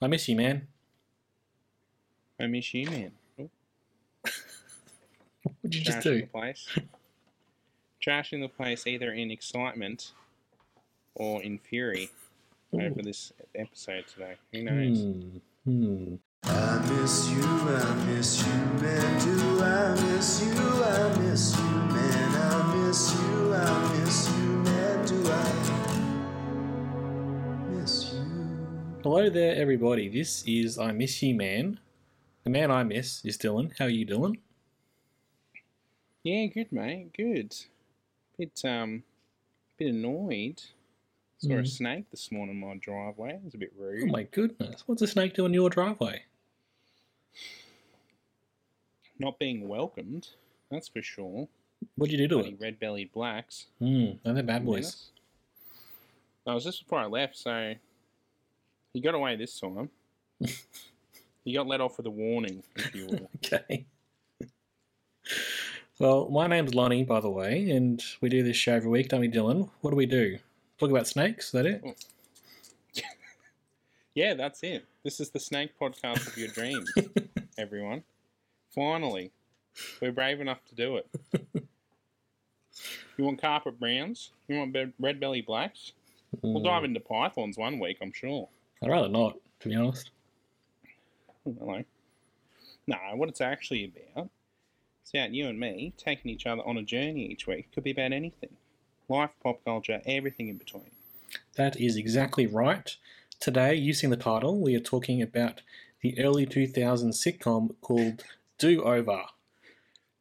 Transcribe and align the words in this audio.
I 0.00 0.06
miss 0.08 0.28
you, 0.28 0.36
man. 0.36 0.66
I 2.38 2.46
miss 2.46 2.74
you, 2.74 2.90
man. 2.90 3.12
What'd 5.62 5.74
you 5.74 5.80
just 5.80 5.98
trashing 5.98 6.02
do? 6.02 6.20
the 6.20 6.26
place. 6.26 6.68
Trashing 8.04 8.40
the 8.42 8.48
place 8.48 8.86
either 8.86 9.12
in 9.12 9.30
excitement 9.30 10.12
or 11.14 11.42
in 11.42 11.58
fury 11.58 12.10
over 12.72 13.02
this 13.02 13.32
episode 13.54 14.04
today. 14.06 14.34
Who 14.52 14.62
knows? 14.64 15.00
Hmm. 15.00 15.38
Hmm. 15.64 16.14
I 16.44 16.78
miss 16.90 17.30
you, 17.30 17.42
I 17.42 17.94
miss 18.06 18.46
you, 18.46 18.52
man. 18.80 19.20
Do 19.24 19.64
I 19.64 19.94
miss 20.02 20.42
you? 20.42 20.52
I 20.84 21.18
miss 21.18 21.56
you, 21.56 21.64
man. 21.64 22.34
I 22.36 22.76
miss 22.76 23.14
you, 23.14 23.54
I 23.54 23.98
miss 23.98 24.28
you, 24.30 24.55
Hello 29.08 29.30
there, 29.30 29.54
everybody. 29.54 30.08
This 30.08 30.42
is 30.48 30.80
I 30.80 30.90
Miss 30.90 31.22
You 31.22 31.36
Man. 31.36 31.78
The 32.42 32.50
man 32.50 32.72
I 32.72 32.82
miss 32.82 33.24
is 33.24 33.38
Dylan. 33.38 33.70
How 33.78 33.84
are 33.84 33.88
you, 33.88 34.04
Dylan? 34.04 34.34
Yeah, 36.24 36.46
good, 36.46 36.72
mate. 36.72 37.12
Good. 37.16 37.54
Bit 38.36 38.60
um, 38.64 39.04
bit 39.78 39.94
annoyed. 39.94 40.60
Saw 41.38 41.52
a 41.52 41.58
Mhm. 41.58 41.68
snake 41.68 42.10
this 42.10 42.32
morning 42.32 42.56
in 42.56 42.60
my 42.68 42.78
driveway. 42.78 43.34
It 43.34 43.44
was 43.44 43.54
a 43.54 43.58
bit 43.58 43.72
rude. 43.76 44.02
Oh 44.02 44.06
my 44.06 44.24
goodness. 44.24 44.82
What's 44.88 45.02
a 45.02 45.06
snake 45.06 45.34
doing 45.34 45.50
in 45.50 45.54
your 45.54 45.70
driveway? 45.70 46.24
Not 49.20 49.38
being 49.38 49.68
welcomed, 49.68 50.30
that's 50.68 50.88
for 50.88 51.00
sure. 51.00 51.46
What'd 51.94 52.10
you 52.10 52.18
do 52.18 52.26
to 52.26 52.34
Bloody 52.38 52.54
it? 52.54 52.60
red-bellied 52.60 53.12
blacks. 53.12 53.66
Hmm. 53.78 54.14
They're 54.24 54.42
bad 54.42 54.66
boys. 54.66 55.10
That 56.44 56.54
was 56.54 56.64
just 56.64 56.82
before 56.82 56.98
I 56.98 57.06
left, 57.06 57.36
so 57.36 57.76
he 58.96 59.02
got 59.02 59.14
away 59.14 59.36
this 59.36 59.60
time. 59.60 59.90
he 61.44 61.52
got 61.52 61.66
let 61.66 61.82
off 61.82 61.98
with 61.98 62.06
a 62.06 62.10
warning, 62.10 62.62
if 62.76 62.94
you 62.94 63.06
will. 63.06 63.30
Okay. 63.44 63.84
Well, 65.98 66.30
my 66.30 66.46
name's 66.46 66.74
Lonnie, 66.74 67.04
by 67.04 67.20
the 67.20 67.28
way, 67.28 67.70
and 67.70 68.02
we 68.22 68.30
do 68.30 68.42
this 68.42 68.56
show 68.56 68.72
every 68.72 68.88
week, 68.88 69.10
don't 69.10 69.20
we, 69.20 69.28
Dylan? 69.28 69.68
What 69.82 69.90
do 69.90 69.96
we 69.96 70.06
do? 70.06 70.38
Talk 70.78 70.88
about 70.88 71.06
snakes? 71.06 71.46
Is 71.46 71.52
that 71.52 71.66
it? 71.66 71.84
yeah, 74.14 74.32
that's 74.32 74.62
it. 74.62 74.86
This 75.04 75.20
is 75.20 75.28
the 75.28 75.40
snake 75.40 75.72
podcast 75.78 76.26
of 76.26 76.38
your 76.38 76.48
dreams, 76.48 76.90
everyone. 77.58 78.02
Finally, 78.74 79.30
we're 80.00 80.12
brave 80.12 80.40
enough 80.40 80.64
to 80.70 80.74
do 80.74 80.96
it. 80.96 81.64
You 83.18 83.24
want 83.24 83.42
carpet 83.42 83.78
browns? 83.78 84.30
You 84.48 84.56
want 84.56 84.74
red 84.98 85.20
belly 85.20 85.42
blacks? 85.42 85.92
We'll 86.40 86.60
hmm. 86.60 86.64
dive 86.64 86.84
into 86.84 87.00
pythons 87.00 87.58
one 87.58 87.78
week, 87.78 87.98
I'm 88.00 88.12
sure. 88.12 88.48
I'd 88.82 88.90
rather 88.90 89.08
not, 89.08 89.36
to 89.60 89.68
be 89.68 89.74
honest. 89.74 90.10
Hello. 91.44 91.82
No, 92.86 92.96
what 93.14 93.28
it's 93.28 93.40
actually 93.40 93.84
about 93.84 94.28
is 95.04 95.10
about 95.14 95.32
you 95.32 95.48
and 95.48 95.58
me 95.58 95.92
taking 95.96 96.30
each 96.30 96.46
other 96.46 96.62
on 96.66 96.76
a 96.76 96.82
journey 96.82 97.26
each 97.26 97.46
week. 97.46 97.72
Could 97.72 97.84
be 97.84 97.92
about 97.92 98.12
anything. 98.12 98.50
Life, 99.08 99.30
pop 99.42 99.64
culture, 99.64 100.02
everything 100.04 100.48
in 100.48 100.56
between. 100.56 100.90
That 101.56 101.80
is 101.80 101.96
exactly 101.96 102.46
right. 102.46 102.94
Today, 103.40 103.74
using 103.74 104.10
the 104.10 104.16
title, 104.16 104.60
we 104.60 104.74
are 104.74 104.80
talking 104.80 105.22
about 105.22 105.62
the 106.00 106.18
early 106.18 106.46
2000s 106.46 107.14
sitcom 107.16 107.74
called 107.80 108.24
Do 108.58 108.82
Over. 108.82 109.24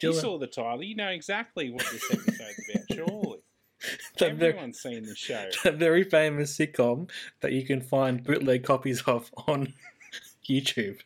You 0.01 0.13
saw 0.13 0.37
the 0.37 0.47
title, 0.47 0.83
you 0.83 0.95
know 0.95 1.07
exactly 1.09 1.71
what 1.71 1.85
this 1.91 2.11
episode's 2.11 2.59
about, 2.69 2.83
surely. 2.93 3.34
very, 4.19 4.31
Everyone's 4.31 4.79
seen 4.79 5.03
the 5.03 5.15
show. 5.15 5.47
that 5.63 5.75
very 5.75 6.03
famous 6.03 6.57
sitcom 6.57 7.09
that 7.41 7.51
you 7.51 7.65
can 7.65 7.81
find 7.81 8.23
bootleg 8.23 8.63
copies 8.63 9.01
of 9.03 9.31
on 9.47 9.73
YouTube. 10.49 10.99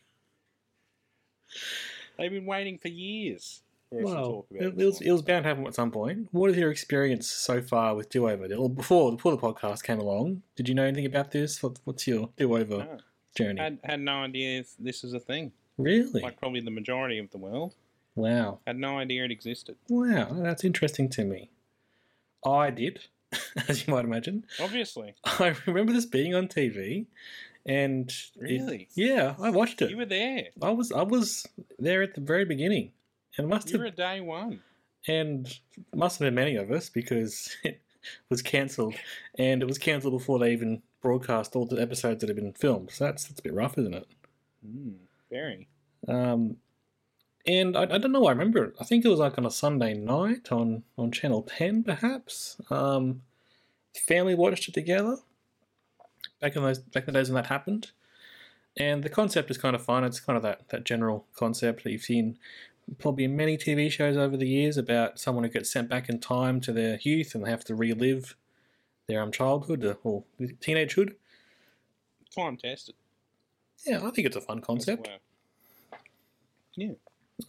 They've 2.18 2.30
been 2.30 2.46
waiting 2.46 2.78
for 2.78 2.88
years 2.88 3.62
for 3.88 4.00
us 4.02 4.08
to 4.08 4.14
Well, 4.14 4.24
talk 4.30 4.46
about 4.50 4.62
it, 4.62 4.66
it 4.80 4.86
was, 4.86 5.00
it 5.00 5.10
was 5.10 5.22
bound 5.22 5.44
to 5.44 5.48
happen 5.48 5.66
at 5.66 5.74
some 5.74 5.90
point. 5.90 6.28
What 6.32 6.50
is 6.50 6.56
your 6.56 6.70
experience 6.70 7.26
so 7.30 7.60
far 7.62 7.94
with 7.94 8.08
Do 8.10 8.28
Over? 8.28 8.46
Before, 8.68 9.12
before 9.16 9.32
the 9.32 9.38
podcast 9.38 9.82
came 9.82 9.98
along, 9.98 10.42
did 10.56 10.68
you 10.68 10.74
know 10.74 10.84
anything 10.84 11.06
about 11.06 11.30
this? 11.30 11.62
What, 11.62 11.78
what's 11.84 12.06
your 12.06 12.30
Do 12.36 12.56
Over 12.56 12.78
No. 12.78 12.98
journey? 13.34 13.60
Had, 13.60 13.78
had 13.82 14.00
no 14.00 14.18
idea 14.22 14.64
this 14.78 15.02
was 15.02 15.14
a 15.14 15.20
thing. 15.20 15.52
really? 15.78 16.20
Like 16.22 16.38
probably 16.38 16.60
the 16.60 16.70
majority 16.70 17.18
of 17.18 17.30
the 17.30 17.38
world. 17.38 17.74
wow. 18.14 18.58
Had 18.66 18.76
no 18.78 18.98
idea 18.98 19.24
it 19.24 19.30
existed. 19.30 19.76
Wow, 19.88 20.28
that's 20.42 20.62
interesting 20.64 21.08
to 21.10 21.24
me. 21.24 21.50
I 22.44 22.70
did, 22.70 23.00
as 23.68 23.86
you 23.86 23.92
might 23.92 24.04
imagine. 24.04 24.44
Obviously. 24.60 25.14
I 25.24 25.54
remember 25.66 25.92
this 25.92 26.06
being 26.06 26.34
on 26.34 26.48
TV, 26.48 27.06
and 27.66 28.10
it- 28.10 28.40
Really? 28.40 28.88
yeah, 28.94 29.34
I 29.40 29.50
watched 29.50 29.82
it. 29.82 29.90
You 29.90 29.96
were 29.98 30.06
there. 30.06 30.48
I 30.62 30.70
was 30.70 30.92
I 30.92 31.02
was 31.02 31.46
there 31.78 32.02
at 32.02 32.14
the 32.14 32.20
very 32.20 32.44
beginning, 32.44 32.92
and 33.36 33.48
must 33.48 33.68
You 33.68 33.74
have 33.74 33.80
were 33.80 33.86
at 33.86 33.96
day 33.96 34.20
one. 34.20 34.60
and 35.08 35.58
must 35.94 36.18
have 36.18 36.26
been 36.26 36.34
many 36.34 36.56
of 36.56 36.70
us 36.70 36.88
because 36.88 37.54
it 37.64 37.80
was 38.28 38.42
cancelled, 38.42 38.94
and 39.38 39.62
it 39.62 39.66
was 39.66 39.78
cancelled 39.78 40.12
before 40.14 40.38
they 40.38 40.52
even 40.52 40.82
broadcast 41.02 41.56
all 41.56 41.64
the 41.66 41.80
episodes 41.80 42.20
that 42.20 42.28
had 42.28 42.36
been 42.36 42.52
filmed. 42.52 42.90
So 42.90 43.04
that's 43.04 43.24
that's 43.24 43.40
a 43.40 43.42
bit 43.42 43.54
rough, 43.54 43.78
isn't 43.78 43.94
it? 43.94 44.06
Mm, 44.66 44.94
very. 45.30 45.68
Um, 46.08 46.56
and 47.46 47.76
I, 47.76 47.82
I 47.82 47.98
don't 47.98 48.12
know. 48.12 48.26
I 48.26 48.30
remember. 48.30 48.64
it. 48.64 48.74
I 48.80 48.84
think 48.84 49.04
it 49.04 49.08
was 49.08 49.18
like 49.18 49.38
on 49.38 49.46
a 49.46 49.50
Sunday 49.50 49.94
night 49.94 50.52
on 50.52 50.84
on 50.96 51.10
Channel 51.12 51.42
Ten, 51.42 51.82
perhaps. 51.82 52.56
Um, 52.70 53.22
family 53.94 54.34
watched 54.34 54.68
it 54.68 54.74
together. 54.74 55.16
Back 56.40 56.56
in 56.56 56.62
those 56.62 56.78
back 56.78 57.06
in 57.06 57.12
the 57.12 57.20
days 57.20 57.28
when 57.28 57.36
that 57.36 57.46
happened, 57.48 57.90
and 58.76 59.02
the 59.02 59.08
concept 59.08 59.50
is 59.50 59.58
kind 59.58 59.74
of 59.74 59.82
fun. 59.82 60.04
It's 60.04 60.20
kind 60.20 60.36
of 60.36 60.42
that 60.42 60.68
that 60.70 60.84
general 60.84 61.26
concept 61.34 61.84
that 61.84 61.92
you've 61.92 62.02
seen 62.02 62.38
probably 62.98 63.24
in 63.24 63.36
many 63.36 63.56
TV 63.56 63.90
shows 63.90 64.16
over 64.16 64.36
the 64.36 64.48
years 64.48 64.76
about 64.76 65.18
someone 65.18 65.44
who 65.44 65.50
gets 65.50 65.70
sent 65.70 65.88
back 65.88 66.08
in 66.08 66.18
time 66.18 66.60
to 66.60 66.72
their 66.72 66.98
youth 67.02 67.34
and 67.34 67.44
they 67.44 67.50
have 67.50 67.64
to 67.64 67.74
relive 67.74 68.36
their 69.06 69.22
um, 69.22 69.30
childhood 69.30 69.84
uh, 69.84 69.94
or 70.02 70.24
teenagehood. 70.40 71.14
Time 72.34 72.56
tested. 72.56 72.94
Yeah, 73.86 74.06
I 74.06 74.10
think 74.10 74.26
it's 74.26 74.36
a 74.36 74.40
fun 74.40 74.60
concept. 74.60 75.08
Yeah. 76.74 76.92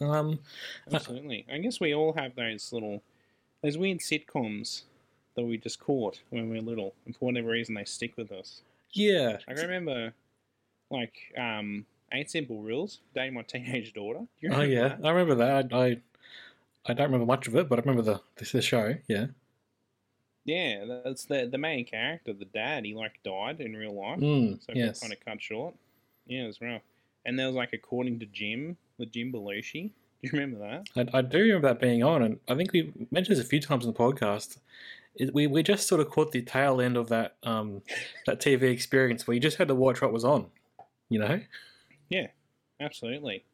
Um, 0.00 0.38
Absolutely. 0.92 1.46
I 1.50 1.58
guess 1.58 1.80
we 1.80 1.94
all 1.94 2.12
have 2.14 2.34
those 2.34 2.72
little, 2.72 3.02
those 3.62 3.78
weird 3.78 3.98
sitcoms 3.98 4.82
that 5.36 5.44
we 5.44 5.56
just 5.58 5.80
caught 5.80 6.20
when 6.30 6.50
we 6.50 6.56
were 6.56 6.62
little, 6.62 6.94
and 7.06 7.16
for 7.16 7.26
whatever 7.26 7.48
reason 7.48 7.74
they 7.74 7.84
stick 7.84 8.16
with 8.16 8.32
us. 8.32 8.62
yeah, 8.92 9.38
I 9.48 9.52
remember, 9.52 10.12
like, 10.90 11.32
um, 11.38 11.86
Eight 12.12 12.30
Simple 12.30 12.60
Rules, 12.62 13.00
dating 13.14 13.34
my 13.34 13.42
teenage 13.42 13.94
daughter. 13.94 14.26
Oh 14.50 14.60
yeah, 14.62 14.88
that? 14.88 15.04
I 15.04 15.10
remember 15.10 15.34
that. 15.36 15.72
I, 15.72 15.86
I 15.86 16.00
I 16.84 16.94
don't 16.94 17.06
remember 17.06 17.26
much 17.26 17.46
of 17.46 17.56
it, 17.56 17.68
but 17.68 17.78
I 17.78 17.82
remember 17.82 18.02
the 18.02 18.20
the, 18.36 18.44
the 18.52 18.62
show. 18.62 18.96
Yeah. 19.08 19.26
Yeah, 20.44 20.84
that's 21.04 21.24
the 21.26 21.46
the 21.46 21.58
main 21.58 21.84
character, 21.86 22.32
the 22.32 22.44
dad. 22.44 22.84
He 22.84 22.94
like 22.94 23.22
died 23.22 23.60
in 23.60 23.74
real 23.74 23.94
life, 23.94 24.18
Mm, 24.18 24.60
so 24.64 24.72
yes. 24.74 25.00
kind 25.00 25.12
of 25.12 25.20
cut 25.20 25.40
short. 25.40 25.74
Yeah, 26.26 26.44
it 26.44 26.46
was 26.48 26.60
rough. 26.60 26.82
And 27.24 27.38
there 27.38 27.46
was 27.46 27.54
like 27.54 27.72
according 27.72 28.18
to 28.20 28.26
Jim, 28.26 28.76
the 28.98 29.06
Jim 29.06 29.32
Belushi. 29.32 29.90
Do 30.22 30.28
you 30.28 30.30
remember 30.32 30.58
that? 30.60 31.10
I, 31.12 31.18
I 31.18 31.22
do 31.22 31.38
remember 31.38 31.66
that 31.66 31.80
being 31.80 32.04
on, 32.04 32.22
and 32.22 32.38
I 32.48 32.54
think 32.54 32.72
we 32.72 32.92
mentioned 33.10 33.36
this 33.36 33.44
a 33.44 33.48
few 33.48 33.60
times 33.60 33.84
in 33.84 33.92
the 33.92 33.98
podcast. 33.98 34.58
It, 35.16 35.34
we 35.34 35.48
we 35.48 35.64
just 35.64 35.88
sort 35.88 36.00
of 36.00 36.10
caught 36.10 36.30
the 36.30 36.42
tail 36.42 36.80
end 36.80 36.96
of 36.96 37.08
that 37.08 37.36
um 37.42 37.82
that 38.26 38.40
TV 38.40 38.62
experience 38.70 39.26
where 39.26 39.34
you 39.34 39.40
just 39.40 39.56
had 39.56 39.66
to 39.66 39.74
watch 39.74 40.00
what 40.00 40.12
was 40.12 40.24
on. 40.24 40.46
You 41.08 41.18
know. 41.18 41.40
Yeah, 42.08 42.28
absolutely. 42.80 43.44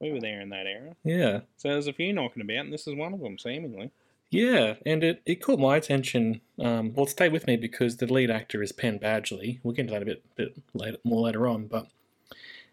We 0.00 0.12
were 0.12 0.20
there 0.20 0.40
in 0.40 0.48
that 0.48 0.66
era. 0.66 0.96
Yeah. 1.04 1.40
So 1.58 1.68
there's 1.68 1.88
a 1.88 1.92
few 1.92 2.12
knocking 2.12 2.42
about, 2.42 2.64
and 2.64 2.72
this 2.72 2.86
is 2.86 2.94
one 2.94 3.12
of 3.12 3.20
them, 3.20 3.38
seemingly. 3.38 3.90
Yeah, 4.30 4.74
and 4.84 5.02
it, 5.02 5.22
it 5.24 5.36
caught 5.36 5.58
my 5.58 5.76
attention. 5.76 6.40
Um, 6.58 6.92
well, 6.92 7.06
stay 7.06 7.28
with 7.28 7.46
me 7.46 7.56
because 7.56 7.96
the 7.96 8.12
lead 8.12 8.30
actor 8.30 8.62
is 8.62 8.72
Penn 8.72 8.98
Badgley. 8.98 9.58
We'll 9.62 9.74
get 9.74 9.82
into 9.82 9.94
that 9.94 10.02
a 10.02 10.06
bit, 10.06 10.36
bit 10.36 10.62
later, 10.74 10.98
more 11.02 11.22
later 11.22 11.46
on. 11.46 11.66
But 11.66 11.88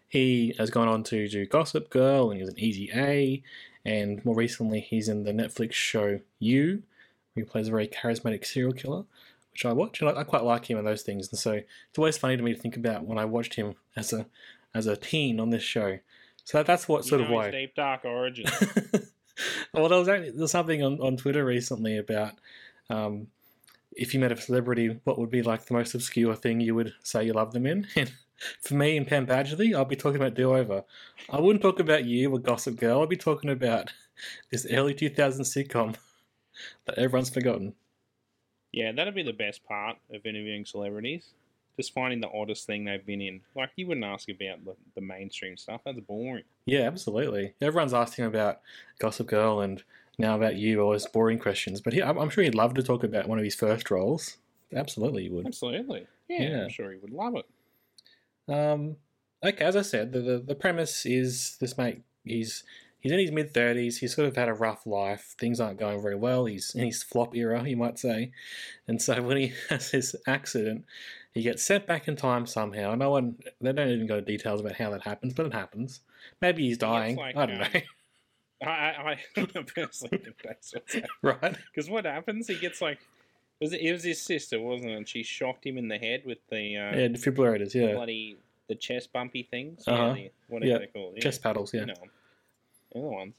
he 0.08 0.54
has 0.58 0.70
gone 0.70 0.88
on 0.88 1.02
to 1.04 1.28
do 1.28 1.46
Gossip 1.46 1.90
Girl, 1.90 2.30
and 2.30 2.36
he 2.38 2.42
was 2.42 2.52
an 2.52 2.60
Easy 2.60 2.90
A, 2.94 3.42
and 3.84 4.24
more 4.24 4.34
recently 4.34 4.80
he's 4.80 5.08
in 5.08 5.24
the 5.24 5.32
Netflix 5.32 5.72
show 5.72 6.20
You, 6.38 6.82
where 7.34 7.44
he 7.44 7.50
plays 7.50 7.68
a 7.68 7.70
very 7.72 7.88
charismatic 7.88 8.44
serial 8.44 8.72
killer, 8.72 9.04
which 9.52 9.64
I 9.64 9.72
watch, 9.72 10.00
and 10.00 10.10
I, 10.10 10.20
I 10.20 10.24
quite 10.24 10.44
like 10.44 10.70
him 10.70 10.78
and 10.78 10.86
those 10.86 11.02
things. 11.02 11.28
And 11.30 11.38
so 11.38 11.52
it's 11.52 11.98
always 11.98 12.18
funny 12.18 12.36
to 12.36 12.42
me 12.42 12.54
to 12.54 12.60
think 12.60 12.76
about 12.76 13.04
when 13.04 13.18
I 13.18 13.24
watched 13.24 13.54
him 13.54 13.74
as 13.96 14.12
a 14.12 14.26
as 14.74 14.86
a 14.86 14.96
teen 14.96 15.40
on 15.40 15.50
this 15.50 15.62
show. 15.62 15.98
So 16.44 16.62
that's 16.62 16.88
what 16.88 17.04
sort 17.04 17.20
you 17.20 17.24
of 17.24 17.30
know 17.30 17.36
why. 17.36 17.50
deep 17.50 17.74
dark 17.74 18.04
origins. 18.04 18.50
well, 19.72 19.88
there 19.88 19.98
was, 19.98 20.08
actually, 20.08 20.30
there 20.30 20.42
was 20.42 20.50
something 20.52 20.82
on, 20.82 21.00
on 21.00 21.16
Twitter 21.16 21.44
recently 21.44 21.96
about 21.96 22.34
um, 22.90 23.26
if 23.92 24.14
you 24.14 24.20
met 24.20 24.30
a 24.30 24.36
celebrity, 24.36 25.00
what 25.04 25.18
would 25.18 25.30
be 25.30 25.42
like 25.42 25.64
the 25.64 25.74
most 25.74 25.94
obscure 25.94 26.36
thing 26.36 26.60
you 26.60 26.74
would 26.74 26.92
say 27.02 27.24
you 27.24 27.32
love 27.32 27.52
them 27.52 27.66
in? 27.66 27.86
And 27.96 28.12
for 28.62 28.74
me 28.74 28.96
in 28.96 29.04
Penn 29.04 29.26
Badgley, 29.26 29.74
I'll 29.74 29.84
be 29.84 29.96
talking 29.96 30.20
about 30.20 30.34
Do 30.34 30.54
Over. 30.54 30.84
I 31.30 31.40
wouldn't 31.40 31.62
talk 31.62 31.80
about 31.80 32.04
you 32.04 32.30
or 32.32 32.38
Gossip 32.38 32.76
Girl. 32.76 33.00
I'll 33.00 33.06
be 33.06 33.16
talking 33.16 33.50
about 33.50 33.92
this 34.50 34.66
early 34.70 34.94
2000s 34.94 35.40
sitcom 35.40 35.96
that 36.86 36.98
everyone's 36.98 37.30
forgotten. 37.30 37.74
yeah, 38.72 38.92
that'd 38.92 39.14
be 39.14 39.22
the 39.22 39.32
best 39.32 39.64
part 39.64 39.96
of 40.12 40.24
interviewing 40.26 40.64
celebrities. 40.64 41.28
Just 41.76 41.92
finding 41.92 42.22
the 42.22 42.30
oddest 42.30 42.66
thing 42.66 42.84
they've 42.86 43.04
been 43.04 43.20
in. 43.20 43.42
Like 43.54 43.70
you 43.76 43.86
wouldn't 43.86 44.06
ask 44.06 44.28
about 44.30 44.64
the, 44.64 44.74
the 44.94 45.02
mainstream 45.02 45.58
stuff. 45.58 45.82
That's 45.84 46.00
boring. 46.00 46.44
Yeah, 46.64 46.80
absolutely. 46.82 47.52
Everyone's 47.60 47.92
asking 47.92 48.24
about 48.24 48.60
Gossip 48.98 49.26
Girl 49.26 49.60
and 49.60 49.82
now 50.18 50.36
about 50.36 50.56
you, 50.56 50.80
all 50.80 50.92
those 50.92 51.06
boring 51.06 51.38
questions. 51.38 51.82
But 51.82 51.92
he, 51.92 52.02
I'm 52.02 52.16
I'm 52.16 52.30
sure 52.30 52.42
he'd 52.44 52.54
love 52.54 52.72
to 52.74 52.82
talk 52.82 53.04
about 53.04 53.28
one 53.28 53.36
of 53.38 53.44
his 53.44 53.54
first 53.54 53.90
roles. 53.90 54.38
Absolutely, 54.74 55.24
he 55.24 55.28
would. 55.28 55.46
Absolutely. 55.46 56.06
Yeah, 56.28 56.42
Yeah. 56.42 56.62
I'm 56.62 56.70
sure 56.70 56.90
he 56.92 56.96
would 56.98 57.10
love 57.12 57.36
it. 57.36 57.44
Um, 58.48 58.96
okay, 59.44 59.64
as 59.64 59.76
I 59.76 59.82
said, 59.82 60.12
the, 60.12 60.20
the, 60.20 60.38
the 60.38 60.54
premise 60.54 61.06
is 61.06 61.56
this 61.60 61.76
mate, 61.76 62.02
he's 62.24 62.64
he's 63.00 63.12
in 63.12 63.18
his 63.18 63.32
mid 63.32 63.52
30s, 63.52 63.98
he's 63.98 64.14
sort 64.14 64.28
of 64.28 64.36
had 64.36 64.48
a 64.48 64.54
rough 64.54 64.86
life, 64.86 65.34
things 65.38 65.60
aren't 65.60 65.78
going 65.78 66.02
very 66.02 66.16
well, 66.16 66.46
he's 66.46 66.74
in 66.74 66.84
his 66.84 67.02
flop 67.02 67.34
era, 67.36 67.66
you 67.66 67.76
might 67.76 67.98
say. 67.98 68.32
And 68.88 69.00
so 69.00 69.22
when 69.22 69.36
he 69.36 69.52
has 69.70 69.90
this 69.90 70.16
accident, 70.26 70.84
he 71.32 71.42
gets 71.42 71.62
sent 71.62 71.86
back 71.86 72.08
in 72.08 72.16
time 72.16 72.46
somehow. 72.46 72.94
No 72.94 73.10
one, 73.10 73.36
they 73.60 73.72
don't 73.72 73.90
even 73.90 74.06
go 74.06 74.18
into 74.18 74.30
details 74.32 74.60
about 74.60 74.76
how 74.76 74.90
that 74.90 75.02
happens, 75.02 75.34
but 75.34 75.46
it 75.46 75.52
happens. 75.52 76.00
Maybe 76.40 76.66
he's 76.66 76.78
dying. 76.78 77.16
like, 77.16 77.36
I 77.36 77.46
don't 77.46 77.60
um, 77.60 77.68
know. 77.72 77.80
I, 78.62 78.68
I, 78.68 79.10
I 79.36 79.46
personally 79.74 80.18
think 80.18 80.36
that's 80.42 80.72
what's 80.72 80.96
right? 81.22 81.56
Because 81.74 81.90
what 81.90 82.06
happens? 82.06 82.48
He 82.48 82.56
gets 82.56 82.80
like, 82.80 83.00
was 83.60 83.72
it, 83.72 83.80
it 83.80 83.92
was 83.92 84.04
his 84.04 84.20
sister, 84.20 84.60
wasn't 84.60 84.90
it? 84.90 84.96
And 84.96 85.08
she 85.08 85.22
shocked 85.22 85.64
him 85.66 85.78
in 85.78 85.88
the 85.88 85.98
head 85.98 86.22
with 86.24 86.38
the 86.50 86.56
uh, 86.76 86.96
Yeah, 86.96 87.08
defibrillators, 87.08 87.74
yeah. 87.74 87.92
bloody 87.94 88.36
the 88.68 88.74
chest 88.74 89.12
bumpy 89.12 89.42
things. 89.44 89.84
Uh-huh. 89.86 90.14
Yeah, 90.16 90.22
the, 90.24 90.30
whatever 90.48 90.72
Yeah, 90.72 90.78
they 90.78 90.86
call 90.86 91.12
it. 91.16 91.20
Chest 91.22 91.42
paddles, 91.42 91.72
yeah. 91.72 91.80
You 91.80 91.86
know, 91.86 91.94
the 92.92 92.98
other 93.00 93.08
ones. 93.08 93.34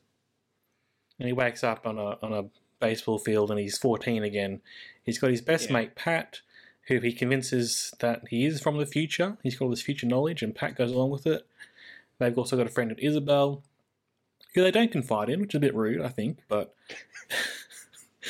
and 1.20 1.28
he 1.28 1.34
wakes 1.34 1.64
up 1.64 1.86
on 1.86 1.98
a 1.98 2.18
on 2.22 2.34
a 2.34 2.46
baseball 2.80 3.18
field 3.20 3.50
and 3.52 3.60
he's 3.60 3.78
14 3.78 4.24
again. 4.24 4.62
He's 5.04 5.18
got 5.20 5.30
his 5.32 5.42
best 5.42 5.68
Yeah. 5.68 5.74
mate 5.74 5.96
Pat, 5.96 6.42
who 6.88 7.00
he 7.00 7.12
convinces 7.12 7.94
that 8.00 8.28
he 8.30 8.46
is 8.46 8.62
from 8.62 8.78
the 8.78 8.86
future. 8.86 9.38
He's 9.44 9.56
got 9.58 9.66
all 9.66 9.72
this 9.72 9.82
future 9.82 10.08
knowledge, 10.08 10.42
and 10.42 10.56
Pat 10.56 10.76
goes 10.76 10.92
along 10.92 11.10
with 11.10 11.26
it. 11.28 11.46
They've 12.20 12.38
also 12.38 12.56
got 12.58 12.66
a 12.68 12.72
friend 12.72 12.92
of 12.92 13.00
Isabel, 13.00 13.64
who 14.56 14.64
they 14.64 14.72
don't 14.72 14.92
confide 14.92 15.30
in, 15.30 15.42
which 15.42 15.52
is 15.54 15.58
a 15.58 15.60
bit 15.62 15.76
rude, 15.76 16.02
I 16.02 16.10
think, 16.10 16.40
but 16.48 16.74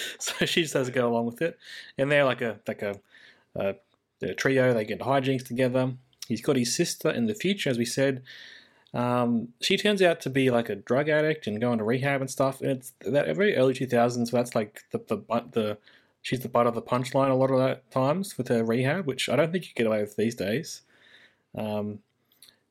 so 0.19 0.45
she 0.45 0.61
just 0.61 0.73
has 0.73 0.87
to 0.87 0.93
go 0.93 1.07
along 1.07 1.25
with 1.25 1.41
it. 1.41 1.57
And 1.97 2.11
they're 2.11 2.25
like 2.25 2.41
a 2.41 2.59
like 2.67 2.81
a, 2.81 2.99
a, 3.55 3.75
a 4.21 4.33
trio. 4.33 4.73
They 4.73 4.85
get 4.85 4.99
hijinks 4.99 5.45
together. 5.45 5.93
He's 6.27 6.41
got 6.41 6.57
his 6.57 6.75
sister 6.75 7.09
in 7.09 7.25
the 7.25 7.35
future, 7.35 7.69
as 7.69 7.77
we 7.77 7.85
said. 7.85 8.23
Um, 8.93 9.49
she 9.61 9.77
turns 9.77 10.01
out 10.01 10.21
to 10.21 10.29
be 10.29 10.49
like 10.49 10.69
a 10.69 10.75
drug 10.75 11.09
addict 11.09 11.47
and 11.47 11.61
going 11.61 11.77
to 11.77 11.83
rehab 11.83 12.21
and 12.21 12.29
stuff. 12.29 12.61
And 12.61 12.71
it's 12.71 12.93
that 13.01 13.35
very 13.35 13.55
early 13.55 13.73
two 13.73 13.87
thousands. 13.87 14.31
That's 14.31 14.55
like 14.55 14.81
the 14.91 14.99
the 14.99 15.17
the 15.51 15.77
she's 16.21 16.39
the 16.41 16.49
butt 16.49 16.67
of 16.67 16.75
the 16.75 16.81
punchline 16.81 17.29
a 17.29 17.35
lot 17.35 17.51
of 17.51 17.59
that 17.59 17.89
times 17.91 18.37
with 18.37 18.47
her 18.49 18.63
rehab, 18.63 19.05
which 19.05 19.29
I 19.29 19.35
don't 19.35 19.51
think 19.51 19.65
you 19.65 19.73
get 19.75 19.87
away 19.87 20.01
with 20.01 20.15
these 20.15 20.35
days. 20.35 20.81
Um, 21.55 21.99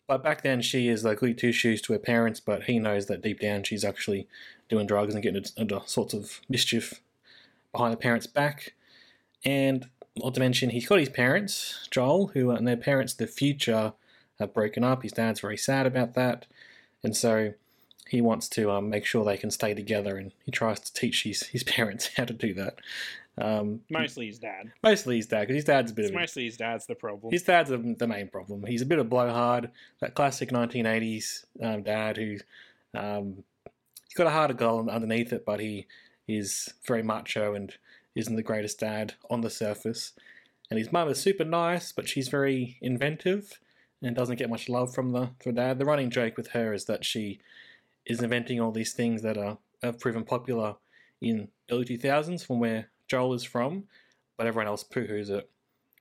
but 0.07 0.23
back 0.23 0.43
then 0.43 0.63
she 0.63 0.89
is 0.89 1.05
like 1.05 1.19
goody 1.19 1.35
two 1.35 1.53
shoes 1.53 1.83
to 1.83 1.93
her 1.93 1.99
parents, 1.99 2.41
but 2.41 2.65
he 2.65 2.79
knows 2.79 3.07
that 3.07 3.23
deep 3.23 3.41
down 3.41 3.65
she's 3.65 3.85
actually 3.85 4.29
doing 4.69 4.87
drugs 4.87 5.15
and 5.15 5.23
getting 5.23 5.39
into, 5.39 5.53
into 5.57 5.83
sorts 5.87 6.15
of 6.15 6.41
mischief 6.49 7.01
behind 7.77 7.93
the 7.93 7.97
parents' 7.99 8.27
back. 8.27 8.75
And 9.45 9.89
not 10.17 10.35
to 10.35 10.41
mention, 10.41 10.71
he's 10.71 10.87
got 10.89 10.99
his 10.99 11.09
parents, 11.11 11.87
Joel, 11.91 12.29
who 12.29 12.51
and 12.51 12.67
their 12.67 12.77
parents, 12.77 13.15
the 13.15 13.27
future, 13.27 13.93
have 14.39 14.55
broken 14.55 14.83
up. 14.83 15.03
His 15.03 15.13
dad's 15.13 15.41
very 15.41 15.57
sad 15.57 15.87
about 15.87 16.15
that, 16.15 16.47
and 17.03 17.17
so 17.17 17.53
he 18.09 18.21
wants 18.21 18.49
to 18.51 18.71
um, 18.71 18.89
make 18.89 19.05
sure 19.05 19.25
they 19.25 19.37
can 19.37 19.51
stay 19.51 19.75
together. 19.75 20.17
And 20.17 20.33
he 20.45 20.53
tries 20.53 20.79
to 20.81 20.93
teach 20.93 21.23
his, 21.25 21.43
his 21.49 21.63
parents 21.77 22.11
how 22.17 22.25
to 22.25 22.33
do 22.33 22.55
that. 22.55 22.79
Um, 23.39 23.81
Mostly 23.91 24.27
his 24.29 24.39
dad. 24.39 24.73
mostly 24.83 25.17
his 25.17 25.27
dad, 25.27 25.41
because 25.43 25.57
his 25.57 25.65
dad's 25.65 25.91
a 25.91 25.95
bit 25.95 26.05
It's 26.07 26.11
of 26.11 26.17
a, 26.17 26.21
mostly 26.21 26.45
his 26.47 26.57
dad's 26.57 26.87
the 26.87 26.95
problem. 26.95 27.31
his 27.33 27.43
dad's 27.43 27.69
the 27.69 27.77
the 27.99 28.07
main 28.07 28.29
problem. 28.29 28.65
He's 28.65 28.81
a 28.83 28.87
bit 28.87 28.99
of 28.99 29.11
blowhard, 29.11 29.71
that 30.01 30.15
classic 30.15 30.49
1980s 30.51 31.45
um, 31.63 31.83
dad 31.83 32.17
who 32.17 32.39
um, 32.95 33.45
he's 34.09 34.15
got 34.17 34.27
a 34.27 34.31
heart 34.31 34.51
of 34.51 34.57
gold 34.57 34.89
underneath 34.89 35.33
it, 35.35 35.45
but 35.45 35.61
he 35.61 35.87
is 36.29 36.75
very 36.87 37.03
macho 37.03 37.55
and 37.55 37.75
isn't 38.15 38.37
the 38.37 38.43
greatest 38.43 38.81
dad 38.81 39.15
on 39.31 39.41
the 39.43 39.51
surface. 39.51 40.13
And 40.71 40.79
his 40.79 40.93
mum 40.93 41.09
is 41.09 41.21
super 41.21 41.45
nice, 41.45 41.93
but 41.93 42.09
she's 42.09 42.29
very 42.29 42.79
inventive 42.81 43.61
and 44.03 44.17
doesn't 44.17 44.37
get 44.37 44.51
much 44.51 44.69
love 44.69 44.95
from 44.95 45.13
the 45.13 45.31
from 45.43 45.55
dad. 45.55 45.79
The 45.79 45.85
running 45.85 46.11
joke 46.11 46.37
with 46.37 46.49
her 46.49 46.73
is 46.73 46.87
that 46.87 47.05
she 47.05 47.41
is 48.05 48.23
inventing 48.23 48.61
all 48.61 48.73
these 48.73 48.93
things 48.93 49.23
that 49.23 49.39
are 49.39 49.59
have 49.83 50.01
proven 50.01 50.25
popular 50.25 50.77
in 51.21 51.49
early 51.71 51.85
2000s 51.85 52.45
from 52.45 52.61
where 52.61 52.91
Joel 53.09 53.35
is 53.35 53.45
from, 53.45 53.85
but 54.37 54.47
everyone 54.47 54.67
else 54.67 54.83
poo-hoos 54.83 55.31
it 55.31 55.49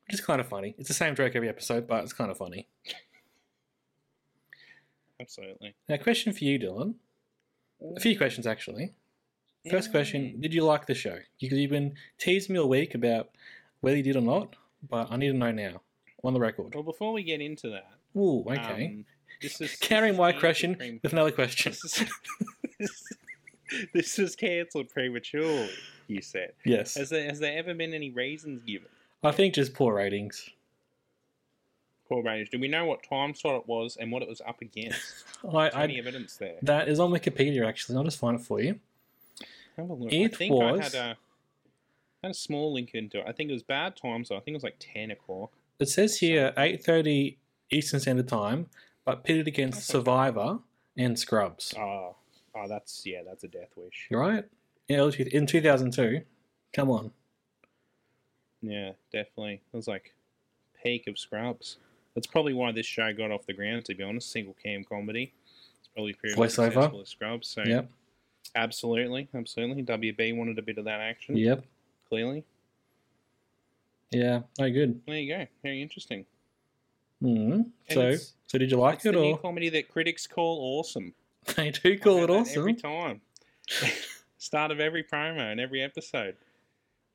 which 0.06 0.19
is 0.19 0.22
kind 0.22 0.39
of 0.39 0.48
funny. 0.48 0.75
It's 0.77 0.88
the 0.88 0.94
same 0.94 1.16
joke 1.16 1.36
every 1.36 1.50
episode, 1.50 1.88
but 1.88 2.04
it's 2.04 2.13
kind 2.13 2.30
of 2.30 2.38
funny. 2.38 2.68
Absolutely. 5.19 5.74
Now, 5.89 5.98
question 5.98 6.33
for 6.33 6.44
you, 6.44 6.60
Dylan. 6.60 6.95
A 7.95 8.00
few 8.00 8.18
questions, 8.18 8.45
actually. 8.45 8.94
First 9.69 9.91
question 9.91 10.39
Did 10.39 10.53
you 10.53 10.63
like 10.63 10.85
the 10.85 10.94
show? 10.94 11.17
Because 11.39 11.57
you've 11.57 11.71
been 11.71 11.95
teasing 12.17 12.53
me 12.53 12.59
all 12.59 12.69
week 12.69 12.95
about 12.95 13.29
whether 13.81 13.97
you 13.97 14.03
did 14.03 14.15
or 14.15 14.21
not, 14.21 14.56
but 14.89 15.12
I 15.12 15.17
need 15.17 15.27
to 15.27 15.33
know 15.33 15.51
now. 15.51 15.81
On 16.23 16.33
the 16.33 16.39
record. 16.39 16.73
Well, 16.73 16.83
before 16.83 17.13
we 17.13 17.21
get 17.21 17.39
into 17.39 17.69
that, 17.69 17.91
Ooh, 18.17 18.44
okay. 18.50 18.85
um, 18.88 19.06
this 19.41 19.62
is 19.62 19.75
Carrying 19.79 20.17
my 20.17 20.31
question 20.31 21.00
with 21.03 21.13
another 21.13 21.31
question. 21.31 21.73
This 22.77 22.89
is, 22.91 23.17
this 23.94 24.19
is 24.19 24.35
cancelled 24.35 24.89
prematurely. 24.89 25.69
You 26.07 26.21
said. 26.21 26.53
Yes. 26.65 26.95
Has 26.95 27.09
there 27.09 27.25
has 27.25 27.39
there 27.39 27.57
ever 27.57 27.73
been 27.73 27.94
any 27.94 28.12
reasons 28.12 28.62
given? 28.63 28.88
I 29.23 29.31
think 29.31 29.56
just 29.56 29.73
poor 29.73 29.95
ratings. 29.95 30.50
Poor 32.07 32.21
ratings. 32.21 32.50
Do 32.50 32.59
we 32.59 32.67
know 32.67 32.85
what 32.85 33.01
time 33.01 33.34
slot 33.34 33.55
it 33.55 33.67
was 33.67 33.98
and 33.98 34.12
what 34.12 34.22
it 34.22 34.29
was 34.29 34.41
up 34.45 34.62
against? 34.62 35.25
I, 35.51 35.69
there 35.69 35.79
any 35.81 35.95
I, 35.95 36.00
evidence 36.00 36.38
there? 36.38 36.57
that 36.62 36.88
is 36.88 37.00
on 37.00 37.12
Wikipedia, 37.12 37.67
actually. 37.67 37.98
I'll 37.98 38.03
just 38.03 38.19
find 38.19 38.39
it 38.39 38.43
for 38.43 38.62
you. 38.62 38.79
Have 39.77 39.89
a 39.89 39.94
look. 39.94 40.12
It 40.13 40.34
I 40.34 40.36
think 40.36 40.53
was- 40.53 40.79
I 40.79 40.84
had 40.84 40.94
a 41.12 41.17
had 42.24 42.32
a 42.32 42.34
small 42.34 42.74
link 42.74 42.91
into 42.96 43.20
it. 43.20 43.25
I 43.27 43.32
think 43.32 43.50
it 43.50 43.53
was 43.53 43.63
bad 43.63 43.96
time, 43.96 44.25
so 44.25 44.36
I 44.36 44.39
think 44.39 44.50
it 44.53 44.58
was 44.58 44.63
like 44.63 44.77
ten 44.79 45.12
o'clock. 45.12 45.51
It 45.79 45.89
says 45.89 46.17
here 46.20 46.53
8.30 46.58 47.38
Eastern 47.70 48.00
Standard 48.00 48.27
Time, 48.27 48.70
but 49.03 49.24
pitted 49.24 49.48
against 49.48 49.79
That's 49.79 49.89
okay. 49.91 50.00
Survivor 50.00 50.60
and 50.98 51.20
Scrubs. 51.20 51.74
Oh, 51.77 52.15
oh, 52.55 52.67
that's 52.67 53.05
yeah, 53.05 53.22
that's 53.24 53.44
a 53.44 53.48
death 53.48 53.72
wish. 53.75 54.08
You're 54.10 54.22
right. 54.22 54.46
In 54.88 55.00
in 55.00 55.46
2002. 55.46 56.22
Come 56.74 56.89
on. 56.89 57.12
Yeah, 58.62 58.94
definitely. 59.12 59.62
It 59.74 59.75
was 59.77 59.88
like 59.88 60.13
peak 60.82 61.08
of 61.08 61.20
Scrubs. 61.20 61.77
That's 62.15 62.27
probably 62.27 62.53
why 62.53 62.72
this 62.72 62.86
show 62.86 63.13
got 63.13 63.32
off 63.32 63.46
the 63.46 63.53
ground. 63.53 63.86
To 63.86 63.96
be 63.96 64.03
honest, 64.03 64.32
single 64.32 64.55
cam 64.62 64.84
comedy. 64.84 65.34
It's 65.79 65.89
probably 65.94 66.13
pretty 66.13 66.36
Voiceover. 66.36 66.65
successful 66.74 67.01
as 67.01 67.10
Scrubs. 67.10 67.48
So 67.48 67.63
Yep. 67.63 67.89
Absolutely, 68.53 69.27
absolutely. 69.33 69.83
WB 69.83 70.35
wanted 70.37 70.59
a 70.59 70.61
bit 70.61 70.77
of 70.77 70.85
that 70.85 70.99
action. 70.99 71.35
Yep. 71.37 71.65
Clearly, 72.09 72.43
Yeah. 74.11 74.41
Oh, 74.59 74.69
good. 74.69 75.01
there 75.07 75.19
you 75.19 75.33
go. 75.35 75.47
Very 75.63 75.81
interesting. 75.81 76.25
hmm 77.21 77.61
So, 77.89 78.15
so 78.47 78.57
did 78.57 78.71
you 78.71 78.77
like 78.77 78.99
it 78.99 79.03
the 79.03 79.11
new 79.13 79.31
or 79.31 79.37
comedy 79.39 79.69
that 79.69 79.89
critics 79.89 80.27
call 80.27 80.59
awesome. 80.79 81.13
they 81.55 81.71
do 81.71 81.97
call 81.97 82.23
it 82.23 82.29
awesome? 82.29 82.59
every 82.59 82.73
time. 82.75 83.21
Start 84.37 84.71
of 84.71 84.79
every 84.79 85.03
promo 85.03 85.39
and 85.51 85.59
every 85.59 85.81
episode. 85.81 86.35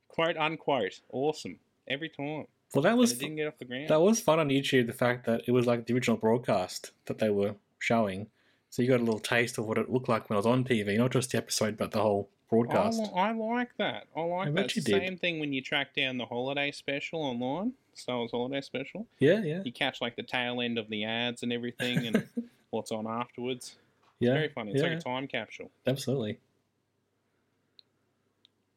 Quote 0.09 0.35
unquote. 0.37 0.99
Awesome. 1.11 1.57
Every 1.87 2.09
time. 2.09 2.45
Well, 2.73 2.83
that 2.83 2.97
was 2.97 3.13
didn't 3.13 3.35
get 3.37 3.47
off 3.47 3.57
the 3.57 3.65
ground. 3.65 3.89
that 3.89 3.99
was 4.01 4.19
fun 4.21 4.39
on 4.39 4.49
YouTube. 4.49 4.87
The 4.87 4.93
fact 4.93 5.25
that 5.25 5.41
it 5.47 5.51
was 5.51 5.65
like 5.65 5.85
the 5.87 5.93
original 5.93 6.17
broadcast 6.17 6.91
that 7.05 7.17
they 7.19 7.29
were 7.29 7.55
showing, 7.79 8.27
so 8.71 8.81
you 8.81 8.87
got 8.87 8.99
a 8.99 9.03
little 9.03 9.19
taste 9.19 9.59
of 9.59 9.65
what 9.67 9.77
it 9.77 9.91
looked 9.91 10.09
like 10.09 10.27
when 10.29 10.35
it 10.35 10.39
was 10.39 10.45
on 10.47 10.63
TV, 10.63 10.97
not 10.97 11.11
just 11.11 11.31
the 11.31 11.37
episode, 11.37 11.77
but 11.77 11.91
the 11.91 12.01
whole 12.01 12.29
broadcast. 12.49 12.99
li- 12.99 13.09
I 13.15 13.31
like 13.33 13.77
that. 13.77 14.07
I 14.15 14.21
like 14.21 14.47
I 14.47 14.51
that. 14.51 14.65
It's 14.65 14.75
you 14.77 14.81
the 14.81 14.93
did. 14.93 15.01
same 15.03 15.17
thing 15.17 15.39
when 15.39 15.53
you 15.53 15.61
track 15.61 15.93
down 15.95 16.17
the 16.17 16.25
holiday 16.25 16.71
special 16.71 17.21
online, 17.21 17.73
Star 17.93 18.17
Wars 18.17 18.31
Holiday 18.31 18.61
Special. 18.61 19.05
Yeah, 19.19 19.43
yeah, 19.43 19.61
You 19.63 19.71
catch 19.71 20.01
like 20.01 20.15
the 20.15 20.23
tail 20.23 20.59
end 20.61 20.77
of 20.79 20.89
the 20.89 21.03
ads 21.03 21.43
and 21.43 21.53
everything 21.53 22.07
and 22.07 22.27
what's 22.71 22.91
on 22.91 23.05
afterwards. 23.05 23.75
It's 24.21 24.27
yeah. 24.27 24.33
very 24.33 24.49
funny. 24.49 24.71
It's 24.71 24.81
yeah, 24.81 24.89
like 24.89 24.97
a 24.99 25.01
time 25.01 25.27
capsule. 25.27 25.69
absolutely. 25.85 26.39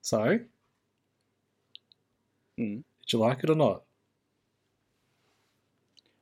So, 0.02 0.40
Hmm. 2.58 2.74
Did 2.76 3.12
you 3.12 3.18
like 3.18 3.42
it 3.44 3.50
or 3.50 3.54
not? 3.56 3.82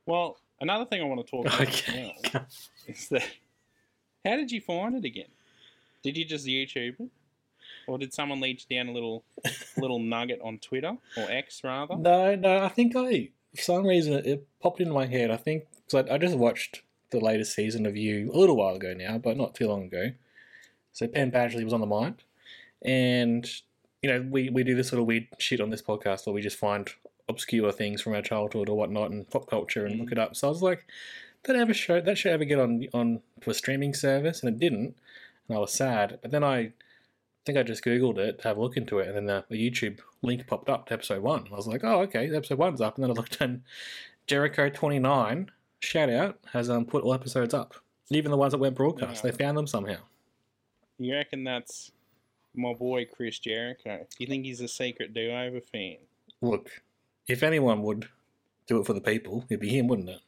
Well, 0.07 0.39
another 0.61 0.85
thing 0.85 1.01
I 1.01 1.05
want 1.05 1.25
to 1.25 1.31
talk 1.31 1.47
about 1.47 1.61
Okay. 1.61 2.15
now 2.33 2.47
is 2.89 3.09
that 3.09 3.25
how 4.25 4.37
did 4.37 4.51
you 4.51 4.61
find 4.61 4.95
it 4.95 5.05
again? 5.05 5.29
Did 6.03 6.17
you 6.17 6.25
just 6.25 6.47
YouTube 6.47 7.01
it, 7.01 7.11
or 7.87 7.99
did 7.99 8.13
someone 8.13 8.41
lead 8.41 8.61
you 8.61 8.77
down 8.77 8.89
a 8.89 8.93
little 8.93 9.25
little 9.77 9.99
nugget 9.99 10.41
on 10.43 10.59
Twitter 10.59 10.97
or 11.17 11.31
X 11.31 11.63
rather? 11.65 11.97
No, 11.97 12.35
no. 12.35 12.59
I 12.59 12.69
think 12.69 12.95
I, 12.97 13.31
for 13.55 13.63
some 13.63 13.87
reason, 13.87 14.15
it, 14.15 14.27
it 14.27 14.49
popped 14.61 14.81
into 14.81 14.93
my 14.93 15.07
head. 15.07 15.31
I 15.31 15.37
think 15.37 15.65
because 15.87 16.09
I, 16.09 16.15
I 16.15 16.19
just 16.19 16.37
watched 16.37 16.83
the 17.11 17.21
latest 17.21 17.55
season 17.55 17.87
of 17.87 17.97
You 17.97 18.31
a 18.33 18.39
little 18.39 18.57
while 18.57 18.75
ago 18.75 18.95
now, 18.95 19.19
but 19.19 19.37
not 19.37 19.55
too 19.55 19.69
long 19.69 19.85
ago. 19.85 20.13
So 20.93 21.07
Penn 21.07 21.31
Badgley 21.31 21.65
was 21.65 21.73
on 21.73 21.81
the 21.81 21.87
mind, 21.87 22.23
and 22.83 23.49
you 24.03 24.11
know 24.11 24.27
we 24.29 24.51
we 24.51 24.65
do 24.65 24.75
this 24.75 24.89
sort 24.89 25.01
of 25.01 25.07
weird 25.07 25.29
shit 25.39 25.61
on 25.61 25.71
this 25.71 25.83
podcast 25.83 26.27
where 26.27 26.35
we 26.35 26.43
just 26.43 26.59
find 26.59 26.91
obscure 27.29 27.73
things 27.73 28.03
from 28.03 28.15
our 28.15 28.23
childhood 28.23 28.69
or 28.69 28.77
whatnot 28.77 29.11
and 29.11 29.31
pop 29.31 29.49
culture 29.49 29.87
and 29.87 29.99
look 29.99 30.09
mm. 30.09 30.13
it 30.13 30.19
up. 30.19 30.37
So 30.37 30.49
I 30.49 30.51
was 30.51 30.63
like, 30.63 30.87
that 31.45 31.57
ever 31.57 31.75
show 31.75 32.01
that 32.01 32.19
should 32.19 32.33
ever 32.33 32.45
get 32.45 32.59
on 32.59 32.87
on 32.93 33.21
to 33.41 33.51
a 33.51 33.55
streaming 33.55 33.95
service, 33.95 34.43
and 34.43 34.55
it 34.55 34.61
didn't, 34.61 34.97
and 35.49 35.57
I 35.57 35.61
was 35.61 35.73
sad. 35.73 36.19
But 36.23 36.31
then 36.31 36.45
I 36.45 36.73
think 37.45 37.59
I 37.59 37.63
just 37.63 37.85
googled 37.85 38.19
it 38.19 38.41
to 38.41 38.49
have 38.49 38.57
a 38.57 38.61
look 38.61 38.77
into 38.77 38.99
it, 38.99 39.09
and 39.09 39.17
then 39.17 39.27
the, 39.27 39.45
the 39.49 39.71
YouTube 39.71 40.01
link 40.23 40.47
popped 40.47 40.69
up 40.69 40.87
to 40.87 40.95
episode 40.95 41.23
one. 41.23 41.47
I 41.53 41.57
was 41.57 41.67
like, 41.67 41.83
oh 41.85 42.01
okay, 42.03 42.35
episode 42.35 42.59
one's 42.59 42.81
up, 42.81 42.97
and 42.97 43.05
then 43.05 43.11
I 43.11 43.15
looked 43.15 43.41
and 43.41 43.63
Jericho 44.27 44.69
twenty 44.69 44.99
nine 44.99 45.51
shout 45.81 46.11
out 46.11 46.39
has 46.53 46.71
um 46.71 46.85
put 46.85 47.03
all 47.03 47.15
episodes 47.15 47.55
up, 47.55 47.75
even 48.11 48.31
the 48.31 48.37
ones 48.37 48.53
that 48.53 48.59
weren't 48.59 48.77
broadcast. 48.77 49.25
Yeah. 49.25 49.31
They 49.31 49.37
found 49.37 49.57
them 49.59 49.67
somehow. 49.67 49.99
You 50.99 51.15
reckon 51.15 51.43
that's 51.43 51.91
my 52.55 52.75
boy 52.75 53.07
Chris 53.07 53.39
Jericho? 53.39 54.07
You 54.19 54.27
think 54.27 54.45
he's 54.45 54.61
a 54.61 54.69
secret 54.69 55.15
do-over 55.15 55.61
fan? 55.61 55.97
Look, 56.41 56.71
if 57.27 57.43
anyone 57.43 57.83
would 57.83 58.09
do 58.69 58.79
it 58.79 58.87
for 58.87 58.93
the 58.93 59.01
people, 59.01 59.45
it'd 59.49 59.61
be 59.61 59.77
him, 59.77 59.89
wouldn't 59.89 60.11
it? 60.11 60.21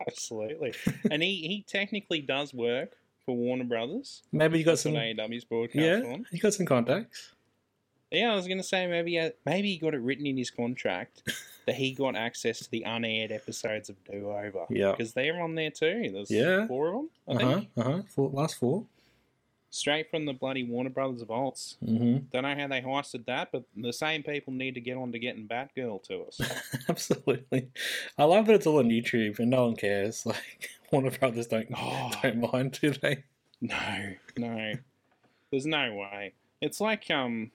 Absolutely. 0.06 0.72
and 1.10 1.22
he, 1.22 1.34
he 1.48 1.64
technically 1.66 2.20
does 2.20 2.54
work 2.54 2.92
for 3.24 3.36
Warner 3.36 3.64
Brothers. 3.64 4.22
Maybe 4.32 4.58
you 4.58 4.64
got 4.64 4.72
That's 4.72 4.82
some. 4.82 4.92
AEW's 4.94 5.44
broadcast 5.44 5.76
Yeah, 6.04 6.12
on. 6.12 6.26
you 6.30 6.38
got 6.40 6.54
some 6.54 6.66
contacts. 6.66 7.32
Yeah, 8.10 8.32
I 8.32 8.36
was 8.36 8.48
gonna 8.48 8.62
say 8.62 8.86
maybe 8.86 9.18
uh, 9.18 9.30
maybe 9.44 9.70
he 9.72 9.76
got 9.78 9.92
it 9.94 10.00
written 10.00 10.24
in 10.26 10.36
his 10.38 10.50
contract 10.50 11.22
that 11.66 11.74
he 11.74 11.92
got 11.92 12.16
access 12.16 12.60
to 12.60 12.70
the 12.70 12.82
unaired 12.84 13.32
episodes 13.32 13.90
of 13.90 13.96
Do 14.04 14.30
Over. 14.30 14.64
Yeah. 14.70 14.92
because 14.92 15.12
they're 15.12 15.42
on 15.42 15.54
there 15.54 15.70
too. 15.70 16.10
There's 16.12 16.30
Yeah. 16.30 16.66
four 16.66 16.88
of 16.88 16.94
them. 16.94 17.10
I 17.28 17.32
Uh 17.32 17.38
huh. 17.46 17.54
think 17.56 17.68
Uh 17.76 17.82
huh. 17.82 18.02
Four, 18.08 18.30
last 18.30 18.54
four. 18.58 18.84
Straight 19.70 20.10
from 20.10 20.24
the 20.24 20.32
bloody 20.32 20.62
Warner 20.64 20.90
Brothers 20.90 21.22
vaults. 21.22 21.76
Mm-hmm. 21.84 22.24
Don't 22.32 22.42
know 22.42 22.54
how 22.54 22.68
they 22.68 22.80
hoisted 22.80 23.26
that, 23.26 23.50
but 23.52 23.64
the 23.76 23.92
same 23.92 24.22
people 24.22 24.52
need 24.52 24.74
to 24.74 24.80
get 24.80 24.96
on 24.96 25.12
to 25.12 25.18
getting 25.18 25.46
Batgirl 25.46 26.02
to 26.04 26.22
us. 26.22 26.40
Absolutely. 26.88 27.68
I 28.16 28.24
love 28.24 28.46
that 28.46 28.54
it's 28.54 28.66
all 28.66 28.78
on 28.78 28.88
YouTube 28.88 29.38
and 29.38 29.50
no 29.50 29.66
one 29.66 29.76
cares. 29.76 30.26
Like 30.38 30.70
Warner 30.90 31.10
Brothers 31.10 31.46
don't 31.48 31.68
Oh. 31.76 32.10
don't 32.22 32.50
mind, 32.52 32.78
do 32.80 32.90
they? 32.92 33.24
No, 33.60 34.14
no. 34.38 34.72
There's 35.50 35.66
no 35.66 35.94
way. 35.94 36.32
It's 36.62 36.80
like 36.80 37.10
um 37.10 37.50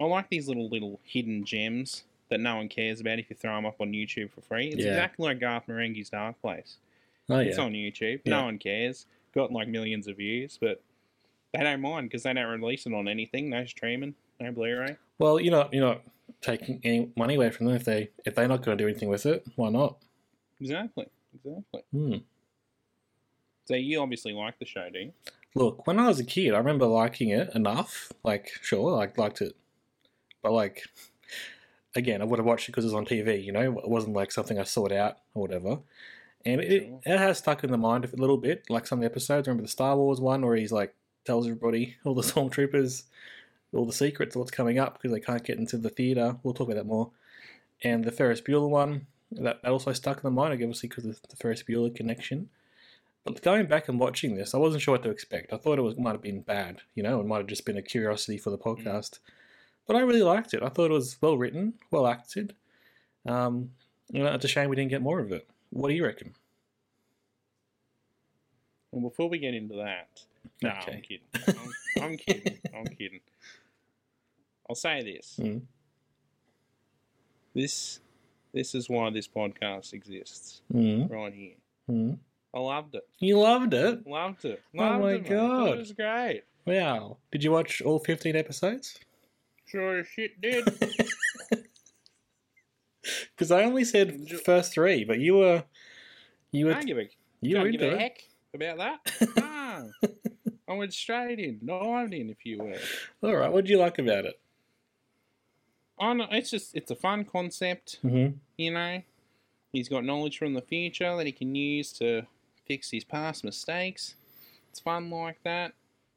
I 0.00 0.04
like 0.04 0.30
these 0.30 0.46
little 0.46 0.68
little 0.68 1.00
hidden 1.04 1.44
gems 1.44 2.04
that 2.30 2.38
no 2.40 2.56
one 2.56 2.68
cares 2.68 3.00
about 3.00 3.18
if 3.18 3.30
you 3.30 3.36
throw 3.36 3.54
them 3.56 3.66
up 3.66 3.80
on 3.80 3.92
YouTube 3.92 4.30
for 4.32 4.42
free. 4.42 4.68
It's 4.68 4.84
Yeah. 4.84 4.90
exactly 4.90 5.24
like 5.26 5.40
Garth 5.40 5.66
Marenghi's 5.66 6.10
Dark 6.10 6.40
Place. 6.40 6.76
Oh 7.28 7.40
yeah. 7.40 7.48
It's 7.48 7.58
on 7.58 7.72
YouTube. 7.72 8.20
Yeah. 8.24 8.30
No 8.38 8.44
one 8.44 8.58
cares. 8.58 9.06
Got 9.34 9.50
like 9.52 9.66
millions 9.68 10.06
of 10.06 10.16
views, 10.18 10.56
but 10.60 10.80
they 11.52 11.60
don't 11.60 11.80
mind 11.80 12.08
because 12.08 12.22
they 12.22 12.32
don't 12.32 12.60
release 12.60 12.86
it 12.86 12.92
on 12.94 13.08
anything. 13.08 13.50
No 13.50 13.64
streaming, 13.64 14.14
no 14.40 14.52
Blu-ray. 14.52 14.96
Well, 15.18 15.40
you're 15.40 15.52
not 15.52 15.72
you're 15.72 15.84
not 15.86 16.02
taking 16.40 16.80
any 16.84 17.10
money 17.16 17.34
away 17.34 17.50
from 17.50 17.66
them 17.66 17.74
if 17.76 17.84
they 17.84 18.10
if 18.24 18.34
they're 18.34 18.48
not 18.48 18.62
going 18.62 18.76
to 18.76 18.82
do 18.84 18.88
anything 18.88 19.08
with 19.08 19.26
it. 19.26 19.44
Why 19.56 19.70
not? 19.70 19.96
Exactly, 20.60 21.06
exactly. 21.34 21.82
Hmm. 21.92 22.14
So 23.66 23.74
you 23.74 24.00
obviously 24.00 24.32
like 24.32 24.58
the 24.58 24.64
show, 24.64 24.88
do 24.90 24.98
you? 24.98 25.12
Look, 25.54 25.86
when 25.86 25.98
I 25.98 26.06
was 26.08 26.20
a 26.20 26.24
kid, 26.24 26.54
I 26.54 26.58
remember 26.58 26.86
liking 26.86 27.30
it 27.30 27.50
enough. 27.54 28.12
Like, 28.22 28.50
sure, 28.62 29.00
I 29.00 29.10
liked 29.20 29.40
it, 29.40 29.56
but 30.42 30.52
like, 30.52 30.84
again, 31.94 32.22
I 32.22 32.24
would 32.24 32.38
have 32.38 32.46
watched 32.46 32.68
it 32.68 32.72
because 32.72 32.84
it 32.84 32.88
was 32.88 32.94
on 32.94 33.06
TV. 33.06 33.42
You 33.44 33.52
know, 33.52 33.78
it 33.78 33.88
wasn't 33.88 34.14
like 34.14 34.30
something 34.32 34.58
I 34.58 34.64
sought 34.64 34.92
out 34.92 35.18
or 35.34 35.42
whatever. 35.42 35.78
And 36.44 36.60
it, 36.60 36.84
Sure. 36.84 37.00
it 37.04 37.18
has 37.18 37.38
stuck 37.38 37.64
in 37.64 37.70
the 37.70 37.78
mind 37.78 38.04
a 38.04 38.16
little 38.16 38.36
bit. 38.36 38.64
Like 38.70 38.86
some 38.86 38.98
of 38.98 39.00
the 39.02 39.06
episodes. 39.06 39.48
Remember 39.48 39.62
the 39.62 39.68
Star 39.68 39.96
Wars 39.96 40.20
one 40.20 40.44
where 40.46 40.56
he's 40.56 40.72
like 40.72 40.94
tells 41.28 41.46
everybody, 41.46 41.94
all 42.04 42.14
the 42.14 42.22
stormtroopers, 42.32 43.04
all 43.74 43.84
the 43.84 43.92
secrets 43.92 44.34
what's 44.34 44.50
coming 44.50 44.78
up 44.78 44.94
because 44.94 45.12
they 45.12 45.20
can't 45.20 45.44
get 45.44 45.58
into 45.58 45.76
the 45.76 45.90
theater. 45.90 46.36
We'll 46.42 46.54
talk 46.54 46.68
about 46.68 46.78
that 46.78 46.86
more. 46.86 47.10
And 47.84 48.02
the 48.02 48.10
Ferris 48.10 48.40
Bueller 48.40 48.68
one 48.68 49.06
that, 49.32 49.62
that 49.62 49.70
also 49.70 49.92
stuck 49.92 50.16
in 50.16 50.22
the 50.22 50.30
mind, 50.30 50.54
obviously 50.54 50.88
because 50.88 51.04
of 51.04 51.20
the 51.28 51.36
Ferris 51.36 51.62
Bueller 51.62 51.94
connection. 51.94 52.48
But 53.24 53.42
going 53.42 53.66
back 53.66 53.88
and 53.88 54.00
watching 54.00 54.36
this, 54.36 54.54
I 54.54 54.58
wasn't 54.58 54.82
sure 54.82 54.94
what 54.94 55.02
to 55.02 55.10
expect. 55.10 55.52
I 55.52 55.58
thought 55.58 55.78
it 55.78 55.82
was 55.82 55.98
might 55.98 56.12
have 56.12 56.22
been 56.22 56.40
bad, 56.40 56.80
you 56.94 57.02
know, 57.02 57.20
it 57.20 57.26
might 57.26 57.38
have 57.38 57.46
just 57.46 57.66
been 57.66 57.76
a 57.76 57.82
curiosity 57.82 58.38
for 58.38 58.48
the 58.48 58.56
podcast. 58.56 59.18
But 59.86 59.96
I 59.96 60.00
really 60.00 60.22
liked 60.22 60.54
it. 60.54 60.62
I 60.62 60.70
thought 60.70 60.90
it 60.90 60.94
was 60.94 61.18
well 61.20 61.36
written, 61.36 61.74
well 61.90 62.06
acted. 62.06 62.54
Um, 63.26 63.72
you 64.10 64.22
know, 64.22 64.32
it's 64.32 64.46
a 64.46 64.48
shame 64.48 64.70
we 64.70 64.76
didn't 64.76 64.90
get 64.90 65.02
more 65.02 65.20
of 65.20 65.30
it. 65.30 65.46
What 65.68 65.88
do 65.88 65.94
you 65.94 66.06
reckon? 66.06 66.34
Well, 68.90 69.02
before 69.02 69.28
we 69.28 69.38
get 69.38 69.52
into 69.52 69.76
that, 69.76 70.22
no, 70.62 70.70
I'm 70.70 71.02
kidding. 71.02 71.20
I'm, 71.46 72.02
I'm 72.02 72.16
kidding. 72.16 72.58
I'm 72.74 72.84
kidding. 72.86 73.20
I'll 74.68 74.76
say 74.76 75.02
this. 75.02 75.38
Mm. 75.40 75.62
This, 77.54 78.00
this 78.52 78.74
is 78.74 78.88
why 78.88 79.10
this 79.10 79.26
podcast 79.26 79.92
exists. 79.92 80.62
Mm. 80.72 81.10
Right 81.10 81.32
here. 81.32 81.54
Mm. 81.90 82.18
I 82.54 82.60
loved 82.60 82.94
it. 82.94 83.08
You 83.18 83.38
loved 83.38 83.74
it? 83.74 84.06
Loved 84.06 84.44
it. 84.44 84.62
Oh 84.76 84.98
my 84.98 85.12
it, 85.12 85.28
God. 85.28 85.68
It 85.68 85.78
was 85.78 85.92
great. 85.92 86.42
Wow. 86.66 87.18
Did 87.32 87.44
you 87.44 87.50
watch 87.50 87.82
all 87.82 87.98
15 87.98 88.36
episodes? 88.36 88.98
Sure 89.66 90.00
as 90.00 90.06
shit 90.06 90.40
did. 90.40 90.66
Because 93.34 93.50
I 93.50 93.62
only 93.64 93.84
said 93.84 94.28
first 94.44 94.72
three, 94.72 95.04
but 95.04 95.20
you 95.20 95.36
were. 95.36 95.64
You 96.50 96.66
were. 96.66 96.74
I 96.74 96.82
give 96.82 96.98
a, 96.98 97.08
You 97.40 97.58
were 97.58 97.70
give 97.70 97.82
a 97.82 97.96
heck 97.96 98.18
about 98.54 98.78
that. 98.78 99.28
no. 99.36 100.08
I 100.68 100.74
went 100.74 100.92
straight 100.92 101.38
in, 101.38 101.60
dived 101.64 102.12
in, 102.12 102.28
if 102.30 102.44
you 102.44 102.58
will. 102.58 102.76
All 103.30 103.36
right. 103.36 103.50
What 103.50 103.64
do 103.64 103.70
you 103.72 103.78
like 103.78 103.98
about 103.98 104.26
it? 104.26 104.38
I 106.00 106.12
know, 106.12 106.26
it's 106.30 106.50
just, 106.50 106.76
it's 106.76 106.90
a 106.90 106.96
fun 106.96 107.24
concept. 107.24 107.98
Mm-hmm. 108.04 108.36
you 108.56 108.70
know. 108.72 109.02
He's 109.72 109.88
got 109.88 110.02
knowledge 110.04 110.38
from 110.38 110.54
the 110.54 110.62
future 110.62 111.14
that 111.16 111.26
he 111.26 111.32
can 111.32 111.54
use 111.54 111.92
to 111.94 112.22
fix 112.66 112.90
his 112.90 113.04
past 113.04 113.44
mistakes. 113.44 114.14
It's 114.70 114.80
fun 114.80 115.10
like 115.10 115.42
that. 115.44 115.72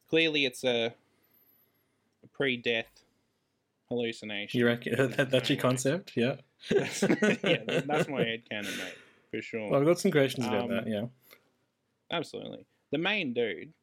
Clearly, 0.10 0.46
it's 0.46 0.64
a, 0.64 0.94
a 2.24 2.28
pre-death 2.32 2.88
hallucination. 3.90 4.58
You 4.58 4.68
reckon 4.68 4.96
that, 5.18 5.30
that's 5.32 5.50
your 5.50 5.60
concept? 5.60 6.14
Yeah. 6.16 6.36
That's, 6.70 7.02
yeah, 7.44 7.82
that's 7.86 8.08
my 8.08 8.22
headcanon, 8.24 8.78
mate, 8.78 8.94
for 9.32 9.42
sure. 9.42 9.70
Well, 9.70 9.82
I've 9.82 9.86
got 9.86 10.00
some 10.00 10.12
questions 10.12 10.48
about 10.48 10.64
Um, 10.64 10.70
that. 10.70 10.88
Yeah. 10.88 11.06
Absolutely. 12.10 12.66
The 12.92 12.98
main 13.00 13.34
dude, 13.34 13.74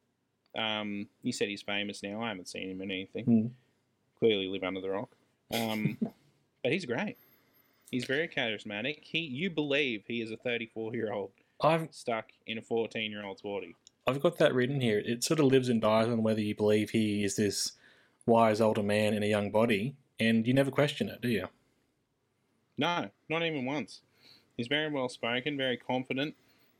um, 0.57 1.07
you 1.21 1.31
said 1.31 1.47
he's 1.47 1.61
famous 1.61 2.03
now. 2.03 2.21
I 2.21 2.29
haven't 2.29 2.47
seen 2.47 2.69
him 2.69 2.81
in 2.81 2.91
anything. 2.91 3.25
Hmm. 3.25 3.47
Clearly 4.19 4.47
live 4.47 4.63
under 4.63 4.81
the 4.81 4.89
rock. 4.89 5.09
Um, 5.53 5.97
but 6.63 6.71
he's 6.71 6.85
great. 6.85 7.17
He's 7.91 8.05
very 8.05 8.27
charismatic. 8.27 8.99
He, 9.01 9.19
you 9.19 9.49
believe 9.49 10.03
he 10.07 10.21
is 10.21 10.31
a 10.31 10.37
34 10.37 10.95
year 10.95 11.11
old 11.11 11.31
stuck 11.91 12.25
in 12.47 12.57
a 12.57 12.61
14 12.61 13.11
year 13.11 13.25
old's 13.25 13.41
body. 13.41 13.75
I've 14.07 14.21
got 14.21 14.37
that 14.37 14.53
written 14.53 14.81
here. 14.81 15.01
It 15.05 15.23
sort 15.23 15.39
of 15.39 15.47
lives 15.47 15.69
and 15.69 15.81
dies 15.81 16.07
on 16.07 16.23
whether 16.23 16.41
you 16.41 16.55
believe 16.55 16.89
he 16.89 17.23
is 17.23 17.35
this 17.35 17.73
wise 18.25 18.61
older 18.61 18.83
man 18.83 19.13
in 19.13 19.23
a 19.23 19.27
young 19.27 19.51
body, 19.51 19.95
and 20.19 20.47
you 20.47 20.53
never 20.53 20.71
question 20.71 21.09
it, 21.09 21.21
do 21.21 21.29
you? 21.29 21.47
No, 22.77 23.09
not 23.27 23.43
even 23.43 23.65
once. 23.65 24.01
He's 24.55 24.67
very 24.67 24.89
well 24.89 25.09
spoken, 25.09 25.57
very 25.57 25.77
confident. 25.77 26.35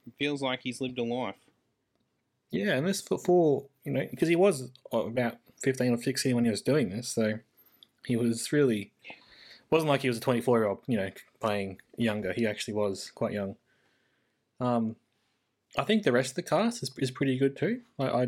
It 0.08 0.14
feels 0.18 0.42
like 0.42 0.62
he's 0.64 0.82
lived 0.82 0.98
a 0.98 1.04
life. 1.04 1.36
Yeah, 2.52 2.76
and 2.76 2.88
this 2.88 3.02
for, 3.02 3.66
you 3.84 3.92
know 3.92 4.08
because 4.10 4.28
he 4.28 4.36
was 4.36 4.72
about 4.92 5.38
fifteen 5.62 5.94
or 5.94 6.02
sixteen 6.02 6.36
when 6.36 6.46
he 6.46 6.52
was 6.52 6.62
doing 6.62 6.90
this, 6.90 7.10
so 7.10 7.40
he 8.06 8.16
was 8.16 8.52
really 8.52 8.92
wasn't 9.70 9.90
like 9.90 10.02
he 10.02 10.08
was 10.08 10.18
a 10.18 10.22
twenty 10.22 10.42
four 10.42 10.60
year 10.60 10.68
old, 10.68 10.80
you 10.88 10.98
know, 10.98 11.12
playing 11.40 11.80
younger. 11.98 12.34
He 12.34 12.48
actually 12.48 12.74
was 12.74 13.12
quite 13.14 13.34
young. 13.34 13.56
Um, 14.60 14.96
I 15.78 15.84
think 15.84 16.04
the 16.04 16.12
rest 16.12 16.32
of 16.32 16.36
the 16.36 16.44
cast 16.44 16.84
is, 16.84 16.92
is 16.98 17.12
pretty 17.12 17.38
good 17.38 17.56
too. 17.56 17.82
I, 18.00 18.06
I 18.06 18.28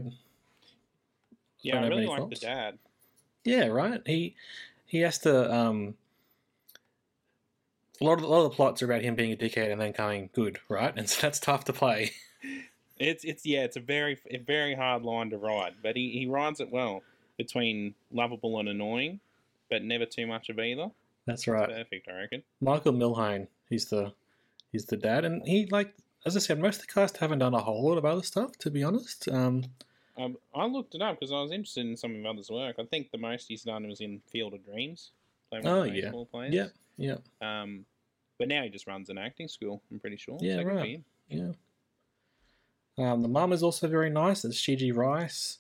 Yeah, 1.62 1.82
I 1.82 1.88
really 1.88 2.06
like 2.06 2.30
the 2.30 2.36
dad. 2.36 2.78
yeah, 3.44 3.68
right. 3.68 4.02
He 4.06 4.36
he 4.86 5.00
has 5.00 5.18
to. 5.20 5.52
Um, 5.54 5.96
a 8.00 8.04
lot 8.04 8.18
of 8.18 8.24
a 8.24 8.28
lot 8.28 8.46
of 8.46 8.52
the 8.52 8.56
plots 8.56 8.82
are 8.82 8.86
about 8.86 9.04
him 9.04 9.16
being 9.16 9.32
a 9.32 9.36
dickhead 9.36 9.72
and 9.72 9.80
then 9.80 9.94
coming 9.94 10.30
good, 10.34 10.60
right? 10.70 10.94
And 10.96 11.10
so 11.10 11.22
that's 11.22 11.40
tough 11.40 11.66
to 11.66 11.74
play. 11.74 12.12
It's 13.02 13.24
it's 13.24 13.46
yeah, 13.46 13.64
it's 13.64 13.78
a 13.78 13.82
very 13.82 14.20
a 14.30 14.38
very 14.38 14.76
hard 14.76 15.04
line 15.04 15.30
to 15.32 15.38
ride, 15.38 15.74
but 15.82 15.96
he, 15.96 16.12
he 16.12 16.28
rides 16.28 16.60
it 16.60 16.72
well 16.72 17.02
between 17.38 17.96
lovable 18.12 18.60
and 18.60 18.70
annoying, 18.70 19.20
but 19.70 19.84
never 19.84 20.06
too 20.06 20.28
much 20.28 20.50
of 20.50 20.60
either. 20.60 20.92
That's 21.26 21.48
right. 21.48 21.68
Perfect, 21.68 22.08
I 22.08 22.14
reckon. 22.14 22.44
Michael 22.60 22.94
Milhoan, 22.94 23.48
he's 23.70 23.86
the 23.86 24.14
he's 24.72 24.86
the 24.86 24.98
dad, 24.98 25.26
and 25.26 25.46
he 25.48 25.66
like 25.72 25.94
as 26.26 26.36
I 26.36 26.40
said, 26.40 26.60
most 26.60 26.82
of 26.82 26.88
the 26.88 26.94
cast 26.94 27.18
haven't 27.18 27.40
done 27.40 27.54
a 27.56 27.60
whole 27.60 27.88
lot 27.88 27.98
of 27.98 28.06
other 28.06 28.22
stuff, 28.24 28.58
to 28.60 28.70
be 28.70 28.84
honest. 28.84 29.28
Um, 29.30 29.64
Um, 30.18 30.38
I 30.54 30.66
looked 30.66 30.94
it 30.94 31.02
up 31.02 31.20
because 31.20 31.32
I 31.32 31.42
was 31.42 31.52
interested 31.52 31.86
in 31.86 31.98
some 31.98 32.16
of 32.16 32.26
others' 32.26 32.50
work. 32.52 32.76
I 32.78 32.84
think 32.84 33.10
the 33.12 33.18
most 33.18 33.48
he's 33.48 33.64
done 33.64 33.88
was 33.88 34.02
in 34.02 34.22
Field 34.28 34.54
of 34.54 34.64
Dreams. 34.64 35.12
Oh, 35.52 35.84
yeah. 35.84 36.12
players. 36.32 36.54
yeah, 36.54 36.68
yeah, 36.98 37.18
Um, 37.42 37.86
but 38.38 38.48
now 38.48 38.64
he 38.64 38.70
just 38.70 38.88
runs 38.88 39.10
an 39.10 39.18
acting 39.18 39.48
school. 39.48 39.82
I'm 39.92 40.00
pretty 40.00 40.18
sure. 40.18 40.38
Yeah, 40.40 40.58
So 40.58 40.64
right. 40.64 41.02
yeah. 41.30 41.52
Um, 42.98 43.22
the 43.22 43.28
mum 43.28 43.54
is 43.54 43.64
also 43.64 43.88
very 43.88 44.10
nice. 44.10 44.44
It's 44.46 44.58
Shiji 44.58 44.96
Rice. 44.96 45.60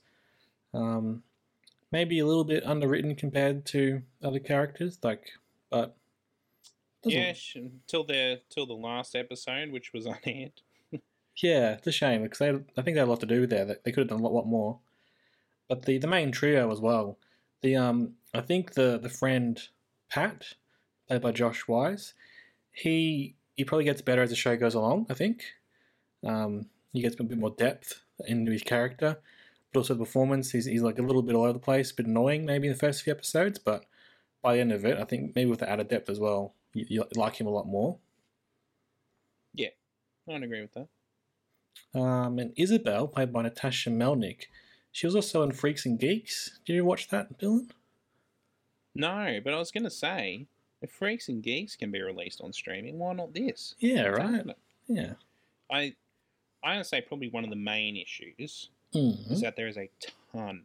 Um, 0.74 1.24
maybe 1.92 2.20
a 2.20 2.26
little 2.26 2.44
bit 2.44 2.66
underwritten 2.66 3.16
compared 3.16 3.66
to 3.68 4.02
other 4.24 4.40
characters, 4.40 4.98
like, 5.04 5.32
but 5.70 5.96
Yeah, 7.04 7.34
till 7.88 8.04
the 8.04 8.42
till 8.50 8.66
the 8.66 8.74
last 8.74 9.16
episode, 9.16 9.72
which 9.72 9.94
was 9.94 10.06
unaired. 10.26 10.62
Yeah, 11.38 11.74
it's 11.74 11.88
a 11.88 11.92
shame 11.92 12.24
because 12.24 12.40
they, 12.40 12.50
I 12.50 12.82
think 12.82 12.96
they 12.96 13.00
had 13.00 13.08
a 13.08 13.12
lot 13.12 13.22
to 13.22 13.26
do 13.26 13.48
there. 13.48 13.66
They 13.66 13.76
they 13.84 13.92
could 13.92 14.02
have 14.02 14.10
done 14.10 14.20
a 14.20 14.24
lot, 14.24 14.34
lot 14.34 14.48
more. 14.48 14.80
But 15.68 15.86
the, 15.86 15.98
the 15.98 16.08
main 16.08 16.32
trio 16.32 16.72
as 16.72 16.80
well. 16.82 17.18
The 17.62 17.76
um, 17.78 18.16
I 18.34 18.42
think 18.42 18.74
the 18.74 19.00
the 19.00 19.10
friend 19.10 19.60
Pat, 20.10 20.54
played 21.08 21.22
by 21.22 21.32
Josh 21.32 21.68
Wise, 21.68 22.14
he 22.72 23.36
he 23.56 23.64
probably 23.66 23.86
gets 23.86 24.02
better 24.02 24.22
as 24.22 24.30
the 24.30 24.36
show 24.36 24.56
goes 24.58 24.76
along. 24.76 25.08
I 25.10 25.14
think, 25.14 25.46
um, 26.26 26.68
he 26.93 27.01
gets 27.01 27.19
a 27.19 27.24
bit 27.24 27.38
more 27.38 27.55
depth 27.57 28.01
into 28.27 28.51
his 28.51 28.63
character, 28.63 29.17
but 29.71 29.79
also 29.79 29.93
the 29.93 30.00
performance. 30.05 30.51
He's 30.51 30.65
he's 30.65 30.81
like 30.81 31.00
a 31.00 31.03
little 31.03 31.21
bit 31.21 31.36
all 31.36 31.43
over 31.43 31.53
the 31.53 31.60
place, 31.60 31.91
a 31.91 31.95
bit 31.95 32.05
annoying 32.05 32.45
maybe 32.45 32.67
in 32.67 32.74
the 32.74 32.79
first 32.79 33.03
few 33.03 33.12
episodes, 33.12 33.60
but 33.60 33.86
by 34.41 34.55
the 34.55 34.62
end 34.62 34.71
of 34.71 34.86
it, 34.86 34.98
I 34.98 35.03
think 35.03 35.36
maybe 35.36 35.50
with 35.50 35.60
the 35.60 35.69
added 35.69 35.89
depth 35.89 36.10
as 36.10 36.19
well, 36.19 36.55
you, 36.74 36.86
you 36.89 37.05
like 37.15 37.36
him 37.36 37.48
a 37.48 37.51
lot 37.51 37.67
more. 37.67 38.00
Yeah, 39.53 39.69
I'd 40.29 40.43
agree 40.43 40.62
with 40.62 40.74
that. 40.74 40.88
Um, 42.00 42.39
and 42.39 42.53
Isabel, 42.55 43.07
played 43.07 43.33
by 43.33 43.43
Natasha 43.43 43.89
Melnick, 43.89 44.43
she 44.91 45.05
was 45.07 45.15
also 45.15 45.43
in 45.43 45.51
Freaks 45.51 45.86
and 45.86 46.00
Geeks. 46.00 46.60
Did 46.65 46.74
you 46.74 46.86
watch 46.86 47.10
that, 47.10 47.38
Dylan? 47.39 47.71
No, 48.95 49.39
but 49.43 49.53
I 49.53 49.57
was 49.57 49.71
going 49.71 49.83
to 49.83 49.89
say, 49.89 50.48
if 50.81 50.91
Freaks 50.91 51.29
and 51.29 51.41
Geeks 51.41 51.75
can 51.75 51.91
be 51.91 52.01
released 52.01 52.41
on 52.41 52.51
streaming, 52.51 53.00
why 53.00 53.13
not 53.13 53.33
this? 53.33 53.75
Yeah, 53.79 54.07
right. 54.07 54.45
Yeah. 54.88 55.13
I, 55.71 55.95
I 56.63 56.77
would 56.77 56.86
say 56.86 57.01
probably 57.01 57.30
one 57.30 57.44
of 57.44 57.50
the 57.50 57.56
main 57.56 57.98
issues 57.98 58.70
Mhm. 58.94 59.32
is 59.32 59.41
that 59.41 59.56
there 59.56 59.68
is 59.68 59.77
a 59.77 59.89
ton 60.34 60.63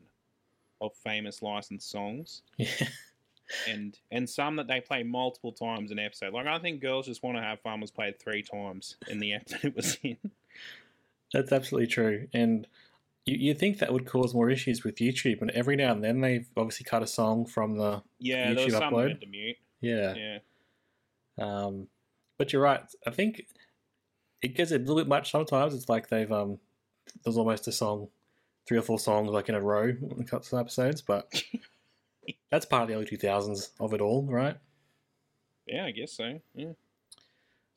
of 0.81 0.95
famous 0.97 1.43
licensed 1.43 1.91
songs, 1.91 2.43
Yeah. 2.59 2.67
and 3.69 3.99
and 4.11 4.29
some 4.29 4.57
that 4.57 4.67
they 4.67 4.81
play 4.81 5.03
multiple 5.05 5.53
times 5.53 5.91
in 5.91 5.99
an 5.99 6.05
episode. 6.05 6.33
Like 6.35 6.47
I 6.47 6.59
think 6.59 6.81
"Girls 6.81 7.07
Just 7.07 7.23
Want 7.23 7.37
to 7.39 7.43
Have 7.43 7.61
Fun" 7.61 7.81
was 7.81 7.91
played 7.91 8.19
three 8.19 8.43
times 8.43 8.97
in 9.09 9.21
the 9.21 9.33
episode 9.35 9.65
it 9.65 9.77
was 9.77 9.97
in. 10.03 10.19
That's 11.33 11.53
absolutely 11.53 11.87
true. 11.89 12.29
And 12.33 12.67
you, 13.25 13.37
you 13.37 13.55
think 13.55 13.79
that 13.79 13.93
would 13.93 14.07
cause 14.07 14.35
more 14.35 14.51
issues 14.51 14.85
with 14.85 14.97
YouTube, 14.97 15.41
and 15.43 15.51
every 15.53 15.77
now 15.77 15.93
and 15.93 16.03
then 16.05 16.21
they've 16.21 16.49
obviously 16.57 16.85
cut 16.85 17.03
a 17.03 17.07
song 17.07 17.47
from 17.47 17.77
the. 17.77 18.03
Yeah, 18.19 18.53
YouTube 18.53 18.71
some 18.73 18.83
upload? 18.93 19.21
to 19.21 19.27
mute. 19.27 19.57
Yeah. 19.81 20.15
Yeah, 20.15 20.39
Um, 21.39 21.89
but 22.39 22.53
you're 22.53 22.63
right. 22.63 22.83
I 23.07 23.11
think 23.11 23.47
it 24.47 24.55
gets 24.57 24.71
a 24.73 24.79
little 24.79 24.97
bit 24.97 25.09
much 25.09 25.31
sometimes. 25.31 25.75
It's 25.75 25.89
like 25.89 26.09
they've. 26.09 26.31
um 26.33 26.59
There's 27.25 27.37
almost 27.37 27.69
a 27.69 27.73
song, 27.73 28.09
three 28.67 28.79
or 28.79 28.83
four 28.83 28.99
songs 28.99 29.31
like 29.31 29.49
in 29.49 29.55
a 29.55 29.61
row 29.61 29.85
in 29.89 30.17
a 30.21 30.25
couple 30.25 30.59
of 30.59 30.61
episodes, 30.65 31.03
but 31.03 31.43
that's 32.51 32.67
part 32.67 32.83
of 32.83 32.89
the 32.89 32.95
early 32.95 33.07
2000s 33.07 33.71
of 33.81 33.93
it 33.95 34.01
all, 34.01 34.25
right? 34.25 34.57
yeah, 35.67 35.85
I 35.87 35.91
guess 35.91 36.13
so. 36.13 36.41
Yeah. 36.55 36.73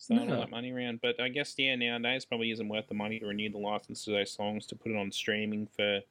Throwing 0.02 0.28
No. 0.28 0.36
all 0.36 0.40
that 0.42 0.50
money 0.50 0.72
around, 0.72 1.02
but 1.02 1.20
I 1.20 1.28
guess 1.30 1.54
yeah, 1.58 1.76
nowadays 1.76 2.24
probably 2.26 2.52
isn't 2.52 2.68
worth 2.70 2.88
the 2.88 2.94
money 2.94 3.20
to 3.20 3.26
renew 3.26 3.50
the 3.52 3.58
license 3.58 4.04
to 4.06 4.12
those 4.12 4.32
songs 4.32 4.66
to 4.68 4.76
put 4.76 4.92
it 4.92 4.98
on 4.98 5.12
streaming 5.12 5.68
for. 5.76 6.02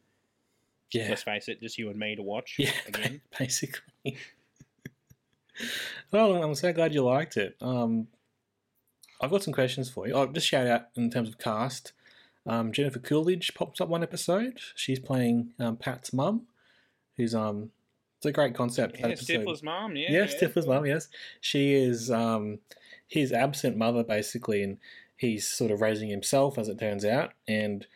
Yeah. 0.93 1.09
Let's 1.11 1.23
face 1.23 1.49
it, 1.49 1.61
just 1.61 1.77
you 1.79 1.89
and 1.91 1.99
me 1.99 2.17
to 2.17 2.23
watch 2.23 2.57
Yeah, 2.59 2.71
again. 2.87 3.21
basically. 3.39 3.83
well, 6.11 6.43
I'm 6.43 6.55
so 6.55 6.73
glad 6.73 6.95
you 6.95 7.03
liked 7.03 7.37
it. 7.37 7.57
Um, 7.61 8.09
I've 9.21 9.31
got 9.31 9.43
some 9.43 9.55
questions 9.55 9.91
for 9.91 10.07
you. 10.07 10.15
Oh, 10.15 10.27
just 10.27 10.47
shout 10.47 10.67
out 10.67 10.89
in 10.95 11.11
terms 11.11 11.29
of 11.29 11.39
cast. 11.39 11.93
Um, 12.47 12.73
Jennifer 12.73 12.99
Coolidge 12.99 13.53
pops 13.55 13.81
up 13.81 13.89
one 13.89 14.03
episode. 14.03 14.59
She's 14.75 15.01
playing 15.01 15.51
um, 15.59 15.77
Pat's 15.77 16.13
mum, 16.13 16.43
who's 17.17 17.35
um, 17.35 17.71
it's 18.19 18.27
a 18.27 18.33
great 18.33 18.55
concept. 18.55 18.97
Yeah. 18.99 19.09
Stifler's. 19.09 19.63
Yeah, 19.63 20.09
Yeah, 20.11 20.19
yeah. 20.21 20.27
Stifler's 20.27 20.67
mum. 20.67 20.87
Yes, 20.87 21.09
she 21.41 21.75
is 21.75 22.11
um, 22.11 22.59
his 23.07 23.33
absent 23.33 23.77
mother, 23.77 24.03
basically, 24.03 24.63
and 24.63 24.79
he's 25.17 25.47
sort 25.47 25.71
of 25.71 25.81
raising 25.81 26.09
himself, 26.09 26.59
as 26.59 26.69
it 26.69 26.79
turns 26.79 27.05
out. 27.05 27.33
And 27.47 27.87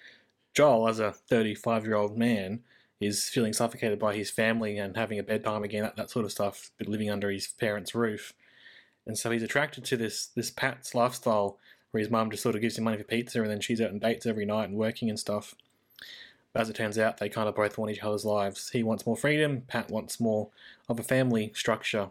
Joel, 0.55 0.89
as 0.89 1.01
a 1.01 1.13
35 1.13 1.85
year 1.85 1.97
old 1.97 2.17
man, 2.17 2.61
is 3.01 3.29
feeling 3.29 3.53
suffocated 3.53 3.99
by 3.99 4.15
his 4.15 4.31
family 4.31 4.79
and 4.79 4.97
having 4.97 5.19
a 5.19 5.25
bedtime 5.25 5.65
again, 5.65 5.83
that, 5.83 5.97
that 5.97 6.11
sort 6.11 6.25
of 6.25 6.31
stuff, 6.31 6.71
but 6.79 6.89
living 6.89 7.11
under 7.11 7.31
his 7.31 7.49
parents' 7.49 7.95
roof. 7.95 8.33
And 9.07 9.19
so 9.19 9.31
he's 9.31 9.43
attracted 9.43 9.85
to 9.87 9.97
this 9.97 10.27
this 10.27 10.51
Pat's 10.51 10.95
lifestyle, 10.95 11.59
where 11.91 12.01
his 12.01 12.11
mum 12.11 12.31
just 12.31 12.43
sort 12.43 12.55
of 12.55 12.61
gives 12.61 12.79
him 12.79 12.85
money 12.85 12.97
for 12.99 13.05
pizza, 13.05 13.41
and 13.43 13.51
then 13.51 13.61
she's 13.61 13.81
out 13.81 13.91
on 13.91 13.99
dates 13.99 14.27
every 14.27 14.45
night 14.47 14.69
and 14.69 14.79
working 14.79 15.09
and 15.09 15.19
stuff. 15.19 15.55
But 16.53 16.61
as 16.63 16.71
it 16.71 16.77
turns 16.77 16.99
out, 16.99 17.17
they 17.19 17.29
kind 17.29 17.49
of 17.49 17.55
both 17.55 17.79
want 17.79 17.91
each 17.91 18.03
other's 18.03 18.25
lives. 18.25 18.71
He 18.71 18.83
wants 18.83 19.07
more 19.07 19.17
freedom. 19.17 19.63
Pat 19.69 19.91
wants 19.91 20.21
more 20.21 20.49
of 20.89 21.01
a 21.01 21.03
family 21.03 21.51
structure. 21.55 22.09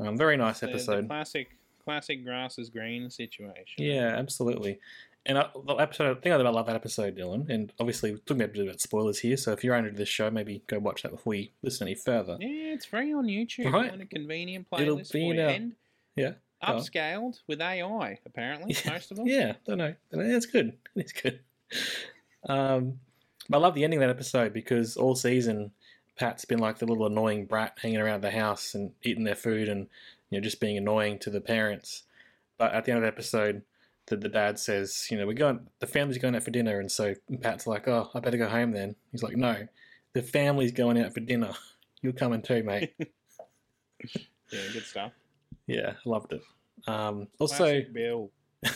Um, 0.00 0.18
very 0.18 0.36
nice 0.36 0.60
The- 0.60 0.66
the 0.66 0.72
episode. 0.72 1.06
classic, 1.06 1.50
classic 1.84 2.24
grass 2.24 2.58
is 2.58 2.68
green 2.68 3.08
situation. 3.10 3.84
Yeah, 3.84 4.08
absolutely. 4.16 4.80
And 5.24 5.38
I, 5.38 5.48
the 5.66 5.74
episode, 5.76 6.16
I 6.16 6.20
think 6.20 6.32
I 6.32 6.36
love 6.36 6.46
about 6.54 6.66
that 6.66 6.76
episode, 6.76 7.16
Dylan. 7.16 7.48
And 7.48 7.72
obviously, 7.80 8.12
we're 8.12 8.18
talking 8.18 8.42
a 8.42 8.48
bit 8.48 8.62
about 8.64 8.80
spoilers 8.80 9.20
here. 9.20 9.36
So 9.36 9.52
if 9.52 9.64
you're 9.64 9.74
under 9.74 9.90
this 9.90 10.08
show, 10.08 10.30
maybe 10.30 10.62
go 10.66 10.78
watch 10.78 11.02
that 11.02 11.10
before 11.12 11.34
you 11.34 11.48
listen 11.62 11.86
any 11.88 11.94
further. 11.96 12.36
Yeah, 12.40 12.74
it's 12.74 12.84
free 12.84 13.12
on 13.12 13.26
YouTube. 13.26 13.72
Right. 13.72 13.90
On 13.92 14.00
a 14.00 14.06
convenient 14.06 14.66
It'll 14.78 14.96
playlist 14.98 15.12
be 15.12 15.30
for 15.30 15.34
Yeah. 16.16 16.32
Upscaled 16.62 17.40
with 17.46 17.60
AI, 17.60 18.18
apparently, 18.26 18.74
Yeah. 18.84 18.92
most 18.92 19.10
of 19.10 19.18
them. 19.18 19.26
Yeah, 19.26 19.54
don't 19.66 19.78
know. 19.78 19.94
That's 20.10 20.46
good. 20.46 20.76
It's 20.96 21.12
good. 21.12 21.40
Um, 22.48 23.00
I 23.52 23.58
love 23.58 23.74
the 23.74 23.84
ending 23.84 24.02
of 24.02 24.08
that 24.08 24.14
episode 24.14 24.52
because 24.52 24.96
all 24.96 25.14
season, 25.14 25.72
Pat's 26.18 26.44
been 26.44 26.58
like 26.58 26.78
the 26.78 26.86
little 26.86 27.06
annoying 27.06 27.44
brat 27.46 27.78
hanging 27.80 28.00
around 28.00 28.22
the 28.22 28.30
house 28.30 28.74
and 28.74 28.92
eating 29.02 29.24
their 29.24 29.34
food 29.34 29.68
and 29.68 29.88
you 30.30 30.38
know 30.38 30.42
just 30.42 30.60
being 30.60 30.78
annoying 30.78 31.18
to 31.20 31.30
the 31.30 31.40
parents. 31.40 32.04
But 32.58 32.72
at 32.72 32.84
the 32.86 32.92
end 32.92 32.98
of 32.98 33.02
the 33.02 33.08
episode, 33.08 33.62
the, 34.06 34.16
the 34.16 34.28
dad 34.30 34.58
says, 34.58 35.08
you 35.10 35.18
know, 35.18 35.26
we're 35.26 35.34
going, 35.34 35.66
the 35.80 35.86
family's 35.86 36.16
going 36.18 36.34
out 36.34 36.42
for 36.42 36.50
dinner, 36.50 36.80
and 36.80 36.90
so 36.90 37.14
Pat's 37.42 37.66
like, 37.66 37.86
oh, 37.86 38.08
I 38.14 38.20
better 38.20 38.38
go 38.38 38.48
home 38.48 38.72
then. 38.72 38.96
He's 39.12 39.22
like, 39.22 39.36
no, 39.36 39.68
the 40.14 40.22
family's 40.22 40.72
going 40.72 40.98
out 40.98 41.12
for 41.12 41.20
dinner. 41.20 41.52
You're 42.00 42.12
coming 42.14 42.40
too, 42.42 42.62
mate. 42.62 42.94
Yeah, 44.52 44.60
good 44.72 44.84
stuff. 44.84 45.12
Yeah, 45.66 45.94
I 46.04 46.08
loved 46.08 46.32
it. 46.32 46.42
Um, 46.86 47.28
also, 47.38 47.82
Bill. 47.92 48.30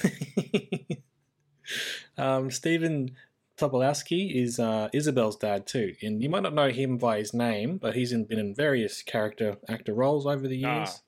um, 2.19 2.51
Stephen 2.51 3.17
Tobolowsky 3.57 4.35
is 4.35 4.59
uh, 4.59 4.89
Isabel's 4.93 5.37
dad 5.37 5.67
too, 5.67 5.95
and 6.03 6.23
you 6.23 6.29
might 6.29 6.43
not 6.43 6.55
know 6.55 6.71
him 6.71 6.97
by 6.97 7.19
his 7.19 7.35
name, 7.35 7.79
but 7.79 7.95
he's 7.95 8.13
in, 8.13 8.25
been 8.25 8.39
in 8.39 8.55
various 8.55 9.03
character 9.03 9.59
actor 9.69 9.95
roles 9.95 10.27
over 10.27 10.49
the 10.49 10.57
years. 10.57 10.89
Ah, 10.91 11.01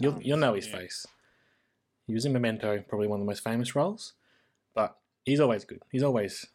you'll 0.00 0.18
you'll 0.20 0.38
know 0.38 0.54
his 0.54 0.66
yeah. 0.66 0.78
face. 0.78 1.06
He 2.06 2.14
was 2.14 2.24
in 2.24 2.32
Memento, 2.32 2.82
probably 2.88 3.06
one 3.06 3.20
of 3.20 3.26
the 3.26 3.30
most 3.30 3.44
famous 3.44 3.76
roles, 3.76 4.14
but 4.74 4.96
he's 5.24 5.40
always 5.40 5.64
good. 5.64 5.82
He's 5.90 6.02
always 6.02 6.46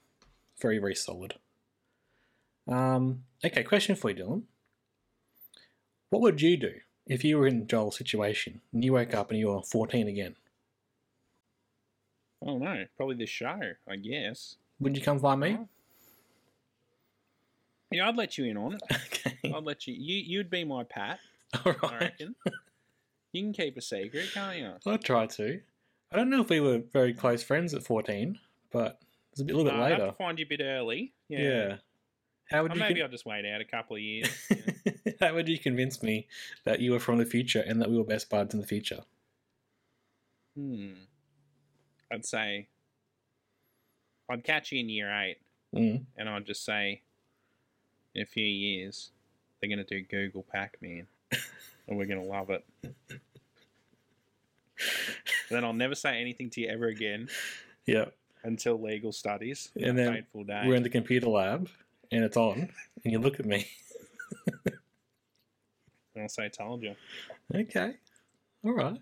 very 0.62 0.78
very 0.78 0.96
solid. 0.96 1.36
Um, 2.68 3.24
okay, 3.44 3.64
question 3.64 3.96
for 3.96 4.10
you, 4.10 4.24
Dylan. 4.24 4.44
What 6.10 6.22
would 6.22 6.42
you 6.42 6.58
do 6.58 6.74
if 7.08 7.24
you 7.24 7.38
were 7.38 7.48
in 7.48 7.68
Joel's 7.68 7.98
situation 7.98 8.62
and 8.72 8.84
you 8.84 8.94
woke 8.94 9.14
up 9.14 9.30
and 9.30 9.40
you 9.40 9.48
were 9.50 9.62
14 9.62 10.08
again? 10.08 10.36
Oh 12.46 12.58
no, 12.58 12.86
probably 12.98 13.16
the 13.16 13.26
show, 13.26 13.60
I 13.88 13.96
guess. 13.96 14.58
Would 14.80 14.98
you 14.98 15.04
come 15.04 15.20
find 15.20 15.40
me? 15.40 15.58
Oh. 15.60 15.68
Yeah, 17.92 18.10
I'd 18.10 18.18
let 18.18 18.38
you 18.38 18.46
in 18.46 18.58
on 18.58 18.74
it. 18.74 18.82
Okay. 19.26 19.54
I'd 19.56 19.64
let 19.64 19.88
you. 19.88 19.94
You 19.94 20.16
you'd 20.18 20.50
be 20.50 20.64
my 20.66 20.84
pat. 20.84 21.20
All 21.66 21.74
I 21.84 21.98
reckon. 22.00 22.36
you 23.32 23.44
can 23.44 23.54
keep 23.54 23.78
a 23.78 23.82
secret, 23.82 24.30
can't 24.34 24.58
you? 24.58 24.74
I'll 24.86 24.98
try 24.98 25.28
to. 25.28 25.62
I 26.12 26.16
don't 26.18 26.30
know 26.30 26.42
if 26.42 26.50
we 26.50 26.60
were 26.60 26.80
very 26.92 27.14
close 27.14 27.42
friends 27.44 27.74
at 27.74 27.84
14, 27.84 28.38
but 28.72 29.00
it's 29.32 29.40
a, 29.42 29.46
bit, 29.46 29.54
a 29.56 29.58
little 29.58 29.72
bit 29.72 29.80
Uh, 29.80 29.84
I'd 29.84 29.92
later. 29.94 30.06
to 30.08 30.12
find 30.14 30.40
you 30.40 30.46
a 30.46 30.48
bit 30.50 30.62
early. 30.62 31.14
Yeah. 31.30 31.40
Yeah. 31.40 31.76
How 32.54 32.62
would 32.64 32.72
Or 32.72 32.76
you 32.76 32.80
maybe 32.82 32.94
con- 32.96 33.04
I'll 33.04 33.10
just 33.12 33.26
wait 33.26 33.46
out 33.46 33.60
a 33.62 33.66
couple 33.66 33.96
of 33.98 34.02
years. 34.02 34.30
Yeah. 35.06 35.30
How 35.30 35.34
would 35.36 35.50
you 35.50 35.58
convince 35.60 36.02
me 36.04 36.28
that 36.66 36.80
you 36.80 36.92
were 36.92 37.00
from 37.00 37.18
the 37.18 37.26
future 37.26 37.62
and 37.66 37.82
that 37.82 37.90
we 37.90 37.98
were 37.98 38.04
best 38.06 38.30
buds 38.30 38.54
in 38.54 38.60
the 38.62 38.66
future? 38.68 39.02
hmm. 40.56 40.92
I'd 42.12 42.26
say 42.26 42.68
I'd 44.30 44.44
catch 44.44 44.72
you 44.72 44.80
in 44.80 44.88
year 44.90 45.12
eight, 45.12 45.38
Mm. 45.76 46.06
and 46.18 46.30
I'd 46.30 46.46
just 46.46 46.64
say, 46.64 47.02
in 48.14 48.22
a 48.22 48.26
few 48.26 48.46
years, 48.46 49.12
they're 49.60 49.68
going 49.70 49.84
to 49.84 49.84
do 49.84 50.02
Google 50.04 50.44
Pac 50.44 50.78
Man. 50.82 51.08
and 51.88 51.98
we're 51.98 52.06
gonna 52.06 52.24
love 52.24 52.50
it. 52.50 52.64
then 55.50 55.64
I'll 55.64 55.74
never 55.74 55.96
say 55.96 56.20
anything 56.22 56.50
to 56.52 56.62
you 56.62 56.68
ever 56.70 56.88
again 56.88 57.30
Yeah. 57.86 58.06
until 58.44 58.82
legal 58.82 59.12
studies. 59.12 59.70
And 59.76 59.98
then 59.98 60.14
fateful 60.14 60.44
day. 60.44 60.64
We're 60.66 60.76
in 60.76 60.84
the 60.84 60.90
computer 60.90 61.28
lab 61.30 61.70
and 62.12 62.24
it's 62.24 62.38
on, 62.38 62.70
and 63.04 63.12
you 63.12 63.20
look 63.20 63.40
at 63.40 63.46
me. 63.46 63.68
and 66.16 66.24
I'll 66.24 66.30
say, 66.30 66.50
"Told 66.50 66.84
you." 66.84 66.96
Okay. 67.54 67.94
All 68.64 68.74
right. 68.74 69.00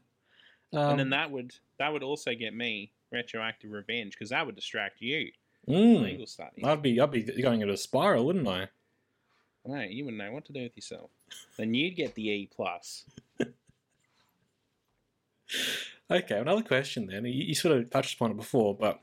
Um, 0.74 0.92
and 0.92 1.00
then 1.00 1.10
that 1.12 1.30
would 1.32 1.54
that 1.80 1.92
would 1.92 2.04
also 2.04 2.34
get 2.34 2.54
me 2.54 2.92
retroactive 3.12 3.72
revenge 3.72 4.14
because 4.14 4.30
that 4.30 4.46
would 4.46 4.56
distract 4.56 5.02
you. 5.02 5.32
mm, 5.68 6.02
Legal 6.02 6.26
studies. 6.28 6.64
I'd 6.64 6.82
be 6.82 7.00
I'd 7.00 7.12
be 7.12 7.24
going 7.42 7.62
into 7.62 7.74
a 7.74 7.78
spiral, 7.78 8.26
wouldn't 8.26 8.48
I? 8.48 8.70
No, 9.66 9.82
you 9.82 10.06
wouldn't 10.06 10.24
know 10.24 10.32
what 10.32 10.46
to 10.46 10.54
do 10.54 10.64
with 10.64 10.76
yourself. 10.76 11.12
Then 11.58 11.74
you'd 11.74 11.96
get 11.96 12.16
the 12.16 12.28
E 12.30 12.50
plus. 12.56 13.06
Okay, 16.10 16.40
another 16.40 16.62
question 16.64 17.08
then. 17.08 17.26
You, 17.26 17.32
you 17.46 17.56
sort 17.56 17.78
of 17.78 17.90
touched 17.90 18.16
upon 18.16 18.32
it 18.32 18.38
before, 18.38 18.76
but 18.76 19.00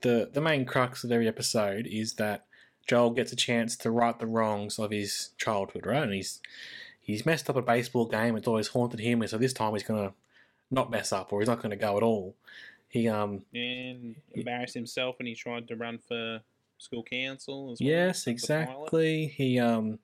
the 0.00 0.28
the 0.32 0.40
main 0.40 0.64
crux 0.66 1.04
of 1.04 1.12
every 1.12 1.28
episode 1.28 1.86
is 1.86 2.14
that 2.14 2.46
Joel 2.86 3.10
gets 3.10 3.32
a 3.32 3.36
chance 3.36 3.76
to 3.78 3.90
right 3.90 4.18
the 4.18 4.26
wrongs 4.26 4.78
of 4.78 4.90
his 4.90 5.30
childhood, 5.38 5.86
right? 5.86 6.02
And 6.02 6.12
he's 6.12 6.40
he's 7.00 7.26
messed 7.26 7.48
up 7.48 7.56
a 7.56 7.62
baseball 7.62 8.06
game. 8.06 8.36
It's 8.36 8.48
always 8.48 8.68
haunted 8.68 9.00
him, 9.00 9.22
and 9.22 9.30
so 9.30 9.38
this 9.38 9.52
time 9.52 9.72
he's 9.72 9.82
gonna 9.82 10.12
not 10.70 10.90
mess 10.90 11.12
up, 11.12 11.32
or 11.32 11.40
he's 11.40 11.48
not 11.48 11.62
gonna 11.62 11.76
go 11.76 11.96
at 11.96 12.02
all. 12.02 12.34
He 12.88 13.08
um 13.08 13.42
and 13.54 14.16
embarrassed 14.32 14.74
himself 14.74 15.18
when 15.18 15.26
he 15.26 15.34
tried 15.34 15.68
to 15.68 15.76
run 15.76 15.98
for 15.98 16.40
school 16.78 17.02
council 17.02 17.70
as 17.72 17.80
well. 17.80 17.88
yes, 17.88 18.26
exactly. 18.26 19.28
He 19.28 19.58
um 19.58 19.98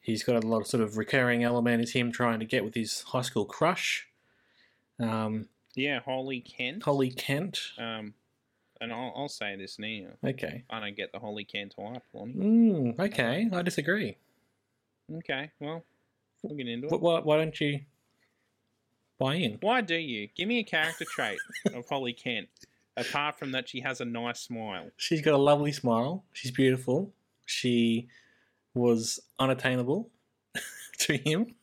he's 0.00 0.22
got 0.22 0.42
a 0.42 0.46
lot 0.46 0.60
of 0.60 0.66
sort 0.66 0.82
of 0.82 0.96
recurring 0.96 1.44
element 1.44 1.82
is 1.82 1.92
him 1.92 2.12
trying 2.12 2.40
to 2.40 2.46
get 2.46 2.64
with 2.64 2.74
his 2.74 3.02
high 3.02 3.22
school 3.22 3.44
crush. 3.44 4.06
Um, 4.98 5.48
Yeah, 5.74 6.00
Holly 6.00 6.40
Kent. 6.40 6.82
Holly 6.84 7.10
Kent. 7.10 7.72
Um, 7.78 8.14
and 8.80 8.92
I'll, 8.92 9.12
I'll 9.16 9.28
say 9.28 9.56
this 9.56 9.78
now. 9.78 10.08
Okay. 10.24 10.64
I 10.70 10.80
don't 10.80 10.96
get 10.96 11.12
the 11.12 11.18
Holly 11.18 11.44
Kent 11.44 11.74
hype, 11.78 12.02
Lonnie. 12.12 12.34
Mm, 12.34 12.98
okay, 12.98 13.48
I 13.52 13.62
disagree. 13.62 14.16
Okay, 15.18 15.50
well, 15.60 15.84
we'll 16.42 16.56
get 16.56 16.68
into 16.68 16.86
it. 16.86 17.00
why, 17.00 17.20
why 17.20 17.36
don't 17.36 17.58
you 17.60 17.80
buy 19.18 19.34
in? 19.34 19.58
Why 19.60 19.80
do 19.80 19.96
you? 19.96 20.28
Give 20.34 20.48
me 20.48 20.60
a 20.60 20.64
character 20.64 21.04
trait 21.04 21.38
of 21.74 21.88
Holly 21.88 22.12
Kent, 22.12 22.48
apart 22.96 23.38
from 23.38 23.52
that 23.52 23.68
she 23.68 23.80
has 23.80 24.00
a 24.00 24.04
nice 24.04 24.40
smile. 24.40 24.90
She's 24.96 25.20
got 25.20 25.34
a 25.34 25.38
lovely 25.38 25.72
smile. 25.72 26.24
She's 26.32 26.52
beautiful. 26.52 27.12
She 27.46 28.08
was 28.74 29.20
unattainable 29.38 30.08
to 30.98 31.16
him. 31.16 31.54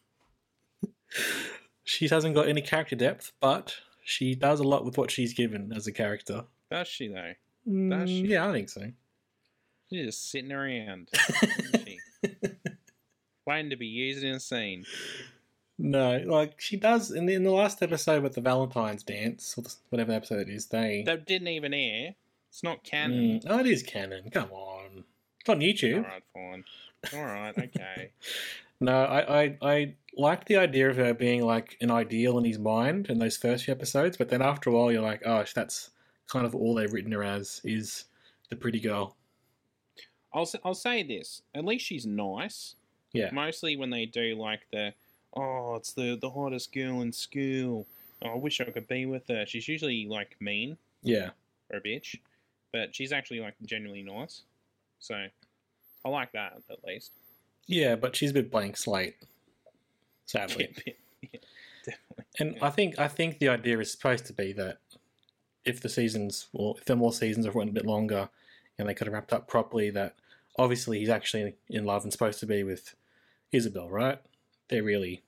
She 1.86 2.10
hasn't 2.10 2.36
got 2.36 2.50
any 2.50 2.62
character 2.62 2.98
depth, 2.98 3.32
but 3.40 3.76
she 4.04 4.36
does 4.36 4.60
a 4.60 4.64
lot 4.64 4.84
with 4.84 4.98
what 4.98 5.10
she's 5.10 5.34
given 5.34 5.72
as 5.74 5.88
a 5.88 5.92
character. 5.94 6.44
Does 6.70 6.88
she, 6.88 7.08
though? 7.08 7.34
Mm, 7.68 8.08
she? 8.08 8.28
yeah, 8.28 8.48
I 8.48 8.52
think 8.52 8.70
so. 8.70 8.92
She's 9.90 10.06
just 10.06 10.30
sitting 10.30 10.52
around, 10.52 11.10
isn't 11.42 11.88
she? 11.88 12.00
Waiting 13.46 13.70
to 13.70 13.78
be 13.78 13.88
used 13.88 14.24
in 14.24 14.36
a 14.36 14.40
scene. 14.40 14.86
No, 15.80 16.18
like 16.26 16.60
she 16.60 16.76
does 16.76 17.12
in 17.12 17.26
the, 17.28 17.36
in 17.36 17.44
the 17.44 17.52
last 17.52 17.82
episode 17.84 18.24
with 18.24 18.34
the 18.34 18.42
Valentine's 18.42 19.04
dance, 19.04 19.56
or 19.58 19.64
whatever 19.90 20.12
episode 20.12 20.40
it 20.40 20.50
is. 20.50 20.66
They 20.66 21.04
That 21.06 21.26
didn't 21.26 21.50
even 21.50 21.74
air. 21.74 22.16
It's 22.50 22.64
not 22.64 22.84
canon. 22.84 23.40
Mm, 23.40 23.46
oh, 23.48 23.60
it 23.60 23.68
is 23.68 23.84
canon. 23.84 24.30
Come 24.32 24.52
on, 24.52 25.04
it's 25.40 25.50
on 25.50 25.60
YouTube. 25.60 25.98
All 25.98 26.02
right, 26.02 26.24
fine. 26.34 26.64
All 27.14 27.26
right, 27.26 27.58
okay. 27.76 28.12
No, 28.80 29.04
I, 29.04 29.44
I, 29.44 29.58
I 29.62 29.94
like 30.16 30.46
the 30.46 30.58
idea 30.58 30.90
of 30.90 30.98
her 30.98 31.14
being 31.14 31.44
like 31.44 31.78
an 31.82 31.92
ideal 31.92 32.38
in 32.38 32.46
his 32.46 32.60
mind 32.60 33.08
in 33.10 33.20
those 33.20 33.38
first 33.38 33.66
few 33.66 33.72
episodes, 33.74 34.18
but 34.18 34.30
then 34.30 34.42
after 34.42 34.70
a 34.70 34.74
while, 34.74 34.92
you're 34.92 35.02
like, 35.02 35.22
oh, 35.26 35.46
that's 35.54 35.92
kind 36.28 36.46
of 36.46 36.56
all 36.56 36.76
they've 36.76 36.92
written 36.92 37.12
her 37.12 37.24
as 37.24 37.62
is 37.64 38.06
the 38.50 38.56
pretty 38.56 38.80
girl. 38.80 39.16
I'll 40.34 40.50
I'll 40.64 40.74
say 40.74 41.04
this. 41.04 41.42
At 41.56 41.66
least 41.66 41.86
she's 41.86 42.06
nice. 42.06 42.76
Yeah. 43.14 43.30
Mostly 43.32 43.76
when 43.78 43.90
they 43.90 44.06
do 44.06 44.36
like 44.36 44.62
the, 44.72 44.94
oh, 45.36 45.76
it's 45.76 45.94
the 45.94 46.18
the 46.20 46.30
hottest 46.30 46.74
girl 46.74 47.02
in 47.02 47.12
school. 47.12 47.88
Oh, 48.22 48.30
I 48.30 48.36
wish 48.36 48.60
I 48.62 48.66
could 48.66 48.88
be 48.88 49.06
with 49.06 49.28
her. 49.30 49.46
She's 49.46 49.68
usually 49.68 50.06
like 50.08 50.36
mean 50.40 50.78
Yeah. 51.04 51.30
or 51.70 51.78
a 51.78 51.82
bitch, 51.82 52.18
but 52.74 52.94
she's 52.94 53.12
actually 53.12 53.40
like 53.40 53.56
genuinely 53.66 54.04
nice. 54.04 54.42
So 55.00 55.16
I 56.06 56.10
like 56.10 56.32
that 56.34 56.62
at 56.70 56.84
least. 56.84 57.12
Yeah, 57.68 57.96
but 57.96 58.16
she's 58.16 58.32
a 58.32 58.34
bit 58.34 58.50
blank 58.52 58.78
slate, 58.78 59.16
sadly. 60.26 60.74
Yeah, 60.86 61.40
definitely. 61.86 62.26
And 62.40 62.56
Yeah. 62.56 62.66
I 62.66 62.70
think 62.70 63.00
I 63.00 63.08
think 63.08 63.40
the 63.40 63.50
idea 63.50 63.80
is 63.80 63.92
supposed 63.92 64.26
to 64.28 64.34
be 64.34 64.52
that 64.54 64.78
if 65.68 65.82
the 65.82 65.90
seasons, 65.90 66.48
well, 66.54 66.76
if 66.78 66.86
there 66.86 66.96
more 66.96 67.14
seasons 67.14 67.46
have 67.46 67.56
went 67.56 67.70
a 67.70 67.74
bit 67.74 67.86
longer, 67.86 68.30
and 68.80 68.88
they 68.88 68.94
could 68.94 69.08
have 69.08 69.14
wrapped 69.14 69.34
up 69.34 69.48
properly, 69.48 69.90
that 69.92 70.16
obviously 70.58 71.00
he's 71.00 71.10
actually 71.10 71.56
in 71.70 71.86
love 71.86 72.04
and 72.04 72.12
supposed 72.12 72.40
to 72.40 72.46
be 72.46 72.64
with 72.64 72.96
Isabel, 73.52 73.90
right? 73.90 74.20
They're 74.70 74.84
really 74.84 75.24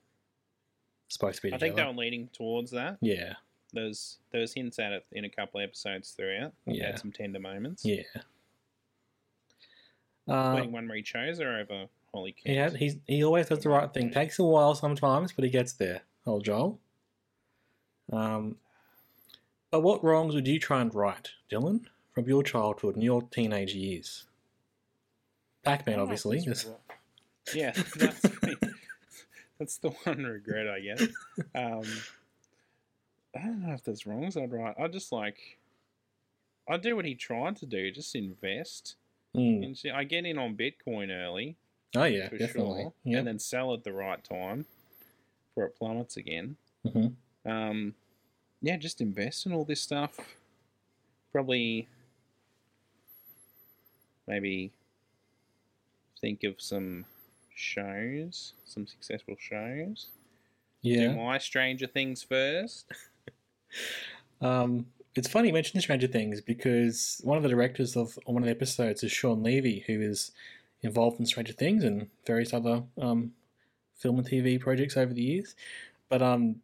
supposed 1.08 1.36
to 1.36 1.42
be 1.42 1.50
Together. 1.50 1.64
I 1.64 1.68
think 1.68 1.76
they 1.76 1.84
were 1.84 2.04
leading 2.04 2.28
towards 2.32 2.70
that. 2.72 2.98
Yeah, 3.00 3.34
There's 3.72 4.18
there 4.30 4.40
was 4.40 4.54
hints 4.54 4.78
at 4.78 4.92
it 4.92 5.06
in 5.12 5.24
a 5.24 5.28
couple 5.28 5.60
of 5.60 5.64
episodes 5.64 6.10
throughout. 6.10 6.52
Yeah. 6.66 6.86
had 6.86 6.98
some 6.98 7.12
tender 7.12 7.40
moments. 7.40 7.84
yeah. 7.84 8.02
Uh, 10.28 10.62
one 10.62 10.86
where 10.86 10.96
he 10.96 11.02
chose 11.02 11.40
her 11.40 11.58
over 11.58 11.86
Holly 12.14 12.32
Kent. 12.32 12.76
he 12.76 12.84
he's, 12.84 12.96
he 13.06 13.24
always 13.24 13.48
does 13.48 13.60
the 13.60 13.68
right 13.68 13.92
thing. 13.92 14.10
Takes 14.10 14.38
a 14.38 14.44
while 14.44 14.76
sometimes, 14.76 15.32
but 15.32 15.44
he 15.44 15.50
gets 15.50 15.72
there. 15.72 16.02
Old 16.24 16.44
Joel. 16.44 16.78
Um, 18.12 18.56
but 19.70 19.80
what 19.80 20.02
wrongs 20.04 20.34
would 20.34 20.46
you 20.48 20.58
try 20.58 20.80
and 20.80 20.94
right, 20.94 21.28
Dylan, 21.50 21.84
from 22.12 22.28
your 22.28 22.42
childhood 22.42 22.94
and 22.96 23.04
your 23.04 23.22
teenage 23.22 23.74
years? 23.74 24.24
Pac-Man, 25.64 25.98
Oh, 25.98 26.02
obviously. 26.02 26.38
right. 26.38 26.76
Yeah, 27.54 27.72
that's 27.96 28.26
that's 29.58 29.78
the 29.78 29.90
one 29.90 30.24
regret 30.24 30.68
I 30.68 30.80
guess. 30.80 31.00
Um, 31.54 31.84
I 33.36 33.40
don't 33.44 33.62
know 33.62 33.74
if 33.74 33.84
there's 33.84 34.06
wrongs 34.06 34.36
I'd 34.36 34.52
write. 34.52 34.74
I 34.78 34.88
just 34.88 35.12
like 35.12 35.58
I 36.68 36.76
do 36.76 36.96
what 36.96 37.04
he 37.04 37.14
tried 37.14 37.56
to 37.56 37.66
do, 37.66 37.90
just 37.90 38.14
invest. 38.14 38.96
Mm. 39.36 39.64
And 39.64 39.78
see, 39.78 39.90
I 39.90 40.04
get 40.04 40.24
in 40.26 40.38
on 40.38 40.56
Bitcoin 40.56 41.10
early 41.10 41.56
Oh 41.94 42.04
yeah, 42.04 42.28
for 42.28 42.38
definitely. 42.38 42.82
sure, 42.82 42.92
Yeah. 43.04 43.18
and 43.18 43.26
then 43.28 43.38
sell 43.38 43.74
at 43.74 43.84
the 43.84 43.92
right 43.92 44.22
time 44.22 44.66
before 45.48 45.66
it 45.66 45.76
plummets 45.76 46.16
again. 46.16 46.56
hmm 46.90 47.08
Um, 47.48 47.94
yeah, 48.62 48.76
just 48.76 49.00
invest 49.00 49.46
in 49.46 49.52
all 49.52 49.64
this 49.64 49.80
stuff. 49.80 50.18
Probably, 51.32 51.88
maybe 54.26 54.72
think 56.20 56.44
of 56.44 56.54
some 56.60 57.04
shows, 57.54 58.52
some 58.64 58.86
successful 58.86 59.36
shows. 59.38 60.08
Do 60.82 60.90
Yeah. 60.90 61.14
my 61.14 61.38
Stranger 61.38 61.86
Things 61.86 62.22
first. 62.22 62.86
Um, 64.40 64.86
it's 65.14 65.28
funny 65.28 65.48
you 65.48 65.54
mentioned 65.54 65.82
Stranger 65.82 66.06
Things 66.06 66.40
because 66.40 67.20
one 67.22 67.36
of 67.36 67.42
the 67.42 67.48
directors 67.48 67.94
of 67.96 68.18
one 68.24 68.42
of 68.42 68.46
the 68.46 68.50
episodes 68.50 69.02
is 69.04 69.12
Shawn 69.12 69.42
Levy, 69.42 69.84
who 69.86 70.00
is 70.00 70.32
involved 70.82 71.20
in 71.20 71.26
Stranger 71.26 71.52
Things 71.52 71.84
and 71.84 72.08
various 72.26 72.54
other 72.54 72.82
um, 73.00 73.32
film 73.96 74.18
and 74.18 74.26
TV 74.26 74.58
projects 74.58 74.96
over 74.96 75.12
the 75.12 75.22
years. 75.22 75.54
But 76.08 76.22
um, 76.22 76.56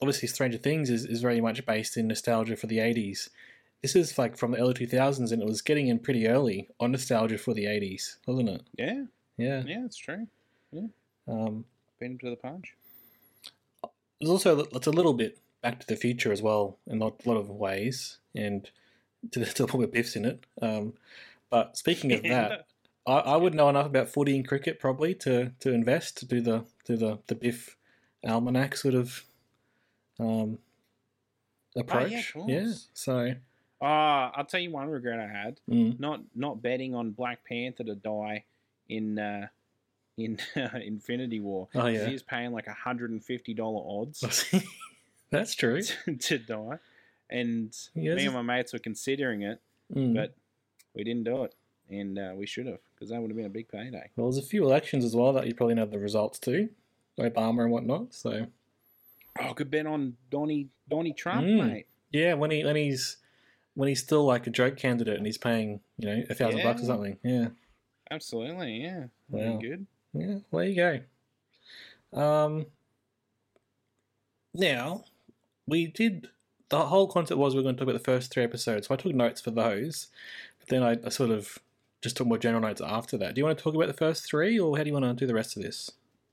obviously, 0.00 0.28
Stranger 0.28 0.58
Things 0.58 0.90
is, 0.90 1.04
is 1.04 1.20
very 1.22 1.40
much 1.40 1.64
based 1.66 1.96
in 1.96 2.08
nostalgia 2.08 2.56
for 2.56 2.66
the 2.66 2.78
80s. 2.78 3.28
This 3.82 3.94
is 3.94 4.18
like 4.18 4.36
from 4.36 4.52
the 4.52 4.58
early 4.58 4.74
2000s, 4.74 5.30
and 5.32 5.40
it 5.42 5.46
was 5.46 5.62
getting 5.62 5.88
in 5.88 5.98
pretty 6.00 6.26
early 6.26 6.68
on 6.80 6.92
nostalgia 6.92 7.38
for 7.38 7.54
the 7.54 7.64
80s, 7.66 8.16
wasn't 8.26 8.48
it? 8.48 8.62
Yeah, 8.76 9.04
Yeah. 9.36 9.62
yeah, 9.66 9.84
it's 9.84 9.96
true. 9.96 10.26
Um, 11.28 11.64
Been 12.00 12.18
to 12.18 12.30
the 12.30 12.36
punch. 12.36 12.74
there's 14.20 14.30
also 14.30 14.60
it's 14.72 14.86
a 14.86 14.90
little 14.92 15.12
bit 15.14 15.38
Back 15.62 15.80
to 15.80 15.86
the 15.86 15.96
Future 15.96 16.32
as 16.32 16.40
well 16.40 16.78
in 16.86 17.00
a 17.00 17.04
lot, 17.04 17.26
lot 17.26 17.36
of 17.36 17.50
ways, 17.50 18.18
and 18.34 18.68
to 19.32 19.40
the, 19.40 19.46
to 19.54 19.62
the 19.62 19.68
point 19.68 19.78
where 19.78 19.88
Biff's 19.88 20.16
in 20.16 20.24
it. 20.24 20.44
Um, 20.62 20.94
but 21.50 21.76
speaking 21.76 22.12
of 22.12 22.22
that, 22.22 22.66
I, 23.06 23.18
I 23.18 23.36
would 23.36 23.54
know 23.54 23.68
enough 23.68 23.86
about 23.86 24.08
footy 24.08 24.36
and 24.36 24.46
cricket 24.46 24.78
probably 24.80 25.14
to, 25.16 25.52
to 25.60 25.72
invest 25.72 26.18
to 26.18 26.26
do 26.26 26.40
the 26.40 26.64
do 26.84 26.96
the 26.96 27.18
the 27.26 27.34
Biff 27.34 27.76
almanac 28.26 28.76
sort 28.76 28.94
of 28.94 29.24
um, 30.18 30.58
approach. 31.76 32.32
course. 32.32 32.44
yeah. 32.48 32.66
So 32.94 33.34
Ah, 33.80 34.32
I'll 34.34 34.44
tell 34.44 34.58
you 34.60 34.70
one 34.72 34.88
regret 34.88 35.20
I 35.20 35.28
had. 35.28 35.60
mm, 35.70 35.98
Not 36.00 36.20
not 36.34 36.60
betting 36.62 36.94
on 36.94 37.10
Black 37.12 37.44
Panther 37.44 37.84
to 37.84 37.94
die 37.94 38.44
in 38.88 39.18
uh, 39.18 39.46
in 40.16 40.38
Infinity 40.82 41.38
War. 41.40 41.68
Oh, 41.74 41.86
yeah. 41.86 42.06
he 42.06 42.12
was 42.12 42.22
paying 42.22 42.52
like 42.52 42.66
hundred 42.66 43.10
and 43.10 43.24
fifty 43.24 43.54
dollar 43.54 43.82
odds 44.02 44.44
that's 45.30 45.54
true. 45.54 45.80
to, 46.04 46.16
to 46.16 46.38
die, 46.38 46.78
and 47.30 47.76
Yeah, 47.94 48.14
me 48.16 48.24
and 48.24 48.34
my 48.34 48.42
mates 48.42 48.72
were 48.72 48.78
considering 48.80 49.42
it, 49.42 49.60
Mm. 49.94 50.14
but 50.14 50.34
we 50.94 51.04
didn't 51.04 51.24
do 51.24 51.44
it, 51.44 51.54
and 51.88 52.18
uh, 52.18 52.32
we 52.36 52.46
should 52.46 52.66
have 52.66 52.80
because 52.94 53.10
that 53.10 53.20
would 53.20 53.30
have 53.30 53.36
been 53.36 53.46
a 53.46 53.50
big 53.50 53.68
payday. 53.68 54.10
Well, 54.16 54.26
there's 54.30 54.44
a 54.44 54.46
few 54.46 54.64
elections 54.64 55.04
as 55.04 55.14
well 55.14 55.32
that 55.34 55.46
you 55.46 55.54
probably 55.54 55.76
know 55.76 55.86
the 55.86 55.98
results 56.00 56.38
to. 56.40 56.68
Obama 57.18 57.62
and 57.62 57.70
whatnot. 57.70 58.12
So 58.12 58.46
Oh, 59.40 59.54
good 59.54 59.70
bet 59.70 59.86
on 59.86 60.16
Donny 60.30 60.68
Donny 60.88 61.12
Trump, 61.12 61.46
Mm. 61.46 61.68
mate. 61.68 61.86
yeah, 62.10 62.34
when 62.34 62.50
he 62.50 62.64
when 62.64 62.76
he's 62.76 63.18
when 63.74 63.88
he's 63.88 64.00
still 64.02 64.24
like 64.24 64.46
a 64.46 64.50
joke 64.50 64.76
candidate 64.76 65.16
and 65.16 65.26
he's 65.26 65.38
paying 65.38 65.80
you 65.98 66.08
know 66.08 66.22
a 66.28 66.34
thousand 66.34 66.62
bucks 66.62 66.82
or 66.82 66.86
something. 66.86 67.16
Yeah, 67.22 67.48
Absolutely, 68.10 68.82
yeah. 68.82 69.04
Wow. 69.28 69.58
Good. 69.58 69.86
yeah. 70.14 70.38
Well, 70.50 70.64
there 70.64 70.68
you 70.68 71.00
go. 72.12 72.20
Um. 72.20 72.66
Now, 74.54 75.04
we 75.66 75.86
did. 75.86 76.28
The 76.70 76.86
whole 76.86 77.06
concept 77.06 77.38
was 77.38 77.54
we 77.54 77.60
are 77.60 77.62
going 77.62 77.76
to 77.76 77.78
talk 77.78 77.88
about 77.88 77.98
the 77.98 78.04
first 78.04 78.30
three 78.32 78.44
episodes, 78.44 78.86
so 78.88 78.94
I 78.94 78.96
took 78.96 79.14
notes 79.14 79.40
for 79.40 79.50
those. 79.50 80.08
But 80.58 80.68
then 80.68 80.82
I, 80.82 80.96
I 81.04 81.08
sort 81.10 81.30
of 81.30 81.58
just 82.02 82.16
took 82.16 82.26
more 82.26 82.38
general 82.38 82.60
notes 82.62 82.80
after 82.84 83.16
that. 83.18 83.34
Do 83.34 83.40
you 83.40 83.44
want 83.44 83.56
to 83.58 83.62
talk 83.64 83.74
about 83.74 83.86
the 83.88 83.92
first 83.94 84.24
three, 84.26 84.58
or 84.58 84.76
how 84.76 84.82
do 84.82 84.88
you 84.88 84.94
want 84.94 85.04
to 85.04 85.14
do 85.14 85.26
the 85.26 85.34
rest 85.34 85.56
of 85.56 85.62
this? 85.62 85.90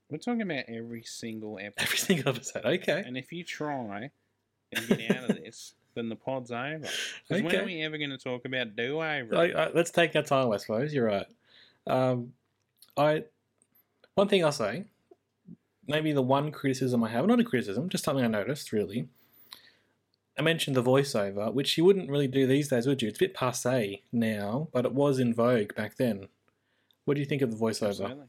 We're 0.09 0.17
talking 0.17 0.43
about 0.43 0.65
every 0.67 1.03
single 1.03 1.57
episode. 1.59 1.83
Every 1.83 1.97
single 1.97 2.29
episode. 2.29 2.65
Okay. 2.65 3.03
And 3.05 3.17
if 3.17 3.31
you 3.31 3.43
try 3.43 4.09
and 4.75 4.87
get 4.87 5.17
out 5.17 5.29
of 5.29 5.37
this, 5.37 5.73
then 5.95 6.09
the 6.09 6.15
pod's 6.15 6.51
over. 6.51 6.87
Because 7.27 7.43
when 7.43 7.55
are 7.55 7.65
we 7.65 7.81
ever 7.81 7.97
going 7.97 8.11
to 8.11 8.17
talk 8.17 8.45
about 8.45 8.75
do 8.75 9.01
over? 9.01 9.35
I, 9.35 9.71
let's 9.73 9.91
take 9.91 10.15
our 10.15 10.21
time, 10.21 10.51
I 10.51 10.57
suppose. 10.57 10.93
You're 10.93 11.07
right. 11.07 11.27
Um, 11.87 12.33
I 12.97 13.23
one 14.15 14.27
thing 14.27 14.45
I'll 14.45 14.51
say, 14.51 14.85
maybe 15.87 16.13
the 16.13 16.21
one 16.21 16.51
criticism 16.51 17.03
I 17.03 17.09
have, 17.09 17.25
not 17.27 17.39
a 17.39 17.43
criticism, 17.43 17.89
just 17.89 18.03
something 18.03 18.23
I 18.23 18.27
noticed. 18.27 18.71
Really, 18.71 19.07
I 20.37 20.41
mentioned 20.41 20.75
the 20.75 20.83
voiceover, 20.83 21.53
which 21.53 21.77
you 21.77 21.85
wouldn't 21.85 22.09
really 22.09 22.27
do 22.27 22.47
these 22.47 22.69
days, 22.69 22.87
would 22.87 23.01
you? 23.01 23.09
It's 23.09 23.19
a 23.19 23.25
bit 23.25 23.33
passe 23.33 24.03
now, 24.11 24.69
but 24.71 24.85
it 24.85 24.93
was 24.93 25.19
in 25.19 25.33
vogue 25.33 25.75
back 25.75 25.97
then. 25.97 26.27
What 27.05 27.15
do 27.15 27.19
you 27.19 27.25
think 27.25 27.41
of 27.41 27.51
the 27.51 27.57
voiceover? 27.57 27.89
Absolutely. 27.89 28.25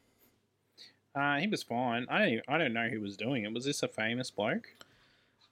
Uh, 1.17 1.39
he 1.39 1.47
was 1.47 1.63
fine. 1.63 2.07
I 2.11 2.19
don't. 2.19 2.29
Even, 2.29 2.43
I 2.49 2.59
don't 2.59 2.73
know 2.75 2.89
who 2.89 3.01
was 3.01 3.17
doing 3.17 3.45
it. 3.45 3.53
Was 3.53 3.65
this 3.65 3.83
a 3.83 3.89
famous 3.89 4.31
bloke? 4.31 4.69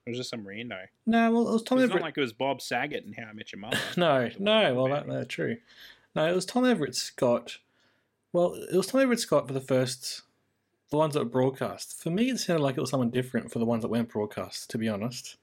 Or 0.07 0.11
was 0.11 0.19
this 0.19 0.29
some 0.29 0.45
rando? 0.45 0.79
No, 1.07 1.33
well, 1.33 1.49
it 1.49 1.53
was 1.53 1.63
Tom 1.63 1.79
It's 1.79 1.85
Everett. 1.85 2.01
not 2.03 2.07
like 2.07 2.19
it 2.19 2.21
was 2.21 2.35
Bob 2.35 2.61
Saget 2.61 3.05
and 3.07 3.15
How 3.17 3.25
I 3.25 3.33
Met 3.33 3.51
Your 3.53 3.61
Mother. 3.61 3.79
No, 3.97 4.29
no. 4.39 4.75
Well, 4.75 4.89
that, 4.93 5.07
that's 5.07 5.29
true. 5.29 5.57
No, 6.15 6.29
it 6.31 6.35
was 6.35 6.45
Tom 6.45 6.67
Everett 6.67 6.95
Scott. 6.95 7.59
Well, 8.35 8.55
it 8.55 8.77
was 8.77 8.89
Tom 8.89 9.01
Everett 9.01 9.21
Scott 9.21 9.47
for 9.47 9.55
the 9.55 9.61
first, 9.61 10.21
the 10.91 10.99
ones 10.99 11.15
that 11.15 11.21
were 11.21 11.25
broadcast. 11.31 12.03
For 12.03 12.11
me, 12.11 12.29
it 12.31 12.39
sounded 12.39 12.63
like 12.63 12.77
it 12.77 12.81
was 12.81 12.91
someone 12.91 13.09
different 13.11 13.51
for 13.51 13.59
the 13.59 13.65
ones 13.65 13.81
that 13.83 13.89
weren't 13.89 14.11
broadcast. 14.11 14.69
To 14.71 14.79
be 14.79 14.89
honest, 14.91 15.37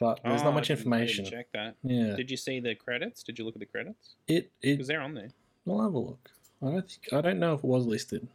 but 0.00 0.18
there's 0.24 0.40
Oh, 0.40 0.46
not 0.46 0.54
much 0.54 0.64
I 0.70 0.74
didn't 0.74 0.78
information. 0.80 1.24
Check 1.26 1.46
that. 1.52 1.76
Yeah, 1.84 2.16
Did 2.16 2.30
you 2.32 2.36
see 2.36 2.58
the 2.58 2.74
credits? 2.74 3.22
Did 3.22 3.38
you 3.38 3.44
look 3.44 3.54
at 3.54 3.60
the 3.60 3.66
credits? 3.66 4.16
it 4.26 4.50
it. 4.60 4.72
Because 4.72 4.88
they're 4.88 5.00
on 5.02 5.14
there. 5.14 5.28
We'll 5.64 5.82
have 5.82 5.94
a 5.94 5.98
look. 5.98 6.30
I 6.60 6.66
don't 6.70 6.88
think 6.90 7.12
I 7.12 7.20
don't 7.20 7.38
know 7.38 7.54
if 7.54 7.60
it 7.60 7.66
was 7.66 7.86
listed. 7.86 8.26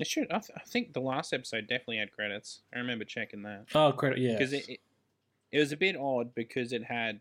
It 0.00 0.06
should. 0.06 0.30
I, 0.30 0.38
th- 0.38 0.56
I 0.56 0.60
think 0.66 0.92
the 0.94 1.00
last 1.00 1.32
episode 1.32 1.66
definitely 1.68 1.98
had 1.98 2.10
credits. 2.10 2.60
I 2.74 2.78
remember 2.78 3.04
checking 3.04 3.42
that 3.42 3.66
Oh, 3.74 3.92
credit. 3.92 4.18
Yeah, 4.18 4.32
because 4.32 4.52
it, 4.52 4.68
it 4.68 4.80
it 5.52 5.58
was 5.58 5.72
a 5.72 5.76
bit 5.76 5.96
odd 5.96 6.34
because 6.34 6.72
it 6.72 6.82
had 6.84 7.20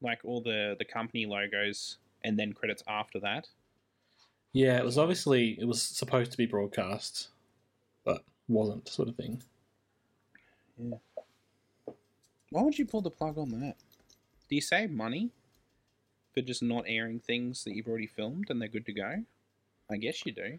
like 0.00 0.20
all 0.24 0.40
the 0.40 0.76
the 0.78 0.84
company 0.84 1.26
logos 1.26 1.98
and 2.24 2.38
then 2.38 2.52
credits 2.52 2.82
after 2.88 3.18
that. 3.20 3.48
yeah. 4.52 4.76
It 4.78 4.84
was 4.84 4.96
obviously 4.98 5.58
it 5.60 5.64
was 5.66 5.82
supposed 5.82 6.30
to 6.32 6.36
be 6.38 6.46
broadcast, 6.46 7.28
but 8.04 8.22
wasn't 8.48 8.88
sort 8.88 9.08
of 9.08 9.16
thing. 9.16 9.42
Yeah. 10.78 10.96
Why 12.50 12.62
would 12.62 12.78
you 12.78 12.86
pull 12.86 13.02
the 13.02 13.10
plug 13.10 13.36
on 13.38 13.50
that? 13.60 13.76
Do 14.48 14.54
you 14.54 14.60
save 14.60 14.90
money 14.90 15.30
for 16.32 16.40
just 16.42 16.62
not 16.62 16.84
airing 16.86 17.18
things 17.20 17.64
that 17.64 17.74
you've 17.74 17.88
already 17.88 18.06
filmed 18.06 18.46
and 18.50 18.60
they're 18.60 18.68
good 18.68 18.86
to 18.86 18.92
go? 18.92 19.24
I 19.90 19.96
guess 19.96 20.24
you 20.24 20.32
do. 20.32 20.58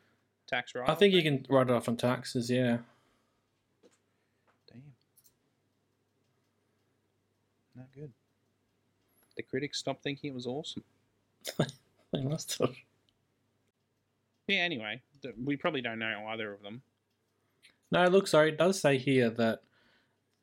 Tax 0.49 0.73
write. 0.73 0.89
I 0.89 0.95
think 0.95 1.13
you 1.13 1.21
can 1.21 1.45
write 1.47 1.69
it 1.69 1.73
off 1.73 1.87
on 1.87 1.95
taxes. 1.95 2.49
Yeah. 2.49 2.79
Damn. 4.67 4.81
Not 7.75 7.87
good. 7.93 8.11
The 9.37 9.43
critics 9.43 9.77
stopped 9.77 10.03
thinking 10.03 10.31
it 10.31 10.35
was 10.35 10.47
awesome. 10.47 10.83
They 12.11 12.23
must 12.23 12.57
have. 12.57 12.73
Yeah. 14.47 14.61
Anyway, 14.61 14.99
we 15.43 15.55
probably 15.55 15.81
don't 15.81 15.99
know 15.99 16.25
either 16.29 16.51
of 16.51 16.63
them. 16.63 16.81
No, 17.91 18.05
look, 18.07 18.25
sorry, 18.25 18.49
it 18.49 18.57
does 18.57 18.81
say 18.81 18.97
here 18.97 19.29
that 19.29 19.61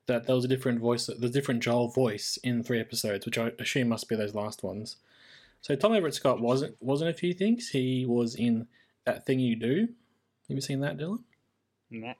that 0.07 0.27
there 0.27 0.37
was 0.37 0.45
a 0.45 0.49
different 0.49 0.79
voice, 0.79 1.07
the 1.07 1.29
different 1.29 1.65
Joel 1.65 1.89
voice 1.89 2.39
in 2.45 2.63
three 2.63 2.79
episodes, 2.79 3.27
which 3.27 3.37
I 3.37 3.51
assume 3.59 3.89
must 3.89 4.09
be 4.09 4.15
those 4.15 4.37
last 4.37 4.63
ones. 4.63 4.99
So 5.61 5.75
Tom 5.75 5.93
Everett 5.93 6.15
Scott 6.15 6.41
wasn't 6.41 6.77
wasn't 6.81 7.11
a 7.11 7.15
few 7.15 7.35
things. 7.35 7.71
He 7.71 8.07
was 8.07 8.37
in 8.37 8.69
that 9.07 9.25
thing 9.25 9.41
you 9.41 9.57
do. 9.57 9.89
Have 10.49 10.57
you 10.57 10.61
seen 10.61 10.81
that, 10.81 10.99
Dylan? 10.99 11.23
No. 11.91 12.15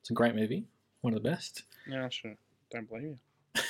It's 0.00 0.10
a 0.10 0.14
great 0.14 0.34
movie, 0.34 0.66
one 1.00 1.14
of 1.14 1.22
the 1.22 1.28
best. 1.28 1.62
Yeah, 1.88 2.08
sure. 2.08 2.34
Don't 2.70 2.88
believe 2.88 3.02
you. 3.04 3.18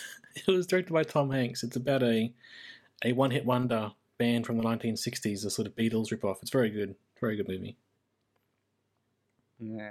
It 0.47 0.51
was 0.51 0.67
directed 0.67 0.93
by 0.93 1.03
Tom 1.03 1.31
Hanks. 1.31 1.63
It's 1.63 1.77
about 1.77 2.03
a 2.03 2.31
a 3.03 3.13
one 3.13 3.31
hit 3.31 3.47
wonder 3.47 3.93
band 4.19 4.45
from 4.45 4.59
the 4.59 4.65
1960s, 4.65 5.47
a 5.47 5.51
sort 5.51 5.67
of 5.67 5.75
Beatles 5.75 6.13
ripoff. 6.13 6.43
It's 6.43 6.51
very 6.51 6.69
good, 6.69 6.95
very 7.19 7.37
good 7.37 7.49
movie. 7.49 7.77
No. 9.59 9.91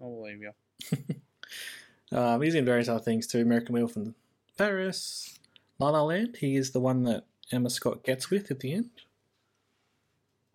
I'll 0.00 0.10
believe 0.10 0.42
you. 0.42 0.52
Um, 2.12 2.42
he's 2.42 2.54
in 2.56 2.64
various 2.64 2.88
other 2.88 2.98
things 2.98 3.26
too. 3.26 3.40
American 3.40 3.72
Werewolf 3.72 3.92
from 3.92 4.14
Paris, 4.58 5.38
La 5.78 5.90
La 5.90 6.02
Land. 6.02 6.38
He 6.40 6.56
is 6.56 6.72
the 6.72 6.80
one 6.80 7.04
that 7.04 7.24
Emma 7.52 7.70
Scott 7.70 8.02
gets 8.02 8.30
with 8.30 8.50
at 8.50 8.60
the 8.60 8.72
end. 8.72 8.90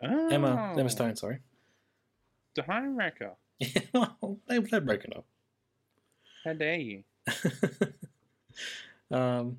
Oh, 0.02 0.28
Emma 0.28 0.74
Emma 0.76 0.90
Stone, 0.90 1.16
sorry. 1.16 1.38
The 2.54 2.62
home 2.62 2.96
wrecker. 2.96 3.32
Yeah, 3.58 3.80
well, 3.94 4.38
they, 4.48 4.58
they're 4.58 4.80
broken 4.80 5.12
up. 5.16 5.24
How 6.44 6.52
dare 6.52 6.76
you? 6.76 7.04
um, 9.10 9.58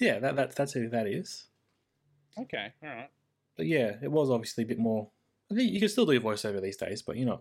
yeah, 0.00 0.18
that, 0.18 0.36
that 0.36 0.56
that's 0.56 0.72
who 0.72 0.88
that 0.88 1.06
is. 1.06 1.46
Okay, 2.38 2.72
all 2.82 2.88
right. 2.88 3.10
But 3.56 3.66
yeah, 3.66 3.96
it 4.02 4.10
was 4.10 4.30
obviously 4.30 4.64
a 4.64 4.66
bit 4.66 4.78
more. 4.78 5.08
I 5.50 5.54
think 5.54 5.72
you 5.72 5.80
can 5.80 5.88
still 5.88 6.06
do 6.06 6.12
a 6.12 6.20
voiceover 6.20 6.62
these 6.62 6.76
days, 6.76 7.02
but 7.02 7.16
you 7.16 7.26
know. 7.26 7.40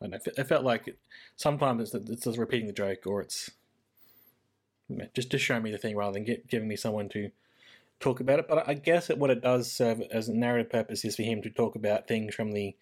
I 0.00 0.06
don't 0.08 0.26
know. 0.26 0.32
It 0.36 0.48
felt 0.48 0.64
like 0.64 0.88
it, 0.88 0.98
sometimes 1.36 1.94
it's, 1.94 2.10
it's 2.10 2.24
just 2.24 2.38
repeating 2.38 2.66
the 2.66 2.72
joke, 2.72 3.06
or 3.06 3.20
it's 3.20 3.52
just 5.14 5.30
to 5.30 5.38
show 5.38 5.60
me 5.60 5.70
the 5.70 5.78
thing 5.78 5.96
rather 5.96 6.12
than 6.12 6.24
get, 6.24 6.48
giving 6.48 6.68
me 6.68 6.76
someone 6.76 7.08
to 7.10 7.30
talk 8.02 8.20
about 8.20 8.38
it. 8.40 8.48
But 8.48 8.68
I 8.68 8.74
guess 8.74 9.08
it, 9.08 9.16
what 9.18 9.30
it 9.30 9.40
does 9.40 9.70
serve 9.72 10.02
as 10.10 10.28
a 10.28 10.34
narrative 10.34 10.70
purpose 10.70 11.04
is 11.04 11.16
for 11.16 11.22
him 11.22 11.40
to 11.42 11.50
talk 11.50 11.74
about 11.76 12.06
things 12.06 12.34
from 12.34 12.52
the 12.52 12.74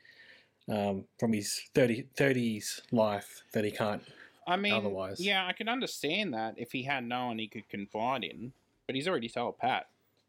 um, 0.68 1.04
from 1.18 1.32
his 1.32 1.60
30, 1.74 2.04
30s 2.16 2.80
life 2.92 3.42
that 3.52 3.64
he 3.64 3.70
can't. 3.70 4.02
I 4.46 4.56
mean, 4.56 4.72
Otherwise. 4.72 5.18
yeah, 5.20 5.46
I 5.46 5.52
can 5.52 5.68
understand 5.68 6.32
that 6.34 6.54
if 6.56 6.70
he 6.72 6.84
had 6.84 7.04
no 7.04 7.26
one 7.26 7.38
he 7.38 7.48
could 7.48 7.68
confide 7.68 8.22
in, 8.24 8.52
but 8.86 8.94
he's 8.94 9.08
already 9.08 9.28
told 9.28 9.58
Pat, 9.58 9.86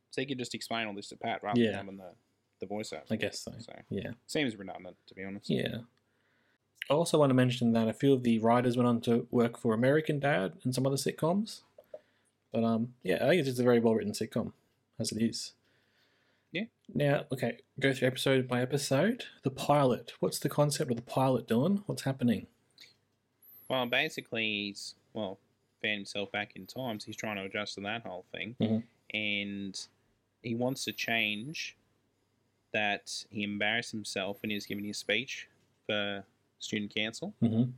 so 0.10 0.22
he 0.22 0.26
could 0.26 0.40
just 0.40 0.56
explain 0.56 0.88
all 0.88 0.94
this 0.96 1.10
to 1.10 1.16
Pat 1.16 1.44
rather 1.44 1.60
Yeah. 1.60 1.68
than 1.72 1.76
having 1.78 1.98
the 1.98 2.12
the 2.60 2.68
voiceover. 2.68 3.02
I 3.10 3.16
guess 3.16 3.40
so. 3.40 3.52
So 3.60 3.74
Yeah. 3.90 4.12
seems 4.28 4.56
redundant 4.56 4.96
to 5.08 5.16
be 5.16 5.24
honest. 5.24 5.50
Yeah. 5.50 5.80
I 6.90 6.94
also 6.94 7.18
want 7.18 7.30
to 7.32 7.34
mention 7.36 7.74
that 7.74 7.88
a 7.88 7.94
few 7.94 8.14
of 8.14 8.22
the 8.24 8.38
writers 8.40 8.78
went 8.78 8.88
on 8.88 9.02
to 9.02 9.28
work 9.32 9.58
for 9.58 9.74
American 9.74 10.20
Dad 10.20 10.54
and 10.64 10.74
some 10.76 10.86
other 10.86 10.96
sitcoms. 10.98 11.62
But 12.52 12.64
um, 12.64 12.94
yeah, 13.04 13.16
I 13.16 13.30
think 13.30 13.40
it's 13.40 13.50
just 13.50 13.60
a 13.60 13.64
very 13.64 13.80
well 13.80 13.96
written 13.96 14.14
sitcom, 14.14 14.52
as 15.00 15.12
it 15.12 15.22
is. 15.22 15.54
Yeah. 16.52 16.66
Now, 16.94 17.26
okay, 17.32 17.60
go 17.80 17.94
through 17.94 18.08
episode 18.10 18.48
by 18.48 18.62
episode. 18.62 19.24
The 19.44 19.52
pilot. 19.52 20.14
What's 20.20 20.40
the 20.40 20.50
concept 20.50 20.92
of 20.92 20.98
the 20.98 21.04
pilot, 21.04 21.48
Dylan? 21.48 21.84
What's 21.86 22.04
happening? 22.04 22.48
Well, 23.70 23.86
basically, 23.86 24.44
he's 24.46 24.96
well 25.14 25.40
found 25.82 25.96
himself 25.96 26.32
back 26.32 26.56
in 26.56 26.68
time, 26.68 27.00
so 27.00 27.06
he's 27.08 27.16
trying 27.16 27.38
to 27.38 27.44
adjust 27.44 27.76
to 27.76 27.82
that 27.82 28.06
whole 28.06 28.26
thing, 28.32 28.56
Mhm. 28.60 28.84
and 29.14 29.88
he 30.44 30.56
wants 30.56 30.84
to 30.86 30.92
change 30.92 31.76
that 32.74 33.26
he 33.30 33.44
embarrassed 33.44 33.92
himself 33.92 34.42
when 34.42 34.50
he 34.50 34.56
was 34.56 34.66
giving 34.66 34.84
his 34.86 34.98
speech 34.98 35.48
for 35.88 36.26
student 36.60 36.94
council. 36.94 37.34
Mm-hmm. 37.42 37.72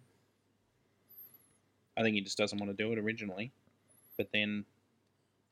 I 1.95 2.01
think 2.01 2.15
he 2.15 2.21
just 2.21 2.37
doesn't 2.37 2.57
want 2.59 2.75
to 2.75 2.83
do 2.83 2.91
it 2.91 2.97
originally, 2.97 3.51
but 4.17 4.31
then 4.31 4.65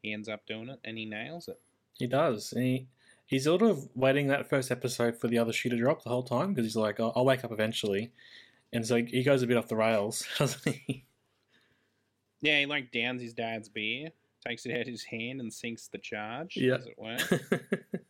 he 0.02 0.14
ends 0.14 0.28
up 0.30 0.46
doing 0.48 0.70
it 0.70 0.80
and 0.84 0.98
he 0.98 1.06
nails 1.06 1.48
it. 1.48 1.60
He 1.98 2.08
does. 2.08 2.54
And 2.54 2.64
he, 2.64 2.88
he's 3.26 3.44
sort 3.46 3.62
of 3.62 3.88
waiting 3.96 4.28
that 4.28 4.50
first 4.50 4.72
episode 4.72 5.16
for 5.20 5.28
the 5.28 5.38
other 5.38 5.54
shoe 5.54 5.70
to 5.70 5.78
drop 5.78 6.04
the 6.04 6.10
whole 6.10 6.24
time 6.24 6.54
because 6.54 6.66
he's 6.66 6.76
like, 6.76 7.00
I'll, 7.00 7.14
I'll 7.16 7.26
wake 7.26 7.44
up 7.44 7.52
eventually. 7.52 8.12
And 8.74 8.86
so 8.88 8.96
he 8.98 9.24
goes 9.24 9.44
a 9.44 9.48
bit 9.48 9.58
off 9.58 9.68
the 9.68 9.76
rails, 9.76 10.26
doesn't 10.40 10.74
he? 10.76 11.06
Yeah, 12.42 12.60
he 12.60 12.66
like 12.66 12.92
downs 12.92 13.22
his 13.22 13.34
dad's 13.34 13.70
beer, 13.70 14.10
takes 14.48 14.66
it 14.66 14.74
out 14.74 14.82
of 14.82 14.88
his 14.88 15.04
hand, 15.04 15.40
and 15.42 15.54
sinks 15.54 15.88
the 15.88 16.00
charge, 16.00 16.58
Yeah. 16.58 16.76
as 16.76 16.88
it 16.88 16.96
were, 16.98 17.18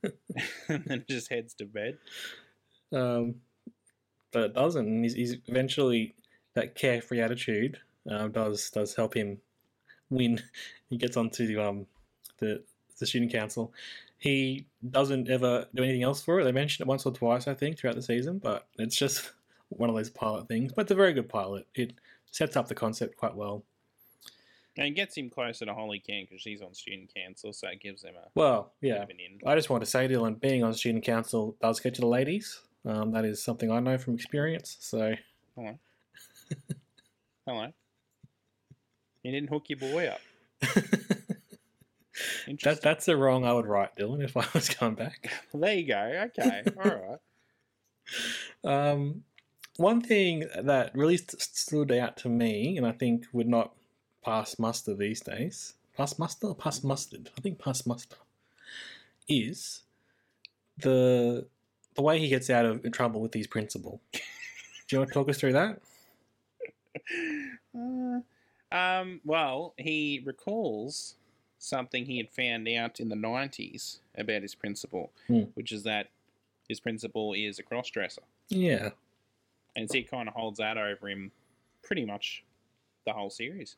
and 0.69 0.84
then 0.86 1.06
just 1.10 1.30
heads 1.30 1.54
to 1.56 1.65
bed. 1.65 1.97
um, 2.93 3.36
but 4.32 4.43
it 4.43 4.54
doesn't. 4.54 4.86
And 4.88 5.04
he's, 5.04 5.15
he's 5.15 5.36
eventually 5.47 6.15
that 6.54 6.75
carefree 6.75 7.19
attitude 7.19 7.77
um, 8.10 8.32
does 8.32 8.69
does 8.69 8.95
help 8.95 9.13
him 9.15 9.39
win. 10.12 10.41
He 10.89 10.97
gets 10.97 11.17
onto 11.17 11.60
um, 11.60 11.88
the 12.38 12.62
the 13.00 13.08
student 13.08 13.32
council. 13.32 13.74
He 14.19 14.67
doesn't 14.91 15.30
ever 15.30 15.65
do 15.74 15.84
anything 15.84 16.04
else 16.04 16.21
for 16.21 16.39
it. 16.39 16.43
They 16.43 16.52
mention 16.52 16.84
it 16.84 16.88
once 16.88 17.08
or 17.08 17.12
twice, 17.12 17.47
I 17.47 17.56
think, 17.56 17.80
throughout 17.80 17.95
the 17.95 18.04
season, 18.04 18.38
but 18.38 18.67
it's 18.78 18.95
just 18.95 19.32
one 19.69 19.89
of 19.89 19.95
those 19.95 20.12
pilot 20.12 20.47
things, 20.47 20.71
but 20.74 20.84
it's 20.84 20.91
a 20.91 20.95
very 20.95 21.13
good 21.13 21.28
pilot. 21.28 21.65
It 21.74 21.93
sets 22.30 22.56
up 22.56 22.67
the 22.67 22.76
concept 22.76 23.17
quite 23.17 23.36
well. 23.36 23.63
And 24.78 24.88
it 24.88 24.91
gets 24.91 25.17
him 25.17 25.30
closer 25.30 25.65
to 25.65 25.74
Holly 25.74 26.00
Kent 26.00 26.30
because 26.30 26.41
she's 26.41 26.62
on 26.62 26.74
student 26.74 27.12
council, 27.13 27.52
so 27.52 27.67
it 27.67 27.82
gives 27.82 28.04
them 28.04 28.13
a 28.15 28.28
Well, 28.36 28.71
yeah. 28.82 29.02
of 29.04 29.10
an 29.10 29.17
in. 29.19 29.39
I 29.45 29.56
just 29.56 29.69
want 29.69 29.84
to 29.84 29.89
say, 29.89 30.08
Dylan, 30.08 30.39
being 30.39 30.63
on 30.63 30.74
student 30.74 31.04
council 31.04 31.58
does 31.62 31.80
get 31.80 31.97
you 31.97 32.02
the 32.02 32.08
ladies. 32.08 32.62
Um, 32.86 33.12
that 33.12 33.26
is 33.26 33.43
something 33.43 33.71
I 33.71 33.80
know 33.80 33.97
from 33.97 34.15
experience. 34.15 34.78
So, 34.80 35.15
Hello. 35.56 35.78
Hello. 37.45 37.74
You 39.23 39.31
didn't 39.31 39.49
hook 39.49 39.65
your 39.69 39.79
boy 39.79 40.07
up. 40.07 40.21
that, 42.63 42.81
that's 42.81 43.05
the 43.05 43.15
wrong 43.17 43.45
I 43.45 43.53
would 43.53 43.67
write, 43.67 43.95
Dylan, 43.95 44.23
if 44.23 44.36
I 44.36 44.45
was 44.53 44.69
going 44.69 44.95
back. 44.95 45.31
There 45.53 45.73
you 45.73 45.88
go. 45.88 46.29
Okay. 46.38 46.63
All 46.84 47.17
right. 48.63 48.91
Um, 48.91 49.23
one 49.77 50.01
thing 50.01 50.47
that 50.62 50.95
really 50.95 51.17
st- 51.17 51.41
stood 51.41 51.91
out 51.91 52.17
to 52.17 52.29
me, 52.29 52.77
and 52.77 52.86
I 52.86 52.91
think 52.91 53.25
would 53.34 53.47
not 53.47 53.73
pass 54.23 54.57
muster 54.60 54.95
these 54.95 55.21
days, 55.21 55.73
pass 55.95 56.17
muster 56.17 56.47
or 56.47 56.55
pass 56.55 56.84
mustard? 56.84 57.29
I 57.38 57.41
think 57.41 57.60
pass 57.60 57.86
muster, 57.86 58.17
is 59.27 59.81
the 60.77 61.45
the 61.95 62.01
way 62.01 62.19
he 62.19 62.29
gets 62.29 62.49
out 62.49 62.65
of 62.65 62.89
trouble 62.91 63.21
with 63.21 63.34
his 63.34 63.47
principal. 63.47 64.01
Do 64.13 64.19
you 64.91 64.99
want 64.99 65.10
to 65.10 65.13
talk 65.13 65.29
us 65.29 65.38
through 65.38 65.53
that? 65.53 65.81
Um, 68.71 69.21
well, 69.25 69.73
he 69.77 70.21
recalls 70.25 71.15
something 71.57 72.05
he 72.05 72.17
had 72.17 72.29
found 72.29 72.67
out 72.69 72.99
in 72.99 73.10
the 73.10 73.15
90s 73.15 73.99
about 74.17 74.41
his 74.41 74.55
principal, 74.55 75.12
Hmm. 75.27 75.43
which 75.53 75.71
is 75.71 75.84
that 75.84 76.07
his 76.67 76.79
principal 76.79 77.34
is 77.34 77.60
a 77.60 77.63
crossdresser. 77.63 78.19
Yeah. 78.49 78.89
And 79.75 79.89
so 79.89 79.97
he 79.97 80.03
kind 80.03 80.27
of 80.27 80.34
holds 80.36 80.57
that 80.60 80.77
over 80.77 81.07
him 81.10 81.31
pretty 81.84 82.05
much 82.05 82.43
the 83.05 83.13
whole 83.13 83.29
series. 83.29 83.75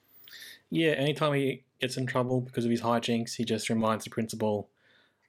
Yeah, 0.69 0.91
anytime 0.91 1.33
he 1.33 1.63
gets 1.79 1.97
in 1.97 2.05
trouble 2.07 2.41
because 2.41 2.65
of 2.65 2.71
his 2.71 2.81
hijinks, 2.81 3.35
he 3.35 3.43
just 3.45 3.69
reminds 3.69 4.03
the 4.05 4.09
principal, 4.09 4.69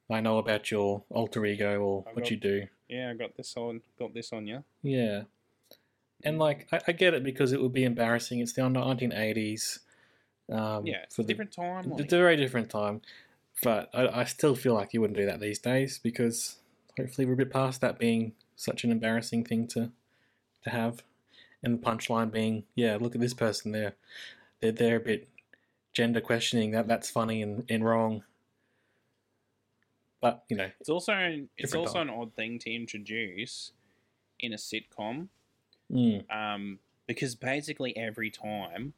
I 0.09 0.21
know 0.21 0.39
about 0.39 0.71
your 0.71 1.03
alter 1.11 1.45
ego 1.45 1.81
or 1.81 2.05
I've 2.09 2.15
what 2.17 2.25
got- 2.25 2.31
you 2.31 2.37
do. 2.37 2.67
Yeah, 2.89 3.11
I 3.11 3.15
got 3.15 3.35
this 3.37 3.57
on, 3.57 3.81
got 3.99 4.15
this 4.15 4.33
on 4.33 4.47
you. 4.47 4.63
Yeah. 4.83 5.25
And 6.23 6.39
like, 6.39 6.69
I, 6.73 6.81
I 6.89 6.93
get 6.93 7.15
it 7.15 7.23
because 7.25 7.53
it 7.53 7.61
would 7.61 7.73
be 7.73 7.85
embarrassing. 7.85 8.39
It's 8.41 8.53
the 8.53 8.63
1980s. 8.63 9.81
Um, 10.51 10.87
Yeah, 10.87 11.03
it's 11.05 11.17
for 11.17 11.23
a 11.23 11.25
the- 11.25 11.33
different 11.33 11.53
time. 11.53 11.93
It's 11.99 12.13
a 12.13 12.17
very 12.19 12.37
different 12.37 12.71
time. 12.71 13.01
But 13.63 13.91
I, 13.95 14.21
I 14.21 14.25
still 14.25 14.55
feel 14.55 14.75
like 14.75 14.93
you 14.93 15.01
wouldn't 15.01 15.17
do 15.19 15.27
that 15.27 15.41
these 15.41 15.59
days 15.59 15.99
because 15.99 16.57
hopefully 16.99 17.27
we're 17.27 17.35
a 17.35 17.37
bit 17.37 17.51
past 17.53 17.81
that 17.83 17.99
being 17.99 18.33
such 18.57 18.85
an 18.85 18.91
embarrassing 18.91 19.45
thing 19.45 19.67
to 19.69 19.91
to 20.65 20.71
have. 20.71 21.03
And 21.63 21.79
the 21.79 21.83
punchline 21.87 22.31
being, 22.31 22.65
yeah, 22.75 22.97
look 23.01 23.15
at 23.15 23.21
this 23.21 23.33
person 23.35 23.73
there. 23.73 23.95
They're, 24.61 24.73
they're 24.73 24.97
a 24.97 25.01
bit 25.01 25.29
gender 25.95 26.21
questioning. 26.21 26.73
That 26.73 26.89
That's 26.89 27.11
funny 27.11 27.41
and, 27.43 27.65
and 27.71 27.85
wrong. 27.85 28.23
But, 30.21 30.45
you 30.49 30.57
know, 30.57 30.71
It's 30.81 30.89
also 30.89 31.47
it's 31.57 31.75
also 31.75 31.95
time. 31.99 32.09
an 32.09 32.15
odd 32.15 32.35
thing 32.35 32.59
to 32.61 32.71
introduce 32.75 33.73
in 34.41 34.53
a 34.53 34.57
sitcom 34.57 35.29
mm, 35.93 36.31
um, 36.35 36.79
because 37.07 37.35
basically 37.35 37.97
every 37.97 38.31
time 38.31 38.93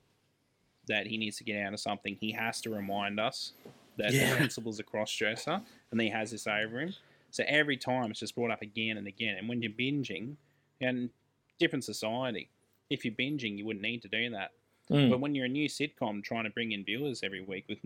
that 0.88 1.07
he 1.07 1.16
needs 1.18 1.37
to 1.38 1.44
get 1.44 1.61
out 1.64 1.72
of 1.72 1.81
something, 1.81 2.16
he 2.20 2.33
has 2.33 2.61
to 2.62 2.70
remind 2.70 3.18
us 3.18 3.53
that 3.96 4.12
Yeah. 4.12 4.31
the 4.31 4.37
principal's 4.37 4.79
a 4.79 4.85
crossdresser 4.85 5.62
and 5.90 6.01
he 6.01 6.09
has 6.11 6.31
this 6.31 6.46
over 6.46 6.81
him. 6.81 6.94
So 7.31 7.44
every 7.46 7.77
time 7.77 8.11
it's 8.11 8.20
just 8.20 8.35
brought 8.35 8.51
up 8.51 8.62
again 8.62 8.96
and 8.96 9.07
again. 9.07 9.37
And 9.37 9.49
when 9.49 9.62
you're 9.62 9.72
binging, 9.72 10.37
and 10.81 11.11
different 11.59 11.85
society, 11.85 12.49
if 12.90 13.05
you're 13.05 13.14
binging, 13.14 13.59
you 13.59 13.64
wouldn't 13.64 13.83
need 13.83 14.03
to 14.03 14.09
do 14.09 14.31
that. 14.31 14.53
mm, 14.90 15.11
But 15.11 15.20
when 15.20 15.35
you're 15.35 15.46
a 15.46 15.49
new 15.49 15.68
sitcom 15.68 16.22
trying 16.22 16.44
to 16.44 16.51
bring 16.51 16.72
in 16.72 16.85
viewers 16.85 17.22
every 17.22 17.40
week 17.40 17.64
with 17.68 17.79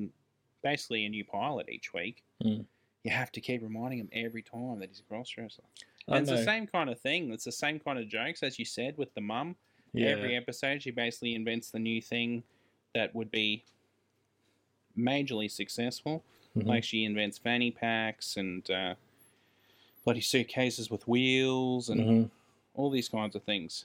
basically 0.62 1.04
a 1.06 1.08
new 1.08 1.24
pilot 1.24 1.68
each 1.70 1.94
week, 1.94 2.22
Mm. 2.44 2.66
you 3.04 3.10
have 3.10 3.32
to 3.32 3.40
keep 3.40 3.62
reminding 3.62 3.98
them 4.00 4.08
every 4.12 4.42
time 4.42 4.78
that 4.80 4.88
he's 4.90 5.00
a 5.00 5.02
crossdresser. 5.04 5.60
It's 6.08 6.28
the 6.30 6.44
same 6.44 6.66
kind 6.66 6.90
of 6.90 6.98
thing. 7.00 7.30
It's 7.32 7.44
the 7.44 7.52
same 7.52 7.78
kind 7.78 7.98
of 7.98 8.08
jokes 8.08 8.42
as 8.42 8.58
you 8.58 8.64
said 8.64 8.96
with 8.98 9.12
the 9.14 9.20
mum. 9.20 9.56
yeah. 9.92 10.08
Every 10.08 10.36
episode, 10.36 10.82
she 10.82 10.90
basically 10.92 11.34
invents 11.34 11.70
the 11.70 11.78
new 11.80 12.00
thing 12.00 12.42
that 12.94 13.14
would 13.14 13.30
be 13.30 13.64
majorly 14.98 15.50
successful. 15.50 16.22
Mhm. 16.56 16.66
Like 16.66 16.84
she 16.84 17.04
invents 17.04 17.38
fanny 17.38 17.70
packs 17.70 18.36
and 18.36 18.68
uh, 18.70 18.94
bloody 20.04 20.20
suitcases 20.20 20.90
with 20.90 21.06
wheels 21.06 21.88
and 21.88 22.00
Mhm. 22.00 22.30
all 22.74 22.90
these 22.90 23.08
kinds 23.08 23.34
of 23.36 23.42
things. 23.44 23.84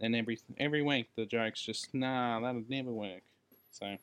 And 0.00 0.14
every 0.14 0.38
every 0.58 0.82
week 0.82 1.08
the 1.14 1.24
jokes 1.26 1.60
just 1.62 1.92
nah, 1.94 2.40
that 2.40 2.54
would 2.54 2.68
never 2.70 2.90
work. 2.92 3.22
So 3.70 3.96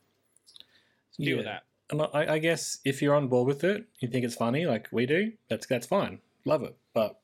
deal 1.20 1.38
with 1.38 1.46
that. 1.46 1.64
And 1.92 2.02
I, 2.02 2.34
I 2.36 2.40
guess 2.40 2.80
if 2.86 3.02
you're 3.02 3.14
on 3.16 3.28
board 3.28 3.48
with 3.48 3.64
it, 3.64 3.86
you 4.00 4.08
think 4.08 4.26
it's 4.26 4.36
funny, 4.36 4.66
like 4.66 4.88
we 4.92 5.06
do, 5.06 5.34
that's 5.50 5.66
that's 5.68 5.86
fine. 5.88 6.20
Love 6.46 6.64
it. 6.64 6.76
But 6.94 7.12
Yeah. 7.14 7.18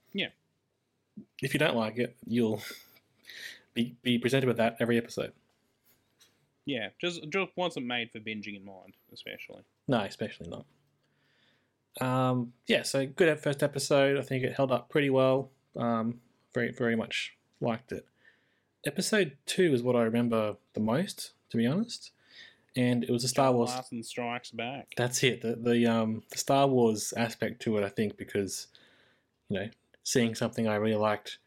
If 1.42 1.54
you 1.54 1.60
don't 1.60 1.76
like 1.76 1.98
it, 1.98 2.16
you'll 2.26 2.62
be 3.74 3.96
be 4.04 4.18
presented 4.18 4.48
with 4.48 4.58
that 4.58 4.78
every 4.80 4.98
episode. 4.98 5.34
Yeah, 6.66 6.90
just 7.00 7.28
just 7.30 7.52
wasn't 7.56 7.86
made 7.86 8.12
for 8.12 8.20
binging 8.20 8.56
in 8.56 8.66
mind, 8.66 8.94
especially. 9.14 9.64
No, 9.88 10.02
especially 10.02 10.50
not. 10.50 10.66
Um, 12.00 12.54
yeah, 12.68 12.84
so 12.84 13.06
good 13.06 13.28
at 13.28 13.42
first 13.42 13.64
episode. 13.64 14.18
I 14.18 14.22
think 14.22 14.44
it 14.44 14.54
held 14.54 14.72
up 14.72 14.90
pretty 14.90 15.10
well. 15.10 15.50
Um, 15.76 16.20
very 16.54 16.72
very 16.72 16.96
much 16.96 17.36
liked 17.62 17.92
it. 17.92 18.06
Episode 18.86 19.36
two 19.46 19.74
is 19.74 19.84
what 19.84 19.96
I 19.96 20.04
remember 20.04 20.56
the 20.74 20.80
most, 20.80 21.32
to 21.50 21.58
be 21.58 21.66
honest. 21.66 22.12
And 22.76 23.04
it 23.04 23.10
was 23.10 23.24
a 23.24 23.28
Star 23.28 23.52
Wars. 23.52 23.72
Larson 23.72 24.04
strikes 24.04 24.52
back. 24.52 24.90
That's 24.96 25.24
it. 25.24 25.42
The 25.42 25.56
the 25.56 25.88
um 25.88 26.24
the 26.30 26.38
Star 26.38 26.68
Wars 26.68 27.14
aspect 27.18 27.62
to 27.64 27.78
it, 27.78 27.84
I 27.84 27.90
think, 27.90 28.16
because 28.16 28.68
you 29.50 29.60
know, 29.60 29.70
seeing 30.10 30.34
something 30.36 30.68
I 30.68 30.76
really 30.76 30.96
liked 30.96 31.38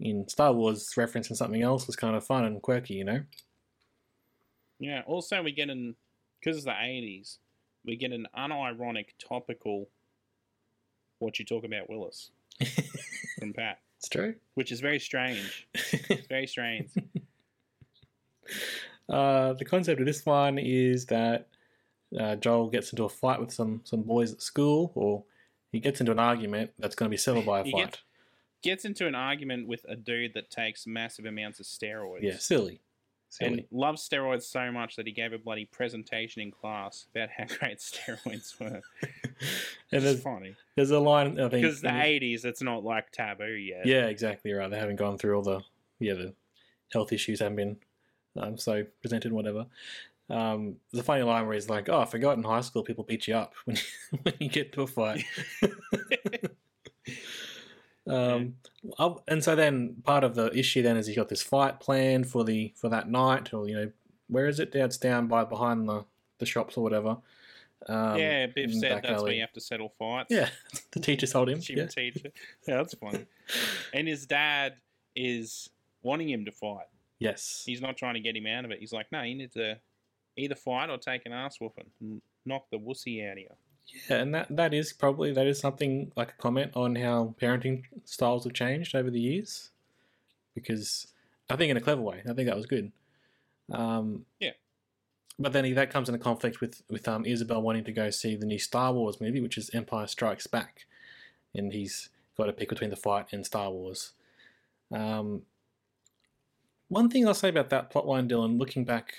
in 0.00 0.28
Star 0.28 0.52
Wars 0.52 0.92
referencing 0.96 1.36
something 1.36 1.62
else 1.62 1.86
was 1.86 1.96
kind 1.96 2.14
of 2.16 2.24
fun 2.24 2.44
and 2.44 2.60
quirky, 2.60 2.94
you 2.94 3.04
know. 3.04 3.20
Yeah. 4.78 5.02
Also, 5.06 5.42
we 5.42 5.52
get 5.52 5.70
an 5.70 5.94
because 6.40 6.56
it's 6.56 6.66
the 6.66 6.74
eighties, 6.82 7.38
we 7.84 7.96
get 7.96 8.12
an 8.12 8.26
unironic 8.36 9.06
topical. 9.18 9.88
What 11.20 11.38
you 11.38 11.44
talk 11.44 11.64
about, 11.64 11.88
Willis, 11.88 12.30
from 13.38 13.52
Pat, 13.52 13.78
It's 13.98 14.08
true. 14.08 14.34
which 14.54 14.72
is 14.72 14.80
very 14.80 14.98
strange. 14.98 15.68
It's 15.72 16.26
very 16.28 16.48
strange. 16.48 16.90
uh, 19.08 19.52
the 19.52 19.64
concept 19.64 20.00
of 20.00 20.06
this 20.06 20.26
one 20.26 20.58
is 20.58 21.06
that 21.06 21.46
uh, 22.18 22.34
Joel 22.36 22.70
gets 22.70 22.92
into 22.92 23.04
a 23.04 23.08
fight 23.08 23.38
with 23.40 23.52
some 23.52 23.82
some 23.84 24.02
boys 24.02 24.32
at 24.32 24.42
school, 24.42 24.90
or 24.96 25.22
he 25.72 25.80
gets 25.80 25.98
into 26.00 26.12
an 26.12 26.18
argument 26.18 26.70
that's 26.78 26.94
going 26.94 27.08
to 27.08 27.10
be 27.10 27.16
settled 27.16 27.46
by 27.46 27.60
a 27.60 27.64
He 27.64 27.72
fight. 27.72 27.86
gets- 27.86 27.98
Gets 28.62 28.84
into 28.84 29.08
an 29.08 29.16
argument 29.16 29.66
with 29.66 29.84
a 29.88 29.96
dude 29.96 30.34
that 30.34 30.48
takes 30.48 30.86
massive 30.86 31.24
amounts 31.24 31.58
of 31.58 31.66
steroids. 31.66 32.22
yeah, 32.22 32.36
silly, 32.38 32.80
silly. 33.28 33.50
And 33.50 33.64
loves 33.72 34.08
steroids 34.08 34.42
so 34.44 34.70
much 34.70 34.94
that 34.94 35.04
he 35.04 35.12
gave 35.12 35.32
a 35.32 35.38
bloody 35.38 35.64
presentation 35.64 36.42
in 36.42 36.52
class 36.52 37.06
about 37.12 37.30
how 37.36 37.44
great 37.58 37.78
steroids 37.78 38.60
were. 38.60 38.80
and 39.90 40.04
It's 40.04 40.22
funny. 40.22 40.54
there's 40.76 40.92
a 40.92 41.00
line 41.00 41.40
I 41.40 41.48
think 41.48 41.62
Because 41.64 41.80
the 41.80 41.88
in 41.88 41.94
the- 42.20 42.34
80s, 42.36 42.44
it's 42.44 42.62
not 42.62 42.84
like 42.84 43.10
taboo 43.10 43.46
yet. 43.52 43.84
Yeah, 43.84 44.06
exactly 44.06 44.52
right. 44.52 44.70
They 44.70 44.78
haven't 44.78 44.94
gone 44.96 45.18
through 45.18 45.34
all 45.34 45.42
the 45.42 45.62
yeah 45.98 46.14
the 46.14 46.32
health 46.92 47.12
issues 47.12 47.40
haven't 47.40 47.56
been 47.56 47.76
um, 48.38 48.56
so 48.58 48.84
presented, 49.00 49.32
whatever. 49.32 49.66
Um, 50.32 50.76
a 50.94 51.02
funny 51.02 51.22
line 51.22 51.44
where 51.46 51.54
he's 51.54 51.68
like, 51.68 51.88
"Oh, 51.90 52.00
I 52.00 52.04
forgot 52.06 52.38
in 52.38 52.42
high 52.42 52.62
school 52.62 52.82
people 52.82 53.04
beat 53.04 53.28
you 53.28 53.34
up 53.36 53.52
when 53.66 53.76
you, 53.76 54.18
when 54.22 54.34
you 54.40 54.48
get 54.48 54.72
to 54.72 54.82
a 54.82 54.86
fight." 54.86 55.24
um, 58.06 58.54
I'll- 58.98 59.22
and 59.28 59.42
so 59.44 59.54
then 59.54 59.96
part 60.04 60.24
of 60.24 60.34
the 60.34 60.56
issue 60.56 60.82
then 60.82 60.96
is 60.96 61.06
he's 61.06 61.16
got 61.16 61.28
this 61.28 61.42
fight 61.42 61.80
planned 61.80 62.26
for 62.28 62.44
the 62.44 62.72
for 62.76 62.88
that 62.88 63.08
night, 63.10 63.52
or 63.52 63.68
you 63.68 63.74
know, 63.74 63.92
where 64.28 64.46
is 64.46 64.58
it? 64.58 64.74
It's 64.74 64.98
down 64.98 65.26
by 65.28 65.44
behind 65.44 65.88
the 65.88 66.04
the 66.38 66.46
shops 66.46 66.76
or 66.76 66.82
whatever. 66.82 67.18
Um, 67.88 68.16
yeah, 68.16 68.46
Biff 68.46 68.72
said 68.74 69.02
that's 69.02 69.22
where 69.22 69.32
you 69.32 69.40
have 69.40 69.52
to 69.52 69.60
settle 69.60 69.92
fights. 69.98 70.28
Yeah, 70.30 70.48
the 70.92 71.00
teachers 71.00 71.32
told 71.32 71.48
him. 71.48 71.60
Gym 71.60 71.78
Yeah. 71.78 71.86
teacher. 71.86 72.30
Yeah, 72.66 72.76
that's 72.76 72.94
funny. 72.94 73.26
and 73.92 74.06
his 74.08 74.24
dad 74.26 74.74
is 75.14 75.68
wanting 76.02 76.30
him 76.30 76.44
to 76.44 76.52
fight. 76.52 76.86
Yes. 77.18 77.62
He's 77.66 77.80
not 77.80 77.96
trying 77.96 78.14
to 78.14 78.20
get 78.20 78.36
him 78.36 78.46
out 78.46 78.64
of 78.64 78.70
it. 78.72 78.80
He's 78.80 78.92
like, 78.92 79.06
no, 79.12 79.22
you 79.22 79.34
need 79.36 79.52
to 79.52 79.78
either 80.36 80.54
fight 80.54 80.90
or 80.90 80.98
take 80.98 81.26
an 81.26 81.32
ass 81.32 81.58
whooping. 81.60 82.20
Knock 82.44 82.64
the 82.70 82.78
wussy 82.78 83.26
out 83.28 83.32
of 83.32 83.38
you. 83.38 83.48
Yeah, 84.08 84.18
and 84.18 84.34
that 84.34 84.54
that 84.56 84.72
is 84.72 84.92
probably 84.92 85.32
that 85.32 85.46
is 85.46 85.58
something 85.58 86.12
like 86.16 86.30
a 86.30 86.42
comment 86.42 86.72
on 86.74 86.94
how 86.96 87.34
parenting 87.40 87.84
styles 88.04 88.44
have 88.44 88.52
changed 88.52 88.94
over 88.94 89.10
the 89.10 89.20
years, 89.20 89.70
because 90.54 91.08
I 91.50 91.56
think 91.56 91.70
in 91.70 91.76
a 91.76 91.80
clever 91.80 92.00
way. 92.00 92.22
I 92.28 92.32
think 92.32 92.46
that 92.48 92.56
was 92.56 92.66
good. 92.66 92.92
Um, 93.70 94.24
Yeah. 94.40 94.52
But 95.38 95.52
then 95.52 95.64
he, 95.64 95.72
that 95.72 95.90
comes 95.90 96.08
into 96.08 96.18
conflict 96.18 96.60
with 96.60 96.82
with 96.88 97.08
um, 97.08 97.24
Isabel 97.24 97.60
wanting 97.62 97.84
to 97.84 97.92
go 97.92 98.10
see 98.10 98.36
the 98.36 98.46
new 98.46 98.58
Star 98.58 98.92
Wars 98.92 99.20
movie, 99.20 99.40
which 99.40 99.58
is 99.58 99.70
Empire 99.74 100.06
Strikes 100.06 100.46
Back, 100.46 100.86
and 101.54 101.72
he's 101.72 102.10
got 102.36 102.46
to 102.46 102.52
pick 102.52 102.68
between 102.68 102.90
the 102.90 102.96
fight 102.96 103.26
and 103.32 103.44
Star 103.44 103.70
Wars. 103.70 104.12
Um, 104.92 105.42
One 106.88 107.08
thing 107.08 107.26
I'll 107.26 107.34
say 107.34 107.48
about 107.48 107.70
that 107.70 107.90
plotline, 107.92 108.30
Dylan, 108.30 108.58
looking 108.58 108.84
back 108.84 109.14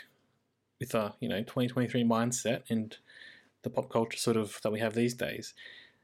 with 0.84 0.94
a 0.96 1.14
you 1.22 1.30
know 1.30 1.40
2023 1.40 2.04
mindset 2.04 2.64
and 2.70 2.98
the 3.62 3.70
pop 3.70 3.90
culture 3.90 4.18
sort 4.18 4.36
of 4.36 4.60
that 4.62 4.72
we 4.72 4.82
have 4.82 4.94
these 4.94 5.14
days, 5.14 5.54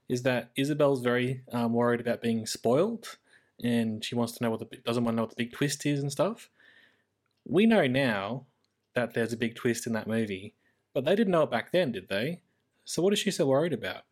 is 0.07 0.23
that 0.23 0.51
Isabel's 0.55 1.01
very 1.01 1.41
um, 1.51 1.73
worried 1.73 1.99
about 1.99 2.21
being 2.21 2.45
spoiled, 2.45 3.17
and 3.61 4.03
she 4.03 4.15
wants 4.15 4.33
to 4.33 4.43
know 4.43 4.51
what 4.51 4.59
the 4.59 4.77
doesn't 4.77 5.03
want 5.03 5.15
to 5.15 5.17
know 5.17 5.23
what 5.23 5.35
the 5.35 5.43
big 5.43 5.51
twist 5.51 5.85
is 5.85 5.99
and 5.99 6.11
stuff. 6.11 6.49
We 7.45 7.65
know 7.65 7.87
now 7.87 8.45
that 8.93 9.13
there's 9.13 9.33
a 9.33 9.37
big 9.37 9.55
twist 9.55 9.85
in 9.85 9.93
that 9.93 10.07
movie, 10.07 10.53
but 10.93 11.03
they 11.03 11.15
didn't 11.15 11.31
know 11.31 11.43
it 11.43 11.51
back 11.51 11.71
then, 11.73 11.91
did 11.91 12.07
they? 12.07 12.41
So 12.85 13.01
what 13.01 13.13
is 13.13 13.19
she 13.19 13.31
so 13.31 13.47
worried 13.47 13.73
about? 13.73 14.03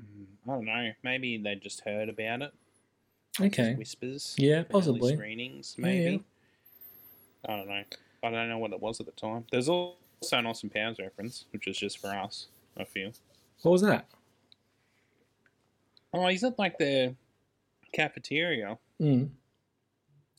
Mm, 0.00 0.26
I 0.46 0.50
don't 0.52 0.64
know. 0.66 0.90
Maybe 1.02 1.38
they 1.38 1.54
just 1.54 1.80
heard 1.80 2.08
about 2.10 2.42
it. 2.42 2.52
Okay. 3.40 3.74
Whispers. 3.74 4.34
Yeah, 4.38 4.64
possibly. 4.64 5.14
Screenings, 5.14 5.76
Yeah, 5.78 5.84
maybe. 5.84 6.24
I 7.48 7.56
don't 7.56 7.68
know. 7.68 7.82
I 8.22 8.30
don't 8.30 8.48
know 8.48 8.58
what 8.58 8.72
it 8.72 8.80
was 8.80 9.00
at 9.00 9.06
the 9.06 9.12
time. 9.12 9.44
There's 9.50 9.68
also 9.68 9.96
an 10.32 10.46
Austin 10.46 10.70
Powers 10.70 10.98
reference, 10.98 11.44
which 11.52 11.66
is 11.68 11.76
just 11.78 11.98
for 11.98 12.08
us, 12.08 12.46
I 12.76 12.84
feel. 12.84 13.12
What 13.62 13.72
was 13.72 13.82
that? 13.82 14.06
Oh, 16.12 16.26
he's 16.28 16.44
at 16.44 16.58
like 16.58 16.78
the 16.78 17.14
cafeteria 17.92 18.78
Mm. 19.00 19.28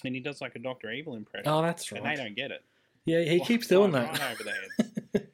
and 0.04 0.16
he 0.16 0.20
does 0.20 0.42
like 0.42 0.56
a 0.56 0.60
Doctor 0.60 0.92
Evil 0.92 1.16
impression. 1.16 1.48
Oh, 1.48 1.62
that's 1.62 1.92
right. 1.92 2.02
And 2.02 2.10
they 2.10 2.16
don't 2.16 2.36
get 2.36 2.50
it. 2.52 2.64
Yeah, 3.06 3.22
he 3.22 3.40
keeps 3.40 3.68
doing 3.68 3.92
that. 3.92 4.20
Right 4.20 4.32
over 4.32 4.44
their 4.44 4.56
heads. 5.14 5.28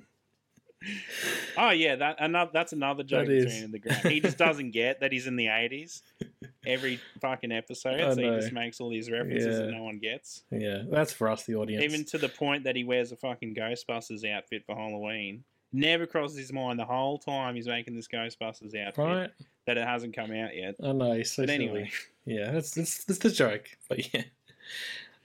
oh 1.56 1.70
yeah, 1.70 1.96
that 1.96 2.16
another 2.18 2.50
that's 2.52 2.72
another 2.72 3.02
joke 3.02 3.26
That 3.26 3.62
in 3.62 3.70
the 3.70 3.78
ground. 3.78 4.00
He 4.08 4.20
just 4.20 4.36
doesn't 4.38 4.70
get 4.72 5.00
that 5.00 5.12
he's 5.12 5.26
in 5.26 5.36
the 5.36 5.48
eighties 5.48 6.02
every 6.66 7.00
fucking 7.20 7.52
episode, 7.52 8.00
I 8.00 8.14
so 8.14 8.20
he 8.20 8.28
just 8.40 8.52
makes 8.52 8.80
all 8.80 8.90
these 8.90 9.10
references 9.10 9.58
that 9.58 9.70
no 9.70 9.82
one 9.82 9.98
gets. 9.98 10.42
Yeah, 10.50 10.82
that's 10.90 11.12
for 11.12 11.28
us, 11.28 11.44
the 11.44 11.54
audience. 11.56 11.82
Even 11.84 12.04
to 12.06 12.18
the 12.18 12.28
point 12.28 12.64
that 12.64 12.76
he 12.76 12.84
wears 12.84 13.12
a 13.12 13.16
fucking 13.16 13.54
Ghostbusters 13.54 14.28
outfit 14.30 14.64
for 14.66 14.74
Halloween. 14.74 15.44
Never 15.72 16.06
crosses 16.06 16.38
his 16.38 16.52
mind 16.52 16.78
the 16.78 16.84
whole 16.84 17.18
time 17.18 17.56
he's 17.56 17.66
making 17.66 17.96
this 17.96 18.06
Ghostbusters 18.06 18.76
outfit 18.80 19.04
right? 19.04 19.30
that 19.66 19.76
it 19.76 19.84
hasn't 19.84 20.14
come 20.14 20.30
out 20.30 20.54
yet. 20.54 20.76
I 20.82 20.92
know, 20.92 21.20
so 21.24 21.42
But 21.42 21.48
silly. 21.50 21.54
anyway, 21.54 21.90
Yeah, 22.26 22.52
that's 22.52 22.70
that's, 22.70 23.04
that's 23.04 23.18
the 23.18 23.30
joke. 23.30 23.66
But 23.88 24.14
yeah, 24.14 24.22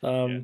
um, 0.02 0.32
Yeah. 0.32 0.40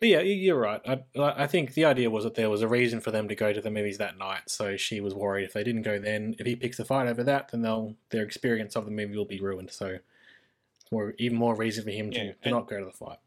But 0.00 0.08
yeah, 0.08 0.20
you- 0.20 0.34
you're 0.34 0.58
right. 0.58 0.80
I 0.86 1.02
I 1.18 1.46
think 1.46 1.74
the 1.74 1.84
idea 1.84 2.10
was 2.10 2.24
that 2.24 2.34
there 2.34 2.50
was 2.50 2.62
a 2.62 2.68
reason 2.68 3.00
for 3.00 3.10
them 3.10 3.28
to 3.28 3.34
go 3.34 3.52
to 3.52 3.60
the 3.60 3.70
movies 3.70 3.98
that 3.98 4.16
night. 4.18 4.48
So 4.48 4.76
she 4.76 5.00
was 5.00 5.14
worried 5.14 5.44
if 5.44 5.52
they 5.52 5.64
didn't 5.64 5.82
go 5.82 5.98
then, 5.98 6.34
if 6.38 6.46
he 6.46 6.54
picks 6.56 6.78
a 6.78 6.84
fight 6.84 7.08
over 7.08 7.22
that, 7.24 7.48
then 7.50 7.62
they'll 7.62 7.96
their 8.10 8.22
experience 8.24 8.76
of 8.76 8.84
the 8.84 8.90
movie 8.90 9.16
will 9.16 9.24
be 9.24 9.40
ruined. 9.40 9.70
So 9.70 9.98
it's 10.80 10.92
more 10.92 11.14
even 11.18 11.36
more 11.36 11.54
reason 11.54 11.84
for 11.84 11.90
him 11.90 12.10
to, 12.12 12.18
Yeah, 12.18 12.32
to 12.32 12.36
and- 12.42 12.52
not 12.52 12.68
go 12.68 12.78
to 12.78 12.84
the 12.84 12.92
fight. 12.92 13.18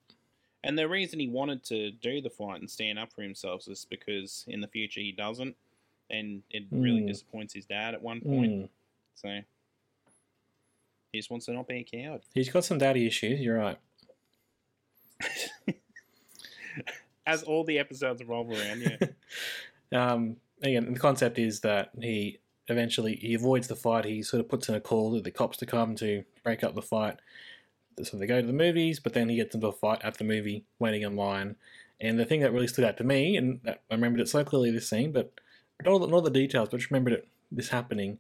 And 0.64 0.78
the 0.78 0.88
reason 0.88 1.20
he 1.20 1.28
wanted 1.28 1.64
to 1.66 1.90
do 1.92 2.22
the 2.22 2.30
fight 2.30 2.60
and 2.62 2.70
stand 2.70 3.00
up 3.00 3.12
for 3.12 3.24
himself 3.24 3.68
is 3.68 3.84
because 3.90 4.46
in 4.48 4.62
the 4.62 4.68
future 4.68 5.00
he 5.02 5.12
doesn't, 5.12 5.56
and 6.12 6.44
it 6.52 6.66
really 6.70 7.02
Mm. 7.02 7.08
disappoints 7.08 7.54
his 7.56 7.66
dad 7.66 7.96
at 7.96 8.02
one 8.04 8.22
point. 8.22 8.52
Mm. 8.52 8.70
So 9.16 9.40
he 11.12 11.18
just 11.20 11.32
wants 11.32 11.48
to 11.48 11.54
not 11.54 11.68
be 11.68 11.78
a 11.80 11.84
coward. 11.84 12.22
He's 12.36 12.50
got 12.50 12.64
some 12.64 12.78
daddy 12.78 13.08
issues. 13.08 13.40
You're 13.42 13.58
right. 13.58 13.80
As 17.28 17.44
all 17.44 17.64
the 17.64 17.78
episodes 17.78 18.22
revolve 18.22 18.50
around, 18.50 18.82
yeah. 18.82 18.98
Um, 19.94 20.38
again, 20.64 20.94
the 20.94 21.00
concept 21.00 21.38
is 21.38 21.60
that 21.60 21.90
he 22.00 22.40
eventually 22.70 23.16
he 23.16 23.34
avoids 23.34 23.68
the 23.68 23.76
fight. 23.76 24.06
He 24.06 24.24
sort 24.24 24.40
of 24.40 24.48
puts 24.48 24.70
in 24.70 24.76
a 24.76 24.80
call 24.80 25.14
to 25.14 25.22
the 25.22 25.32
cops 25.32 25.58
to 25.58 25.66
come 25.66 25.96
to 25.96 26.24
break 26.44 26.64
up 26.64 26.76
the 26.76 26.82
fight. 26.82 27.20
So 28.02 28.18
they 28.18 28.26
go 28.26 28.40
to 28.40 28.48
the 28.48 28.54
movies, 28.54 29.02
but 29.02 29.14
then 29.14 29.28
he 29.28 29.36
gets 29.36 29.54
into 29.54 29.68
a 29.68 29.74
fight 29.74 30.02
at 30.02 30.18
the 30.18 30.24
movie, 30.24 30.64
waiting 30.80 31.02
in 31.02 31.18
line. 31.18 31.58
And 32.00 32.18
the 32.18 32.26
thing 32.26 32.40
that 32.40 32.54
really 32.54 32.68
stood 32.68 32.86
out 32.86 32.98
to 32.98 33.04
me, 33.04 33.36
and 33.36 33.60
I 33.66 33.76
remembered 33.92 34.22
it 34.22 34.30
so 34.30 34.44
clearly 34.44 34.72
this 34.72 34.90
scene, 34.90 35.12
but 35.12 35.32
not 35.84 35.92
all 35.92 36.00
the, 36.00 36.08
not 36.08 36.16
all 36.16 36.22
the 36.22 36.32
details, 36.32 36.70
but 36.70 36.78
just 36.78 36.90
remembered 36.90 37.14
it 37.14 37.28
this 37.52 37.70
happening. 37.70 38.18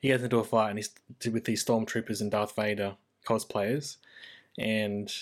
He 0.00 0.08
gets 0.08 0.22
into 0.22 0.38
a 0.38 0.44
fight 0.44 0.70
and 0.70 0.78
he's 0.78 0.90
with 1.30 1.44
these 1.44 1.64
stormtroopers 1.64 2.20
and 2.20 2.30
Darth 2.30 2.56
Vader 2.56 2.96
cosplayers, 3.28 3.98
and 4.58 5.12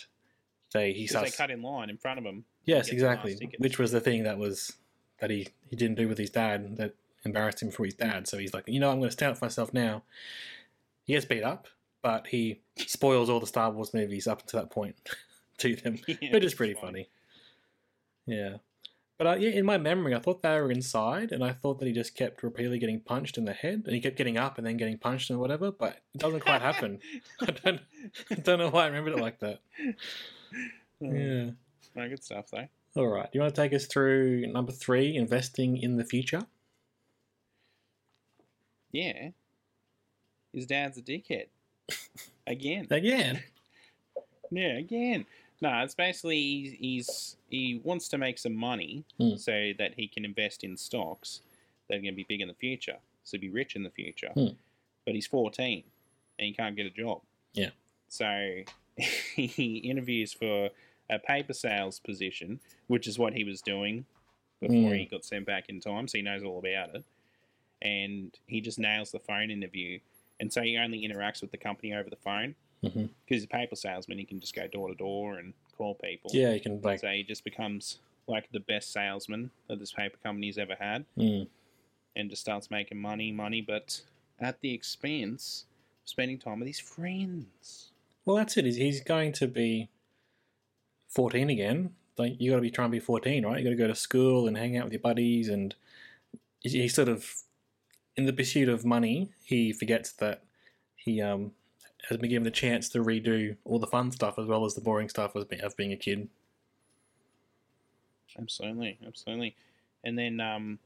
they 0.72 0.93
he 0.93 1.07
starts 1.07 1.33
they 1.33 1.37
cut 1.37 1.51
in 1.51 1.62
line 1.62 1.91
in 1.91 1.99
front 1.99 2.18
of 2.18 2.24
him. 2.24 2.45
Yes, 2.65 2.89
exactly. 2.89 3.51
Which 3.59 3.79
was 3.79 3.93
the 3.93 4.01
thing 4.01 4.25
that 4.25 4.39
was 4.39 4.77
that 5.21 5.31
he 5.31 5.49
he 5.69 5.77
didn't 5.77 5.97
do 5.97 6.09
with 6.09 6.19
his 6.19 6.31
dad 6.31 6.77
that 6.77 6.95
embarrassed 7.25 7.63
him 7.63 7.71
for 7.71 7.85
his 7.85 7.95
dad. 7.95 8.29
So 8.29 8.39
he's 8.39 8.55
like, 8.55 8.65
you 8.67 8.81
know, 8.81 8.91
I'm 8.91 8.99
going 8.99 9.09
to 9.09 9.13
stand 9.13 9.33
up 9.33 9.39
for 9.39 9.47
myself 9.47 9.73
now. 9.73 10.03
He 11.05 11.15
gets 11.15 11.25
beat 11.27 11.43
up, 11.43 11.69
but 12.03 12.27
he 12.29 12.61
spoils 12.77 13.31
all 13.31 13.41
the 13.41 13.47
Star 13.47 13.71
Wars 13.71 13.95
movies 13.95 14.27
up 14.27 14.47
to 14.47 14.57
that 14.57 14.71
point 14.71 14.97
to 15.59 15.77
them, 15.77 15.99
Yeah, 16.21 16.33
which 16.33 16.45
is 16.45 16.55
pretty 16.55 16.75
funny. 16.75 17.09
funny. 18.27 18.37
Yeah, 18.39 18.57
but 19.17 19.27
uh, 19.27 19.37
yeah, 19.37 19.51
in 19.51 19.65
my 19.65 19.79
memory, 19.79 20.15
I 20.15 20.19
thought 20.19 20.43
they 20.43 20.61
were 20.61 20.71
inside, 20.71 21.33
and 21.33 21.43
I 21.43 21.53
thought 21.53 21.79
that 21.81 21.87
he 21.87 21.93
just 21.93 22.15
kept 22.15 22.43
repeatedly 22.43 22.79
getting 22.79 23.01
punched 23.01 23.39
in 23.39 23.47
the 23.47 23.55
head, 23.55 23.83
and 23.87 23.95
he 23.95 24.01
kept 24.01 24.17
getting 24.17 24.37
up 24.37 24.59
and 24.59 24.67
then 24.67 24.77
getting 24.77 24.99
punched 24.99 25.31
and 25.31 25.41
whatever. 25.41 25.73
But 25.73 26.03
it 26.15 26.19
doesn't 26.21 26.41
quite 26.41 26.61
happen. 26.61 27.01
I 27.41 27.47
don't, 27.47 27.81
I 28.31 28.35
don't 28.35 28.59
know 28.59 28.69
why 28.69 28.85
I 28.85 28.87
remembered 28.89 29.15
it 29.15 29.21
like 29.21 29.41
that. 29.41 29.61
Yeah. 31.01 31.51
No, 31.99 32.09
good 32.09 32.22
stuff 32.24 32.46
though. 32.51 32.68
All 32.96 33.07
right. 33.09 33.30
Do 33.30 33.38
you 33.38 33.42
want 33.42 33.55
to 33.55 33.61
take 33.61 33.72
us 33.74 33.86
through 33.86 34.46
number 34.46 34.72
three, 34.72 35.14
investing 35.16 35.76
in 35.76 35.96
the 35.96 36.05
future? 36.05 36.42
Yeah. 38.92 39.28
His 40.53 40.66
dad's 40.66 40.99
a 40.99 41.03
dickhead. 41.03 41.46
Again. 42.46 42.86
Again. 42.90 43.42
Yeah, 44.51 44.78
again. 44.78 45.26
No, 45.61 45.82
it's 45.82 45.94
basically 45.94 46.40
he's, 46.40 46.72
he's 46.80 47.36
he 47.51 47.80
wants 47.84 48.09
to 48.09 48.16
make 48.16 48.38
some 48.38 48.55
money 48.55 49.05
Hmm. 49.18 49.36
so 49.36 49.72
that 49.78 49.92
he 49.94 50.09
can 50.09 50.24
invest 50.24 50.64
in 50.64 50.74
stocks 50.78 51.42
that 51.86 51.96
are 51.96 52.01
going 52.01 52.14
to 52.14 52.16
be 52.16 52.24
big 52.26 52.40
in 52.40 52.49
the 52.49 52.55
future, 52.55 52.96
so 53.24 53.36
be 53.36 53.51
rich 53.51 53.76
in 53.76 53.82
the 53.82 53.90
future. 53.90 54.30
Hmm. 54.32 54.55
But 55.05 55.14
he's 55.16 55.26
fourteen 55.26 55.82
and 56.38 56.46
he 56.46 56.55
can't 56.55 56.74
get 56.76 56.86
a 56.86 56.90
job. 56.90 57.20
Yeah. 57.53 57.68
So 58.09 58.61
he 59.36 59.82
interviews 59.84 60.32
for 60.32 60.70
a 61.11 61.19
paper 61.19 61.53
sales 61.53 62.01
position, 62.01 62.61
which 62.87 63.07
is 63.07 63.19
what 63.19 63.33
he 63.35 63.45
was 63.45 63.61
doing 63.63 64.05
before 64.61 64.91
Hmm. 64.91 64.99
he 64.99 65.05
got 65.07 65.25
sent 65.25 65.47
back 65.47 65.69
in 65.69 65.81
time, 65.81 66.09
so 66.09 66.19
he 66.19 66.23
knows 66.23 66.43
all 66.43 66.59
about 66.59 66.95
it. 66.95 67.05
And 67.81 68.37
he 68.47 68.61
just 68.61 68.79
nails 68.79 69.13
the 69.13 69.21
phone 69.21 69.51
interview, 69.51 70.01
and 70.41 70.53
so 70.53 70.63
he 70.63 70.77
only 70.77 71.07
interacts 71.07 71.41
with 71.41 71.53
the 71.53 71.57
company 71.59 71.93
over 71.95 72.11
the 72.11 72.17
phone 72.17 72.55
because 72.81 73.11
he's 73.27 73.45
a 73.45 73.49
paper 73.49 73.75
salesman, 73.77 74.19
he 74.19 74.25
can 74.25 74.39
just 74.41 74.55
go 74.55 74.67
door 74.69 74.89
to 74.89 74.95
door 74.95 75.39
and 75.39 75.53
call 75.77 75.95
people. 75.97 76.31
Yeah, 76.35 76.53
he 76.55 76.61
can 76.61 76.81
like. 76.83 77.01
So 77.01 77.09
he 77.09 77.23
just 77.25 77.45
becomes 77.45 77.99
like 78.27 78.51
the 78.53 78.61
best 78.61 78.93
salesman 78.93 79.51
that 79.69 79.79
this 79.79 79.93
paper 79.93 80.17
company's 80.23 80.59
ever 80.59 80.75
had, 80.79 81.05
Mm, 81.17 81.49
and 82.17 82.31
just 82.31 82.43
starts 82.43 82.71
making 82.71 82.99
money, 83.01 83.31
money, 83.33 83.61
but 83.63 84.01
at 84.41 84.61
the 84.61 84.73
expense 84.75 85.67
of 86.05 86.09
spending 86.09 86.39
time 86.39 86.59
with 86.61 86.67
his 86.69 86.81
friends. 86.81 87.93
well, 88.25 88.37
that's 88.37 88.57
it. 88.57 88.65
He's 88.65 89.01
going 89.03 89.33
to 89.35 89.47
be 89.49 89.89
fourteen 91.09 91.51
again. 91.51 91.95
Like 92.17 92.41
you 92.41 92.51
got 92.51 92.57
to 92.57 92.63
be 92.63 92.71
trying 92.71 92.89
to 92.89 92.93
be 92.93 93.01
fourteen, 93.01 93.45
right? 93.45 93.59
You 93.59 93.65
got 93.65 93.71
to 93.71 93.77
go 93.77 93.87
to 93.87 93.95
school 93.95 94.49
and 94.49 94.57
hang 94.57 94.77
out 94.77 94.85
with 94.85 94.93
your 94.93 95.01
buddies, 95.01 95.49
and 95.49 95.75
he, 96.61 96.71
he 96.71 96.89
sort 96.89 97.09
of, 97.09 97.33
in 98.17 98.27
the 98.27 98.33
pursuit 98.33 98.69
of 98.69 98.85
money, 98.85 99.31
he 99.45 99.73
forgets 99.73 100.13
that 100.15 100.43
he 100.97 101.21
um 101.21 101.53
has 102.09 102.19
been 102.19 102.31
given 102.31 102.47
a 102.47 102.51
chance 102.51 102.89
to 102.89 102.99
redo 103.01 103.57
all 103.65 103.79
the 103.79 103.87
fun 103.87 104.11
stuff 104.11 104.39
as 104.39 104.47
well 104.47 104.65
as 104.65 104.75
the 104.75 104.81
boring 104.81 105.09
stuff 105.09 105.35
of 105.35 105.49
being, 105.49 105.63
of 105.63 105.77
being 105.77 105.93
a 105.93 105.97
kid. 105.97 106.29
Absolutely, 108.39 108.99
absolutely. 109.07 109.57
And 110.05 110.17
then, 110.17 110.41
um, 110.41 110.79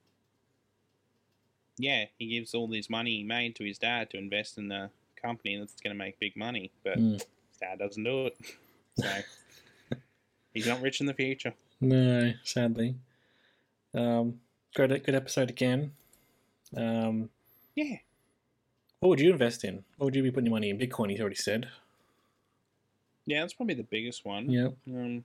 yeah, 1.76 2.06
he 2.18 2.28
gives 2.28 2.54
all 2.54 2.66
this 2.66 2.88
money 2.88 3.18
he 3.18 3.24
made 3.24 3.54
to 3.56 3.64
his 3.64 3.78
dad 3.78 4.10
to 4.10 4.18
invest 4.18 4.58
in 4.58 4.68
the 4.68 4.90
company 5.20 5.58
that's 5.58 5.80
going 5.80 5.94
to 5.94 5.98
make 5.98 6.18
big 6.18 6.36
money, 6.36 6.70
but 6.82 6.98
Mm. 6.98 7.12
his 7.12 7.58
dad 7.60 7.78
doesn't 7.78 8.04
do 8.04 8.26
it. 8.26 8.36
So 8.94 9.08
he's 10.54 10.66
not 10.66 10.80
rich 10.80 11.00
in 11.00 11.06
the 11.06 11.14
future. 11.14 11.54
No, 11.80 12.32
sadly. 12.44 12.94
Um, 13.94 14.40
good, 14.74 15.02
good 15.04 15.14
episode 15.14 15.50
again. 15.50 15.92
Um, 16.76 17.28
Yeah. 17.74 17.96
what 19.00 19.08
would 19.10 19.20
you 19.20 19.32
invest 19.32 19.64
in? 19.64 19.84
What 19.96 20.06
would 20.06 20.14
you 20.16 20.22
be 20.22 20.30
putting 20.30 20.46
your 20.46 20.54
money 20.54 20.70
in? 20.70 20.78
Bitcoin, 20.78 21.10
he's 21.10 21.20
already 21.20 21.36
said. 21.36 21.68
Yeah, 23.26 23.40
that's 23.40 23.52
probably 23.54 23.74
the 23.74 23.82
biggest 23.84 24.24
one. 24.24 24.50
Yeah. 24.50 24.68
Um, 24.88 25.24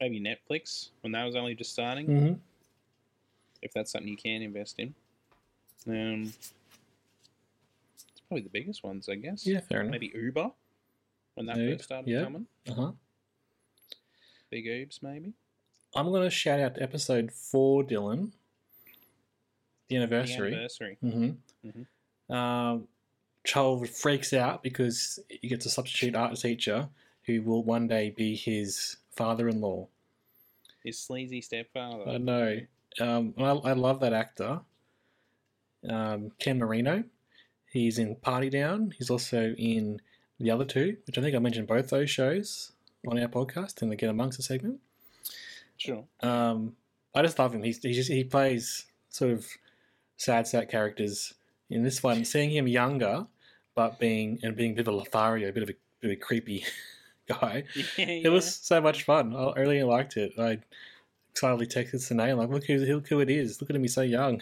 maybe 0.00 0.20
Netflix 0.20 0.90
when 1.02 1.12
that 1.12 1.24
was 1.24 1.36
only 1.36 1.54
just 1.54 1.72
starting. 1.72 2.06
Mm-hmm. 2.06 2.34
If 3.62 3.72
that's 3.72 3.92
something 3.92 4.08
you 4.08 4.16
can 4.16 4.42
invest 4.42 4.78
in. 4.78 4.94
Um, 5.88 6.32
it's 7.98 8.20
probably 8.28 8.42
the 8.42 8.50
biggest 8.50 8.84
ones, 8.84 9.08
I 9.08 9.14
guess. 9.14 9.46
Yeah, 9.46 9.60
fair 9.60 9.80
enough. 9.80 9.92
Maybe 9.92 10.12
Uber 10.14 10.50
when 11.34 11.46
that 11.46 11.56
Maybe, 11.56 11.72
first 11.72 11.84
started 11.84 12.08
yeah. 12.10 12.24
coming. 12.24 12.46
Uh 12.68 12.74
huh. 12.74 12.92
Big 14.56 14.66
Oobs, 14.68 15.02
maybe. 15.02 15.34
I'm 15.94 16.10
going 16.10 16.22
to 16.22 16.30
shout 16.30 16.60
out 16.60 16.80
episode 16.80 17.30
four, 17.30 17.84
Dylan. 17.84 18.30
The 19.90 19.90
The 19.90 19.96
anniversary. 19.96 20.54
anniversary. 20.54 20.96
Mm-hmm. 21.04 22.32
Um, 22.34 22.88
Charles 23.44 23.90
freaks 23.90 24.32
out 24.32 24.62
because 24.62 25.18
he 25.28 25.48
gets 25.48 25.66
a 25.66 25.68
substitute 25.68 26.16
art 26.16 26.34
teacher 26.36 26.88
who 27.26 27.42
will 27.42 27.64
one 27.64 27.86
day 27.86 28.08
be 28.16 28.34
his 28.34 28.96
father-in-law. 29.14 29.88
His 30.82 30.98
sleazy 30.98 31.42
stepfather. 31.42 32.08
I 32.08 32.16
know. 32.16 32.60
Um, 32.98 33.34
I, 33.36 33.50
I 33.50 33.72
love 33.74 34.00
that 34.00 34.14
actor, 34.14 34.60
um, 35.86 36.32
Ken 36.38 36.58
Marino. 36.58 37.04
He's 37.70 37.98
in 37.98 38.16
Party 38.16 38.48
Down. 38.48 38.94
He's 38.96 39.10
also 39.10 39.54
in 39.58 40.00
the 40.40 40.50
other 40.50 40.64
two, 40.64 40.96
which 41.06 41.18
I 41.18 41.20
think 41.20 41.36
I 41.36 41.40
mentioned 41.40 41.66
both 41.66 41.90
those 41.90 42.08
shows 42.08 42.72
on 43.06 43.18
our 43.18 43.28
podcast 43.28 43.82
in 43.82 43.88
the 43.88 43.96
Get 43.96 44.10
Amongst 44.10 44.38
the 44.38 44.42
segment. 44.42 44.80
Sure. 45.76 46.04
Um, 46.20 46.76
I 47.14 47.22
just 47.22 47.38
love 47.38 47.54
him. 47.54 47.62
He's, 47.62 47.78
he 47.82 47.92
just 47.92 48.10
he 48.10 48.24
plays 48.24 48.86
sort 49.10 49.30
of 49.32 49.46
sad 50.16 50.46
sack 50.46 50.70
characters. 50.70 51.34
In 51.68 51.82
this 51.82 52.02
one, 52.02 52.24
seeing 52.24 52.50
him 52.50 52.68
younger, 52.68 53.26
but 53.74 53.98
being 53.98 54.38
and 54.42 54.54
being 54.54 54.72
a 54.72 54.74
bit 54.74 54.86
of 54.86 54.94
a 54.94 54.96
Lothario, 54.96 55.48
a 55.48 55.52
bit 55.52 55.62
of 55.64 55.70
a 55.70 55.74
bit 56.00 56.10
of 56.10 56.16
a 56.16 56.16
creepy 56.20 56.64
guy. 57.28 57.64
Yeah, 57.96 58.06
It 58.06 58.28
was 58.30 58.54
so 58.54 58.80
much 58.80 59.02
fun. 59.02 59.34
I 59.34 59.58
really 59.58 59.82
liked 59.82 60.16
it. 60.16 60.32
I 60.38 60.58
excitedly 61.32 61.66
texted 61.66 62.00
Sine 62.00 62.36
like, 62.36 62.48
"Look 62.48 62.64
who 62.64 62.78
look 62.78 63.08
who 63.08 63.20
it 63.20 63.30
is! 63.30 63.60
Look 63.60 63.70
at 63.70 63.76
him, 63.76 63.82
he's 63.82 63.94
so 63.94 64.02
young." 64.02 64.40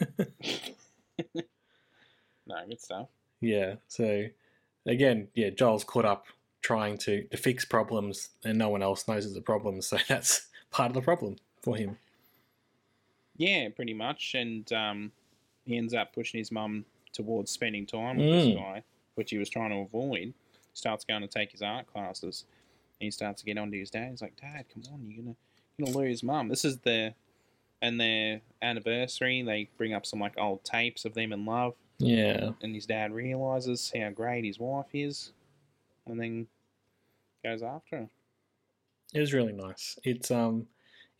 No, 2.46 2.56
good 2.68 2.80
stuff. 2.80 3.08
Yeah. 3.40 3.76
So 3.88 4.26
again, 4.86 5.28
yeah, 5.34 5.50
Joel's 5.50 5.84
caught 5.84 6.04
up 6.04 6.26
trying 6.64 6.96
to, 6.98 7.22
to 7.24 7.36
fix 7.36 7.64
problems, 7.64 8.30
and 8.44 8.56
no 8.58 8.70
one 8.70 8.82
else 8.82 9.06
knows 9.06 9.26
it's 9.26 9.36
a 9.36 9.40
problem. 9.42 9.80
So 9.82 9.98
that's 10.08 10.48
part 10.70 10.88
of 10.90 10.94
the 10.94 11.02
problem 11.02 11.36
for 11.62 11.76
him. 11.76 11.98
Yeah, 13.36 13.68
pretty 13.68 13.94
much. 13.94 14.34
And 14.34 14.70
um, 14.72 15.12
he 15.64 15.76
ends 15.76 15.94
up 15.94 16.12
pushing 16.14 16.38
his 16.38 16.50
mum 16.50 16.84
towards 17.12 17.50
spending 17.50 17.86
time 17.86 18.16
with 18.16 18.26
this 18.30 18.44
Mm. 18.46 18.56
guy, 18.56 18.82
which 19.14 19.30
he 19.30 19.38
was 19.38 19.48
trying 19.50 19.70
to 19.70 19.76
avoid. 19.76 20.32
Starts 20.72 21.04
going 21.04 21.22
to 21.22 21.28
take 21.28 21.52
his 21.52 21.62
art 21.62 21.86
classes. 21.92 22.44
And 23.00 23.06
he 23.06 23.10
starts 23.10 23.42
to 23.42 23.46
get 23.46 23.58
onto 23.58 23.78
his 23.78 23.90
dad. 23.90 24.10
He's 24.10 24.22
like, 24.22 24.36
Dad, 24.40 24.64
come 24.72 24.82
on, 24.92 25.04
you're 25.08 25.22
gonna 25.22 25.36
you're 25.76 25.86
gonna 25.86 25.98
lose 25.98 26.22
mum. 26.22 26.48
This 26.48 26.64
is 26.64 26.78
their 26.78 27.14
and 27.82 28.00
their 28.00 28.40
anniversary. 28.62 29.42
They 29.42 29.68
bring 29.76 29.92
up 29.92 30.06
some 30.06 30.20
like 30.20 30.38
old 30.38 30.64
tapes 30.64 31.04
of 31.04 31.14
them 31.14 31.32
in 31.32 31.44
love, 31.44 31.74
Yeah. 31.98 32.50
and 32.62 32.72
his 32.74 32.86
dad 32.86 33.12
realizes 33.12 33.92
how 33.96 34.10
great 34.10 34.44
his 34.44 34.58
wife 34.60 34.86
is, 34.94 35.32
and 36.06 36.20
then 36.20 36.46
goes 37.44 37.62
after. 37.62 38.08
It 39.12 39.20
was 39.20 39.32
really 39.32 39.52
nice. 39.52 39.98
It's 40.02 40.30
um, 40.30 40.66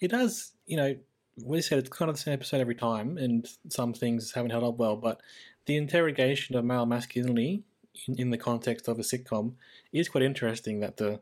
it 0.00 0.10
does 0.10 0.52
you 0.66 0.76
know 0.76 0.96
we 1.42 1.60
said 1.60 1.78
it's 1.78 1.88
kind 1.88 2.08
of 2.08 2.16
the 2.16 2.22
same 2.22 2.34
episode 2.34 2.60
every 2.60 2.74
time, 2.74 3.18
and 3.18 3.48
some 3.68 3.92
things 3.92 4.32
haven't 4.32 4.50
held 4.50 4.64
up 4.64 4.78
well, 4.78 4.96
but 4.96 5.20
the 5.66 5.76
interrogation 5.76 6.56
of 6.56 6.64
male 6.64 6.86
masculinity 6.86 7.64
in, 8.06 8.18
in 8.18 8.30
the 8.30 8.38
context 8.38 8.88
of 8.88 8.98
a 8.98 9.02
sitcom 9.02 9.54
is 9.92 10.08
quite 10.08 10.24
interesting. 10.24 10.80
That 10.80 10.96
the 10.96 11.20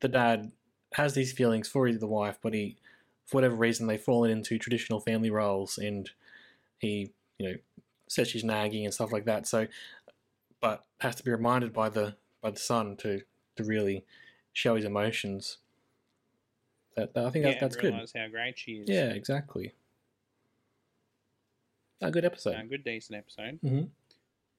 the 0.00 0.08
dad 0.08 0.52
has 0.94 1.14
these 1.14 1.32
feelings 1.32 1.68
for 1.68 1.90
the 1.92 2.06
wife, 2.06 2.38
but 2.42 2.54
he, 2.54 2.76
for 3.26 3.36
whatever 3.36 3.54
reason, 3.54 3.86
they've 3.86 4.00
fallen 4.00 4.30
into 4.30 4.58
traditional 4.58 5.00
family 5.00 5.30
roles, 5.30 5.78
and 5.78 6.10
he 6.78 7.12
you 7.38 7.48
know 7.48 7.56
says 8.08 8.28
she's 8.28 8.44
nagging 8.44 8.84
and 8.84 8.94
stuff 8.94 9.12
like 9.12 9.26
that. 9.26 9.46
So, 9.46 9.66
but 10.60 10.84
has 11.00 11.16
to 11.16 11.24
be 11.24 11.30
reminded 11.30 11.72
by 11.72 11.88
the 11.88 12.16
by 12.42 12.50
the 12.50 12.60
son 12.60 12.96
to 12.98 13.22
to 13.58 13.64
really 13.64 14.04
show 14.52 14.74
his 14.76 14.84
emotions. 14.84 15.58
That, 16.96 17.14
that- 17.14 17.26
I 17.26 17.30
think 17.30 17.44
yeah, 17.44 17.52
that, 17.52 17.60
that's 17.60 17.76
good. 17.76 17.92
how 17.94 18.28
great 18.28 18.58
she 18.58 18.72
is. 18.72 18.88
Yeah, 18.88 19.10
exactly. 19.10 19.74
A 22.00 22.10
good 22.10 22.24
episode. 22.24 22.54
Uh, 22.54 22.62
good, 22.62 22.84
decent 22.84 23.18
episode. 23.18 23.58
Mhm. 23.62 23.88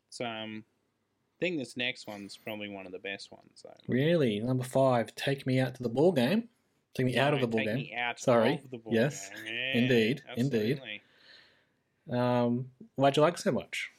So, 0.10 0.26
um, 0.26 0.64
I 0.68 1.39
think 1.39 1.58
this 1.58 1.78
next 1.78 2.06
one's 2.08 2.36
probably 2.36 2.68
one 2.70 2.86
of 2.86 2.91
the 2.91 3.00
best 3.00 3.32
ones. 3.32 3.62
Though. 3.64 3.78
Really, 3.88 4.39
number 4.41 4.64
five. 4.66 5.16
Take 5.16 5.47
me 5.47 5.60
out 5.60 5.76
to 5.76 5.84
the 5.84 5.89
ball 5.89 6.12
game. 6.12 6.50
Take 6.93 7.06
me 7.06 7.18
out 7.18 7.34
of 7.34 7.39
the 7.39 7.47
ball 7.47 7.60
take 7.60 7.68
game. 7.68 7.76
me 7.76 7.95
out 7.95 8.20
Sorry. 8.20 8.56
of 8.56 8.72
the 8.72 8.78
ball 8.78 8.93
Yes. 8.93 9.30
game. 9.30 9.45
Yeah, 9.45 9.78
Indeed, 9.78 10.24
indeed. 10.36 10.82
Um, 12.12 12.72
why'd 12.95 13.16
you 13.16 13.22
like 13.22 13.38
so 13.38 13.52
much? 13.52 13.91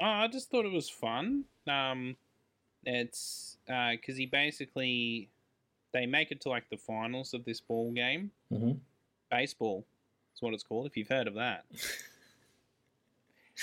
Oh, 0.00 0.04
I 0.06 0.28
just 0.28 0.50
thought 0.50 0.64
it 0.64 0.72
was 0.72 0.88
fun. 0.88 1.44
Um, 1.66 2.16
it's 2.84 3.56
because 3.66 4.16
he 4.16 4.26
basically 4.26 5.28
they 5.92 6.06
make 6.06 6.30
it 6.30 6.40
to 6.42 6.48
like 6.48 6.68
the 6.70 6.76
finals 6.76 7.34
of 7.34 7.44
this 7.44 7.60
ball 7.60 7.92
game. 7.92 8.30
hmm 8.50 8.72
Baseball 9.30 9.84
is 10.34 10.42
what 10.42 10.54
it's 10.54 10.62
called. 10.62 10.86
If 10.86 10.96
you've 10.96 11.08
heard 11.08 11.26
of 11.28 11.34
that. 11.34 11.64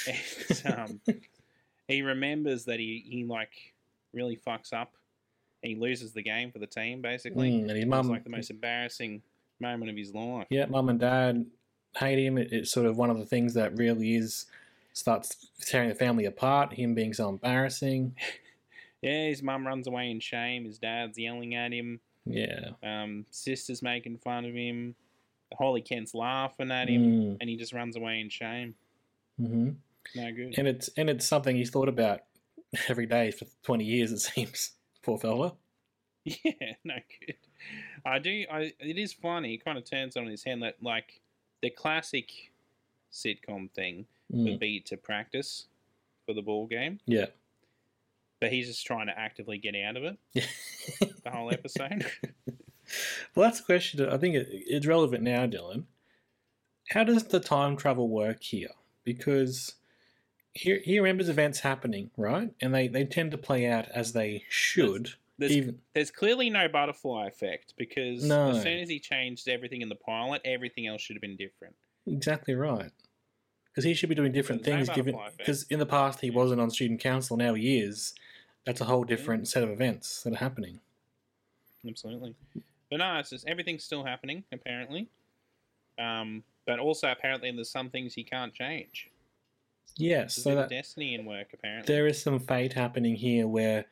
And, 0.08 0.78
um, 0.80 1.02
he 1.88 2.02
remembers 2.02 2.66
that 2.66 2.80
he, 2.80 3.04
he 3.08 3.24
like 3.26 3.74
really 4.14 4.38
fucks 4.38 4.72
up. 4.74 4.94
He 5.62 5.76
loses 5.76 6.14
the 6.14 6.22
game 6.22 6.52
for 6.52 6.60
the 6.60 6.68
team. 6.68 7.02
Basically, 7.02 7.50
Mm, 7.52 7.70
and 7.70 7.78
his 7.78 7.86
mum, 7.86 8.10
like 8.10 8.24
the 8.24 8.30
most 8.30 8.50
embarrassing 8.52 9.22
moment 9.60 9.90
of 9.90 9.98
his 9.98 10.14
life. 10.14 10.48
yeah, 10.50 10.66
mum 10.66 10.90
and 10.90 11.00
dad 11.00 11.46
hate 11.98 12.20
him. 12.24 12.38
It, 12.38 12.54
it's 12.54 12.72
sort 12.72 12.86
of 12.86 12.96
one 12.98 13.10
of 13.10 13.18
the 13.18 13.26
things 13.26 13.54
that 13.56 13.76
really 13.76 14.16
is 14.16 14.46
starts 14.94 15.48
tearing 15.66 15.90
the 15.90 15.96
family 15.96 16.26
apart. 16.26 16.74
Him 16.74 16.94
being 16.94 17.14
so 17.14 17.30
embarrassing. 17.30 18.16
Yeah, 19.02 19.28
his 19.28 19.44
mum 19.44 19.66
runs 19.68 19.88
away 19.88 20.10
in 20.10 20.20
shame. 20.20 20.66
His 20.66 20.80
dad's 20.80 21.18
yelling 21.18 21.54
at 21.56 21.72
him. 21.72 22.00
Yeah. 22.26 22.72
Um, 22.84 23.26
sister's 23.32 23.82
making 23.82 24.18
fun 24.18 24.46
of 24.46 24.54
him. 24.54 24.96
Holly 25.58 25.82
Kent's 25.82 26.14
laughing 26.14 26.72
at 26.72 26.90
him, 26.90 27.02
Mm, 27.04 27.38
and 27.40 27.50
he 27.50 27.56
just 27.56 27.72
runs 27.74 27.96
away 27.96 28.20
in 28.20 28.30
shame. 28.30 28.76
hmm 29.38 29.70
No 30.16 30.32
good. 30.32 30.56
And 30.58 30.68
it's 30.68 30.90
and 30.98 31.10
it's 31.10 31.26
something 31.28 31.56
he's 31.56 31.70
thought 31.70 31.88
about 31.90 32.22
every 32.90 33.06
day 33.06 33.32
for 33.32 33.46
twenty 33.64 33.86
years. 33.86 34.12
It 34.12 34.20
seems. 34.20 34.72
Poor 35.04 35.18
fella. 35.18 35.54
Yeah, 36.26 36.74
no 36.84 36.96
good. 37.26 37.36
I 38.06 38.20
do. 38.20 38.46
I 38.52 38.74
it 38.82 38.98
is 38.98 39.14
funny. 39.14 39.54
It 39.54 39.64
kind 39.64 39.78
of 39.78 39.90
turns 39.90 40.18
on 40.18 40.26
his 40.28 40.44
head 40.44 40.62
that 40.64 40.76
like 40.82 41.22
the 41.62 41.70
classic 41.70 42.30
sitcom 43.12 43.72
thing 43.72 44.06
Mm, 44.34 44.44
would 44.44 44.60
be 44.60 44.82
to 44.82 44.98
practice 44.98 45.68
for 46.26 46.34
the 46.34 46.42
ball 46.42 46.68
game, 46.68 47.00
yeah. 47.06 47.28
But 48.40 48.52
he's 48.52 48.68
just 48.68 48.86
trying 48.86 49.08
to 49.08 49.18
actively 49.18 49.58
get 49.58 49.76
out 49.76 49.98
of 49.98 50.04
it 50.04 50.18
the 51.24 51.30
whole 51.32 51.52
episode. 51.52 52.06
well, 53.36 53.48
that's 53.50 53.60
a 53.60 53.64
question. 53.64 54.08
I 54.08 54.18
think 54.18 54.36
it, 54.36 54.48
it's 54.52 54.86
relevant 54.86 55.24
now, 55.24 55.46
Dylan. 55.48 55.86
How 56.90 57.04
does 57.04 57.26
the 57.26 57.40
time 57.40 57.76
travel 57.76 58.08
work 58.10 58.42
here? 58.44 58.70
Because 59.04 59.76
here 60.54 60.80
he 60.84 61.00
remembers 61.00 61.30
events 61.30 61.60
happening, 61.60 62.12
right? 62.18 62.52
And 62.62 62.74
they, 62.74 62.88
they 62.88 63.06
tend 63.06 63.32
to 63.32 63.38
play 63.38 63.68
out 63.68 63.88
as 63.90 64.14
they 64.14 64.44
should. 64.50 65.10
There's, 65.40 65.52
even 65.52 65.80
there's 65.94 66.10
clearly 66.10 66.50
no 66.50 66.68
butterfly 66.68 67.28
effect 67.28 67.76
because 67.78 68.24
No. 68.24 68.52
as 68.52 68.64
soon 68.64 68.80
as 68.80 68.90
he 68.90 69.00
changed 69.00 69.48
everything 69.48 69.82
in 69.82 69.90
the 69.90 69.96
pilot, 69.96 70.42
everything 70.46 70.88
else 70.88 71.02
should 71.02 71.16
have 71.16 71.22
been 71.22 71.36
different. 71.38 71.76
exactly 72.08 72.56
right. 72.56 72.90
Because 73.70 73.84
he 73.84 73.94
should 73.94 74.10
be 74.10 74.16
doing 74.16 74.32
different 74.32 74.64
There's 74.64 74.88
no 74.88 74.94
things. 74.96 75.06
Given 75.06 75.22
because 75.38 75.64
in 75.70 75.78
the 75.78 75.86
past 75.86 76.22
he 76.22 76.28
Yeah. 76.30 76.34
wasn't 76.34 76.60
on 76.62 76.72
student 76.72 77.00
council, 77.02 77.38
now 77.38 77.54
he 77.54 77.78
is. 77.78 78.16
That's 78.68 78.82
a 78.82 78.86
whole 78.86 79.06
different 79.06 79.48
set 79.48 79.64
of 79.64 79.70
events 79.70 80.22
that 80.24 80.34
are 80.34 80.38
happening. 80.38 80.82
Absolutely. 81.88 82.36
But 82.92 82.98
no, 82.98 83.16
it's 83.18 83.30
just 83.30 83.48
everything's 83.48 83.84
still 83.84 84.04
happening 84.04 84.44
apparently. 84.52 85.08
Um, 85.98 86.44
but 86.66 86.78
also 86.78 87.10
apparently 87.10 87.50
there's 87.52 87.70
some 87.70 87.90
things 87.90 88.14
he 88.14 88.24
can't 88.26 88.54
change. 88.54 89.10
Yes, 89.96 90.36
There's 90.36 90.44
so 90.44 90.56
that 90.56 90.70
destiny 90.70 91.16
in 91.16 91.26
work 91.26 91.48
apparently. 91.54 91.92
there 91.92 92.06
is 92.06 92.22
some 92.22 92.40
fate 92.40 92.74
happening 92.74 93.16
here 93.16 93.48
where 93.48 93.86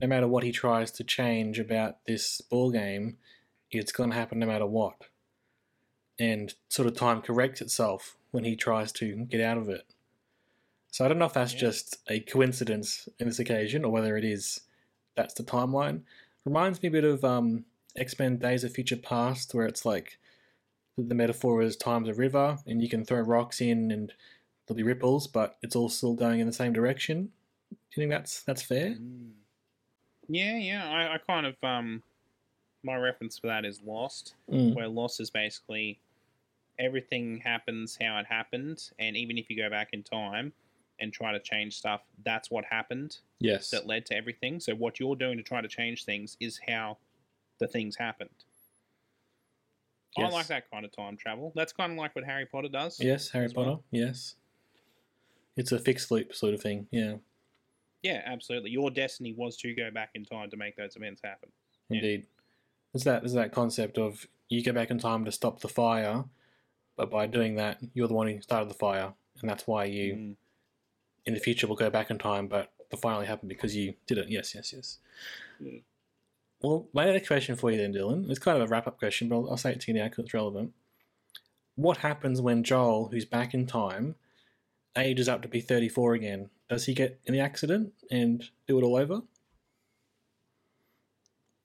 no 0.00 0.06
matter 0.06 0.28
what 0.28 0.44
he 0.44 0.52
tries 0.52 0.92
to 0.92 1.04
change 1.04 1.58
about 1.58 2.04
this 2.06 2.40
ball 2.40 2.70
game, 2.70 3.18
it's 3.72 3.92
going 3.92 4.10
to 4.10 4.16
happen 4.16 4.38
no 4.38 4.46
matter 4.46 4.66
what. 4.66 4.94
And 6.18 6.54
sort 6.68 6.86
of 6.86 6.94
time 6.96 7.22
corrects 7.22 7.60
itself 7.60 8.16
when 8.30 8.44
he 8.44 8.54
tries 8.54 8.92
to 8.92 9.24
get 9.26 9.40
out 9.40 9.58
of 9.58 9.68
it. 9.68 9.91
So 10.92 11.04
I 11.04 11.08
don't 11.08 11.18
know 11.18 11.24
if 11.24 11.32
that's 11.32 11.54
Yeah. 11.54 11.58
just 11.60 11.96
a 12.08 12.20
coincidence 12.20 13.08
in 13.18 13.26
this 13.26 13.38
occasion 13.38 13.84
or 13.84 13.90
whether 13.90 14.16
it 14.16 14.24
is 14.24 14.60
that's 15.16 15.34
the 15.34 15.42
timeline. 15.42 16.02
Reminds 16.44 16.82
me 16.82 16.88
a 16.88 16.92
bit 16.92 17.04
of 17.04 17.24
um, 17.24 17.64
X 17.96 18.18
Men 18.18 18.36
Days 18.38 18.62
of 18.62 18.72
Future 18.72 18.96
Past, 18.96 19.54
where 19.54 19.66
it's 19.66 19.84
like 19.86 20.18
the 20.98 21.14
metaphor 21.14 21.62
is 21.62 21.76
time's 21.76 22.08
a 22.08 22.14
river 22.14 22.58
and 22.66 22.82
you 22.82 22.88
can 22.90 23.04
throw 23.04 23.20
rocks 23.20 23.60
in 23.60 23.90
and 23.90 24.12
there'll 24.66 24.76
be 24.76 24.82
ripples, 24.82 25.26
but 25.26 25.56
it's 25.62 25.74
all 25.74 25.88
still 25.88 26.14
going 26.14 26.40
in 26.40 26.46
the 26.46 26.52
same 26.52 26.72
direction. 26.74 27.32
Do 27.70 27.76
you 27.96 28.02
think 28.02 28.10
that's 28.10 28.42
that's 28.42 28.62
fair? 28.62 28.90
Mm. 28.90 29.32
Yeah, 30.28 30.58
yeah. 30.58 30.90
I, 30.90 31.14
I 31.14 31.18
kind 31.18 31.46
of 31.46 31.56
um 31.62 32.02
my 32.82 32.96
reference 32.96 33.38
for 33.38 33.46
that 33.46 33.64
is 33.64 33.80
Lost, 33.80 34.34
Mm. 34.50 34.74
where 34.74 34.88
Lost 34.88 35.20
is 35.20 35.30
basically 35.30 36.00
everything 36.78 37.38
happens 37.38 37.96
how 38.00 38.18
it 38.18 38.26
happened, 38.26 38.90
and 38.98 39.16
even 39.16 39.38
if 39.38 39.48
you 39.48 39.56
go 39.56 39.70
back 39.70 39.90
in 39.92 40.02
time 40.02 40.52
and 41.02 41.12
try 41.12 41.32
to 41.32 41.40
change 41.40 41.76
stuff, 41.76 42.00
that's 42.24 42.50
what 42.50 42.64
happened 42.64 43.18
Yes. 43.40 43.68
that 43.70 43.86
led 43.86 44.06
to 44.06 44.16
everything. 44.16 44.60
So 44.60 44.74
what 44.74 44.98
you're 45.00 45.16
doing 45.16 45.36
to 45.36 45.42
try 45.42 45.60
to 45.60 45.68
change 45.68 46.04
things 46.04 46.36
is 46.40 46.60
how 46.68 46.96
the 47.58 47.66
things 47.66 47.96
happened. 47.96 48.30
I 50.16 50.28
like 50.28 50.46
that 50.48 50.70
kind 50.70 50.84
of 50.84 50.92
time 50.92 51.16
travel. 51.16 51.52
That's 51.54 51.72
kind 51.72 51.90
of 51.92 51.98
like 51.98 52.14
what 52.14 52.24
Harry 52.24 52.46
Potter 52.46 52.68
does. 52.68 53.00
Yes, 53.00 53.30
Harry 53.30 53.46
as 53.46 53.54
well. 53.54 53.64
Potter. 53.64 53.82
Yes. 53.90 54.36
It's 55.56 55.72
a 55.72 55.78
fixed 55.78 56.10
loop 56.10 56.34
sort 56.34 56.54
of 56.54 56.60
thing. 56.62 56.86
Yeah. 56.90 57.16
Yeah, 58.02 58.22
absolutely. 58.26 58.70
Your 58.70 58.90
destiny 58.90 59.32
was 59.32 59.56
to 59.58 59.74
go 59.74 59.90
back 59.90 60.10
in 60.14 60.24
time 60.24 60.50
to 60.50 60.56
make 60.56 60.76
those 60.76 60.96
events 60.96 61.22
happen. 61.24 61.48
Yeah. 61.88 61.96
Indeed. 61.96 62.26
There's 62.92 63.04
that 63.04 63.22
there's 63.22 63.32
that 63.32 63.52
concept 63.52 63.96
of 63.96 64.26
you 64.48 64.62
go 64.62 64.72
back 64.72 64.90
in 64.90 64.98
time 64.98 65.24
to 65.24 65.32
stop 65.32 65.60
the 65.60 65.68
fire, 65.68 66.24
but 66.96 67.10
by 67.10 67.26
doing 67.26 67.54
that, 67.56 67.78
you're 67.94 68.08
the 68.08 68.12
one 68.14 68.28
who 68.28 68.40
started 68.42 68.68
the 68.68 68.74
fire, 68.74 69.14
and 69.40 69.48
that's 69.48 69.66
why 69.66 69.84
you 69.86 70.14
Mm. 70.14 70.36
In 71.26 71.34
the 71.34 71.40
future 71.40 71.66
we'll 71.66 71.76
go 71.76 71.90
back 71.90 72.10
in 72.10 72.18
time, 72.18 72.48
but 72.48 72.72
the 72.90 72.96
fire 72.96 73.14
only 73.14 73.26
happened 73.26 73.48
because 73.48 73.74
you 73.74 73.94
did 74.06 74.18
it. 74.18 74.28
Yes, 74.28 74.54
yes, 74.54 74.72
yes. 74.72 74.98
Yeah. 75.60 75.80
Well, 76.60 76.88
my 76.92 77.06
next 77.06 77.26
question 77.26 77.56
for 77.56 77.70
you 77.70 77.78
then, 77.78 77.92
Dylan, 77.92 78.30
it's 78.30 78.38
kind 78.38 78.60
of 78.60 78.68
a 78.68 78.70
wrap 78.70 78.86
up 78.86 78.98
question, 78.98 79.28
but 79.28 79.36
I'll, 79.36 79.50
I'll 79.50 79.56
say 79.56 79.72
it 79.72 79.80
to 79.80 79.92
you 79.92 79.98
now 79.98 80.08
because 80.08 80.24
it's 80.24 80.34
relevant. 80.34 80.72
What 81.74 81.98
happens 81.98 82.40
when 82.40 82.62
Joel, 82.62 83.08
who's 83.10 83.24
back 83.24 83.54
in 83.54 83.66
time, 83.66 84.14
ages 84.96 85.28
up 85.28 85.42
to 85.42 85.48
be 85.48 85.60
34 85.60 86.14
again? 86.14 86.50
Does 86.68 86.86
he 86.86 86.94
get 86.94 87.20
in 87.24 87.34
the 87.34 87.40
accident 87.40 87.92
and 88.10 88.44
do 88.68 88.78
it 88.78 88.82
all 88.82 88.96
over? 88.96 89.22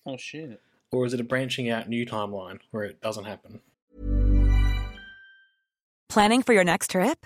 Oh 0.06 0.18
shit. 0.18 0.62
Or 0.92 1.06
is 1.06 1.14
it 1.14 1.20
a 1.20 1.24
branching 1.24 1.70
out 1.70 1.90
new 1.90 2.06
timeline 2.06 2.60
where 2.72 2.86
it 2.86 3.02
doesn't 3.02 3.26
happen? 3.26 3.60
Planning 6.10 6.42
for 6.42 6.54
your 6.54 6.64
next 6.64 6.92
trip? 6.92 7.26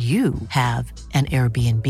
you 0.00 0.32
have 0.48 0.90
an 1.12 1.26
Airbnb. 1.26 1.86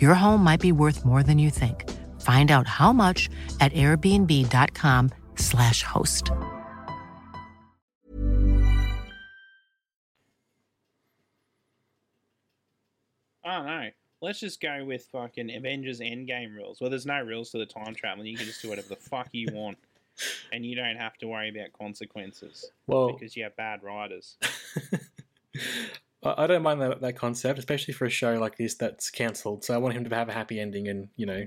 Your 0.00 0.14
home 0.14 0.44
might 0.44 0.60
be 0.60 0.70
worth 0.70 1.04
more 1.04 1.24
than 1.24 1.40
you 1.40 1.50
think. 1.50 1.90
Find 2.20 2.52
out 2.52 2.68
how 2.68 2.92
much 2.92 3.28
at 3.60 3.72
airbnb.com/slash 3.72 5.82
host. 5.82 6.30
I 13.44 13.56
don't 13.56 13.66
know. 13.66 13.88
Let's 14.20 14.38
just 14.38 14.60
go 14.60 14.84
with 14.84 15.06
fucking 15.06 15.52
Avengers 15.52 15.98
Endgame 15.98 16.54
rules. 16.54 16.80
Well, 16.80 16.90
there's 16.90 17.06
no 17.06 17.20
rules 17.22 17.50
to 17.50 17.58
the 17.58 17.66
time 17.66 17.96
traveling. 17.96 18.28
You 18.28 18.36
can 18.36 18.46
just 18.46 18.62
do 18.62 18.68
whatever 18.68 18.86
the 18.88 18.94
fuck 18.94 19.30
you 19.32 19.48
want, 19.52 19.78
and 20.52 20.64
you 20.64 20.76
don't 20.76 20.94
have 20.94 21.18
to 21.18 21.26
worry 21.26 21.48
about 21.48 21.72
consequences 21.72 22.70
Well, 22.86 23.12
because 23.12 23.36
you 23.36 23.42
have 23.42 23.56
bad 23.56 23.82
writers. 23.82 24.36
I 26.24 26.46
don't 26.46 26.62
mind 26.62 26.80
that, 26.80 27.00
that 27.00 27.16
concept, 27.16 27.58
especially 27.58 27.94
for 27.94 28.04
a 28.04 28.10
show 28.10 28.34
like 28.38 28.56
this 28.56 28.74
that's 28.74 29.10
cancelled. 29.10 29.64
So 29.64 29.74
I 29.74 29.78
want 29.78 29.94
him 29.96 30.04
to 30.08 30.14
have 30.14 30.28
a 30.28 30.32
happy 30.32 30.60
ending 30.60 30.86
and, 30.86 31.08
you 31.16 31.26
know, 31.26 31.46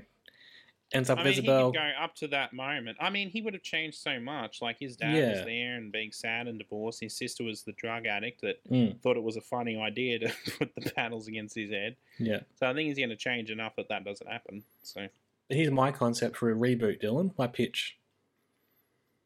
ends 0.92 1.08
up 1.10 1.18
I 1.18 1.22
with 1.22 1.26
mean, 1.30 1.32
Isabel. 1.44 1.58
he 1.72 1.72
could 1.72 1.78
go 1.78 1.90
up 2.04 2.14
to 2.16 2.28
that 2.28 2.52
moment. 2.52 2.98
I 3.00 3.08
mean, 3.10 3.30
he 3.30 3.40
would 3.40 3.54
have 3.54 3.62
changed 3.62 3.96
so 3.98 4.20
much. 4.20 4.60
Like 4.60 4.78
his 4.78 4.96
dad 4.96 5.14
Yeah. 5.14 5.30
was 5.30 5.44
there 5.46 5.76
and 5.76 5.90
being 5.90 6.12
sad 6.12 6.46
and 6.46 6.58
divorced. 6.58 7.00
His 7.00 7.16
sister 7.16 7.42
was 7.42 7.62
the 7.62 7.72
drug 7.72 8.04
addict 8.06 8.42
that 8.42 8.62
Mm, 8.70 9.00
thought 9.00 9.16
it 9.16 9.22
was 9.22 9.36
a 9.36 9.40
funny 9.40 9.78
idea 9.80 10.18
to 10.18 10.32
put 10.58 10.74
the 10.74 10.90
paddles 10.92 11.26
against 11.26 11.54
his 11.56 11.70
head. 11.70 11.96
yeah. 12.18 12.40
So 12.56 12.68
I 12.68 12.74
think 12.74 12.88
he's 12.88 12.98
going 12.98 13.08
to 13.08 13.16
change 13.16 13.50
enough 13.50 13.76
that 13.76 13.88
that 13.88 14.04
doesn't 14.04 14.28
happen. 14.28 14.62
So 14.82 15.08
Here's 15.48 15.70
my 15.70 15.90
concept 15.90 16.36
for 16.36 16.50
a 16.50 16.54
reboot, 16.54 17.00
Dylan. 17.02 17.30
My 17.38 17.46
pitch. 17.46 17.96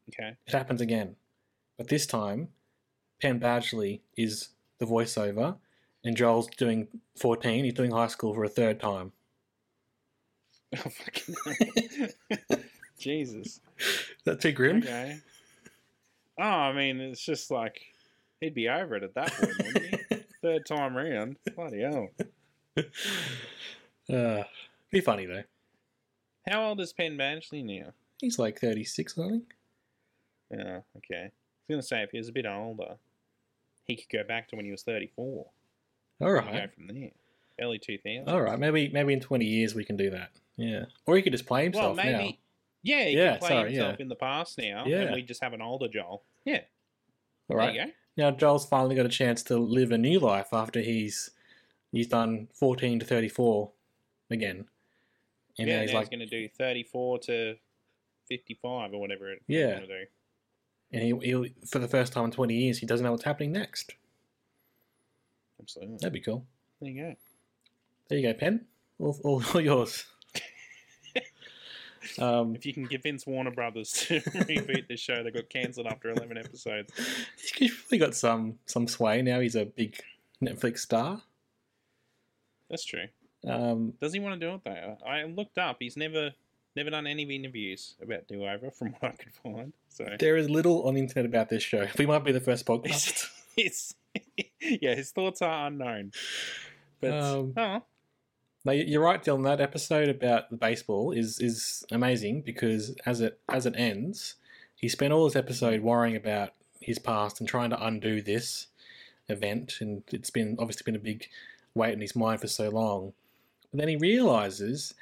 okay, 0.09 0.35
It 0.47 0.53
happens 0.53 0.79
again. 0.81 1.15
But 1.77 1.87
this 1.89 2.05
time, 2.05 2.49
Penn 3.21 3.39
Badgley 3.39 4.01
is 4.15 4.49
the 4.81 4.87
voiceover, 4.87 5.55
and 6.03 6.17
Joel's 6.17 6.47
doing 6.47 6.87
14. 7.19 7.63
He's 7.63 7.73
doing 7.73 7.91
high 7.91 8.07
school 8.07 8.33
for 8.33 8.43
a 8.43 8.49
third 8.49 8.79
time. 8.79 9.13
oh, 10.75 10.89
fucking 10.89 12.09
Jesus. 12.99 13.61
Is 13.77 14.23
that 14.25 14.41
too 14.41 14.51
grim? 14.51 14.77
Okay. 14.77 15.19
Oh, 16.39 16.43
I 16.43 16.73
mean, 16.73 16.99
it's 16.99 17.23
just 17.23 17.51
like 17.51 17.79
he'd 18.39 18.55
be 18.55 18.67
over 18.67 18.95
it 18.95 19.03
at 19.03 19.13
that 19.13 19.31
point, 19.31 19.57
wouldn't 19.57 19.85
he? 19.85 20.15
Third 20.41 20.65
time 20.65 20.97
round. 20.97 21.37
Bloody 21.55 21.81
hell. 21.81 22.07
Uh, 24.11 24.43
be 24.89 25.01
funny, 25.01 25.27
though. 25.27 25.43
How 26.49 26.65
old 26.65 26.81
is 26.81 26.93
Penn 26.93 27.15
Badgley 27.15 27.63
now? 27.63 27.91
He's 28.19 28.39
like 28.39 28.59
36 28.59 29.13
or 29.13 29.15
something. 29.15 29.43
Yeah, 30.49 30.79
okay. 30.97 31.25
I 31.25 31.29
was 31.29 31.69
going 31.69 31.81
to 31.81 31.87
say, 31.87 32.01
if 32.01 32.09
he 32.09 32.17
was 32.17 32.29
a 32.29 32.33
bit 32.33 32.47
older, 32.47 32.95
he 33.85 33.95
could 33.95 34.09
go 34.09 34.23
back 34.23 34.47
to 34.49 34.55
when 34.55 34.65
he 34.65 34.71
was 34.71 34.83
34. 34.83 35.45
All 36.21 36.31
right. 36.31 36.45
Go 36.45 36.67
from 36.75 36.87
there. 36.95 37.11
Early 37.59 37.79
2000s. 37.79 38.27
All 38.27 38.41
right. 38.41 38.57
Maybe 38.59 38.89
maybe 38.89 39.13
in 39.13 39.19
20 39.19 39.45
years 39.45 39.75
we 39.75 39.83
can 39.85 39.97
do 39.97 40.09
that. 40.11 40.31
Yeah. 40.57 40.85
Or 41.05 41.15
he 41.15 41.21
could 41.21 41.31
just 41.33 41.45
play 41.45 41.61
Well, 41.69 41.93
himself 41.93 41.97
maybe. 41.97 42.11
now. 42.31 42.37
Yeah, 42.83 43.03
he 43.05 43.17
Yeah, 43.17 43.31
could 43.33 43.39
play 43.41 43.49
sorry, 43.49 43.71
himself 43.73 43.95
yeah. 43.99 44.03
in 44.03 44.07
the 44.09 44.15
past 44.15 44.57
now, 44.57 44.85
Yeah. 44.87 45.01
and 45.01 45.13
we 45.15 45.21
just 45.21 45.43
have 45.43 45.53
an 45.53 45.61
older 45.61 45.87
Joel. 45.87 46.23
Yeah, 46.45 46.61
All 47.49 47.57
right. 47.57 47.73
there 47.73 47.85
you 47.85 47.85
go. 47.87 47.91
Now 48.17 48.31
Joel's 48.31 48.65
finally 48.65 48.95
got 48.95 49.05
a 49.05 49.09
chance 49.09 49.43
to 49.43 49.57
live 49.57 49.91
a 49.91 49.97
new 49.97 50.19
life 50.19 50.47
after 50.51 50.81
he's 50.81 51.31
he's 51.91 52.07
done 52.07 52.47
14 52.53 52.99
to 52.99 53.05
34 53.05 53.71
again. 54.31 54.65
And 55.59 55.67
yeah, 55.67 55.75
now 55.75 55.81
he's 55.81 55.91
now 55.91 55.97
like, 55.99 56.09
he's 56.09 56.17
going 56.17 56.27
to 56.29 56.41
do 56.41 56.47
34 56.57 57.19
to 57.19 57.55
55 58.29 58.93
or 58.93 58.99
whatever 59.01 59.31
it 59.31 59.41
Yeah. 59.47 59.79
Going 60.91 61.03
to 61.03 61.09
do. 61.09 61.13
and 61.15 61.23
he, 61.23 61.29
he'll 61.29 61.45
for 61.67 61.79
the 61.79 61.87
first 61.87 62.13
time 62.13 62.25
in 62.25 62.31
20 62.31 62.53
years, 62.53 62.77
he 62.79 62.85
doesn't 62.85 63.03
know 63.03 63.11
what's 63.11 63.23
happening 63.23 63.51
next. 63.51 63.93
Absolutely. 65.59 65.97
That'd 65.97 66.13
be 66.13 66.21
cool. 66.21 66.45
There 66.81 66.89
you 66.89 67.01
go. 67.01 67.15
There 68.09 68.17
you 68.19 68.27
go, 68.27 68.33
Penn. 68.37 68.65
All, 68.99 69.17
all, 69.23 69.43
all 69.53 69.61
yours. 69.61 70.05
um, 72.19 72.55
If 72.55 72.65
you 72.65 72.73
can 72.73 72.87
convince 72.87 73.25
Warner 73.27 73.51
Brothers 73.51 73.91
to 74.07 74.19
reboot 74.21 74.87
this 74.87 74.99
show, 74.99 75.23
they 75.23 75.31
got 75.31 75.49
cancelled 75.49 75.87
after 75.87 76.09
11 76.09 76.37
episodes. 76.37 76.91
he's 77.55 77.73
probably 77.75 77.97
got 77.99 78.15
some 78.15 78.57
some 78.65 78.87
sway 78.87 79.21
now. 79.21 79.39
He's 79.39 79.55
a 79.55 79.65
big 79.65 79.99
Netflix 80.43 80.79
star. 80.79 81.21
That's 82.69 82.85
true. 82.85 83.05
Um, 83.47 83.93
Does 83.99 84.13
he 84.13 84.19
want 84.19 84.39
to 84.39 84.47
do 84.47 84.53
it 84.55 84.61
though? 84.63 84.97
I 85.05 85.23
looked 85.23 85.57
up. 85.57 85.77
He's 85.79 85.97
never 85.97 86.31
never 86.75 86.89
done 86.89 87.07
any 87.07 87.23
interviews 87.23 87.95
about 88.01 88.27
Do 88.27 88.45
Over, 88.47 88.71
from 88.71 88.95
what 88.99 89.11
I 89.11 89.15
could 89.15 89.33
find. 89.33 89.73
So 89.89 90.05
there 90.19 90.37
is 90.37 90.49
little 90.49 90.87
on 90.87 90.93
the 90.95 91.01
internet 91.01 91.25
about 91.25 91.49
this 91.49 91.63
show. 91.63 91.87
We 91.97 92.05
might 92.05 92.23
be 92.23 92.31
the 92.31 92.39
first 92.39 92.65
podcast. 92.67 93.27
it's, 93.57 93.95
yeah, 94.61 94.95
his 94.95 95.11
thoughts 95.11 95.41
are 95.41 95.67
unknown. 95.67 96.11
But 96.99 97.11
Um, 97.11 97.53
oh, 97.57 97.83
No, 98.65 98.71
you- 98.71 98.85
you're 98.85 99.03
right, 99.03 99.23
Dylan. 99.23 99.43
That 99.43 99.59
episode 99.61 100.07
about 100.09 100.49
the 100.49 100.57
baseball 100.57 101.11
is 101.11 101.39
is 101.39 101.83
amazing 101.91 102.41
because 102.41 102.95
as 103.05 103.19
it 103.21 103.39
as 103.49 103.65
it 103.65 103.73
ends, 103.77 104.35
he 104.75 104.87
spent 104.87 105.13
all 105.13 105.25
this 105.25 105.35
episode 105.35 105.81
worrying 105.81 106.15
about 106.15 106.53
his 106.79 106.99
past 106.99 107.39
and 107.39 107.47
trying 107.49 107.69
to 107.71 107.85
undo 107.85 108.21
this 108.21 108.67
event, 109.29 109.75
and 109.81 110.03
it's 110.11 110.29
been 110.29 110.55
obviously 110.59 110.83
been 110.85 110.95
a 110.99 111.03
big 111.03 111.27
weight 111.73 111.93
in 111.93 112.01
his 112.01 112.15
mind 112.15 112.41
for 112.41 112.47
so 112.47 112.69
long. 112.69 113.13
But 113.71 113.79
then 113.79 113.87
he 113.87 113.95
realizes 113.95 114.93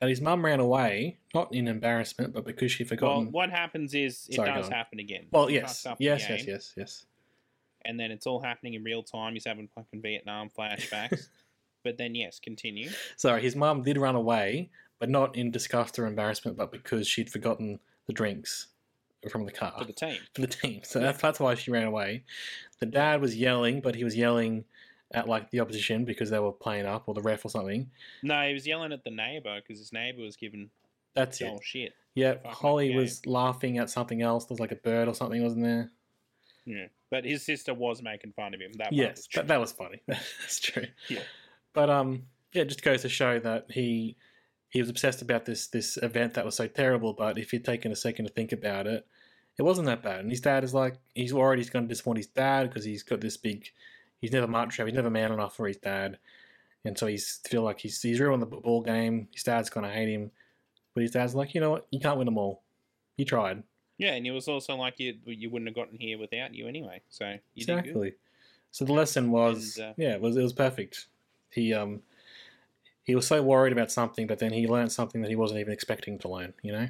that 0.00 0.08
his 0.08 0.20
mum 0.20 0.44
ran 0.44 0.60
away, 0.60 1.18
not 1.34 1.52
in 1.52 1.66
embarrassment, 1.66 2.32
but 2.32 2.44
because 2.44 2.70
she 2.70 2.84
well, 2.84 2.88
forgotten. 2.88 3.32
what 3.32 3.50
happens 3.50 3.94
is 3.94 4.26
it 4.28 4.36
Sorry, 4.36 4.50
go 4.50 4.56
does 4.56 4.66
on. 4.66 4.72
happen 4.72 5.00
again. 5.00 5.26
Well, 5.30 5.50
yes, 5.50 5.82
fucks 5.82 5.90
up 5.90 5.98
the 5.98 6.04
yes, 6.04 6.26
yes, 6.28 6.46
yes, 6.46 6.74
yes. 6.76 7.06
And 7.84 7.98
then 7.98 8.10
it's 8.10 8.26
all 8.26 8.40
happening 8.40 8.74
in 8.74 8.84
real 8.84 9.02
time. 9.02 9.34
He's 9.34 9.46
having 9.46 9.68
fucking 9.74 10.02
Vietnam 10.02 10.50
flashbacks. 10.56 11.28
but 11.84 11.96
then 11.96 12.14
yes, 12.14 12.38
continue. 12.38 12.90
Sorry, 13.16 13.42
his 13.42 13.56
mum 13.56 13.82
did 13.82 13.98
run 13.98 14.14
away, 14.14 14.70
but 14.98 15.08
not 15.08 15.36
in 15.36 15.50
disgust 15.50 15.98
or 15.98 16.06
embarrassment, 16.06 16.56
but 16.56 16.70
because 16.70 17.08
she'd 17.08 17.30
forgotten 17.30 17.80
the 18.06 18.12
drinks 18.12 18.68
from 19.30 19.46
the 19.46 19.52
car. 19.52 19.74
For 19.78 19.84
the 19.84 19.92
team. 19.92 20.18
for 20.34 20.40
the 20.42 20.46
team. 20.46 20.80
So 20.84 21.00
that's, 21.00 21.20
that's 21.20 21.40
why 21.40 21.54
she 21.54 21.70
ran 21.70 21.86
away. 21.86 22.24
The 22.78 22.86
dad 22.86 23.20
was 23.20 23.36
yelling, 23.36 23.80
but 23.80 23.96
he 23.96 24.04
was 24.04 24.16
yelling 24.16 24.64
at 25.12 25.28
like 25.28 25.50
the 25.50 25.60
opposition 25.60 26.04
because 26.04 26.30
they 26.30 26.38
were 26.38 26.52
playing 26.52 26.86
up 26.86 27.04
or 27.06 27.14
the 27.14 27.22
ref 27.22 27.44
or 27.44 27.48
something. 27.48 27.90
No, 28.22 28.46
he 28.46 28.52
was 28.52 28.66
yelling 28.66 28.92
at 28.92 29.04
the 29.04 29.10
neighbor 29.10 29.60
because 29.60 29.78
his 29.78 29.92
neighbor 29.92 30.22
was 30.22 30.36
giving 30.36 30.70
That's 31.14 31.40
it. 31.40 31.58
Shit. 31.62 31.94
Yeah, 32.14 32.34
Holly 32.44 32.94
was 32.94 33.24
laughing 33.26 33.78
at 33.78 33.90
something 33.90 34.22
else. 34.22 34.46
There 34.46 34.54
was 34.54 34.60
like 34.60 34.72
a 34.72 34.76
bird 34.76 35.08
or 35.08 35.14
something, 35.14 35.42
wasn't 35.42 35.64
there? 35.64 35.90
Yeah, 36.64 36.86
but 37.10 37.24
his 37.24 37.44
sister 37.44 37.72
was 37.72 38.02
making 38.02 38.32
fun 38.32 38.54
of 38.54 38.60
him. 38.60 38.72
That 38.74 38.92
yes, 38.92 39.16
was 39.16 39.28
that, 39.34 39.48
that 39.48 39.60
was 39.60 39.72
funny. 39.72 40.02
That's 40.06 40.60
true. 40.60 40.86
Yeah. 41.08 41.20
But 41.72 41.90
um, 41.90 42.24
yeah, 42.52 42.62
it 42.62 42.68
just 42.68 42.82
goes 42.82 43.02
to 43.02 43.08
show 43.08 43.38
that 43.38 43.66
he 43.70 44.16
he 44.68 44.80
was 44.80 44.90
obsessed 44.90 45.22
about 45.22 45.46
this 45.46 45.68
this 45.68 45.96
event 46.02 46.34
that 46.34 46.44
was 46.44 46.56
so 46.56 46.66
terrible. 46.66 47.12
But 47.12 47.38
if 47.38 47.52
you'd 47.52 47.64
taken 47.64 47.92
a 47.92 47.96
second 47.96 48.26
to 48.26 48.32
think 48.32 48.52
about 48.52 48.86
it, 48.86 49.06
it 49.58 49.62
wasn't 49.62 49.86
that 49.86 50.02
bad. 50.02 50.20
And 50.20 50.30
his 50.30 50.40
dad 50.40 50.62
is 50.64 50.72
like, 50.72 50.94
he's 51.14 51.34
worried 51.34 51.58
he's 51.58 51.70
going 51.70 51.84
to 51.84 51.88
disappoint 51.88 52.18
his 52.18 52.28
dad 52.28 52.68
because 52.68 52.84
he's 52.84 53.02
got 53.02 53.20
this 53.20 53.36
big. 53.36 53.70
He's 54.20 54.32
never 54.32 54.46
macho. 54.46 54.84
He's 54.84 54.94
never 54.94 55.10
man 55.10 55.32
enough 55.32 55.56
for 55.56 55.66
his 55.66 55.76
dad, 55.76 56.18
and 56.84 56.98
so 56.98 57.06
he's 57.06 57.40
feel 57.48 57.62
like 57.62 57.78
he's 57.78 58.00
he's 58.02 58.20
ruined 58.20 58.42
the 58.42 58.46
ball 58.46 58.82
game. 58.82 59.28
His 59.32 59.44
dad's 59.44 59.70
going 59.70 59.86
to 59.86 59.92
hate 59.92 60.08
him, 60.08 60.30
but 60.94 61.02
his 61.02 61.12
dad's 61.12 61.34
like, 61.34 61.54
you 61.54 61.60
know 61.60 61.70
what, 61.70 61.86
you 61.90 62.00
can't 62.00 62.18
win 62.18 62.26
them 62.26 62.38
all. 62.38 62.62
You 63.16 63.24
tried. 63.24 63.62
Yeah, 63.98 64.12
and 64.12 64.26
it 64.26 64.30
was 64.30 64.48
also 64.48 64.76
like 64.76 64.98
you 64.98 65.16
you 65.26 65.50
wouldn't 65.50 65.68
have 65.68 65.76
gotten 65.76 65.98
here 65.98 66.18
without 66.18 66.54
you 66.54 66.66
anyway. 66.66 67.00
So 67.10 67.26
you 67.28 67.38
exactly. 67.56 68.14
So 68.70 68.84
the 68.84 68.92
lesson 68.92 69.30
was, 69.30 69.76
And, 69.76 69.90
uh, 69.90 69.94
yeah, 69.96 70.14
it 70.14 70.20
was 70.20 70.36
it 70.36 70.42
was 70.42 70.52
perfect. 70.52 71.06
He 71.50 71.72
um 71.74 72.02
he 73.04 73.14
was 73.14 73.26
so 73.26 73.42
worried 73.42 73.72
about 73.72 73.90
something, 73.90 74.26
but 74.26 74.38
then 74.38 74.52
he 74.52 74.68
learned 74.68 74.92
something 74.92 75.22
that 75.22 75.30
he 75.30 75.36
wasn't 75.36 75.60
even 75.60 75.72
expecting 75.72 76.18
to 76.18 76.28
learn. 76.28 76.52
You 76.62 76.72
know? 76.72 76.88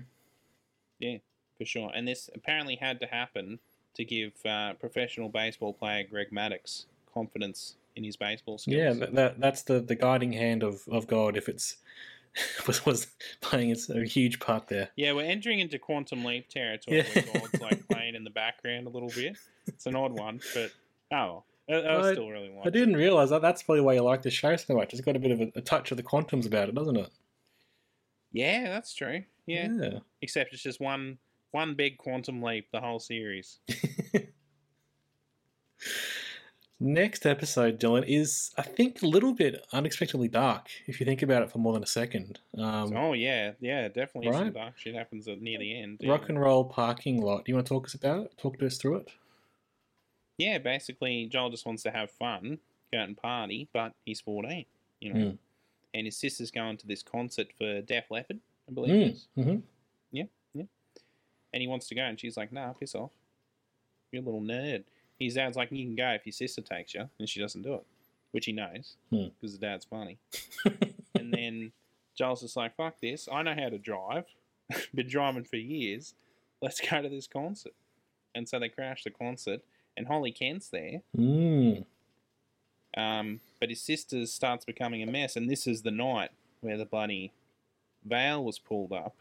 Yeah, 0.99 1.18
for 1.57 1.64
sure. 1.64 1.91
And 1.95 2.09
this 2.09 2.29
apparently 2.35 2.76
had 2.76 3.01
to 3.01 3.07
happen 3.07 3.61
to 3.95 4.05
give 4.05 4.33
uh, 4.45 4.74
professional 4.74 5.29
baseball 5.29 5.72
player 5.72 6.05
Greg 6.09 6.31
Maddux 6.31 6.87
confidence 7.12 7.76
in 7.96 8.04
his 8.04 8.16
baseball 8.16 8.59
skills. 8.59 8.76
Yeah, 8.76 8.92
that, 8.94 9.14
that 9.14 9.40
that's 9.40 9.62
the 9.62 9.80
the 9.80 9.94
guiding 9.94 10.32
hand 10.32 10.62
of 10.62 10.82
of 10.88 11.06
God. 11.06 11.36
If 11.36 11.48
it's 11.48 11.76
was 12.66 12.84
was 12.86 13.06
playing 13.40 13.70
it's 13.70 13.88
a 13.90 14.04
huge 14.04 14.40
part 14.40 14.68
there. 14.68 14.90
Yeah, 14.96 15.12
we're 15.12 15.26
entering 15.26 15.61
into 15.61 15.78
quantum 15.78 16.24
leap 16.24 16.48
territory 16.48 16.98
Yeah. 16.98 17.04
where 17.12 17.40
God's 17.40 17.61
like 17.61 17.88
playing 17.88 18.14
in 18.14 18.24
the 18.24 18.30
background 18.30 18.86
a 18.86 18.90
little 18.90 19.11
bit. 19.11 19.36
It's 19.66 19.86
an 19.86 19.96
odd 19.96 20.12
one, 20.18 20.40
but 20.54 20.70
oh, 21.12 21.42
I, 21.68 21.74
I 21.74 22.09
I- 22.09 22.12
still 22.12 22.28
really 22.30 22.50
like 22.50 22.66
I 22.66 22.70
didn't 22.70 22.96
realize 22.96 23.30
that. 23.30 23.42
That's 23.42 23.62
probably 23.62 23.82
why 23.82 23.94
you 23.94 24.02
like 24.02 24.22
this 24.22 24.34
show 24.34 24.54
so 24.56 24.74
much. 24.74 24.92
It's 24.92 25.02
got 25.02 25.16
a 25.16 25.18
bit 25.20 25.30
of 25.32 25.40
a, 25.40 25.52
a 25.56 25.61
touch 25.61 25.90
of 25.90 25.96
the 25.96 26.02
quantums 26.02 26.46
about 26.46 26.68
it, 26.68 26.74
doesn't 26.74 26.96
it? 26.96 27.11
Yeah, 28.32 28.68
that's 28.68 28.94
true. 28.94 29.24
Yeah. 29.46 29.68
yeah. 29.80 29.98
except 30.20 30.52
it's 30.52 30.62
just 30.62 30.80
one 30.80 31.18
one 31.52 31.74
big 31.74 31.96
quantum 31.96 32.42
leap 32.42 32.70
the 32.70 32.80
whole 32.80 32.98
series. 33.00 33.59
Next 36.81 37.26
episode, 37.26 37.81
Dylan, 37.81 38.05
is 38.07 38.53
I 38.57 38.62
think 38.62 39.03
a 39.03 39.07
little 39.07 39.33
bit 39.33 39.66
unexpectedly 39.72 40.29
dark. 40.29 40.68
If 40.87 41.01
you 41.01 41.07
think 41.07 41.22
about 41.22 41.43
it 41.43 41.51
for 41.51 41.59
more 41.59 41.72
than 41.72 41.83
a 41.83 41.89
second, 41.89 42.39
um, 42.57 42.97
oh 42.97 43.14
yeah, 43.14 43.53
yeah, 43.61 43.89
definitely 43.89 44.33
some 44.33 44.43
right. 44.45 44.55
dark 44.55 44.79
shit 44.79 44.95
happens 44.95 45.26
at 45.26 45.41
near 45.41 45.59
the 45.59 45.76
end. 45.76 45.99
yeah. 46.01 46.12
rock 46.12 46.29
and 46.29 46.41
roll 46.41 46.64
parking 46.64 47.20
lot. 47.20 47.45
Do 47.45 47.51
you 47.51 47.57
want 47.57 47.66
to 47.66 47.74
talk 47.74 47.87
us 47.87 47.95
about 47.95 48.26
it? 48.26 48.39
Talk 48.39 48.59
to 48.61 48.66
us 48.66 48.79
through 48.79 48.97
it. 48.99 49.11
Yeah, 50.37 50.59
basically 50.59 51.26
Joel 51.26 51.51
just 51.51 51.66
wants 51.66 51.83
to 51.83 51.91
have 51.91 52.12
fun, 52.12 52.59
go 52.93 53.01
out 53.01 53.09
and 53.09 53.16
party, 53.16 53.68
but 53.72 53.93
he's 54.05 54.20
fourteen, 54.20 54.66
you 55.01 55.12
know. 55.12 55.20
Mm. 55.20 55.39
And 55.95 56.07
his 56.07 56.16
sister's 56.16 56.53
going 56.53 56.76
to 56.76 56.87
this 56.87 57.03
concert 57.03 57.49
for 57.57 57.81
Def 57.81 58.05
Leppard, 58.11 58.39
I 58.68 58.72
believe 58.72 58.95
it 58.95 59.14
is. 59.14 59.26
Mm-hmm. 59.37 59.59
And 61.53 61.62
he 61.62 61.68
wants 61.68 61.89
to 61.89 61.95
go 61.95 62.03
and 62.03 62.18
she's 62.18 62.37
like, 62.37 62.53
Nah, 62.53 62.72
piss 62.72 62.95
off. 62.95 63.11
You're 64.12 64.22
a 64.22 64.24
little 64.24 64.41
nerd. 64.41 64.85
His 65.18 65.34
dad's 65.34 65.56
like, 65.56 65.70
You 65.72 65.84
can 65.84 65.96
go 65.96 66.10
if 66.10 66.24
your 66.26 66.32
sister 66.32 66.60
takes 66.62 66.94
you 66.94 67.08
and 67.18 67.28
she 67.28 67.40
doesn't 67.40 67.62
do 67.62 67.74
it. 67.74 67.86
Which 68.32 68.44
he 68.44 68.52
knows, 68.52 68.96
Hmm. 69.10 69.28
because 69.40 69.58
the 69.58 69.66
dad's 69.66 69.86
funny. 69.86 70.18
and 71.14 71.32
then 71.32 71.72
Joel's 72.14 72.42
just 72.42 72.56
like, 72.56 72.76
fuck 72.76 73.00
this. 73.00 73.26
I 73.32 73.42
know 73.42 73.54
how 73.54 73.70
to 73.70 73.78
drive. 73.78 74.24
Been 74.94 75.08
driving 75.08 75.44
for 75.44 75.56
years. 75.56 76.12
Let's 76.60 76.78
go 76.80 77.00
to 77.00 77.08
this 77.08 77.26
concert. 77.26 77.72
And 78.34 78.46
so 78.46 78.58
they 78.58 78.68
crash 78.68 79.04
the 79.04 79.10
concert, 79.10 79.62
and 79.96 80.06
Holly 80.08 80.30
Kent's 80.30 80.68
there. 80.68 81.00
Mm. 81.16 81.86
Um, 82.96 83.40
but 83.60 83.70
his 83.70 83.80
sister 83.80 84.26
starts 84.26 84.64
becoming 84.64 85.02
a 85.02 85.06
mess, 85.10 85.36
and 85.36 85.48
this 85.50 85.66
is 85.66 85.82
the 85.82 85.90
night 85.90 86.30
where 86.60 86.76
the 86.76 86.84
bloody 86.84 87.32
veil 88.04 88.44
was 88.44 88.58
pulled 88.58 88.92
up. 88.92 89.16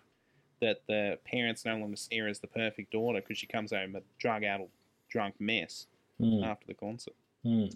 That 0.59 0.81
the 0.87 1.19
parents 1.23 1.63
no 1.65 1.77
longer 1.77 1.95
see 1.97 2.17
her 2.17 2.27
as 2.27 2.39
the 2.39 2.47
perfect 2.47 2.91
daughter 2.91 3.21
because 3.21 3.37
she 3.37 3.45
comes 3.45 3.71
home 3.71 3.95
a 3.95 4.01
drug-addled, 4.17 4.69
drunk 5.09 5.35
mess 5.39 5.87
Mm. 6.19 6.43
after 6.43 6.65
the 6.65 6.73
concert. 6.73 7.13
Mm. 7.45 7.75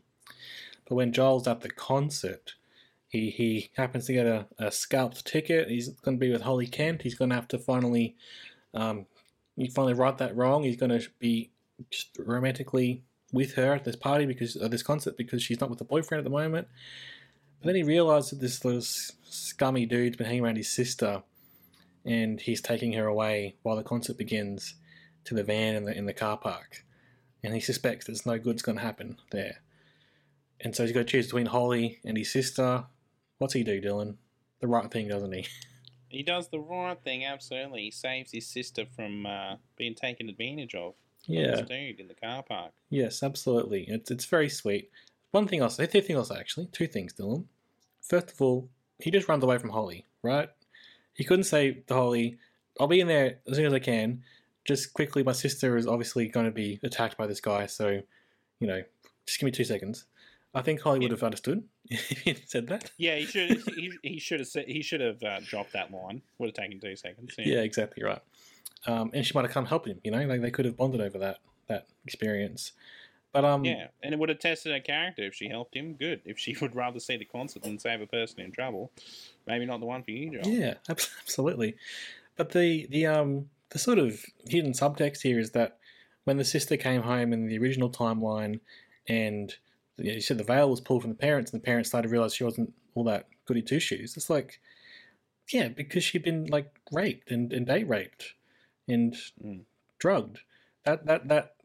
But 0.90 0.96
when 0.96 1.14
Joel's 1.14 1.48
at 1.48 1.62
the 1.62 1.70
concert, 1.70 2.56
he 3.08 3.30
he 3.30 3.70
happens 3.78 4.06
to 4.08 4.14
get 4.14 4.26
a, 4.26 4.48
a 4.58 4.72
scalped 4.72 5.26
ticket. 5.28 5.70
He's 5.70 5.90
going 5.90 6.18
to 6.18 6.20
be 6.20 6.32
with 6.32 6.42
Holly 6.42 6.66
Kent. 6.66 7.04
He's 7.04 7.14
going 7.14 7.30
to 7.30 7.36
have 7.36 7.48
to 7.50 7.60
finally, 7.60 8.16
um, 8.74 9.06
he 9.56 9.68
finally 9.68 9.94
right 9.94 10.18
that 10.18 10.36
wrong. 10.36 10.64
He's 10.64 10.76
going 10.78 10.98
to 11.00 11.08
be 11.20 11.52
romantically 12.18 13.04
with 13.32 13.54
her 13.54 13.74
at 13.74 13.84
this 13.84 13.96
party 13.96 14.26
because 14.26 14.56
of 14.56 14.72
this 14.72 14.84
concert 14.84 15.18
because 15.18 15.44
she's 15.44 15.62
not 15.62 15.70
with 15.70 15.82
a 15.82 15.86
boyfriend 15.86 16.20
at 16.20 16.24
the 16.24 16.30
moment. 16.36 16.68
But 17.60 17.68
then 17.68 17.76
he 17.76 17.84
realizes 17.84 18.32
that 18.32 18.40
this 18.42 18.66
little 18.66 18.82
scummy 18.82 19.86
dude's 19.86 20.18
been 20.18 20.26
hanging 20.26 20.44
around 20.44 20.58
his 20.58 20.70
sister, 20.70 21.22
and 22.06 22.42
he's 22.42 22.62
taking 22.62 22.94
her 22.94 23.06
away 23.06 23.56
while 23.62 23.76
the 23.76 23.84
concert 23.84 24.18
begins 24.18 24.76
to 25.26 25.36
the 25.36 25.44
van 25.44 25.76
in 25.76 25.86
the 25.86 25.96
in 25.96 26.06
the 26.08 26.14
car 26.14 26.38
park, 26.38 26.84
and 27.44 27.54
he 27.54 27.60
suspects 27.60 28.06
there's 28.06 28.26
no 28.26 28.38
good's 28.38 28.62
going 28.62 28.78
to 28.78 28.84
happen 28.84 29.18
there. 29.32 29.62
And 30.60 30.76
so 30.76 30.84
he's 30.84 30.92
got 30.92 31.00
to 31.00 31.06
choose 31.06 31.28
between 31.28 31.48
Holly 31.48 32.00
and 32.06 32.18
his 32.18 32.32
sister. 32.32 32.86
What's 33.40 33.54
he 33.54 33.64
do, 33.64 33.82
Dylan? 33.82 34.16
The 34.60 34.68
right 34.68 34.92
thing, 34.92 35.08
doesn't 35.08 35.34
he? 35.34 35.48
He 36.12 36.24
does 36.24 36.50
the 36.50 36.60
right 36.60 37.02
thing, 37.02 37.24
absolutely. 37.24 37.84
He 37.84 37.92
saves 37.92 38.34
his 38.34 38.46
sister 38.46 38.86
from 38.86 39.26
uh, 39.26 39.56
being 39.78 39.96
taken 39.96 40.28
advantage 40.28 40.76
of. 40.76 40.94
Yeah. 41.26 41.52
This 41.52 41.62
dude 41.62 42.02
in 42.02 42.10
the 42.10 42.16
car 42.16 42.44
park. 42.44 42.74
Yes, 42.90 43.24
absolutely. 43.24 43.86
It's 43.88 44.12
it's 44.12 44.26
very 44.26 44.50
sweet. 44.50 44.92
One 45.32 45.48
thing 45.48 45.68
say, 45.70 45.86
two 45.86 46.02
things 46.02 46.28
say 46.28 46.36
actually, 46.36 46.66
two 46.74 46.88
things, 46.88 47.14
Dylan. 47.14 47.46
First 48.02 48.32
of 48.32 48.42
all, 48.42 48.70
he 49.00 49.10
just 49.10 49.30
runs 49.30 49.44
away 49.44 49.58
from 49.58 49.70
Holly, 49.70 50.06
right? 50.22 50.50
He 51.14 51.24
couldn't 51.24 51.46
say 51.46 51.84
to 51.88 51.94
Holly, 51.94 52.38
"I'll 52.78 52.88
be 52.88 53.00
in 53.00 53.08
there 53.08 53.40
as 53.48 53.56
soon 53.56 53.68
as 53.68 53.74
I 53.74 53.80
can." 53.80 54.24
Just 54.72 54.94
quickly, 54.94 55.22
my 55.22 55.34
sister 55.34 55.76
is 55.76 55.86
obviously 55.86 56.30
going 56.30 56.46
to 56.46 56.52
be 56.52 56.80
attacked 56.82 57.18
by 57.18 57.28
this 57.28 57.42
guy, 57.42 57.66
so 57.66 58.02
you 58.62 58.68
know, 58.68 58.82
just 59.26 59.38
give 59.38 59.46
me 59.46 59.52
two 59.52 59.66
seconds. 59.66 60.06
I 60.56 60.62
think 60.62 60.80
Holly 60.80 61.00
would 61.00 61.12
have 61.12 61.24
understood 61.24 61.66
if 61.90 62.20
he 62.20 62.38
said 62.46 62.68
that. 62.68 62.90
Yeah, 62.98 63.18
he 63.18 63.26
should. 63.26 63.62
he, 63.76 63.92
he 64.02 64.20
should 64.20 64.40
have. 64.40 64.48
Said, 64.48 64.70
he 64.70 64.82
should 64.82 65.02
have 65.02 65.22
uh, 65.22 65.42
dropped 65.42 65.74
that 65.74 65.92
line. 65.92 66.22
Would 66.38 66.48
have 66.48 66.56
taken 66.56 66.80
two 66.80 66.96
seconds. 66.96 67.36
Yeah, 67.38 67.60
exactly 67.60 68.02
right. 68.02 68.22
Um, 68.88 69.12
and 69.14 69.26
she 69.26 69.34
might 69.34 69.44
have 69.44 69.52
come 69.52 69.66
help 69.66 69.88
him. 69.88 70.00
You 70.06 70.12
know, 70.12 70.26
like 70.26 70.42
they 70.42 70.52
could 70.52 70.64
have 70.64 70.78
bonded 70.78 71.02
over 71.02 71.18
that 71.18 71.40
that 71.68 71.88
experience. 72.06 72.72
But 73.34 73.44
um, 73.44 73.66
Yeah, 73.66 73.88
and 74.02 74.14
it 74.14 74.20
would 74.20 74.30
have 74.30 74.40
tested 74.40 74.72
her 74.72 74.80
character 74.80 75.24
if 75.24 75.34
she 75.34 75.50
helped 75.50 75.76
him. 75.76 75.96
Good. 75.96 76.22
If 76.24 76.40
she 76.40 76.56
would 76.62 76.78
rather 76.78 77.02
see 77.02 77.18
the 77.18 77.26
concert 77.26 77.64
than 77.64 77.78
save 77.78 78.00
a 78.00 78.08
person 78.08 78.40
in 78.40 78.54
trouble, 78.54 78.90
maybe 79.46 79.66
not 79.66 79.82
the 79.82 79.86
one 79.86 80.04
for 80.04 80.12
you, 80.12 80.32
Joel. 80.32 80.50
Yeah, 80.50 80.76
absolutely. 80.90 81.76
But 82.38 82.52
the 82.52 82.88
the 82.90 83.08
um 83.08 83.50
the 83.72 83.80
sort 83.80 83.98
of 83.98 84.24
hidden 84.48 84.74
subtext 84.74 85.22
here 85.22 85.40
is 85.40 85.52
that 85.52 85.78
when 86.26 86.38
the 86.38 86.46
sister 86.46 86.78
came 86.78 87.02
home 87.02 87.34
in 87.34 87.48
the 87.48 87.58
original 87.58 87.90
timeline, 87.90 88.60
and 89.08 89.56
you, 89.98 90.06
know, 90.06 90.12
you 90.14 90.22
said 90.22 90.38
the 90.38 90.44
veil 90.44 90.70
was 90.70 90.82
pulled 90.82 91.02
from 91.02 91.12
the 91.12 91.18
parents, 91.18 91.52
and 91.52 91.62
the 91.62 91.66
parents 91.66 91.90
started 91.90 92.08
to 92.08 92.12
realize 92.12 92.36
she 92.36 92.44
wasn't 92.44 92.74
all 92.94 93.04
that 93.06 93.28
goody 93.46 93.62
two 93.62 93.80
shoes. 93.80 94.16
It's 94.16 94.30
like, 94.30 94.60
yeah, 95.50 95.70
because 95.70 96.04
she'd 96.04 96.24
been 96.24 96.46
like 96.46 96.72
raped 96.92 97.32
and, 97.32 97.52
and 97.52 97.66
date 97.66 97.88
raped 97.88 98.34
and 98.88 99.16
Mm. 99.44 99.62
drugged. 100.00 100.40
That 100.86 101.06
that 101.06 101.28
that. 101.28 101.56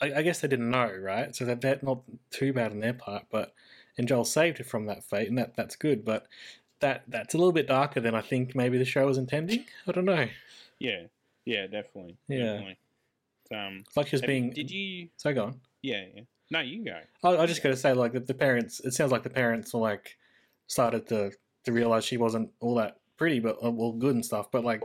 I, 0.00 0.14
I 0.14 0.22
guess 0.22 0.40
they 0.40 0.48
didn't 0.48 0.70
know, 0.70 0.92
right? 0.92 1.34
So 1.34 1.44
that 1.44 1.60
that's 1.60 1.82
not 1.82 2.02
too 2.30 2.52
bad 2.52 2.72
on 2.72 2.80
their 2.80 2.94
part, 2.94 3.24
but 3.30 3.54
and 3.96 4.08
Joel 4.08 4.24
saved 4.24 4.58
her 4.58 4.64
from 4.64 4.86
that 4.86 5.04
fate, 5.04 5.28
and 5.28 5.38
that 5.38 5.56
that's 5.56 5.76
good. 5.76 6.04
But 6.04 6.26
that 6.80 7.04
that's 7.08 7.34
a 7.34 7.38
little 7.38 7.52
bit 7.52 7.66
darker 7.68 8.00
than 8.00 8.14
I 8.14 8.20
think 8.20 8.54
maybe 8.54 8.78
the 8.78 8.84
show 8.84 9.06
was 9.06 9.18
intending. 9.18 9.64
I 9.86 9.92
don't 9.92 10.04
know. 10.04 10.28
Yeah, 10.84 11.02
yeah, 11.44 11.66
definitely. 11.66 12.16
Yeah. 12.28 12.38
definitely. 12.52 12.78
Um, 13.54 13.84
It's 13.86 13.96
like 13.96 14.08
she 14.08 14.16
was 14.16 14.20
have- 14.22 14.28
being. 14.28 14.50
Did 14.50 14.70
you? 14.70 15.08
So 15.16 15.32
go 15.32 15.44
on. 15.44 15.60
Yeah, 15.82 16.04
yeah. 16.14 16.22
No, 16.50 16.60
you 16.60 16.84
go. 16.84 16.98
I, 17.22 17.36
I 17.38 17.46
just 17.46 17.62
got 17.62 17.70
to 17.70 17.76
say, 17.76 17.92
like 17.94 18.12
the, 18.12 18.20
the 18.20 18.34
parents. 18.34 18.80
It 18.80 18.92
sounds 18.92 19.12
like 19.12 19.22
the 19.22 19.30
parents 19.30 19.72
were 19.72 19.80
like 19.80 20.16
started 20.66 21.06
to 21.08 21.32
to 21.64 21.72
realize 21.72 22.04
she 22.04 22.16
wasn't 22.18 22.50
all 22.60 22.74
that 22.76 22.98
pretty, 23.16 23.40
but 23.40 23.56
uh, 23.64 23.70
well, 23.70 23.92
good 23.92 24.14
and 24.14 24.24
stuff. 24.24 24.50
But 24.50 24.64
like 24.64 24.82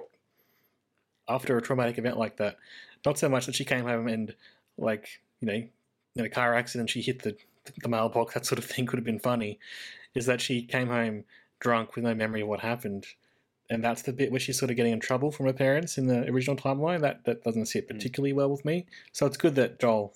after 1.27 1.57
a 1.57 1.61
traumatic 1.61 1.97
event 1.97 2.17
like 2.17 2.37
that, 2.37 2.57
not 3.05 3.17
so 3.19 3.29
much 3.29 3.45
that 3.45 3.55
she 3.55 3.65
came 3.65 3.85
home 3.85 4.07
and 4.07 4.35
like 4.77 5.21
you 5.41 5.47
know 5.47 5.63
in 6.15 6.25
a 6.25 6.29
car 6.29 6.55
accident 6.55 6.89
she 6.89 7.01
hit 7.01 7.21
the 7.23 7.35
the 7.81 7.89
mailbox 7.89 8.33
that 8.33 8.45
sort 8.45 8.57
of 8.59 8.65
thing 8.65 8.85
could 8.85 8.97
have 8.97 9.05
been 9.05 9.19
funny. 9.19 9.59
Is 10.15 10.25
that 10.25 10.41
she 10.41 10.63
came 10.63 10.87
home 10.87 11.25
drunk 11.59 11.95
with 11.95 12.03
no 12.05 12.15
memory 12.15 12.41
of 12.41 12.47
what 12.47 12.61
happened. 12.61 13.05
And 13.71 13.83
that's 13.83 14.01
the 14.01 14.13
bit 14.13 14.31
where 14.31 14.39
she's 14.39 14.57
sort 14.57 14.71
of 14.71 14.77
getting 14.77 14.93
in 14.93 14.99
trouble 14.99 15.31
from 15.31 15.45
her 15.45 15.53
parents 15.53 15.97
in 15.99 16.07
the 16.07 16.27
original 16.29 16.55
timeline. 16.55 17.01
That 17.01 17.23
that 17.25 17.43
doesn't 17.43 17.67
sit 17.67 17.85
Hmm. 17.87 17.95
particularly 17.95 18.33
well 18.33 18.49
with 18.49 18.65
me. 18.65 18.85
So 19.11 19.25
it's 19.25 19.37
good 19.37 19.55
that 19.55 19.79
Joel 19.79 20.13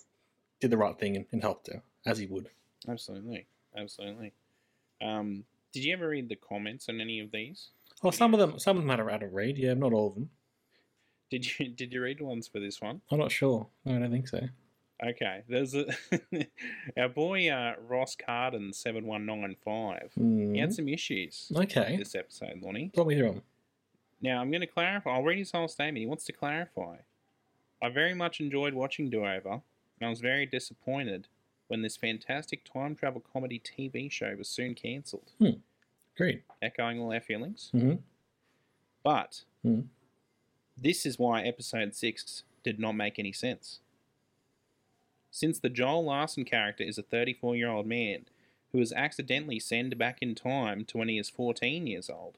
did 0.59 0.71
the 0.71 0.77
right 0.77 0.97
thing 0.97 1.15
and, 1.17 1.25
and 1.31 1.41
helped 1.41 1.67
her, 1.67 1.83
as 2.05 2.17
he 2.17 2.25
would. 2.25 2.49
Absolutely, 2.87 3.45
absolutely. 3.77 4.33
Um, 5.01 5.43
did 5.71 5.83
you 5.83 5.93
ever 5.93 6.09
read 6.09 6.29
the 6.29 6.35
comments 6.35 6.87
on 6.89 6.99
any 7.01 7.19
of 7.19 7.31
these? 7.31 7.69
Well, 8.01 8.11
some 8.11 8.33
of 8.33 8.39
them, 8.39 8.59
some 8.59 8.77
of 8.77 8.83
them 8.83 8.89
had 8.89 8.99
a, 8.99 9.11
had 9.11 9.23
a 9.23 9.27
read. 9.27 9.57
Yeah, 9.57 9.73
not 9.75 9.93
all 9.93 10.07
of 10.07 10.15
them. 10.15 10.29
Did 11.29 11.59
you 11.59 11.67
did 11.69 11.93
you 11.93 12.01
read 12.01 12.19
the 12.19 12.25
ones 12.25 12.47
for 12.47 12.59
this 12.59 12.81
one? 12.81 13.01
I'm 13.11 13.19
not 13.19 13.31
sure. 13.31 13.67
No, 13.85 13.95
I 13.95 13.99
don't 13.99 14.11
think 14.11 14.27
so. 14.27 14.41
Okay, 15.05 15.41
there's 15.49 15.73
a 15.75 15.85
our 16.97 17.09
boy 17.09 17.49
uh, 17.49 17.75
Ross 17.87 18.15
Carden 18.15 18.71
seven 18.73 19.05
one 19.05 19.25
nine 19.25 19.55
five. 19.63 20.11
He 20.15 20.21
Mm. 20.21 20.59
had 20.59 20.73
some 20.73 20.87
issues 20.87 21.51
Okay. 21.55 21.97
this 21.97 22.15
episode, 22.15 22.61
Lonnie. 22.61 22.89
Talk 22.95 23.07
me 23.07 23.15
through 23.15 23.33
them. 23.33 23.41
Now 24.21 24.39
I'm 24.39 24.49
going 24.51 24.61
to 24.61 24.67
clarify. 24.67 25.09
I'll 25.11 25.23
read 25.23 25.39
his 25.39 25.51
whole 25.51 25.67
statement. 25.67 25.97
He 25.97 26.05
wants 26.05 26.25
to 26.25 26.31
clarify. 26.31 26.97
I 27.81 27.89
very 27.89 28.13
much 28.13 28.39
enjoyed 28.39 28.73
watching 28.73 29.09
Do 29.09 29.25
Over, 29.25 29.51
and 29.53 29.61
I 30.01 30.09
was 30.09 30.21
very 30.21 30.45
disappointed 30.45 31.27
when 31.67 31.81
this 31.81 31.97
fantastic 31.97 32.63
time 32.71 32.95
travel 32.95 33.21
comedy 33.33 33.59
TV 33.59 34.09
show 34.11 34.35
was 34.37 34.47
soon 34.47 34.73
cancelled. 34.75 35.31
Great. 36.15 36.43
Echoing 36.61 36.99
all 36.99 37.11
our 37.11 37.19
feelings. 37.19 37.71
Mm-hmm. 37.73 37.95
But 39.03 39.43
Mhm. 39.65 39.87
this 40.77 41.05
is 41.05 41.19
why 41.19 41.41
episode 41.41 41.93
6 41.95 42.43
did 42.63 42.79
not 42.79 42.93
make 42.93 43.17
any 43.19 43.33
sense. 43.33 43.79
Since 45.33 45.57
the 45.57 45.69
Joel 45.69 46.05
Larson 46.05 46.45
character 46.45 46.83
is 46.83 46.99
a 46.99 47.01
34 47.01 47.55
year 47.55 47.67
old 47.69 47.87
man 47.87 48.25
who 48.71 48.77
was 48.77 48.93
accidentally 48.93 49.59
sent 49.59 49.97
back 49.97 50.19
in 50.21 50.35
time 50.35 50.85
to 50.85 50.97
when 50.97 51.09
he 51.09 51.17
is 51.17 51.27
14 51.27 51.87
years 51.87 52.07
old, 52.07 52.37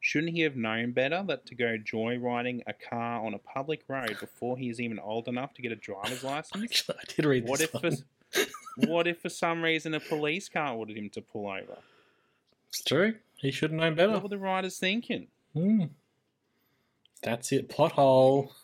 shouldn't 0.00 0.32
he 0.32 0.40
have 0.40 0.56
known 0.56 0.92
better 0.92 1.22
that 1.26 1.44
to 1.44 1.54
go 1.54 1.76
joyriding 1.76 2.62
a 2.66 2.72
car 2.72 3.22
on 3.22 3.34
a 3.34 3.38
public 3.38 3.82
road 3.86 4.16
before 4.18 4.56
he 4.56 4.70
is 4.70 4.80
even 4.80 4.98
old 4.98 5.28
enough 5.28 5.52
to 5.52 5.62
get 5.62 5.72
a 5.72 5.76
driver's 5.76 6.24
license? 6.24 6.64
Actually, 6.64 6.98
I 7.00 7.12
did 7.14 7.24
read 7.26 7.46
What 7.46 7.58
this 7.58 7.68
if, 7.74 8.00
for, 8.32 8.46
what 8.86 9.06
if 9.06 9.20
for 9.20 9.28
some 9.28 9.62
reason 9.62 9.92
a 9.92 10.00
police 10.00 10.48
car 10.48 10.74
ordered 10.74 10.96
him 10.96 11.10
to 11.10 11.20
pull 11.20 11.48
over? 11.48 11.76
It's 12.70 12.82
true. 12.82 13.16
He 13.36 13.50
should 13.50 13.72
have 13.72 13.78
known 13.78 13.94
better. 13.94 14.12
What 14.12 14.22
were 14.22 14.28
the 14.30 14.38
riders 14.38 14.78
thinking? 14.78 15.26
Hmm. 15.52 15.84
That's 17.22 17.52
it. 17.52 17.68
Plot 17.68 17.92
hole. 17.92 18.54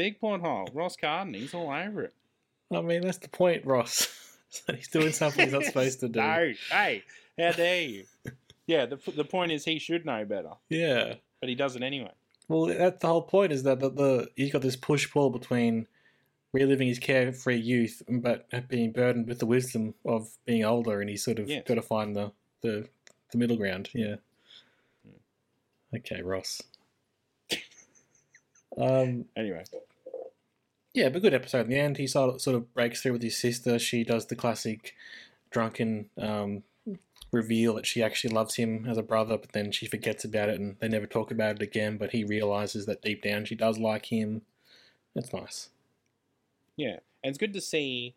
Big 0.00 0.18
plot 0.18 0.40
hole. 0.40 0.66
Ross 0.72 0.96
Carden, 0.96 1.34
he's 1.34 1.52
all 1.52 1.70
over 1.70 2.04
it. 2.04 2.14
I 2.72 2.80
mean, 2.80 3.02
that's 3.02 3.18
the 3.18 3.28
point, 3.28 3.66
Ross. 3.66 4.08
He's 4.74 4.88
doing 4.88 5.12
something 5.12 5.44
he's 5.44 5.52
not 5.52 5.64
supposed 5.66 6.00
to 6.00 6.08
do. 6.08 6.18
No, 6.20 6.52
hey, 6.70 7.02
how 7.38 7.52
dare 7.52 7.82
you? 7.82 8.04
Yeah, 8.66 8.86
the, 8.86 8.96
the 9.14 9.24
point 9.24 9.52
is 9.52 9.62
he 9.66 9.78
should 9.78 10.06
know 10.06 10.24
better, 10.24 10.52
Yeah. 10.70 11.16
but 11.40 11.50
he 11.50 11.54
does 11.54 11.76
it 11.76 11.82
anyway. 11.82 12.12
Well, 12.48 12.64
that's 12.66 12.98
the 13.02 13.08
whole 13.08 13.20
point. 13.20 13.52
Is 13.52 13.62
that 13.64 13.78
the, 13.80 13.90
the 13.90 14.30
he's 14.36 14.50
got 14.50 14.62
this 14.62 14.74
push 14.74 15.10
pull 15.10 15.28
between 15.28 15.86
reliving 16.54 16.88
his 16.88 16.98
carefree 16.98 17.58
youth, 17.60 18.02
but 18.08 18.46
being 18.68 18.90
burdened 18.92 19.28
with 19.28 19.38
the 19.38 19.46
wisdom 19.46 19.92
of 20.06 20.30
being 20.46 20.64
older, 20.64 21.02
and 21.02 21.10
he's 21.10 21.22
sort 21.22 21.38
of 21.38 21.46
Yes. 21.48 21.64
got 21.68 21.74
to 21.74 21.82
find 21.82 22.16
the, 22.16 22.32
the 22.62 22.88
the 23.32 23.38
middle 23.38 23.58
ground. 23.58 23.90
Yeah. 23.94 24.16
Okay, 25.94 26.22
Ross. 26.22 26.62
Um. 28.78 29.24
Anyway, 29.36 29.64
Yeah, 30.94 31.08
but 31.08 31.22
good 31.22 31.34
episode. 31.34 31.62
In 31.62 31.70
the 31.70 31.78
end, 31.78 31.98
he 31.98 32.06
sort 32.06 32.34
of, 32.34 32.40
sort 32.40 32.56
of 32.56 32.74
breaks 32.74 33.00
through 33.00 33.12
with 33.12 33.22
his 33.22 33.38
sister. 33.38 33.78
She 33.78 34.02
does 34.02 34.26
the 34.26 34.36
classic 34.36 34.94
drunken 35.50 36.10
um, 36.18 36.64
reveal 37.32 37.74
that 37.74 37.86
she 37.86 38.02
actually 38.02 38.34
loves 38.34 38.56
him 38.56 38.86
as 38.88 38.98
a 38.98 39.02
brother, 39.02 39.38
but 39.38 39.52
then 39.52 39.70
she 39.70 39.86
forgets 39.86 40.24
about 40.24 40.48
it 40.48 40.58
and 40.58 40.76
they 40.80 40.88
never 40.88 41.06
talk 41.06 41.30
about 41.30 41.56
it 41.56 41.62
again. 41.62 41.96
But 41.96 42.10
he 42.10 42.24
realizes 42.24 42.86
that 42.86 43.02
deep 43.02 43.22
down 43.22 43.44
she 43.44 43.54
does 43.54 43.78
like 43.78 44.06
him. 44.06 44.42
That's 45.14 45.32
nice. 45.32 45.70
yeah, 46.76 46.98
and 47.22 47.30
it's 47.30 47.38
good 47.38 47.52
to 47.52 47.60
see 47.60 48.14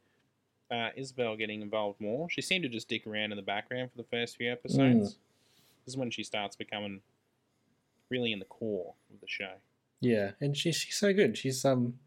uh, 0.72 0.90
Isabel 0.96 1.36
getting 1.36 1.62
involved 1.62 2.00
more. 2.02 2.30
She 2.30 2.42
seemed 2.42 2.64
to 2.64 2.70
just 2.70 2.88
dick 2.88 3.06
around 3.06 3.32
in 3.32 3.36
the 3.36 3.44
background 3.44 3.92
for 3.92 3.98
the 3.98 4.08
first 4.10 4.38
few 4.38 4.52
episodes. 4.52 5.18
This 5.86 5.94
is 5.94 5.98
when 5.98 6.10
she 6.12 6.24
starts 6.24 6.56
becoming 6.56 7.02
really 8.10 8.32
in 8.32 8.40
the 8.40 8.46
core 8.46 8.94
of 9.14 9.20
the 9.22 9.28
show. 9.28 9.54
Yeah, 10.02 10.32
and 10.40 10.56
she's 10.56 10.76
she's 10.76 10.96
so 10.96 11.14
good. 11.14 11.38
She's 11.38 11.64
um 11.66 12.00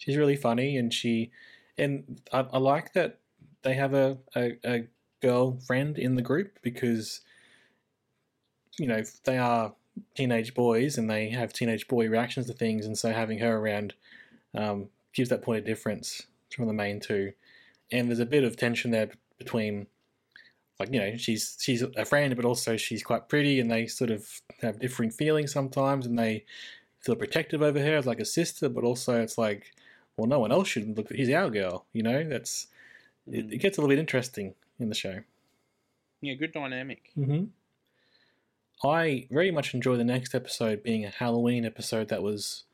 she's 0.00 0.16
really 0.16 0.36
funny, 0.36 0.76
and 0.76 0.92
she 0.92 1.30
and 1.78 2.20
I, 2.32 2.40
I 2.52 2.58
like 2.58 2.94
that 2.94 3.20
they 3.62 3.74
have 3.74 3.94
a, 3.94 4.18
a 4.34 4.56
a 4.64 4.88
girlfriend 5.22 5.98
in 5.98 6.16
the 6.16 6.22
group 6.22 6.58
because 6.62 7.20
you 8.78 8.86
know 8.86 9.02
they 9.24 9.38
are 9.38 9.74
teenage 10.14 10.54
boys 10.54 10.96
and 10.96 11.10
they 11.10 11.28
have 11.28 11.52
teenage 11.52 11.86
boy 11.86 12.08
reactions 12.08 12.46
to 12.46 12.52
things, 12.52 12.86
and 12.86 12.98
so 12.98 13.12
having 13.12 13.38
her 13.38 13.56
around 13.58 13.94
um, 14.54 14.88
gives 15.12 15.28
that 15.28 15.42
point 15.42 15.58
of 15.58 15.64
difference 15.66 16.26
from 16.54 16.66
the 16.66 16.72
main 16.72 16.98
two. 16.98 17.32
And 17.92 18.08
there's 18.08 18.20
a 18.20 18.26
bit 18.26 18.44
of 18.44 18.56
tension 18.56 18.90
there 18.90 19.10
between 19.38 19.86
like 20.78 20.92
you 20.92 20.98
know 20.98 21.16
she's 21.16 21.56
she's 21.60 21.82
a 21.82 22.04
friend 22.04 22.34
but 22.34 22.44
also 22.44 22.76
she's 22.76 23.02
quite 23.02 23.28
pretty 23.28 23.60
and 23.60 23.70
they 23.70 23.86
sort 23.86 24.10
of 24.10 24.40
have 24.62 24.80
differing 24.80 25.10
feelings 25.10 25.52
sometimes 25.52 26.06
and 26.06 26.18
they 26.18 26.44
feel 27.00 27.14
protective 27.16 27.62
over 27.62 27.80
her 27.80 27.96
as 27.96 28.06
like 28.06 28.20
a 28.20 28.24
sister 28.24 28.68
but 28.68 28.82
also 28.84 29.20
it's 29.20 29.36
like 29.36 29.72
well 30.20 30.28
no 30.28 30.38
one 30.38 30.52
else 30.52 30.68
should 30.68 30.96
look 30.96 31.10
he's 31.12 31.30
our 31.30 31.50
girl 31.50 31.86
you 31.92 32.02
know 32.02 32.22
that's 32.24 32.66
it, 33.30 33.52
it 33.52 33.58
gets 33.58 33.76
a 33.76 33.80
little 33.80 33.88
bit 33.88 33.98
interesting 33.98 34.54
in 34.78 34.88
the 34.88 34.94
show 34.94 35.20
Yeah, 36.20 36.34
good 36.34 36.52
dynamic. 36.52 37.10
mm-hmm. 37.16 37.44
i 38.86 39.26
very 39.30 39.50
much 39.50 39.74
enjoy 39.74 39.96
the 39.96 40.04
next 40.04 40.34
episode 40.34 40.82
being 40.82 41.04
a 41.04 41.10
halloween 41.10 41.64
episode 41.64 42.08
that 42.08 42.22
was 42.22 42.64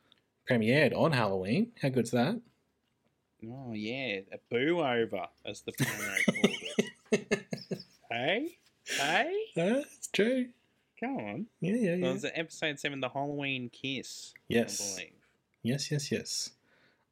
premiered 0.49 0.97
on 0.97 1.13
halloween 1.13 1.73
how 1.83 1.89
good's 1.89 2.11
that 2.11 2.41
Oh 3.49 3.75
yeah, 3.75 4.21
a 4.33 4.39
boo 4.51 4.81
over, 4.81 5.27
as 5.45 5.61
the 5.61 5.71
promo 5.73 6.25
called 6.25 6.57
it. 7.13 7.47
Hey, 8.11 8.57
hey, 8.99 9.35
that's 9.55 10.07
true 10.09 10.47
come 10.99 11.17
on. 11.19 11.47
yeah 11.61 11.75
yeah 11.75 11.95
yeah 11.97 12.13
it's 12.13 12.25
episode 12.35 12.81
seven, 12.81 13.01
the 13.01 13.11
Halloween 13.11 13.69
kiss. 13.69 14.33
Yes. 14.49 14.99
Yes 15.63 15.91
yes 15.91 16.11
yes 16.11 16.51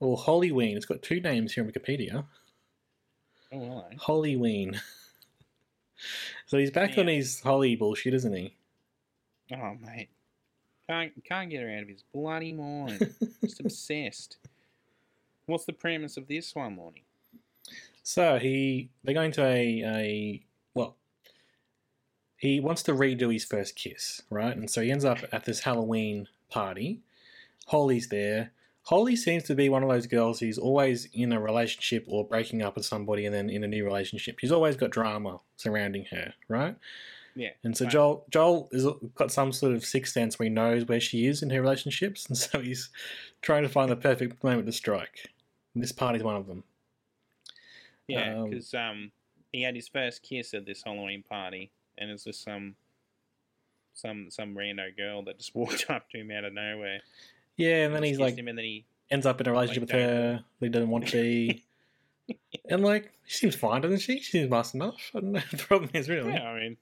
or 0.05 0.17
hollyween 0.17 0.77
it's 0.77 0.87
got 0.87 1.03
two 1.03 1.21
names 1.21 1.53
here 1.53 1.65
on 1.65 1.71
wikipedia 1.71 2.25
Oh 3.55 3.59
hello. 3.59 3.85
Hollyween. 3.97 4.81
so 6.47 6.59
he's 6.59 6.71
back 6.71 6.99
on 6.99 7.07
his 7.07 7.41
Holly 7.41 7.77
bullshit, 7.77 8.15
isn't 8.15 8.33
he? 8.33 8.55
Oh 9.53 9.77
mate, 9.81 10.09
can't 10.89 11.13
can't 11.25 11.51
get 11.51 11.63
her 11.63 11.71
out 11.71 11.83
of 11.83 11.89
his 11.89 12.03
bloody 12.13 12.53
mind. 12.53 13.15
Just 13.43 13.61
obsessed. 13.65 14.39
What's 15.47 15.67
the 15.67 15.73
premise 15.73 16.17
of 16.17 16.27
this 16.27 16.55
one, 16.55 16.77
Lonnie? 16.77 17.05
So 18.03 18.39
he 18.39 18.91
they're 19.05 19.15
going 19.15 19.33
to 19.33 19.45
a 19.45 19.83
a 19.85 20.43
well 20.75 20.97
he 22.37 22.61
wants 22.61 22.83
to 22.85 22.93
redo 22.93 23.33
his 23.33 23.45
first 23.45 23.77
kiss, 23.77 24.23
right? 24.31 24.57
And 24.57 24.69
so 24.69 24.83
he 24.83 24.91
ends 24.91 25.05
up 25.05 25.19
at 25.33 25.45
this 25.45 25.61
Halloween 25.61 26.27
party. 26.51 27.03
Holly's 27.69 28.09
there. 28.09 28.53
Holly 28.85 29.17
seems 29.17 29.45
to 29.45 29.55
be 29.55 29.69
one 29.71 29.83
of 29.83 29.89
those 29.89 30.07
girls 30.07 30.41
who's 30.41 30.59
always 30.59 31.09
in 31.15 31.33
a 31.33 31.41
relationship 31.41 32.05
or 32.07 32.27
breaking 32.27 32.63
up 32.63 32.77
with 32.77 32.85
somebody 32.85 33.25
and 33.25 33.35
then 33.35 33.49
in 33.49 33.65
a 33.65 33.67
new 33.67 33.85
relationship. 33.85 34.39
She's 34.39 34.53
always 34.53 34.77
got 34.77 34.91
drama 34.91 35.41
surrounding 35.57 36.05
her, 36.11 36.35
right? 36.49 36.77
Yeah. 37.35 37.51
And 37.65 37.77
so 37.77 37.87
right. 37.87 37.93
Joel 37.93 38.27
Joel 38.31 38.69
has 38.73 38.87
got 39.15 39.33
some 39.33 39.53
sort 39.53 39.73
of 39.73 39.85
sixth 39.85 40.13
sense 40.13 40.39
where 40.39 40.45
he 40.45 40.55
knows 40.55 40.87
where 40.87 41.01
she 41.01 41.27
is 41.27 41.43
in 41.43 41.51
her 41.51 41.61
relationships, 41.61 42.27
and 42.29 42.37
so 42.37 42.61
he's 42.61 42.91
trying 43.41 43.63
to 43.63 43.69
find 43.69 43.91
the 43.91 43.97
perfect 43.97 44.43
moment 44.45 44.67
to 44.67 44.73
strike. 44.73 45.31
And 45.75 45.83
this 45.83 45.93
party's 45.93 46.23
one 46.23 46.37
of 46.37 46.47
them. 46.47 46.63
Yeah, 48.07 48.41
Um, 48.41 48.51
because 48.51 48.75
um, 48.75 49.13
he 49.53 49.63
had 49.63 49.75
his 49.75 49.89
first 49.89 50.23
kiss 50.23 50.53
at 50.53 50.67
this 50.67 50.83
Halloween 50.85 51.23
party, 51.23 51.73
and 51.97 52.11
it's 52.11 52.25
just 52.25 52.45
some 52.45 52.77
some 53.95 54.31
some 54.31 54.55
rando 54.55 54.95
girl 54.95 55.23
that 55.25 55.39
just 55.39 55.55
walked 55.55 55.87
up 55.89 56.11
to 56.11 56.19
him 56.19 56.31
out 56.31 56.45
of 56.45 56.53
nowhere. 56.53 57.01
Yeah, 57.57 57.85
and 57.87 57.95
then 57.95 58.03
he's 58.03 58.19
like 58.19 58.37
him, 58.37 58.49
and 58.49 58.59
then 58.59 58.65
he 58.65 58.85
ends 59.11 59.27
up 59.27 59.41
in 59.41 59.47
a 59.49 59.53
relationship 59.53 59.83
with 59.83 59.91
Like 59.93 60.01
that. 60.01 60.07
her 60.09 60.33
that 60.61 60.67
he 60.67 60.69
doesn't 60.71 60.91
want 60.91 61.09
to 61.09 61.13
be. 61.13 61.65
and 62.69 62.83
like 62.83 63.13
she 63.27 63.39
seems 63.39 63.55
fine, 63.55 63.81
doesn't 63.83 63.99
she? 64.01 64.19
She 64.21 64.31
seems 64.33 64.51
nice 64.51 64.75
enough. 64.75 65.11
I 65.15 65.21
don't 65.21 65.33
know 65.33 65.41
the 65.51 65.57
problem 65.59 65.91
is 65.95 66.09
really. 66.09 66.33
yeah, 66.33 66.49
I 66.49 66.59
mean, 66.61 66.77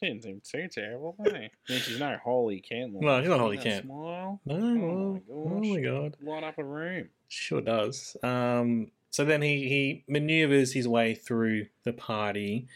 she 0.00 0.06
didn't 0.06 0.22
seem 0.22 0.40
too 0.44 0.68
terrible, 0.68 1.14
did 1.22 1.32
she? 1.32 1.36
I 1.36 1.40
mean, 1.72 1.80
she's 1.80 2.00
no 2.00 2.16
Holly 2.24 2.60
Kent. 2.60 2.94
No, 2.94 3.20
she's 3.20 3.28
not 3.28 3.34
See 3.36 3.38
Holly 3.40 3.56
that 3.58 3.62
Kent. 3.64 3.84
Smile, 3.84 4.40
No, 4.46 4.54
Oh 4.54 4.60
my 4.60 4.80
oh, 4.80 5.22
oh 5.30 5.60
my 5.74 5.80
god. 5.80 6.16
light 6.22 6.44
up 6.44 6.58
a 6.58 6.64
room. 6.64 7.08
Sure 7.28 7.60
does. 7.60 8.16
Um, 8.22 8.90
so 9.10 9.24
then 9.24 9.42
he, 9.42 9.68
he 9.68 10.04
maneuvers 10.08 10.72
his 10.72 10.88
way 10.88 11.14
through 11.14 11.66
the 11.84 11.92
party, 11.92 12.66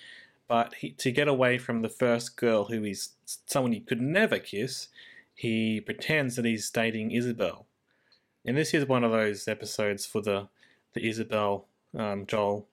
but 0.48 0.74
he, 0.74 0.90
to 0.92 1.10
get 1.10 1.28
away 1.28 1.56
from 1.58 1.80
the 1.82 1.88
first 1.88 2.36
girl 2.36 2.64
who 2.64 2.84
is 2.84 3.10
someone 3.46 3.72
he 3.72 3.80
could 3.80 4.00
never 4.02 4.38
kiss, 4.38 4.88
he 5.42 5.80
pretends 5.80 6.36
that 6.36 6.44
he's 6.44 6.70
dating 6.70 7.10
Isabel. 7.10 7.66
And 8.44 8.56
this 8.56 8.72
is 8.72 8.86
one 8.86 9.02
of 9.02 9.10
those 9.10 9.48
episodes 9.48 10.06
for 10.06 10.22
the, 10.22 10.46
the 10.94 11.04
Isabel 11.04 11.66
um, 11.98 12.26
Joel 12.26 12.68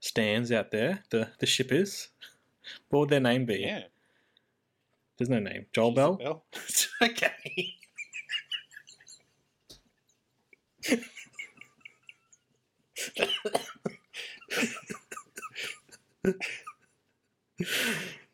stands 0.00 0.50
out 0.50 0.70
there, 0.70 1.02
the, 1.10 1.28
the 1.38 1.44
shippers. 1.46 2.08
What 2.88 3.00
would 3.00 3.08
their 3.10 3.20
name 3.20 3.44
be? 3.44 3.56
Yeah, 3.56 3.82
There's 5.18 5.28
no 5.28 5.38
name. 5.38 5.66
Joel 5.74 5.92
Bell? 5.92 6.44
Okay. 7.02 7.74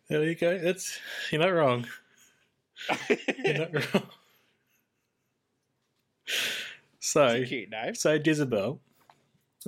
There 0.08 0.24
you 0.24 0.34
go. 0.36 0.58
That's 0.58 0.98
you're 1.30 1.40
not 1.40 1.52
wrong. 1.52 1.86
You're 3.44 3.68
not. 3.70 4.04
So 7.00 7.44
cute 7.44 7.70
name. 7.70 7.94
so 7.94 8.18
Jezebel, 8.22 8.78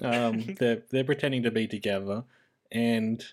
um, 0.02 0.54
they're 0.58 0.82
they're 0.90 1.02
pretending 1.02 1.42
to 1.42 1.50
be 1.50 1.66
together, 1.66 2.24
and 2.70 3.24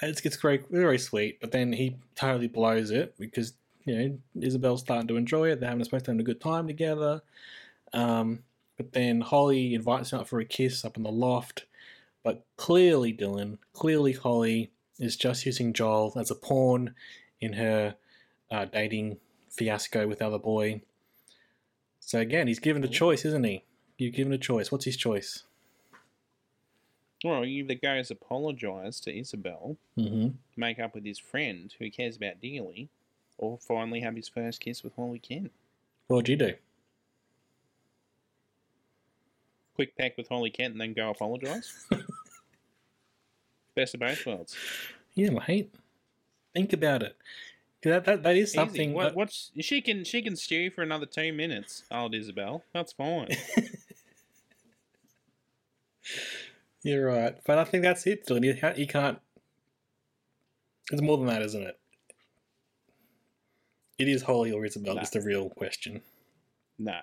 it's 0.00 0.20
it's 0.20 0.36
very 0.36 0.62
very 0.70 0.98
sweet. 0.98 1.40
But 1.40 1.50
then 1.50 1.72
he 1.72 1.96
totally 2.14 2.48
blows 2.48 2.90
it 2.92 3.14
because 3.18 3.54
you 3.84 3.96
know 3.98 4.18
Isabel's 4.40 4.80
starting 4.80 5.08
to 5.08 5.16
enjoy 5.16 5.50
it. 5.50 5.60
They're 5.60 5.68
having 5.68 5.84
supposed 5.84 6.04
to 6.06 6.12
have 6.12 6.20
a 6.20 6.22
good 6.22 6.40
time 6.40 6.68
together. 6.68 7.22
Um, 7.92 8.44
but 8.76 8.92
then 8.92 9.20
Holly 9.20 9.74
invites 9.74 10.12
him 10.12 10.20
out 10.20 10.28
for 10.28 10.38
a 10.38 10.44
kiss 10.44 10.84
up 10.84 10.96
in 10.96 11.02
the 11.02 11.10
loft. 11.10 11.66
But 12.22 12.44
clearly, 12.56 13.12
Dylan, 13.12 13.58
clearly 13.72 14.12
Holly 14.12 14.70
is 14.98 15.16
just 15.16 15.44
using 15.44 15.72
Joel 15.72 16.12
as 16.16 16.30
a 16.30 16.34
pawn 16.34 16.94
in 17.40 17.52
her 17.54 17.96
uh, 18.50 18.64
dating 18.66 19.18
fiasco 19.50 20.06
with 20.06 20.18
the 20.20 20.26
other 20.26 20.38
boy. 20.38 20.82
So 22.00 22.18
again, 22.20 22.46
he's 22.46 22.58
given 22.60 22.84
a 22.84 22.88
choice, 22.88 23.24
isn't 23.24 23.44
he? 23.44 23.64
You're 23.98 24.12
given 24.12 24.32
a 24.32 24.38
choice. 24.38 24.70
What's 24.70 24.84
his 24.84 24.96
choice? 24.96 25.42
Well, 27.24 27.42
he 27.42 27.52
either 27.52 27.74
goes 27.74 28.10
apologise 28.10 29.00
to 29.00 29.18
Isabel, 29.18 29.76
Mm-hmm. 29.98 30.28
make 30.56 30.78
up 30.78 30.94
with 30.94 31.04
his 31.04 31.18
friend 31.18 31.74
who 31.78 31.84
he 31.86 31.90
cares 31.90 32.16
about 32.16 32.40
dearly, 32.40 32.90
or 33.38 33.58
finally 33.58 34.00
have 34.00 34.14
his 34.14 34.28
first 34.28 34.60
kiss 34.60 34.84
with 34.84 34.94
Holly 34.94 35.18
Kent. 35.18 35.50
What'd 36.08 36.28
you 36.28 36.36
do? 36.36 36.54
Quick 39.74 39.96
peck 39.96 40.16
with 40.16 40.28
Holly 40.28 40.50
Kent 40.50 40.72
and 40.72 40.80
then 40.80 40.92
go 40.94 41.10
apologise. 41.10 41.86
Best 43.74 43.94
of 43.94 44.00
both 44.00 44.24
worlds. 44.24 44.56
Yeah, 45.14 45.30
mate. 45.48 45.74
Think 46.54 46.72
about 46.72 47.02
it. 47.02 47.16
That, 47.90 48.04
that, 48.06 48.22
that 48.24 48.36
is 48.36 48.52
something. 48.52 48.92
What, 48.94 49.04
that- 49.04 49.14
what's 49.14 49.52
she 49.60 49.80
can 49.80 50.02
she 50.04 50.20
can 50.20 50.34
stew 50.34 50.70
for 50.70 50.82
another 50.82 51.06
two 51.06 51.32
minutes, 51.32 51.84
old 51.90 52.14
Isabel. 52.14 52.64
That's 52.74 52.92
fine. 52.92 53.28
You're 56.82 57.06
right, 57.06 57.36
but 57.46 57.58
I 57.58 57.64
think 57.64 57.82
that's 57.82 58.06
it. 58.06 58.26
Dylan. 58.26 58.44
You 58.44 58.54
can't. 58.54 58.78
You 58.78 58.86
can't. 58.86 59.18
It's 60.92 61.02
more 61.02 61.16
than 61.16 61.26
that, 61.26 61.42
isn't 61.42 61.62
it? 61.62 61.78
It 63.98 64.08
is 64.08 64.22
Holly 64.22 64.52
or 64.52 64.64
Isabel. 64.64 64.94
No. 64.96 65.00
Is 65.02 65.10
the 65.10 65.20
real 65.20 65.48
question. 65.50 66.02
no. 66.78 66.98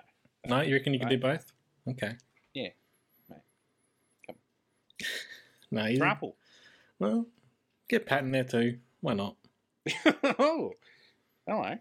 No, 0.46 0.60
you 0.60 0.74
reckon 0.74 0.92
you 0.92 1.00
can 1.00 1.08
do 1.08 1.16
both? 1.16 1.50
Okay. 1.88 2.16
Yeah. 2.52 2.68
Mate. 3.30 3.40
Come. 4.26 4.36
No, 5.70 5.86
you. 5.86 6.34
Well, 6.98 7.26
get 7.88 8.04
Pat 8.06 8.22
in 8.22 8.30
there 8.30 8.44
too. 8.44 8.78
Why 9.00 9.14
not? 9.14 9.36
oh. 10.38 10.72
Hello. 11.46 11.78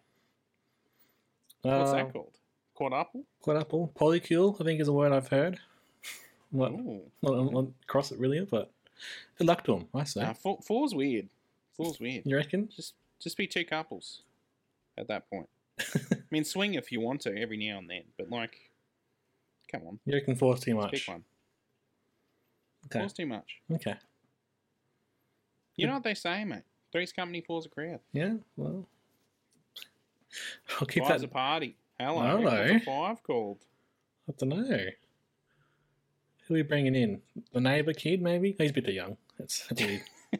What's 1.61 1.91
Uh, 1.91 1.93
that 1.95 2.13
called? 2.13 2.37
Quadruple? 2.75 3.23
Quadruple. 3.41 3.91
Polycule, 3.95 4.59
I 4.59 4.63
think 4.63 4.81
is 4.81 4.87
a 4.87 4.93
word 4.93 5.11
I've 5.13 5.27
heard. 5.29 5.59
Not, 6.51 6.71
Ooh. 6.71 7.01
not, 7.21 7.51
not 7.51 7.65
across 7.83 8.11
it 8.11 8.19
really, 8.19 8.41
but 8.41 8.69
good 9.37 9.47
luck 9.47 9.63
to 9.65 9.75
him. 9.77 9.87
I 9.93 10.03
say. 10.03 10.21
Nah, 10.21 10.33
four, 10.33 10.59
four's 10.61 10.93
weird. 10.93 11.29
Four's 11.77 11.99
weird. 11.99 12.25
You 12.25 12.35
reckon? 12.35 12.69
Just 12.75 12.93
just 13.19 13.37
be 13.37 13.47
two 13.47 13.63
couples 13.65 14.21
at 14.97 15.07
that 15.07 15.29
point. 15.29 15.49
I 15.79 16.17
mean, 16.29 16.43
swing 16.43 16.73
if 16.75 16.91
you 16.91 16.99
want 17.01 17.21
to 17.21 17.35
every 17.35 17.57
now 17.57 17.77
and 17.79 17.89
then, 17.89 18.03
but 18.17 18.29
like, 18.29 18.69
come 19.71 19.81
on, 19.87 19.99
You 20.05 20.13
reckon 20.13 20.35
four's 20.35 20.59
too 20.59 20.73
pick 20.75 20.81
much? 20.91 21.07
one. 21.07 21.23
Okay. 22.85 22.99
Four's 22.99 23.13
too 23.13 23.25
much. 23.25 23.61
Okay. 23.71 23.95
You 25.75 25.87
know 25.87 25.93
what 25.93 26.03
they 26.03 26.13
say, 26.13 26.43
mate? 26.43 26.61
Three's 26.93 27.11
company, 27.11 27.41
four's 27.41 27.65
a 27.65 27.69
crowd. 27.69 28.01
Yeah. 28.13 28.35
Well, 28.55 28.85
I'll 30.79 30.85
keep 30.85 31.03
Five's 31.03 31.21
that. 31.21 31.27
a 31.27 31.33
party. 31.33 31.75
Hello. 31.99 32.21
Hello. 32.21 32.67
What's 32.71 32.71
a 32.71 32.85
five 32.85 33.23
called? 33.23 33.57
I 34.29 34.33
don't 34.37 34.49
know. 34.49 34.77
Who 36.47 36.53
are 36.53 36.57
we 36.57 36.61
bringing 36.61 36.93
in? 36.93 37.21
The 37.51 37.61
neighbour 37.61 37.93
kid, 37.93 38.21
maybe? 38.21 38.55
He's 38.55 38.69
a 38.69 38.73
bit 38.73 38.85
too 38.85 38.91
young. 38.91 39.17
That's, 39.39 39.67
weird. 39.71 40.03
um, 40.33 40.39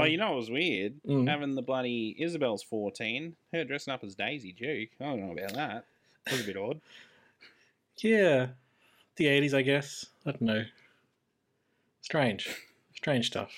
well, 0.00 0.06
you 0.06 0.18
know 0.18 0.34
it 0.34 0.36
was 0.36 0.50
weird 0.50 1.00
mm. 1.08 1.26
having 1.26 1.54
the 1.54 1.62
bloody 1.62 2.14
Isabel's 2.18 2.62
fourteen, 2.62 3.36
her 3.54 3.64
dressing 3.64 3.94
up 3.94 4.04
as 4.04 4.14
Daisy 4.14 4.52
Duke. 4.52 4.90
I 5.00 5.04
don't 5.04 5.20
know 5.20 5.32
about 5.32 5.54
that. 5.54 5.86
That 6.26 6.32
was 6.32 6.42
a 6.42 6.44
bit 6.44 6.58
odd. 6.58 6.80
Yeah. 8.02 8.48
The 9.16 9.24
80s, 9.24 9.54
I 9.54 9.62
guess. 9.62 10.04
I 10.26 10.32
don't 10.32 10.42
know. 10.42 10.64
Strange. 12.02 12.54
Strange 12.94 13.28
stuff. 13.28 13.50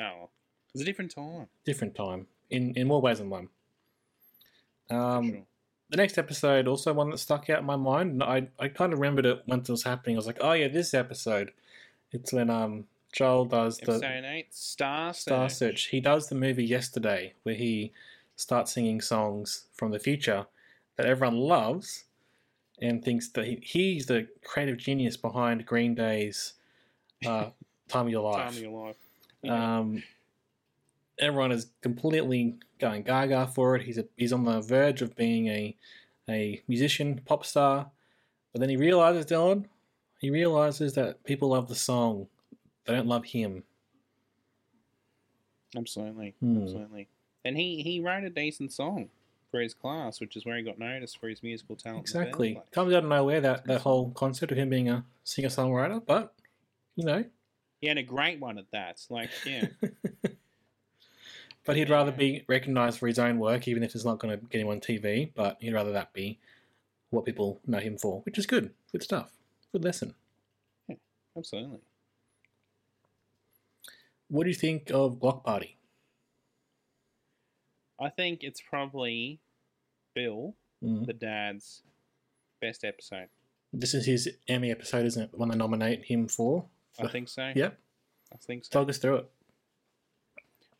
Oh. 0.00 0.28
It 0.70 0.74
was 0.74 0.82
a 0.82 0.84
different 0.84 1.12
time. 1.12 1.48
Different 1.64 1.94
time. 1.94 2.26
In 2.48 2.74
in 2.74 2.86
more 2.86 3.00
ways 3.00 3.18
than 3.18 3.30
one. 3.30 3.48
Um, 4.90 5.30
sure. 5.30 5.42
the 5.90 5.96
next 5.96 6.18
episode 6.18 6.66
also 6.66 6.92
one 6.92 7.10
that 7.10 7.18
stuck 7.18 7.48
out 7.48 7.60
in 7.60 7.66
my 7.66 7.76
mind. 7.76 8.12
and 8.12 8.22
I 8.22 8.48
I 8.58 8.68
kind 8.68 8.92
of 8.92 8.98
remembered 8.98 9.26
it 9.26 9.42
once 9.46 9.68
it 9.68 9.72
was 9.72 9.84
happening. 9.84 10.16
I 10.16 10.18
was 10.18 10.26
like, 10.26 10.38
oh 10.40 10.52
yeah, 10.52 10.68
this 10.68 10.94
episode. 10.94 11.52
It's 12.12 12.32
when 12.32 12.50
um 12.50 12.86
Joel 13.12 13.44
does 13.46 13.78
the 13.78 13.92
Episode 13.92 14.24
eight, 14.24 14.54
Star 14.54 15.12
Star 15.12 15.48
Search. 15.48 15.56
Search. 15.58 15.86
He 15.86 16.00
does 16.00 16.28
the 16.28 16.34
movie 16.34 16.64
yesterday 16.64 17.34
where 17.42 17.54
he 17.54 17.92
starts 18.36 18.72
singing 18.72 19.00
songs 19.00 19.64
from 19.74 19.90
the 19.90 19.98
future 19.98 20.46
that 20.96 21.06
everyone 21.06 21.36
loves 21.36 22.04
and 22.80 23.04
thinks 23.04 23.28
that 23.30 23.44
he, 23.44 23.60
he's 23.62 24.06
the 24.06 24.28
creative 24.44 24.78
genius 24.78 25.16
behind 25.16 25.66
Green 25.66 25.94
Day's 25.94 26.54
uh, 27.26 27.50
Time 27.88 28.06
of 28.06 28.12
Your 28.12 28.32
Time 28.32 28.46
Life. 28.46 28.56
of 28.56 28.62
your 28.62 28.86
life. 28.86 28.96
Yeah. 29.42 29.78
Um, 29.78 30.02
everyone 31.20 31.52
is 31.52 31.70
completely 31.82 32.56
going 32.78 33.02
gaga 33.02 33.46
for 33.46 33.76
it. 33.76 33.82
He's 33.82 33.98
a, 33.98 34.06
he's 34.16 34.32
on 34.32 34.44
the 34.44 34.60
verge 34.60 35.02
of 35.02 35.14
being 35.16 35.46
a 35.48 35.76
a 36.28 36.62
musician, 36.68 37.20
pop 37.24 37.44
star, 37.44 37.90
but 38.52 38.60
then 38.60 38.68
he 38.68 38.76
realizes, 38.76 39.26
Dylan, 39.26 39.64
he 40.20 40.30
realizes 40.30 40.94
that 40.94 41.24
people 41.24 41.48
love 41.50 41.68
the 41.68 41.74
song, 41.74 42.28
they 42.84 42.94
don't 42.94 43.06
love 43.08 43.24
him. 43.26 43.64
Absolutely, 45.76 46.34
Hmm. 46.40 46.62
absolutely. 46.62 47.08
And 47.44 47.56
he 47.56 47.82
he 47.82 48.00
wrote 48.00 48.24
a 48.24 48.30
decent 48.30 48.72
song 48.72 49.10
for 49.50 49.60
his 49.60 49.74
class, 49.74 50.20
which 50.20 50.36
is 50.36 50.44
where 50.44 50.56
he 50.56 50.62
got 50.62 50.78
noticed 50.78 51.18
for 51.18 51.28
his 51.28 51.42
musical 51.42 51.74
talent. 51.76 51.98
in 52.08 52.12
the 52.12 52.18
first 52.18 52.26
Exactly, 52.28 52.62
comes 52.70 52.92
out 52.92 53.04
of 53.04 53.08
nowhere 53.08 53.40
that 53.40 53.66
that 53.66 53.80
whole 53.80 54.10
concept 54.12 54.52
of 54.52 54.58
him 54.58 54.68
being 54.68 54.88
a 54.88 55.04
singer 55.24 55.48
songwriter, 55.48 56.04
but 56.04 56.34
you 56.96 57.04
know, 57.04 57.24
He 57.80 57.86
had 57.88 57.98
a 57.98 58.02
great 58.02 58.40
one 58.40 58.58
at 58.58 58.70
that. 58.72 59.04
Like, 59.08 59.30
yeah, 59.46 59.68
but 61.64 61.76
he'd 61.76 61.90
rather 61.90 62.12
be 62.12 62.44
recognized 62.48 62.98
for 62.98 63.06
his 63.06 63.18
own 63.18 63.38
work, 63.38 63.68
even 63.68 63.82
if 63.82 63.94
it's 63.94 64.04
not 64.04 64.18
going 64.18 64.38
to 64.38 64.44
get 64.46 64.60
him 64.60 64.68
on 64.68 64.80
TV. 64.80 65.30
But 65.34 65.58
he'd 65.60 65.72
rather 65.74 65.92
that 65.92 66.12
be 66.12 66.38
what 67.10 67.24
people 67.24 67.60
know 67.66 67.78
him 67.78 67.98
for, 67.98 68.20
which 68.22 68.38
is 68.38 68.46
good, 68.46 68.72
good 68.92 69.02
stuff, 69.02 69.30
good 69.72 69.84
lesson. 69.84 70.14
Yeah, 70.88 70.96
absolutely. 71.36 71.80
What 74.28 74.44
do 74.44 74.50
you 74.50 74.54
think 74.56 74.90
of 74.90 75.18
Block 75.18 75.44
Party? 75.44 75.76
I 78.00 78.08
think 78.08 78.42
it's 78.42 78.60
probably 78.60 79.40
Bill, 80.14 80.54
Mm. 80.82 81.04
the 81.04 81.12
dad's 81.12 81.82
best 82.62 82.84
episode. 82.84 83.28
This 83.70 83.92
is 83.92 84.06
his 84.06 84.30
Emmy 84.48 84.70
episode, 84.70 85.04
isn't 85.04 85.24
it? 85.24 85.30
The 85.30 85.36
one 85.36 85.50
they 85.50 85.56
nominate 85.56 86.06
him 86.06 86.26
for. 86.26 86.64
I 86.98 87.06
think 87.08 87.28
so. 87.28 87.52
Yep. 87.54 87.78
I 88.32 88.36
think 88.38 88.64
so. 88.64 88.70
Talk 88.80 88.88
us 88.88 88.96
through 88.96 89.16
it. 89.16 89.30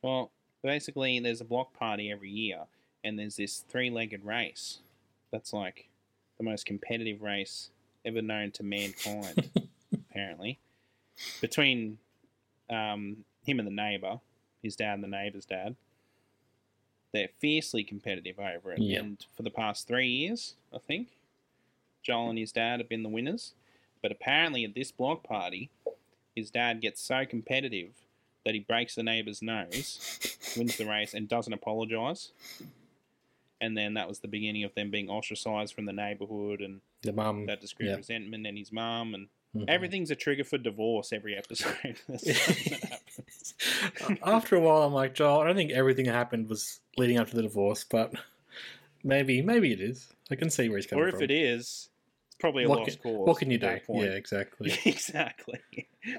Well, 0.00 0.32
basically, 0.62 1.18
there's 1.20 1.40
a 1.40 1.44
block 1.44 1.72
party 1.74 2.10
every 2.10 2.30
year, 2.30 2.60
and 3.04 3.18
there's 3.18 3.36
this 3.36 3.64
three-legged 3.68 4.24
race. 4.24 4.78
That's 5.30 5.52
like 5.52 5.88
the 6.38 6.44
most 6.44 6.66
competitive 6.66 7.22
race 7.22 7.70
ever 8.04 8.22
known 8.22 8.50
to 8.52 8.62
mankind, 8.62 9.50
apparently. 9.92 10.58
Between 11.40 11.98
um, 12.68 13.18
him 13.44 13.58
and 13.58 13.66
the 13.66 13.72
neighbor, 13.72 14.20
his 14.62 14.76
dad 14.76 14.94
and 14.94 15.04
the 15.04 15.08
neighbor's 15.08 15.44
dad, 15.44 15.76
they're 17.12 17.28
fiercely 17.38 17.82
competitive 17.84 18.38
over 18.38 18.72
it. 18.72 18.80
And 19.00 19.24
for 19.36 19.42
the 19.42 19.50
past 19.50 19.86
three 19.86 20.08
years, 20.08 20.54
I 20.74 20.78
think, 20.78 21.08
Joel 22.02 22.30
and 22.30 22.38
his 22.38 22.52
dad 22.52 22.80
have 22.80 22.88
been 22.88 23.02
the 23.02 23.08
winners. 23.08 23.54
But 24.02 24.12
apparently, 24.12 24.64
at 24.64 24.74
this 24.74 24.90
block 24.92 25.22
party, 25.24 25.70
his 26.34 26.50
dad 26.50 26.80
gets 26.80 27.02
so 27.02 27.26
competitive 27.26 27.90
that 28.44 28.54
he 28.54 28.60
breaks 28.60 28.94
the 28.94 29.02
neighbor's 29.02 29.42
nose, 29.42 30.18
wins 30.56 30.76
the 30.76 30.86
race, 30.86 31.14
and 31.14 31.28
doesn't 31.28 31.52
apologize. 31.52 32.30
And 33.60 33.76
then 33.76 33.94
that 33.94 34.08
was 34.08 34.20
the 34.20 34.28
beginning 34.28 34.64
of 34.64 34.74
them 34.74 34.90
being 34.90 35.10
ostracized 35.10 35.74
from 35.74 35.84
the 35.84 35.92
neighborhood, 35.92 36.60
and 36.62 36.80
The 37.02 37.12
mum. 37.12 37.44
that 37.46 37.60
discreet 37.60 37.86
grew 37.86 37.90
yeah. 37.92 37.96
resentment. 37.98 38.46
And 38.46 38.56
his 38.56 38.72
mum, 38.72 39.14
and 39.14 39.28
Mhm. 39.54 39.64
everything's 39.68 40.10
a 40.10 40.16
trigger 40.16 40.44
for 40.44 40.56
divorce 40.58 41.12
every 41.12 41.36
episode. 41.36 41.76
That's 42.08 42.24
something 42.46 42.78
that 42.80 42.90
happens. 42.90 43.54
After 44.24 44.56
a 44.56 44.60
while, 44.60 44.82
I'm 44.84 44.92
like, 44.94 45.12
Joel, 45.14 45.40
I 45.40 45.46
don't 45.48 45.56
think 45.56 45.72
everything 45.72 46.06
that 46.06 46.12
happened 46.14 46.48
was 46.48 46.80
leading 46.96 47.18
up 47.18 47.28
to 47.30 47.36
the 47.36 47.42
divorce, 47.42 47.84
but 47.84 48.14
maybe, 49.04 49.42
maybe 49.42 49.72
it 49.72 49.80
is. 49.80 50.08
I 50.30 50.36
can 50.36 50.48
see 50.48 50.68
where 50.70 50.78
he's 50.78 50.86
coming 50.86 51.02
from. 51.02 51.06
or 51.06 51.08
if 51.08 51.14
from. 51.16 51.24
it 51.24 51.30
is, 51.32 51.89
probably 52.40 52.64
a 52.64 52.68
what 52.68 52.80
lost 52.80 53.00
can, 53.02 53.12
cause. 53.16 53.26
what 53.26 53.38
can 53.38 53.50
you 53.50 53.58
do? 53.58 53.78
point. 53.86 54.04
Yeah, 54.04 54.10
exactly. 54.16 54.72
exactly. 54.84 55.60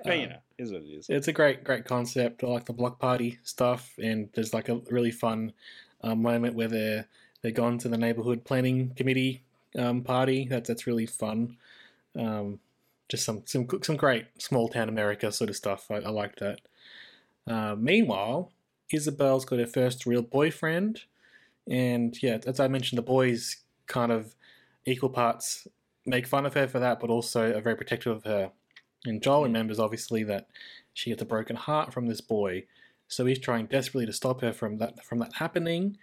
but 0.04 0.18
you 0.18 0.24
Um, 0.24 0.30
know, 0.30 0.38
is 0.58 0.72
what 0.72 0.82
it 0.84 0.88
is. 0.90 1.10
It's 1.10 1.28
a 1.28 1.34
great, 1.34 1.64
great 1.64 1.86
concept. 1.86 2.44
I 2.44 2.48
like 2.48 2.66
the 2.66 2.74
block 2.74 3.00
party 3.00 3.40
stuff, 3.44 3.94
and 4.02 4.30
there's 4.34 4.54
like 4.54 4.70
a 4.70 4.82
really 4.90 5.12
fun 5.12 5.54
uh, 6.02 6.16
moment 6.16 6.56
where 6.56 6.68
they're 6.68 7.08
they're 7.42 7.52
gone 7.52 7.78
to 7.80 7.90
the 7.90 7.98
neighborhood 7.98 8.44
planning 8.46 8.94
committee 8.96 9.44
um, 9.78 10.02
party. 10.04 10.48
That's 10.50 10.68
that's 10.68 10.88
really 10.88 11.08
fun. 11.08 11.58
Um, 12.18 12.60
just 13.10 13.26
some 13.26 13.44
some 13.46 13.68
some 13.82 13.98
great 13.98 14.26
small 14.38 14.70
town 14.70 14.90
America 14.90 15.32
sort 15.32 15.50
of 15.50 15.56
stuff. 15.56 15.90
I, 15.90 15.96
I 15.96 16.10
like 16.10 16.38
that. 16.38 16.62
Uh, 17.48 17.76
meanwhile, 17.78 18.52
Isabel's 18.92 19.46
got 19.46 19.60
her 19.60 19.66
first 19.68 20.06
real 20.06 20.22
boyfriend, 20.22 21.02
and 21.68 22.22
yeah, 22.22 22.38
as 22.46 22.60
I 22.60 22.68
mentioned, 22.68 22.98
the 23.00 23.04
boys 23.04 23.58
kind 23.88 24.12
of 24.12 24.36
equal 24.86 25.10
parts 25.10 25.68
make 26.06 26.28
fun 26.28 26.46
of 26.46 26.54
her 26.54 26.68
for 26.68 26.80
that, 26.80 27.00
but 27.00 27.10
also 27.10 27.56
are 27.56 27.62
very 27.62 27.76
protective 27.76 28.16
of 28.16 28.24
her. 28.24 28.52
And 29.06 29.22
Joel 29.22 29.44
remembers 29.44 29.80
obviously 29.80 30.24
that 30.24 30.48
she 30.94 31.10
gets 31.10 31.22
a 31.22 31.26
broken 31.26 31.56
heart 31.56 31.94
from 31.94 32.08
this 32.08 32.22
boy, 32.22 32.66
so 33.08 33.26
he's 33.26 33.40
trying 33.40 33.66
desperately 33.66 34.06
to 34.06 34.14
stop 34.14 34.42
her 34.42 34.54
from 34.54 34.78
that 34.78 35.04
from 35.04 35.20
that 35.20 35.34
happening. 35.34 35.98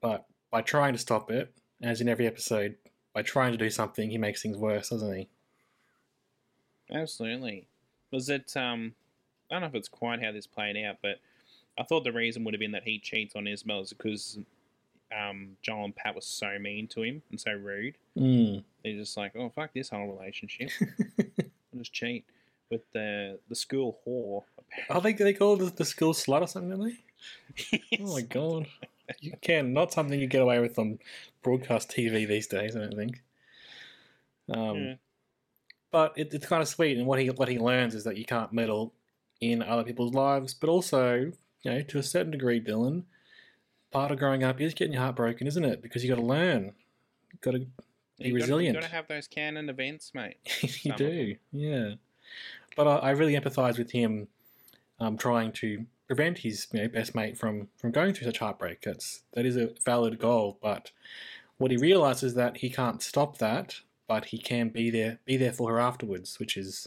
But 0.00 0.26
by 0.50 0.62
trying 0.62 0.92
to 0.92 0.98
stop 0.98 1.30
it, 1.30 1.52
as 1.82 2.00
in 2.00 2.08
every 2.08 2.26
episode, 2.26 2.76
by 3.14 3.22
trying 3.22 3.52
to 3.52 3.58
do 3.58 3.70
something, 3.70 4.10
he 4.10 4.18
makes 4.18 4.42
things 4.42 4.56
worse, 4.56 4.90
doesn't 4.90 5.16
he? 5.16 5.28
Absolutely. 6.92 7.66
Was 8.12 8.28
it? 8.28 8.56
Um, 8.56 8.94
I 9.50 9.54
don't 9.54 9.62
know 9.62 9.68
if 9.68 9.74
it's 9.74 9.88
quite 9.88 10.22
how 10.22 10.32
this 10.32 10.46
played 10.46 10.76
out, 10.76 10.96
but 11.02 11.20
I 11.78 11.82
thought 11.82 12.04
the 12.04 12.12
reason 12.12 12.44
would 12.44 12.54
have 12.54 12.60
been 12.60 12.72
that 12.72 12.84
he 12.84 12.98
cheats 12.98 13.34
on 13.36 13.46
Isabel 13.46 13.80
is 13.80 13.92
because 13.92 14.38
um, 15.14 15.56
Joel 15.62 15.84
and 15.86 15.96
Pat 15.96 16.14
were 16.14 16.20
so 16.20 16.58
mean 16.58 16.86
to 16.88 17.02
him 17.02 17.22
and 17.30 17.40
so 17.40 17.52
rude. 17.52 17.96
Mm. 18.16 18.64
They're 18.82 18.94
just 18.94 19.16
like, 19.16 19.34
oh 19.36 19.48
fuck 19.50 19.72
this 19.74 19.90
whole 19.90 20.06
relationship. 20.16 20.70
I'll 21.20 21.78
just 21.78 21.92
cheat 21.92 22.24
with 22.70 22.82
the 22.92 23.38
the 23.48 23.54
school 23.54 23.98
whore. 24.06 24.42
Oh, 24.90 25.00
they 25.00 25.12
they 25.12 25.32
call 25.32 25.60
it 25.62 25.76
the 25.76 25.84
school 25.84 26.12
slut 26.12 26.42
or 26.42 26.48
something, 26.48 26.70
don't 26.70 26.88
they? 26.88 26.96
Yes. 27.72 27.82
Oh 28.00 28.12
my 28.12 28.22
god. 28.22 28.66
You 29.20 29.32
can. 29.40 29.72
Not 29.72 29.92
something 29.92 30.18
you 30.18 30.26
get 30.26 30.42
away 30.42 30.58
with 30.58 30.78
on 30.78 30.98
broadcast 31.42 31.90
TV 31.90 32.26
these 32.26 32.48
days, 32.48 32.74
I 32.76 32.80
don't 32.80 32.96
think. 32.96 33.22
Um, 34.52 34.76
Yeah. 34.76 34.94
But 35.92 36.12
it, 36.18 36.34
it's 36.34 36.46
kind 36.46 36.60
of 36.60 36.68
sweet, 36.68 36.98
and 36.98 37.06
what 37.06 37.20
he 37.20 37.30
what 37.30 37.48
he 37.48 37.58
learns 37.58 37.94
is 37.94 38.04
that 38.04 38.16
you 38.16 38.24
can't 38.24 38.52
meddle 38.52 38.92
in 39.40 39.62
other 39.62 39.84
people's 39.84 40.12
lives, 40.14 40.52
but 40.52 40.68
also, 40.68 41.32
you 41.62 41.70
know, 41.70 41.80
to 41.82 41.98
a 41.98 42.02
certain 42.02 42.32
degree, 42.32 42.60
Dylan, 42.60 43.04
part 43.96 44.12
of 44.12 44.18
growing 44.18 44.44
up 44.44 44.60
is 44.60 44.74
getting 44.74 44.92
your 44.92 45.00
heart 45.00 45.16
broken, 45.16 45.46
isn't 45.46 45.64
it? 45.64 45.80
Because 45.80 46.04
you 46.04 46.10
got 46.10 46.20
to 46.20 46.26
learn, 46.26 46.74
you 47.32 47.38
got 47.40 47.52
to 47.52 47.60
be 47.60 47.66
You 48.18 48.34
resilient. 48.34 48.74
Gotta, 48.74 48.86
you 48.86 48.90
got 48.90 48.90
to 48.90 48.94
have 48.94 49.08
those 49.08 49.26
canon 49.26 49.70
events, 49.70 50.12
mate. 50.14 50.36
you 50.82 50.92
do, 50.92 51.36
yeah. 51.50 51.94
But 52.76 52.86
I, 52.86 52.96
I 52.96 53.10
really 53.12 53.34
empathise 53.34 53.78
with 53.78 53.92
him, 53.92 54.28
um, 55.00 55.16
trying 55.16 55.50
to 55.52 55.86
prevent 56.08 56.38
his 56.38 56.66
you 56.72 56.82
know, 56.82 56.88
best 56.88 57.14
mate 57.14 57.38
from 57.38 57.68
from 57.78 57.90
going 57.90 58.12
through 58.12 58.26
such 58.26 58.38
heartbreak. 58.38 58.82
That's 58.82 59.22
that 59.32 59.46
is 59.46 59.56
a 59.56 59.70
valid 59.82 60.18
goal, 60.18 60.58
but 60.60 60.90
what 61.56 61.70
he 61.70 61.78
realizes 61.78 62.22
is 62.22 62.34
that 62.34 62.58
he 62.58 62.68
can't 62.68 63.02
stop 63.02 63.38
that, 63.38 63.76
but 64.06 64.26
he 64.26 64.36
can 64.36 64.68
be 64.68 64.90
there 64.90 65.20
be 65.24 65.38
there 65.38 65.52
for 65.54 65.70
her 65.70 65.80
afterwards, 65.80 66.38
which 66.38 66.58
is 66.58 66.86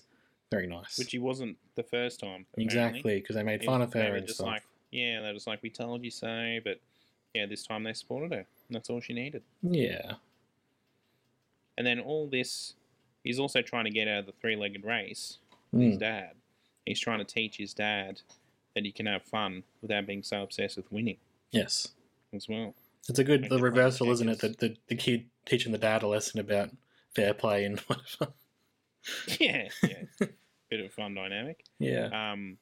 very 0.51 0.67
nice. 0.67 0.99
Which 0.99 1.11
he 1.11 1.17
wasn't 1.17 1.57
the 1.73 1.83
first 1.83 2.19
time. 2.19 2.45
apparently. 2.53 2.63
exactly 2.63 3.15
because 3.19 3.35
they 3.35 3.43
made 3.43 3.63
fun 3.63 3.81
of 3.81 3.93
her 3.93 4.15
and 4.15 4.29
stuff. 4.29 4.45
like, 4.45 4.63
yeah, 4.91 5.21
they're 5.21 5.33
just 5.33 5.47
like, 5.47 5.63
we 5.63 5.71
told 5.71 6.03
you 6.03 6.11
so, 6.11 6.59
but 6.63 6.79
yeah, 7.33 7.45
this 7.45 7.63
time 7.65 7.83
they 7.83 7.93
supported 7.93 8.31
her. 8.31 8.45
And 8.67 8.75
that's 8.75 8.89
all 8.89 8.99
she 9.01 9.13
needed. 9.13 9.43
yeah, 9.61 10.13
And 11.77 11.85
then 11.87 11.99
all 11.99 12.27
this, 12.27 12.73
he's 13.23 13.39
also 13.39 13.61
trying 13.61 13.85
to 13.85 13.91
get 13.91 14.07
out 14.07 14.19
of 14.19 14.25
the 14.27 14.31
three 14.33 14.55
legged 14.55 14.83
race 14.85 15.37
with 15.71 15.81
his 15.83 15.95
Mm. 15.97 15.99
dad. 15.99 16.31
He's 16.85 16.99
trying 16.99 17.19
to 17.19 17.25
teach 17.25 17.57
his 17.57 17.73
dad 17.73 18.21
that 18.75 18.85
he 18.85 18.91
can 18.91 19.05
have 19.05 19.23
fun 19.23 19.63
without 19.81 20.05
being 20.07 20.23
so 20.23 20.43
obsessed 20.43 20.77
with 20.77 20.91
winning 20.91 21.17
yes, 21.51 21.89
as 22.33 22.47
well. 22.47 22.75
it's 23.07 23.19
a 23.19 23.23
good 23.23 23.47
the 23.49 23.59
reversal, 23.59 24.11
isn't 24.11 24.29
it? 24.29 24.39
The, 24.39 24.49
the 24.49 24.77
the 24.87 24.95
kid 24.95 25.25
teaching 25.45 25.71
the 25.71 25.77
dad 25.77 26.03
a 26.03 26.07
lesson 26.07 26.39
about 26.39 26.69
fair 27.15 27.33
play 27.33 27.65
and 27.65 27.79
whatever. 27.87 28.33
yeah, 29.39 29.69
yeah. 29.83 30.03
Bit 30.69 30.79
of 30.81 30.85
a 30.85 30.89
fun 30.89 31.15
dynamic. 31.15 31.63
yeah, 31.79 32.31
Um, 32.31 32.57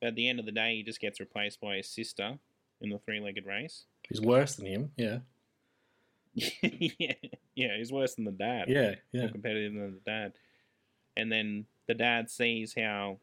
at 0.00 0.14
the 0.14 0.28
end 0.28 0.38
of 0.40 0.46
the 0.46 0.52
day, 0.52 0.76
he 0.76 0.82
just 0.82 1.00
gets 1.00 1.20
replaced 1.20 1.60
by 1.60 1.76
his 1.76 1.88
sister 1.88 2.38
in 2.80 2.90
the 2.90 2.98
three 2.98 3.20
legged 3.20 3.46
race. 3.46 3.84
he's 4.08 4.20
worse 4.20 4.54
than 4.56 4.66
him. 4.66 4.90
Yeah, 4.96 5.18
yeah, 6.34 7.14
yeah, 7.54 7.76
he's 7.76 7.92
worse 7.92 8.14
than 8.14 8.24
the 8.24 8.30
dad. 8.32 8.68
yeah, 8.68 8.94
yeah. 9.12 9.22
more 9.22 9.30
competitive 9.30 9.72
than 9.74 9.94
the 9.94 10.10
dad. 10.10 10.32
And 11.16 11.32
then 11.32 11.66
the 11.86 11.94
dad 11.94 12.30
sees 12.30 12.74
how 12.76 13.18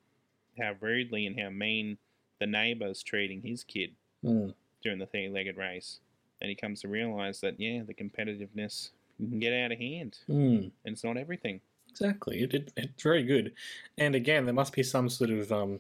how 0.58 0.74
rudely 0.80 1.26
and 1.26 1.40
how 1.40 1.50
mean 1.50 1.98
the 2.40 2.48
neighbor's 2.48 3.04
treating 3.04 3.42
his 3.42 3.64
kid 3.64 3.92
Mm. 4.24 4.54
during 4.82 4.98
the 4.98 5.06
three 5.06 5.30
legged 5.30 5.56
race. 5.56 6.00
And 6.42 6.50
he 6.50 6.56
comes 6.56 6.82
to 6.82 6.88
realize 6.88 7.42
that 7.42 7.60
yeah, 7.60 7.84
the 7.86 7.94
competitiveness 7.94 8.90
can 9.18 9.40
get 9.40 9.54
out 9.54 9.72
of 9.72 9.78
hand 9.78 10.18
Mm. 10.28 10.58
and 10.84 10.94
it's 10.94 11.04
not 11.04 11.18
everything. 11.18 11.62
Exactly. 11.90 12.42
It, 12.42 12.54
it, 12.54 12.74
it's 12.76 13.04
very 13.04 13.24
good. 13.24 13.54
And 13.98 14.16
again, 14.16 14.44
there 14.46 14.54
must 14.54 14.74
be 14.74 14.84
some 14.84 15.08
sort 15.10 15.30
of 15.30 15.52
um, 15.52 15.80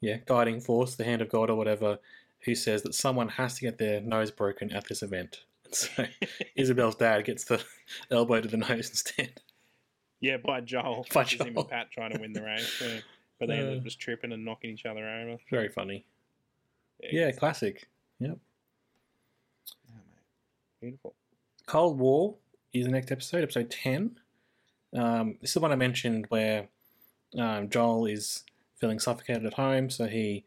yeah, 0.00 0.18
guiding 0.26 0.60
force, 0.60 0.94
the 0.96 1.04
hand 1.04 1.22
of 1.22 1.28
God 1.30 1.48
or 1.48 1.56
whatever, 1.56 1.98
who 2.46 2.54
says 2.54 2.82
that 2.84 2.94
someone 2.94 3.28
has 3.28 3.56
to 3.56 3.60
get 3.60 3.76
their 3.76 4.00
nose 4.00 4.30
broken 4.30 4.72
at 4.72 4.88
this 4.88 5.02
event. 5.02 5.40
And 5.66 5.74
so 5.74 6.06
Isabel's 6.54 6.94
dad 6.94 7.24
gets 7.26 7.44
the 7.44 7.62
elbow 8.10 8.40
to 8.40 8.48
the 8.48 8.56
nose 8.56 8.88
instead. 8.88 9.42
Yeah, 10.20 10.38
by 10.38 10.62
Joel. 10.62 11.04
By 11.12 11.22
is 11.22 11.32
him 11.32 11.58
and 11.58 11.68
Pat 11.68 11.90
trying 11.90 12.12
to 12.14 12.20
win 12.20 12.32
the 12.32 12.42
race. 12.42 12.80
yeah. 12.82 13.00
But 13.38 13.48
they 13.48 13.58
end 13.58 13.68
Uh. 13.68 13.76
up 13.76 13.84
just 13.84 14.00
tripping 14.00 14.32
and 14.32 14.44
knocking 14.46 14.70
each 14.70 14.86
other 14.86 15.06
over. 15.06 15.36
Very 15.50 15.68
funny. 15.68 16.06
Yeah, 17.02 17.30
classic. 17.32 17.86
Yep. 18.20 18.38
Oh, 19.90 19.94
mate. 19.94 20.00
Beautiful. 20.80 21.14
Cold 21.66 21.98
War 21.98 22.36
is 22.72 22.86
the 22.86 22.92
next 22.92 23.12
episode, 23.12 23.42
episode 23.42 23.70
10. 23.70 24.18
Um, 24.94 25.36
this 25.42 25.50
is 25.50 25.54
the 25.54 25.60
one 25.60 25.72
I 25.72 25.76
mentioned 25.76 26.24
where 26.30 26.68
um, 27.38 27.68
Joel 27.68 28.06
is 28.06 28.44
feeling 28.76 28.98
suffocated 28.98 29.44
at 29.44 29.54
home, 29.54 29.90
so 29.90 30.06
he 30.06 30.44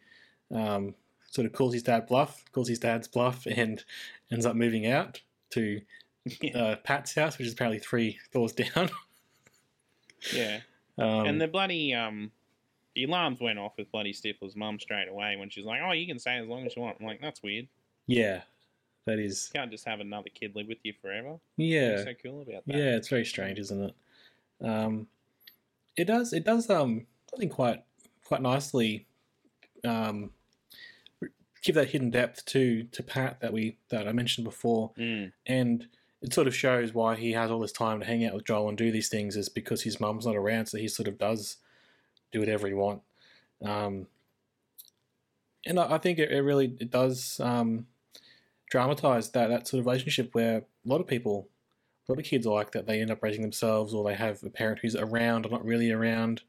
um, 0.52 0.96
sort 1.32 1.46
of 1.46 1.54
calls 1.54 1.74
his 1.74 1.84
dad 1.84 2.08
bluff, 2.08 2.44
calls 2.52 2.68
his 2.68 2.80
dad's 2.80 3.08
bluff, 3.08 3.46
and 3.46 3.84
ends 4.32 4.46
up 4.46 4.56
moving 4.56 4.88
out 4.88 5.22
to 5.52 5.82
uh, 6.56 6.76
Pat's 6.84 7.14
house, 7.16 7.38
which 7.38 7.48
is 7.48 7.54
apparently 7.54 7.80
three 7.80 8.18
doors 8.34 8.54
down. 8.76 8.90
Yeah. 10.34 10.60
Um, 10.98 11.26
and 11.26 11.42
the 11.42 11.48
bloody 11.48 11.94
um, 11.94 12.32
the 12.96 13.06
alarms 13.06 13.40
went 13.40 13.58
off 13.60 13.74
with 13.78 13.92
bloody 13.92 14.12
Stifler's 14.14 14.56
mum 14.56 14.80
straight 14.80 15.08
away 15.08 15.36
when 15.38 15.50
she's 15.50 15.66
like, 15.66 15.82
"Oh, 15.84 15.92
you 15.94 16.06
can 16.08 16.20
stay 16.20 16.38
as 16.38 16.48
long 16.48 16.66
as 16.66 16.76
you 16.76 16.82
want." 16.82 16.98
I'm 17.00 17.06
like, 17.06 17.22
"That's 17.22 17.42
weird. 17.42 17.68
yeah, 18.08 18.42
that 19.06 19.18
is. 19.20 19.50
You 19.54 19.60
can't 19.62 19.72
just 19.72 19.86
have 19.86 20.02
another 20.02 20.30
kid 20.34 20.56
live 20.56 20.68
with 20.68 20.80
you 20.84 20.94
forever." 21.02 21.38
Yeah, 21.56 21.92
What's 21.92 22.04
so 22.04 22.14
cool 22.22 22.42
about 22.42 22.66
that? 22.66 22.76
Yeah, 22.76 22.96
it's 22.96 23.08
very 23.08 23.24
strange, 23.26 23.60
isn't 23.60 23.82
it? 23.82 23.96
Um, 24.66 25.08
it 25.96 26.06
does. 26.06 26.34
It 26.34 26.44
does. 26.44 26.70
Um, 26.70 27.08
I 27.34 27.38
think 27.38 27.54
quite 27.54 27.82
quite 28.26 28.42
nicely. 28.42 29.08
Um, 29.86 30.32
give 31.62 31.76
that 31.76 31.90
hidden 31.90 32.10
depth 32.10 32.46
to 32.46 32.84
to 32.84 33.04
Pat 33.04 33.40
that 33.42 33.54
we 33.54 33.78
that 33.90 34.08
I 34.08 34.12
mentioned 34.12 34.46
before, 34.46 34.92
Mm. 34.98 35.32
and 35.46 35.88
it 36.22 36.34
sort 36.34 36.48
of 36.48 36.56
shows 36.56 36.94
why 36.94 37.16
he 37.16 37.32
has 37.32 37.50
all 37.50 37.60
this 37.60 37.72
time 37.72 38.00
to 38.02 38.06
hang 38.06 38.26
out 38.26 38.34
with 38.34 38.46
Joel 38.46 38.68
and 38.70 38.78
do 38.78 38.92
these 38.92 39.08
things 39.10 39.38
is 39.38 39.48
because 39.50 39.84
his 39.84 40.00
mum's 40.02 40.26
not 40.26 40.36
around, 40.36 40.66
so 40.66 40.78
he 40.78 40.88
sort 40.88 41.08
of 41.08 41.18
does 41.18 41.58
do 42.32 42.40
whatever 42.42 42.68
he 42.68 42.74
want. 42.74 43.02
Um, 43.64 44.08
and 45.66 45.80
I, 45.80 45.96
I 45.96 45.98
think 45.98 46.20
it, 46.20 46.32
it 46.32 46.42
really 46.42 46.76
it 46.80 46.92
does 46.92 47.40
um, 47.42 47.88
dramatize 48.70 49.32
that 49.32 49.48
that 49.48 49.68
sort 49.68 49.80
of 49.80 49.86
relationship 49.86 50.34
where 50.34 50.58
a 50.58 50.64
lot 50.86 51.02
of 51.02 51.08
people 51.08 51.48
a 52.08 52.12
lot 52.12 52.20
of 52.20 52.26
kids 52.26 52.48
are 52.48 52.54
like 52.54 52.72
that. 52.72 52.88
They 52.88 53.02
end 53.02 53.12
up 53.12 53.22
raising 53.22 53.42
themselves, 53.44 53.94
or 53.94 54.04
they 54.04 54.16
have 54.16 54.42
a 54.44 54.50
parent 54.50 54.80
who's 54.80 54.96
around 54.96 55.46
or 55.46 55.50
not 55.50 55.64
really 55.66 55.92
around. 55.92 56.42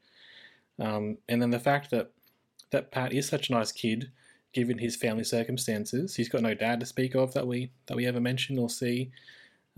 Um, 0.79 1.17
and 1.29 1.41
then 1.41 1.51
the 1.51 1.59
fact 1.59 1.91
that 1.91 2.11
that 2.71 2.91
Pat 2.91 3.13
is 3.13 3.27
such 3.27 3.49
a 3.49 3.53
nice 3.53 3.71
kid, 3.71 4.11
given 4.53 4.77
his 4.77 4.95
family 4.95 5.23
circumstances, 5.23 6.15
he's 6.15 6.29
got 6.29 6.41
no 6.41 6.53
dad 6.53 6.79
to 6.79 6.85
speak 6.85 7.15
of 7.15 7.33
that 7.33 7.47
we 7.47 7.71
that 7.87 7.95
we 7.97 8.05
ever 8.05 8.19
mention 8.19 8.57
or 8.59 8.69
see. 8.69 9.11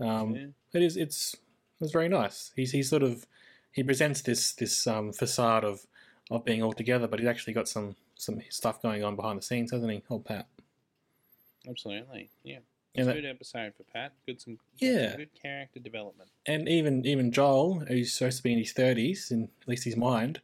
Um, 0.00 0.34
Yeah. 0.34 0.46
It 0.74 0.82
is 0.82 0.96
it's 0.96 1.36
it's 1.80 1.92
very 1.92 2.08
nice. 2.08 2.50
He's 2.56 2.72
he 2.72 2.82
sort 2.82 3.02
of 3.02 3.26
he 3.72 3.82
presents 3.82 4.22
this 4.22 4.52
this 4.52 4.86
um, 4.86 5.12
facade 5.12 5.64
of 5.64 5.86
of 6.30 6.44
being 6.44 6.62
all 6.62 6.72
together, 6.72 7.06
but 7.06 7.18
he's 7.20 7.28
actually 7.28 7.52
got 7.54 7.68
some 7.68 7.94
some 8.16 8.40
stuff 8.48 8.80
going 8.82 9.04
on 9.04 9.14
behind 9.16 9.38
the 9.38 9.42
scenes, 9.42 9.70
hasn't 9.70 9.90
he? 9.92 10.02
Old 10.10 10.24
Pat. 10.24 10.46
Absolutely. 11.68 12.30
Yeah. 12.42 12.58
It's 12.94 13.06
that- 13.06 13.14
good 13.14 13.24
episode 13.24 13.74
for 13.76 13.82
Pat. 13.84 14.12
Good 14.26 14.40
some 14.40 14.58
Yeah. 14.78 15.10
some 15.10 15.18
good 15.18 15.34
character 15.40 15.80
development. 15.80 16.30
and 16.46 16.68
even 16.68 17.04
even 17.06 17.32
Joel, 17.32 17.80
who's 17.80 18.12
supposed 18.12 18.38
to 18.38 18.42
be 18.42 18.52
in 18.52 18.58
his 18.58 18.72
thirties, 18.72 19.30
in 19.30 19.48
at 19.62 19.68
least 19.68 19.84
his 19.84 19.96
mind, 19.96 20.40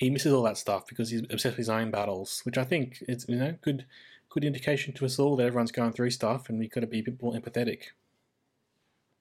he 0.00 0.08
misses 0.08 0.32
all 0.32 0.42
that 0.44 0.56
stuff 0.56 0.86
because 0.86 1.10
he's 1.10 1.20
obsessed 1.20 1.44
with 1.44 1.56
his 1.56 1.68
own 1.68 1.90
battles, 1.90 2.40
which 2.44 2.56
I 2.56 2.64
think 2.64 3.04
is 3.06 3.26
you 3.28 3.36
know 3.36 3.54
good 3.60 3.84
good 4.30 4.44
indication 4.44 4.94
to 4.94 5.04
us 5.04 5.18
all 5.18 5.36
that 5.36 5.44
everyone's 5.44 5.72
going 5.72 5.92
through 5.92 6.10
stuff, 6.10 6.48
and 6.48 6.58
we've 6.58 6.70
got 6.70 6.80
to 6.80 6.86
be 6.86 7.00
a 7.00 7.02
bit 7.02 7.22
more 7.22 7.34
empathetic. 7.34 7.88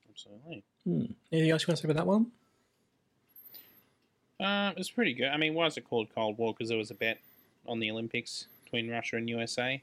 Absolutely. 0.10 0.64
Anything 0.86 1.52
else 1.52 1.64
you 1.64 1.68
want 1.68 1.78
to 1.80 1.82
say 1.82 1.92
about 1.92 1.98
that 1.98 2.08
one? 2.08 2.32
Uh, 4.40 4.72
it 4.72 4.78
was 4.78 4.90
pretty 4.90 5.14
good. 5.14 5.28
I 5.28 5.36
mean, 5.36 5.54
why 5.54 5.66
is 5.66 5.76
it 5.76 5.84
called 5.90 6.08
Cold 6.16 6.38
War? 6.38 6.54
Because 6.54 6.70
there 6.70 6.78
was 6.78 6.92
a 6.92 6.96
bet 6.96 7.20
on 7.68 7.82
the 7.82 7.92
Olympics 7.92 8.48
between 8.64 8.90
Russia 8.90 9.18
and 9.18 9.28
USA. 9.28 9.82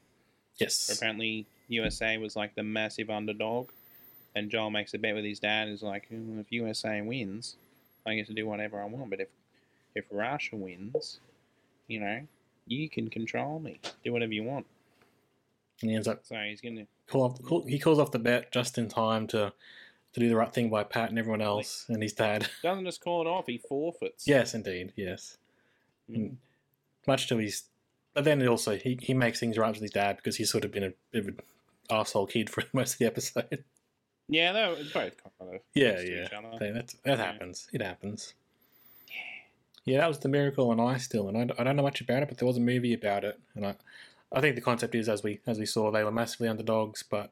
Yes. 0.56 0.90
Apparently, 0.97 1.44
USA 1.68 2.16
was 2.16 2.36
like 2.36 2.55
the 2.55 2.62
massive 2.62 3.10
underdog, 3.10 3.68
and 4.35 4.51
Joel 4.51 4.70
makes 4.70 4.94
a 4.94 4.98
bet 4.98 5.14
with 5.14 5.27
his 5.27 5.40
dad. 5.40 5.68
He's 5.68 5.82
like, 5.82 6.09
"Hmm, 6.09 6.39
if 6.39 6.51
USA 6.51 7.02
wins, 7.02 7.56
I 8.06 8.14
get 8.14 8.28
to 8.28 8.32
do 8.32 8.47
whatever 8.47 8.81
I 8.81 8.86
want. 8.86 9.10
But 9.10 9.20
if 9.20 9.28
if 9.97 10.05
Russia 10.10 10.55
wins, 10.56 11.20
you 11.89 11.98
know, 12.01 12.20
you 12.66 12.89
can 12.89 13.09
control 13.10 13.59
me, 13.59 13.81
do 14.05 14.12
whatever 14.12 14.32
you 14.32 14.44
want. 14.44 14.66
And 15.81 15.90
he 15.90 15.97
ends 15.97 16.09
up 16.09 16.20
So 16.24 16.36
he's 16.36 16.60
gonna. 16.60 16.86
call 17.09 17.23
off, 17.24 17.43
call, 17.43 17.64
he 17.66 17.78
calls 17.78 17.98
off 17.98 18.10
the 18.12 18.18
bet 18.18 18.52
just 18.52 18.78
in 18.78 18.89
time 18.89 19.27
to 19.28 19.52
to 20.12 20.20
do 20.20 20.28
the 20.31 20.36
right 20.36 20.52
thing 20.52 20.70
by 20.70 20.82
Pat 20.82 21.10
and 21.10 21.18
everyone 21.18 21.43
else 21.43 21.85
and 21.89 22.02
his 22.02 22.14
dad. 22.14 22.48
Doesn't 22.62 22.86
just 22.86 23.02
call 23.02 23.20
it 23.20 23.27
off. 23.27 23.47
He 23.47 23.59
forfeits. 23.59 24.27
yes, 24.27 24.55
indeed, 24.55 24.93
yes. 24.97 25.36
Mm. 26.10 26.36
Much 27.06 27.28
to 27.28 27.36
his, 27.36 27.64
but 28.14 28.24
then 28.24 28.40
it 28.40 28.48
also 28.48 28.77
he 28.77 28.98
he 29.02 29.12
makes 29.14 29.39
things 29.40 29.59
right 29.59 29.73
with 29.73 29.82
his 29.82 29.90
dad 29.90 30.16
because 30.16 30.36
he's 30.36 30.51
sort 30.51 30.64
of 30.64 30.73
been 30.73 30.85
a 30.85 30.93
bit 31.10 31.20
of 31.20 31.28
an 31.28 31.40
arsehole 31.90 32.28
kid 32.28 32.48
for 32.55 32.62
most 32.73 32.94
of 32.94 32.98
the 32.98 33.06
episode. 33.06 33.64
Yeah, 34.28 34.52
they 34.52 34.66
were 34.66 34.77
both 34.93 35.16
kind 35.23 35.55
of. 35.55 35.60
Yeah, 35.74 36.01
yeah. 36.01 36.28
That, 36.59 36.94
that 37.05 37.18
happens. 37.18 37.68
It 37.73 37.81
happens. 37.81 38.35
Yeah, 39.86 39.98
that 39.98 40.08
was 40.08 40.18
the 40.18 40.28
Miracle 40.28 40.68
on 40.70 40.80
Ice 40.80 41.04
still, 41.04 41.28
and 41.28 41.50
I, 41.52 41.60
I 41.60 41.64
don't 41.64 41.76
know 41.76 41.82
much 41.82 42.00
about 42.00 42.22
it, 42.22 42.28
but 42.28 42.38
there 42.38 42.46
was 42.46 42.56
a 42.58 42.60
movie 42.60 42.92
about 42.92 43.24
it, 43.24 43.40
and 43.54 43.64
I, 43.64 43.76
I 44.32 44.40
think 44.40 44.56
the 44.56 44.60
concept 44.60 44.94
is 44.94 45.08
as 45.08 45.22
we 45.22 45.40
as 45.46 45.58
we 45.58 45.64
saw, 45.66 45.90
they 45.90 46.04
were 46.04 46.10
massively 46.12 46.48
underdogs, 46.48 47.02
but 47.02 47.30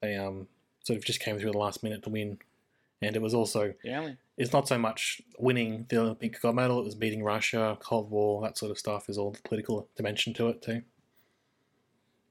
they 0.00 0.14
um 0.16 0.46
sort 0.84 0.96
of 0.96 1.04
just 1.04 1.20
came 1.20 1.38
through 1.38 1.52
the 1.52 1.58
last 1.58 1.82
minute 1.82 2.02
to 2.04 2.10
win, 2.10 2.38
and 3.02 3.16
it 3.16 3.20
was 3.20 3.34
also 3.34 3.74
only, 3.86 4.16
it's 4.36 4.52
not 4.52 4.68
so 4.68 4.78
much 4.78 5.20
winning 5.38 5.86
the 5.88 5.98
Olympic 5.98 6.40
gold 6.40 6.54
medal; 6.54 6.78
it 6.78 6.84
was 6.84 6.94
beating 6.94 7.22
Russia, 7.24 7.76
Cold 7.80 8.10
War, 8.10 8.40
that 8.42 8.56
sort 8.56 8.70
of 8.70 8.78
stuff. 8.78 9.08
Is 9.08 9.18
all 9.18 9.32
the 9.32 9.42
political 9.42 9.88
dimension 9.96 10.32
to 10.34 10.48
it 10.48 10.62
too. 10.62 10.82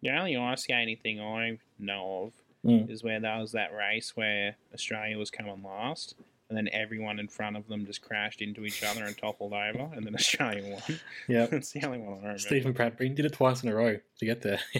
the 0.01 0.11
only 0.11 0.37
ice 0.37 0.63
skating 0.63 0.97
thing 0.97 1.19
I 1.19 1.59
know 1.77 2.27
of 2.27 2.33
Mm. 2.65 2.89
is 2.89 3.03
where 3.03 3.19
there 3.19 3.37
was 3.39 3.51
that 3.53 3.71
race 3.71 4.17
where 4.17 4.55
Australia 4.73 5.17
was 5.17 5.29
coming 5.31 5.61
last, 5.63 6.15
and 6.49 6.57
then 6.57 6.69
everyone 6.71 7.19
in 7.19 7.27
front 7.27 7.57
of 7.57 7.67
them 7.67 7.85
just 7.85 8.01
crashed 8.01 8.41
into 8.41 8.65
each 8.65 8.83
other 8.83 9.03
and 9.03 9.17
toppled 9.17 9.53
over, 9.53 9.89
and 9.93 10.05
then 10.05 10.15
Australia 10.15 10.63
won. 10.71 10.99
Yeah, 11.27 11.45
That's 11.51 11.71
the 11.71 11.83
only 11.85 11.99
one 11.99 12.13
I 12.13 12.17
remember. 12.17 12.39
Stephen 12.39 12.73
Pratt 12.73 12.97
did 12.97 13.19
it 13.19 13.33
twice 13.33 13.63
in 13.63 13.69
a 13.69 13.75
row 13.75 13.97
to 14.19 14.25
get 14.25 14.41
there. 14.41 14.59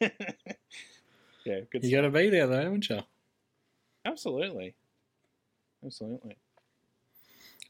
yeah, 0.00 0.08
yeah 1.44 1.60
good. 1.70 1.84
you 1.84 1.90
got 1.90 2.02
to 2.02 2.10
be 2.10 2.30
there 2.30 2.46
though, 2.46 2.62
haven't 2.62 2.88
you? 2.88 3.00
Absolutely. 4.04 4.74
Absolutely. 5.84 6.36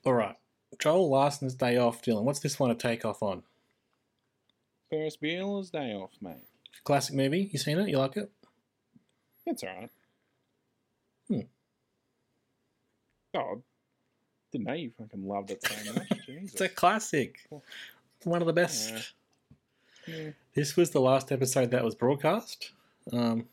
All 0.04 0.12
right, 0.12 0.36
Joel 0.78 1.08
Larsen's 1.08 1.54
day 1.54 1.76
off. 1.76 2.02
Dylan, 2.02 2.24
what's 2.24 2.40
this 2.40 2.58
one 2.60 2.68
to 2.68 2.74
take 2.74 3.04
off 3.04 3.22
on? 3.22 3.42
Ferris 4.90 5.16
Bueller's 5.16 5.70
Day 5.70 5.92
Off, 5.92 6.12
mate. 6.20 6.44
Classic 6.84 7.14
movie. 7.14 7.48
You 7.52 7.58
seen 7.58 7.78
it? 7.78 7.88
You 7.88 7.98
like 7.98 8.16
it? 8.16 8.30
It's 9.46 9.64
alright. 9.64 9.90
Hmm. 11.28 11.40
Oh, 13.34 13.62
didn't 14.52 14.66
know 14.66 14.72
you 14.74 14.90
fucking 14.98 15.26
loved 15.26 15.50
it 15.50 15.62
so 15.66 15.92
much. 15.92 16.08
It's 16.28 16.60
a 16.60 16.68
classic. 16.68 17.40
One 18.24 18.40
of 18.40 18.46
the 18.46 18.52
best. 18.52 18.92
Yeah. 20.06 20.14
Yeah. 20.16 20.30
This 20.54 20.76
was 20.76 20.90
the 20.90 21.00
last 21.00 21.32
episode 21.32 21.70
that 21.70 21.82
was 21.82 21.94
broadcast, 21.94 22.70
um, 23.12 23.46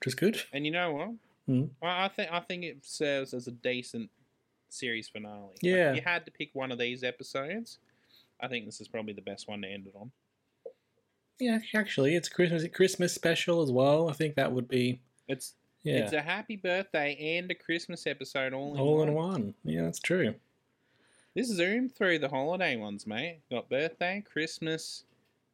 which 0.00 0.06
is 0.06 0.14
good. 0.14 0.40
And 0.52 0.64
you 0.64 0.72
know 0.72 0.92
what? 0.92 1.10
Hmm. 1.46 1.64
I, 1.82 2.06
I 2.06 2.08
think 2.08 2.32
I 2.32 2.40
think 2.40 2.64
it 2.64 2.78
serves 2.84 3.34
as 3.34 3.46
a 3.46 3.50
decent 3.52 4.10
series 4.70 5.08
finale. 5.08 5.48
Like, 5.50 5.62
Yeah. 5.62 5.90
if 5.90 5.96
you 5.96 6.02
had 6.04 6.24
to 6.26 6.30
pick 6.32 6.50
one 6.54 6.72
of 6.72 6.78
these 6.78 7.04
episodes, 7.04 7.78
I 8.40 8.48
think 8.48 8.64
this 8.66 8.80
is 8.80 8.88
probably 8.88 9.12
the 9.12 9.20
best 9.22 9.48
one 9.48 9.62
to 9.62 9.68
end 9.68 9.86
it 9.86 9.94
on. 9.98 10.10
Yeah, 11.38 11.58
actually, 11.74 12.16
it's 12.16 12.28
Christmas 12.28 12.66
Christmas 12.74 13.14
special 13.14 13.62
as 13.62 13.70
well. 13.70 14.08
I 14.10 14.12
think 14.14 14.34
that 14.34 14.50
would 14.52 14.66
be 14.66 15.00
It's 15.28 15.54
yeah, 15.82 15.96
it's 15.96 16.12
a 16.12 16.20
happy 16.20 16.56
birthday 16.56 17.36
and 17.38 17.50
a 17.50 17.54
Christmas 17.54 18.06
episode 18.06 18.52
all 18.52 18.74
in 18.74 18.80
all 18.80 18.96
one. 18.98 19.08
in 19.08 19.14
one. 19.14 19.54
Yeah, 19.64 19.82
that's 19.82 20.00
true. 20.00 20.34
This 21.34 21.48
zoomed 21.48 21.94
through 21.94 22.18
the 22.18 22.28
holiday 22.28 22.76
ones, 22.76 23.06
mate. 23.06 23.40
Got 23.50 23.68
birthday, 23.68 24.22
Christmas, 24.30 25.04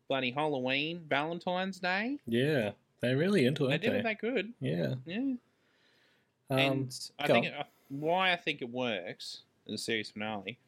bloody 0.08 0.30
Halloween, 0.30 1.02
Valentine's 1.08 1.78
Day. 1.78 2.18
Yeah, 2.26 2.70
they're 3.00 3.16
really 3.16 3.44
into 3.44 3.66
They 3.66 3.74
it. 3.74 3.80
did 3.82 3.88
aren't 3.90 4.00
it 4.00 4.04
that 4.04 4.18
good. 4.20 4.52
Yeah. 4.60 4.94
Yeah. 5.04 5.34
Um, 6.50 6.58
and 6.58 7.10
I 7.18 7.26
think 7.26 7.46
it, 7.46 7.54
uh, 7.58 7.64
why 7.88 8.32
I 8.32 8.36
think 8.36 8.62
it 8.62 8.70
works 8.70 9.40
as 9.66 9.74
a 9.74 9.78
series 9.78 10.10
finale 10.10 10.58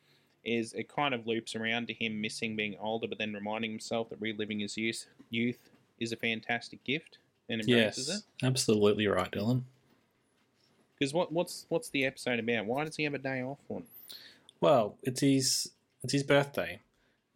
is 0.44 0.72
it 0.74 0.88
kind 0.88 1.12
of 1.12 1.26
loops 1.26 1.56
around 1.56 1.88
to 1.88 1.94
him 1.94 2.20
missing 2.20 2.54
being 2.54 2.76
older, 2.80 3.08
but 3.08 3.18
then 3.18 3.32
reminding 3.34 3.70
himself 3.70 4.08
that 4.10 4.20
reliving 4.20 4.60
his 4.60 4.76
youth 4.76 5.06
youth 5.28 5.58
is 5.98 6.12
a 6.12 6.16
fantastic 6.16 6.82
gift 6.84 7.18
and 7.48 7.60
embraces 7.60 8.08
yes, 8.08 8.18
it. 8.18 8.46
absolutely 8.46 9.06
right, 9.06 9.30
Dylan. 9.30 9.62
Because 10.98 11.12
what 11.12 11.32
what's 11.32 11.66
what's 11.68 11.90
the 11.90 12.04
episode 12.04 12.38
about? 12.38 12.66
Why 12.66 12.84
does 12.84 12.96
he 12.96 13.04
have 13.04 13.14
a 13.14 13.18
day 13.18 13.42
off 13.42 13.58
on? 13.68 13.84
Well, 14.60 14.96
it's 15.02 15.20
his 15.20 15.70
it's 16.02 16.12
his 16.12 16.22
birthday, 16.22 16.80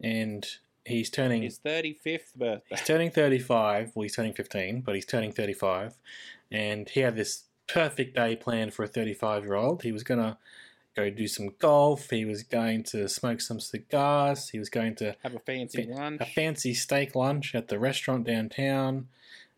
and 0.01 0.47
he's 0.85 1.09
turning 1.09 1.43
His 1.43 1.57
thirty 1.57 1.93
fifth 1.93 2.33
birthday. 2.35 2.75
He's 2.75 2.81
turning 2.85 3.11
35. 3.11 3.91
Well, 3.93 4.03
he's 4.03 4.15
turning 4.15 4.33
15, 4.33 4.81
but 4.81 4.95
he's 4.95 5.05
turning 5.05 5.31
35. 5.31 5.93
And 6.51 6.89
he 6.89 7.01
had 7.01 7.15
this 7.15 7.43
perfect 7.67 8.15
day 8.15 8.35
planned 8.35 8.73
for 8.73 8.83
a 8.83 8.87
35 8.87 9.43
year 9.43 9.53
old. 9.55 9.83
He 9.83 9.91
was 9.91 10.03
going 10.03 10.19
to 10.19 10.37
go 10.95 11.09
do 11.09 11.27
some 11.27 11.51
golf. 11.59 12.09
He 12.09 12.25
was 12.25 12.43
going 12.43 12.83
to 12.85 13.07
smoke 13.07 13.39
some 13.41 13.59
cigars. 13.61 14.49
He 14.49 14.59
was 14.59 14.69
going 14.69 14.95
to 14.95 15.15
Have 15.23 15.35
a 15.35 15.39
fancy 15.39 15.85
fa- 15.85 15.91
lunch. 15.93 16.21
a 16.21 16.25
fancy 16.25 16.73
steak 16.73 17.15
lunch 17.15 17.53
at 17.55 17.67
the 17.69 17.79
restaurant 17.79 18.25
downtown. 18.25 19.07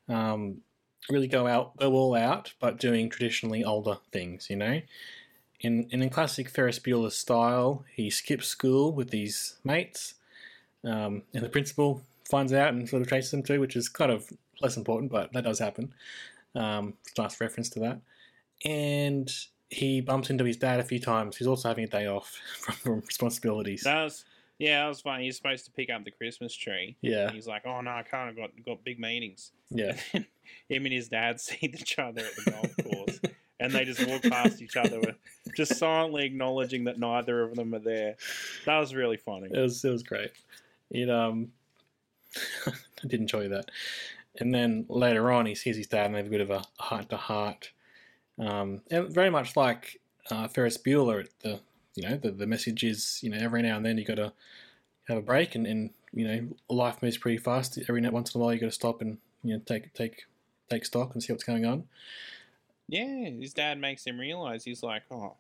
Um, 0.10 0.62
really 1.10 1.28
go 1.28 1.48
out, 1.48 1.78
go 1.78 1.94
all 1.94 2.16
out, 2.16 2.54
but 2.60 2.80
doing 2.80 3.10
traditionally 3.10 3.64
older 3.64 3.98
things, 4.12 4.50
you 4.50 4.56
know. 4.56 4.82
In, 5.62 5.88
in 5.92 6.10
classic 6.10 6.50
Ferris 6.50 6.80
Bueller 6.80 7.12
style, 7.12 7.86
he 7.94 8.10
skips 8.10 8.48
school 8.48 8.92
with 8.92 9.12
his 9.12 9.56
mates, 9.64 10.16
um, 10.84 11.24
and 11.34 11.44
the 11.44 11.50
principal 11.50 12.02
finds 12.30 12.52
out 12.54 12.74
and 12.74 12.88
sort 12.88 13.02
of 13.02 13.08
traces 13.08 13.34
him 13.34 13.44
too, 13.44 13.60
which 13.60 13.76
is 13.76 13.88
kind 13.90 14.12
of 14.12 14.30
less 14.62 14.78
important, 14.78 15.12
but 15.12 15.32
that 15.34 15.44
does 15.44 15.60
happen. 15.60 15.94
Um, 16.56 16.96
nice 17.18 17.40
reference 17.40 17.70
to 17.72 17.80
that. 17.80 18.00
And 18.66 19.34
he 19.70 20.02
bumps 20.02 20.30
into 20.30 20.44
his 20.44 20.58
dad 20.58 20.80
a 20.80 20.84
few 20.84 21.00
times. 21.00 21.38
He's 21.38 21.48
also 21.48 21.68
having 21.68 21.86
a 21.86 21.88
day 21.88 22.08
off 22.08 22.38
from, 22.60 22.76
from 22.76 23.00
responsibilities. 23.02 23.84
Was 23.86 24.26
yeah, 24.60 24.84
that 24.84 24.88
was 24.88 25.02
funny. 25.02 25.26
He's 25.26 25.36
supposed 25.36 25.66
to 25.66 25.72
pick 25.72 25.90
up 25.90 26.04
the 26.06 26.12
Christmas 26.12 26.54
tree. 26.56 26.96
Yeah. 27.02 27.28
And 27.28 27.36
he's 27.36 27.48
like, 27.48 27.66
Oh 27.66 27.82
no, 27.82 27.92
I 27.92 28.04
can't 28.04 28.30
I've 28.30 28.36
got 28.36 28.52
got 28.66 28.84
big 28.84 29.00
meetings. 29.00 29.52
Yeah. 29.70 29.98
And 30.14 30.26
then 30.26 30.26
him 30.70 30.86
and 30.86 30.94
his 30.94 31.10
dad 31.10 31.40
see 31.42 31.58
each 31.62 31.98
other 32.00 32.22
at 32.22 32.36
the 32.36 32.52
golf 32.52 32.76
course, 32.84 33.20
and 33.60 33.72
they 33.72 33.86
just 33.86 34.06
walk 34.08 34.24
past 34.24 34.62
each 34.62 34.78
other, 34.78 35.00
with, 35.00 35.16
just 35.56 35.76
silently 35.76 36.26
acknowledging 36.26 36.84
that 36.86 37.00
neither 37.00 37.44
of 37.44 37.56
them 37.56 37.74
are 37.74 37.80
there. 37.80 38.16
That 38.66 38.80
was 38.80 38.94
really 38.94 39.18
funny. 39.18 39.50
It 39.52 39.60
was 39.60 39.84
it 39.84 39.90
was 39.90 40.04
great. 40.04 40.32
It 40.92 41.10
um, 41.10 41.52
I 42.68 43.08
did 43.08 43.20
enjoy 43.20 43.50
that. 43.50 43.70
And 44.40 44.54
then 44.54 44.86
later 44.90 45.32
on, 45.32 45.46
he 45.46 45.56
sees 45.56 45.78
his 45.78 45.88
dad 45.88 46.08
and 46.08 46.16
they 46.16 46.20
have 46.20 46.28
a 46.28 46.32
bit 46.32 46.42
of 46.42 46.50
a 46.50 46.64
heart 46.80 47.10
to 47.10 47.18
heart. 47.18 47.72
Um, 48.40 48.82
very 48.90 49.30
much 49.30 49.56
like 49.56 50.02
uh, 50.32 50.48
Ferris 50.48 50.78
Bueller, 50.78 51.22
at 51.22 51.40
the 51.42 51.60
you 51.96 52.08
know 52.08 52.18
the 52.18 52.32
the 52.32 52.48
message 52.48 52.84
is 52.84 53.20
you 53.22 53.30
know 53.30 53.38
every 53.40 53.62
now 53.62 53.78
and 53.78 53.86
then 53.86 53.98
you 53.98 54.06
got 54.06 54.16
to 54.16 54.34
have 55.08 55.18
a 55.18 55.22
break 55.22 55.54
and, 55.56 55.68
and 55.68 55.90
you 56.14 56.28
know 56.28 56.48
life 56.70 57.02
moves 57.02 57.18
pretty 57.18 57.38
fast. 57.38 57.78
Every 57.88 58.02
now 58.02 58.12
once 58.12 58.34
in 58.34 58.40
a 58.40 58.44
while 58.44 58.54
you 58.54 58.60
got 58.60 58.68
to 58.68 58.72
stop 58.72 59.02
and 59.02 59.18
you 59.44 59.54
know 59.56 59.62
take 59.66 59.94
take 59.94 60.26
take 60.70 60.86
stock 60.86 61.14
and 61.14 61.22
see 61.22 61.34
what's 61.34 61.44
going 61.44 61.66
on. 61.66 61.84
Yeah, 62.88 63.30
his 63.30 63.54
dad 63.54 63.80
makes 63.80 64.06
him 64.06 64.20
realize 64.20 64.64
he's 64.64 64.84
like, 64.84 65.04
oh, 65.10 65.34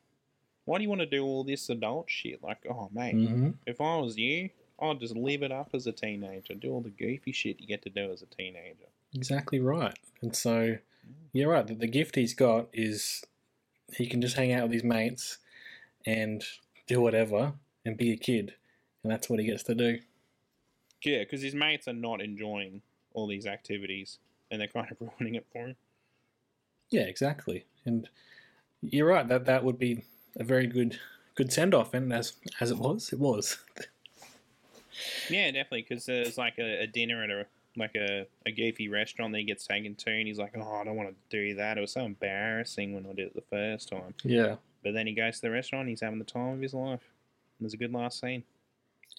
why 0.65 0.77
do 0.77 0.83
you 0.83 0.89
want 0.89 1.01
to 1.01 1.05
do 1.07 1.23
all 1.23 1.43
this 1.43 1.69
adult 1.69 2.09
shit? 2.09 2.41
Like, 2.43 2.65
oh 2.69 2.89
mate, 2.93 3.15
Mm-hmm. 3.15 3.49
if 3.67 3.81
I 3.81 3.97
was 3.97 4.17
you, 4.17 4.49
I'd 4.81 4.99
just 4.99 5.15
live 5.15 5.43
it 5.43 5.51
up 5.51 5.69
as 5.73 5.85
a 5.87 5.91
teenager, 5.91 6.53
do 6.53 6.71
all 6.71 6.81
the 6.81 6.89
goofy 6.89 7.31
shit 7.31 7.59
you 7.59 7.67
get 7.67 7.81
to 7.83 7.89
do 7.89 8.11
as 8.11 8.21
a 8.21 8.25
teenager. 8.27 8.87
Exactly 9.13 9.59
right. 9.59 9.97
And 10.21 10.35
so, 10.35 10.77
you're 11.33 11.51
right. 11.51 11.67
The, 11.67 11.75
the 11.75 11.87
gift 11.87 12.15
he's 12.15 12.33
got 12.33 12.67
is 12.73 13.23
he 13.95 14.07
can 14.07 14.21
just 14.21 14.35
hang 14.37 14.53
out 14.53 14.63
with 14.63 14.71
his 14.73 14.83
mates 14.83 15.37
and 16.05 16.43
do 16.87 17.01
whatever 17.01 17.53
and 17.85 17.97
be 17.97 18.11
a 18.11 18.17
kid. 18.17 18.53
And 19.03 19.11
that's 19.11 19.29
what 19.29 19.39
he 19.39 19.45
gets 19.45 19.63
to 19.63 19.75
do. 19.75 19.99
Yeah, 21.03 21.19
because 21.19 21.41
his 21.41 21.53
mates 21.55 21.87
are 21.87 21.93
not 21.93 22.21
enjoying 22.21 22.81
all 23.13 23.27
these 23.27 23.45
activities, 23.45 24.19
and 24.49 24.61
they're 24.61 24.67
kind 24.67 24.89
of 24.89 24.97
ruining 25.19 25.35
it 25.35 25.45
for 25.51 25.67
him. 25.67 25.75
Yeah, 26.89 27.01
exactly. 27.01 27.65
And 27.85 28.07
you're 28.81 29.07
right. 29.07 29.27
That 29.27 29.45
that 29.45 29.63
would 29.63 29.79
be 29.79 30.03
a 30.37 30.43
very 30.43 30.67
good 30.67 30.99
good 31.35 31.51
send 31.51 31.73
off. 31.73 31.93
And 31.93 32.13
as 32.13 32.33
as 32.61 32.71
it 32.71 32.77
was, 32.77 33.11
it 33.11 33.19
was. 33.19 33.57
Yeah, 35.29 35.47
definitely, 35.47 35.85
because 35.87 36.05
there's 36.05 36.37
like 36.37 36.59
a, 36.59 36.83
a 36.83 36.87
dinner 36.87 37.23
at 37.23 37.29
a 37.29 37.45
like 37.75 37.95
a, 37.95 38.27
a 38.45 38.51
goofy 38.51 38.89
restaurant 38.89 39.31
that 39.33 39.39
he 39.39 39.43
gets 39.43 39.65
taken 39.65 39.95
to, 39.95 40.11
and 40.11 40.27
he's 40.27 40.37
like, 40.37 40.53
"Oh, 40.55 40.75
I 40.75 40.83
don't 40.83 40.95
want 40.95 41.09
to 41.09 41.15
do 41.29 41.55
that. 41.55 41.77
It 41.77 41.81
was 41.81 41.91
so 41.91 42.01
embarrassing 42.01 42.93
when 42.93 43.05
I 43.05 43.13
did 43.13 43.27
it 43.27 43.35
the 43.35 43.41
first 43.41 43.89
time." 43.89 44.13
Yeah, 44.23 44.57
But 44.83 44.93
then 44.93 45.07
he 45.07 45.13
goes 45.13 45.35
to 45.35 45.41
the 45.43 45.51
restaurant, 45.51 45.87
he's 45.87 46.01
having 46.01 46.19
the 46.19 46.25
time 46.25 46.53
of 46.53 46.61
his 46.61 46.73
life. 46.73 47.01
And 47.59 47.65
there's 47.65 47.73
a 47.73 47.77
good 47.77 47.93
last 47.93 48.19
scene. 48.19 48.43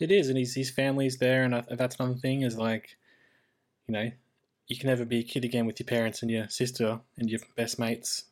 it 0.00 0.10
is, 0.10 0.28
and 0.28 0.38
his 0.38 0.54
his 0.54 0.70
family's 0.70 1.18
there, 1.18 1.44
and 1.44 1.54
I, 1.54 1.64
that's 1.70 1.96
another 1.96 2.18
thing 2.18 2.42
is 2.42 2.56
like, 2.58 2.96
you 3.86 3.92
know, 3.92 4.10
you 4.66 4.76
can 4.76 4.88
never 4.88 5.04
be 5.04 5.20
a 5.20 5.22
kid 5.22 5.44
again 5.44 5.66
with 5.66 5.78
your 5.80 5.86
parents 5.86 6.22
and 6.22 6.30
your 6.30 6.48
sister 6.48 7.00
and 7.18 7.30
your 7.30 7.40
best 7.56 7.78
mates. 7.78 8.24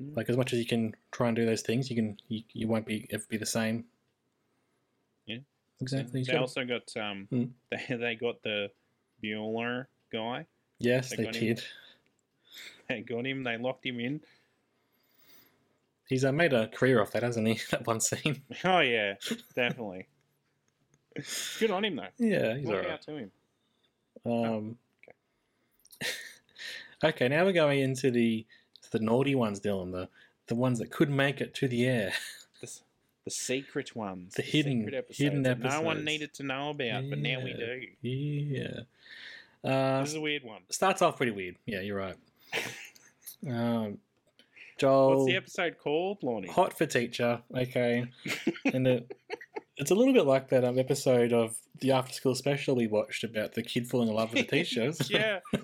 Mm. 0.00 0.16
Like 0.16 0.30
as 0.30 0.36
much 0.36 0.52
as 0.52 0.58
you 0.58 0.66
can 0.66 0.94
try 1.10 1.28
and 1.28 1.36
do 1.36 1.44
those 1.44 1.62
things, 1.62 1.90
you 1.90 1.96
can 1.96 2.16
you, 2.28 2.42
you 2.52 2.68
won't 2.68 2.86
be 2.86 3.06
ever 3.10 3.24
be 3.28 3.36
the 3.36 3.46
same. 3.46 3.84
Yeah. 5.26 5.38
exactly. 5.80 6.20
He's 6.20 6.28
They 6.28 6.36
also 6.36 6.64
got 6.64 6.94
um, 6.96 7.26
Hmm. 7.30 7.44
they 7.70 7.96
they 7.96 8.14
got 8.14 8.42
the 8.42 8.70
Bueller 9.22 9.86
guy. 10.12 10.46
yes, 10.78 11.10
they 11.10 11.16
they 11.16 11.24
got 11.24 11.36
him. 11.36 11.54
did. 11.56 11.64
They 12.88 13.00
got 13.00 13.26
him. 13.26 13.42
They 13.44 13.56
locked 13.56 13.86
him 13.86 14.00
in. 14.00 14.20
He's 16.12 16.26
uh, 16.26 16.30
made 16.32 16.52
a 16.52 16.68
career 16.68 17.00
off 17.00 17.12
that, 17.12 17.22
hasn't 17.22 17.48
he? 17.48 17.58
That 17.70 17.86
one 17.86 17.98
scene. 18.00 18.42
Oh 18.64 18.80
yeah, 18.80 19.14
definitely. 19.56 20.08
Good 21.58 21.70
on 21.70 21.86
him 21.86 21.96
though. 21.96 22.06
Yeah, 22.18 22.54
he's 22.56 22.66
More 22.66 22.76
alright. 22.76 22.90
out 22.90 23.02
to 23.02 23.16
him. 23.16 23.30
Um, 24.26 24.76
okay, 27.04 27.28
now 27.28 27.44
we're 27.46 27.52
going 27.52 27.80
into 27.80 28.10
the 28.10 28.44
the 28.90 28.98
naughty 29.00 29.34
ones, 29.34 29.58
Dylan. 29.58 29.92
The 29.92 30.08
the 30.48 30.54
ones 30.54 30.78
that 30.80 30.90
could 30.90 31.08
make 31.08 31.40
it 31.40 31.54
to 31.56 31.68
the 31.68 31.86
air. 31.86 32.12
The, 32.60 32.70
the 33.24 33.30
secret 33.30 33.96
ones. 33.96 34.34
The 34.34 34.42
hidden- 34.42 34.80
secret 34.80 34.94
episodes 34.98 35.18
hidden 35.18 35.42
that 35.44 35.58
no 35.60 35.80
one 35.80 36.04
needed 36.04 36.34
to 36.34 36.42
know 36.42 36.70
about, 36.70 37.08
but 37.08 37.18
now 37.18 37.40
we 37.42 37.52
do. 37.54 38.08
Yeah. 38.08 38.80
Uh, 39.64 40.00
This 40.00 40.10
is 40.10 40.16
a 40.16 40.20
weird 40.20 40.44
one. 40.44 40.62
starts 40.70 41.00
off 41.02 41.16
pretty 41.16 41.32
weird. 41.32 41.56
Yeah, 41.66 41.80
you're 41.80 41.96
right. 41.96 42.16
Um, 43.48 43.98
Joel, 44.82 45.18
What's 45.18 45.26
the 45.26 45.36
episode 45.36 45.76
called, 45.78 46.18
Lonnie? 46.24 46.48
hot 46.48 46.76
for 46.76 46.86
teacher. 46.86 47.40
Okay, 47.56 48.04
and 48.64 48.88
it, 48.88 49.16
it's 49.76 49.92
a 49.92 49.94
little 49.94 50.12
bit 50.12 50.26
like 50.26 50.48
that 50.48 50.64
um, 50.64 50.76
episode 50.76 51.32
of 51.32 51.56
the 51.78 51.92
after 51.92 52.12
school 52.12 52.34
special 52.34 52.74
we 52.74 52.88
watched 52.88 53.22
about 53.22 53.52
the 53.54 53.62
kid 53.62 53.88
falling 53.88 54.08
in 54.08 54.14
love 54.16 54.32
with 54.32 54.48
the 54.48 54.56
teacher. 54.56 54.92
yeah. 55.08 55.38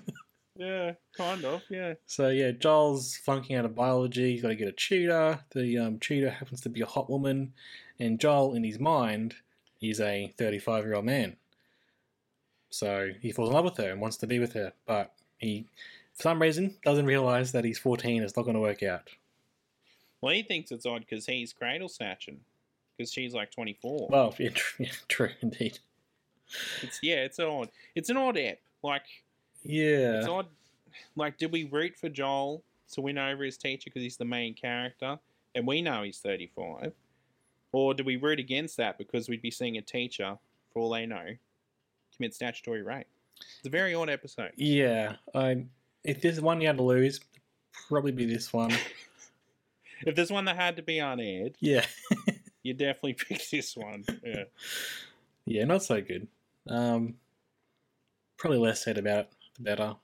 Yeah, 0.55 0.95
kind 1.15 1.45
of, 1.45 1.61
yeah. 1.69 1.93
So 2.05 2.27
yeah, 2.27 2.51
Joel's 2.51 3.15
flunking 3.15 3.55
out 3.55 3.63
of 3.63 3.75
biology. 3.75 4.33
He's 4.33 4.41
got 4.41 4.49
to 4.49 4.55
get 4.55 4.67
a 4.67 4.73
tutor. 4.73 5.39
The 5.55 5.77
um, 5.77 5.99
tutor 5.99 6.29
happens 6.29 6.59
to 6.61 6.69
be 6.69 6.81
a 6.81 6.85
hot 6.85 7.09
woman, 7.09 7.53
and 7.97 8.19
Joel, 8.19 8.55
in 8.55 8.65
his 8.65 8.77
mind, 8.77 9.35
is 9.81 10.01
a 10.01 10.33
35 10.37 10.83
year 10.83 10.95
old 10.95 11.05
man. 11.05 11.37
So 12.71 13.11
he 13.21 13.31
falls 13.31 13.47
in 13.47 13.55
love 13.55 13.63
with 13.63 13.77
her 13.77 13.89
and 13.89 14.01
wants 14.01 14.17
to 14.17 14.27
be 14.27 14.37
with 14.37 14.51
her, 14.51 14.73
but 14.85 15.13
he, 15.37 15.65
for 16.19 16.23
some 16.23 16.41
reason, 16.41 16.75
doesn't 16.83 17.05
realize 17.05 17.53
that 17.53 17.63
he's 17.63 17.79
14. 17.79 18.21
It's 18.23 18.35
not 18.35 18.43
going 18.43 18.55
to 18.55 18.59
work 18.59 18.83
out. 18.83 19.09
Well, 20.19 20.33
he 20.33 20.43
thinks 20.43 20.69
it's 20.69 20.85
odd 20.85 21.05
because 21.09 21.25
he's 21.25 21.53
cradle 21.53 21.87
snatching. 21.87 22.41
Because 22.97 23.09
she's 23.09 23.33
like 23.33 23.51
24. 23.51 24.09
Well, 24.11 24.35
yeah, 24.39 24.49
tr- 24.53 24.83
yeah, 24.83 24.91
true 25.07 25.29
indeed. 25.39 25.79
It's, 26.81 26.99
yeah, 27.01 27.23
it's 27.23 27.39
odd. 27.39 27.69
It's 27.95 28.09
an 28.09 28.17
odd 28.17 28.37
app. 28.37 28.57
Like, 28.83 29.05
Yeah, 29.63 30.17
It's 30.17 30.27
odd. 30.27 30.47
Like, 31.15 31.37
did 31.37 31.53
we 31.53 31.63
root 31.63 31.95
for 31.95 32.09
Joel 32.09 32.63
to 32.91 32.99
win 33.01 33.17
over 33.17 33.45
his 33.45 33.55
teacher 33.55 33.83
because 33.85 34.01
he's 34.01 34.17
the 34.17 34.25
main 34.25 34.53
character, 34.53 35.19
and 35.55 35.65
we 35.65 35.81
know 35.81 36.03
he's 36.03 36.17
thirty-five, 36.17 36.91
or 37.71 37.93
do 37.93 38.03
we 38.03 38.17
root 38.17 38.39
against 38.39 38.75
that 38.77 38.97
because 38.97 39.29
we'd 39.29 39.41
be 39.41 39.51
seeing 39.51 39.77
a 39.77 39.81
teacher, 39.81 40.37
for 40.73 40.79
all 40.79 40.89
they 40.89 41.05
know, 41.05 41.27
commit 42.17 42.33
statutory 42.33 42.81
rape? 42.81 43.07
It's 43.59 43.67
a 43.67 43.69
very 43.69 43.93
odd 43.93 44.09
episode. 44.09 44.51
yeah. 44.57 45.15
I 45.33 45.65
if 46.03 46.21
there's 46.21 46.41
one 46.41 46.61
you 46.61 46.67
had 46.67 46.77
to 46.77 46.83
lose, 46.83 47.19
probably 47.87 48.11
be 48.11 48.25
this 48.25 48.51
one. 48.53 48.71
If 50.05 50.15
there's 50.15 50.31
one 50.31 50.45
that 50.45 50.55
had 50.55 50.77
to 50.77 50.81
be 50.81 50.99
unaired, 50.99 51.57
Yeah. 51.59 51.85
you 52.63 52.73
definitely 52.73 53.13
pick 53.27 53.49
this 53.49 53.75
one. 53.75 54.05
Yeah. 54.25 54.43
Yeah, 55.45 55.65
not 55.65 55.83
so 55.83 55.99
good. 56.01 56.29
Um, 56.69 57.15
probably 58.37 58.59
less 58.59 58.81
said 58.81 58.97
about 58.97 59.19
it, 59.25 59.33
the 59.57 59.63
better. 59.63 59.95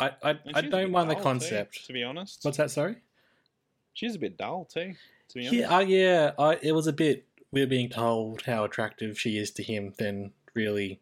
I 0.00 0.10
I, 0.22 0.38
I 0.54 0.60
don't 0.62 0.90
mind 0.90 1.10
the 1.10 1.14
dull, 1.14 1.22
too, 1.22 1.28
concept. 1.28 1.84
to 1.86 1.92
be 1.92 2.02
honest. 2.02 2.40
What's 2.44 2.56
that? 2.56 2.70
Sorry. 2.70 2.96
She's 3.92 4.14
a 4.16 4.18
bit 4.18 4.38
dull 4.38 4.64
too. 4.64 4.94
To 5.28 5.34
be 5.34 5.48
honest. 5.48 5.54
Yeah, 5.54 5.76
uh, 5.76 5.80
yeah. 5.80 6.30
I, 6.38 6.58
it 6.62 6.72
was 6.72 6.86
a 6.86 6.92
bit. 6.94 7.26
We're 7.52 7.66
being 7.66 7.90
told 7.90 8.40
how 8.42 8.64
attractive 8.64 9.18
she 9.20 9.36
is 9.36 9.50
to 9.52 9.62
him, 9.62 9.92
than 9.98 10.32
really 10.54 11.00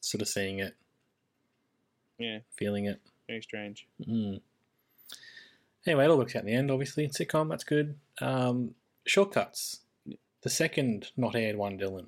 sort 0.00 0.22
of 0.22 0.28
seeing 0.28 0.60
it, 0.60 0.76
yeah. 2.18 2.38
feeling 2.56 2.84
it. 2.86 3.00
Very 3.28 3.42
strange. 3.42 3.86
Mm. 4.06 4.40
Anyway, 5.86 6.04
it 6.04 6.10
all 6.10 6.18
works 6.18 6.34
out 6.36 6.40
in 6.40 6.46
the 6.46 6.54
end. 6.54 6.70
Obviously, 6.70 7.08
sitcom. 7.08 7.48
That's 7.48 7.64
good. 7.64 7.96
Um, 8.20 8.74
shortcuts. 9.06 9.80
The 10.42 10.50
second 10.50 11.10
not 11.16 11.34
aired 11.34 11.56
one, 11.56 11.78
Dylan. 11.78 12.06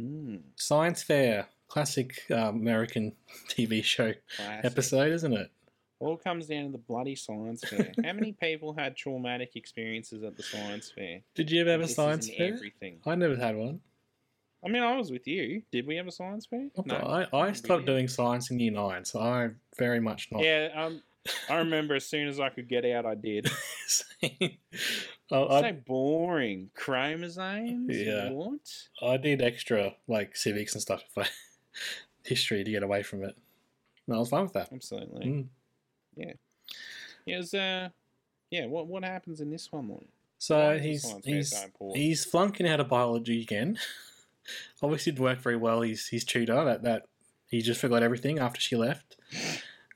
Mm, 0.00 0.40
Science 0.56 1.02
Fair, 1.02 1.48
classic 1.68 2.22
uh, 2.30 2.48
American 2.50 3.14
TV 3.48 3.82
show 3.82 4.12
classic. 4.36 4.64
episode, 4.64 5.12
isn't 5.12 5.32
it? 5.32 5.50
All 6.00 6.16
comes 6.16 6.46
down 6.46 6.66
to 6.66 6.72
the 6.72 6.78
bloody 6.78 7.16
science 7.16 7.64
fair. 7.68 7.90
How 8.04 8.12
many 8.12 8.32
people 8.32 8.72
had 8.72 8.96
traumatic 8.96 9.56
experiences 9.56 10.22
at 10.22 10.36
the 10.36 10.44
science 10.44 10.92
fair? 10.94 11.22
Did 11.34 11.50
you 11.50 11.60
ever 11.62 11.72
have 11.72 11.80
a 11.80 11.88
science 11.88 12.28
fair? 12.30 12.54
Everything. 12.54 13.00
I 13.04 13.16
never 13.16 13.34
had 13.34 13.56
one. 13.56 13.80
I 14.64 14.68
mean, 14.68 14.82
I 14.82 14.96
was 14.96 15.10
with 15.10 15.26
you. 15.26 15.62
Did 15.70 15.86
we 15.86 15.96
have 15.96 16.08
a 16.08 16.12
science 16.12 16.46
fair? 16.46 16.68
I, 16.90 17.26
I 17.32 17.52
stopped 17.52 17.86
doing 17.86 18.08
science 18.08 18.50
in 18.50 18.58
year 18.58 18.72
nine, 18.72 19.04
so 19.04 19.20
I 19.20 19.50
very 19.76 20.00
much 20.00 20.28
not. 20.32 20.42
Yeah, 20.42 20.68
um, 20.74 21.02
I 21.48 21.56
remember 21.56 21.94
as 21.94 22.04
soon 22.04 22.28
as 22.28 22.40
I 22.40 22.48
could 22.48 22.68
get 22.68 22.84
out, 22.84 23.06
I 23.06 23.14
did. 23.14 23.48
I, 24.22 24.58
so 25.28 25.48
I, 25.48 25.72
boring. 25.72 26.70
Chromosomes? 26.74 27.96
Yeah. 27.96 28.30
What? 28.30 28.60
I 29.02 29.16
did 29.16 29.42
extra 29.42 29.94
like 30.06 30.36
civics 30.36 30.74
and 30.74 30.82
stuff, 30.82 31.04
if 31.08 31.18
I, 31.18 31.28
history 32.28 32.64
to 32.64 32.70
get 32.70 32.82
away 32.82 33.02
from 33.02 33.24
it. 33.24 33.36
And 34.06 34.16
I 34.16 34.18
was 34.18 34.30
fine 34.30 34.42
with 34.42 34.54
that. 34.54 34.70
Absolutely. 34.72 35.26
Mm. 35.26 35.46
Yeah. 36.16 36.32
Yeah, 37.26 37.34
it 37.34 37.38
was, 37.38 37.54
uh, 37.54 37.88
yeah, 38.50 38.66
what 38.66 38.86
what 38.86 39.04
happens 39.04 39.40
in 39.40 39.50
this 39.50 39.70
one? 39.70 39.88
Why 39.88 39.98
So 40.38 40.78
he's 40.78 41.14
he's 41.24 41.50
so 41.50 41.92
he's 41.94 42.24
flunking 42.24 42.66
out 42.66 42.80
of 42.80 42.88
biology 42.88 43.42
again. 43.42 43.78
Obviously, 44.82 45.12
didn't 45.12 45.24
work 45.24 45.40
very 45.40 45.56
well. 45.56 45.82
He's 45.82 46.08
his 46.08 46.24
tutor 46.24 46.64
that 46.64 46.82
that 46.82 47.06
he 47.48 47.62
just 47.62 47.80
forgot 47.80 48.02
everything 48.02 48.38
after 48.38 48.60
she 48.60 48.76
left. 48.76 49.16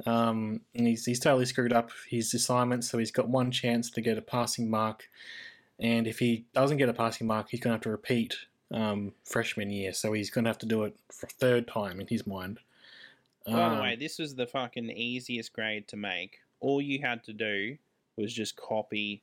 Um, 0.07 0.63
and 0.75 0.87
he's 0.87 1.05
he's 1.05 1.21
totally 1.21 1.45
screwed 1.47 1.73
up 1.73 1.91
his 2.09 2.33
assignment. 2.35 2.85
So 2.85 2.99
he's 2.99 3.11
got 3.13 3.29
one 3.29 3.51
chance 3.51 3.91
to 3.91 4.01
get 4.01 4.19
a 4.19 4.23
passing 4.23 4.69
mark, 4.71 5.09
and 5.79 6.07
if 6.07 6.19
he 6.19 6.47
doesn't 6.55 6.79
get 6.79 6.89
a 6.89 6.95
passing 6.95 7.27
mark, 7.27 7.51
he's 7.51 7.61
gonna 7.61 7.75
have 7.75 7.83
to 7.83 7.91
repeat 7.91 8.35
um, 8.73 9.13
freshman 9.25 9.71
year. 9.71 9.93
So 9.93 10.13
he's 10.13 10.31
gonna 10.31 10.49
have 10.49 10.59
to 10.59 10.67
do 10.67 10.85
it 10.85 10.97
for 11.13 11.27
a 11.27 11.31
third 11.31 11.69
time 11.69 12.01
in 12.01 12.07
his 12.09 12.27
mind. 12.27 12.59
By 13.47 13.53
the 13.53 13.75
Um, 13.77 13.81
way, 13.81 13.97
this 13.97 14.19
was 14.19 14.35
the 14.35 14.47
fucking 14.47 14.91
easiest 14.91 15.53
grade 15.53 15.89
to 15.89 15.97
make. 15.97 16.39
All 16.61 16.81
you 16.81 17.01
had 17.01 17.25
to 17.25 17.33
do 17.33 17.77
was 18.17 18.33
just 18.33 18.57
copy 18.57 19.23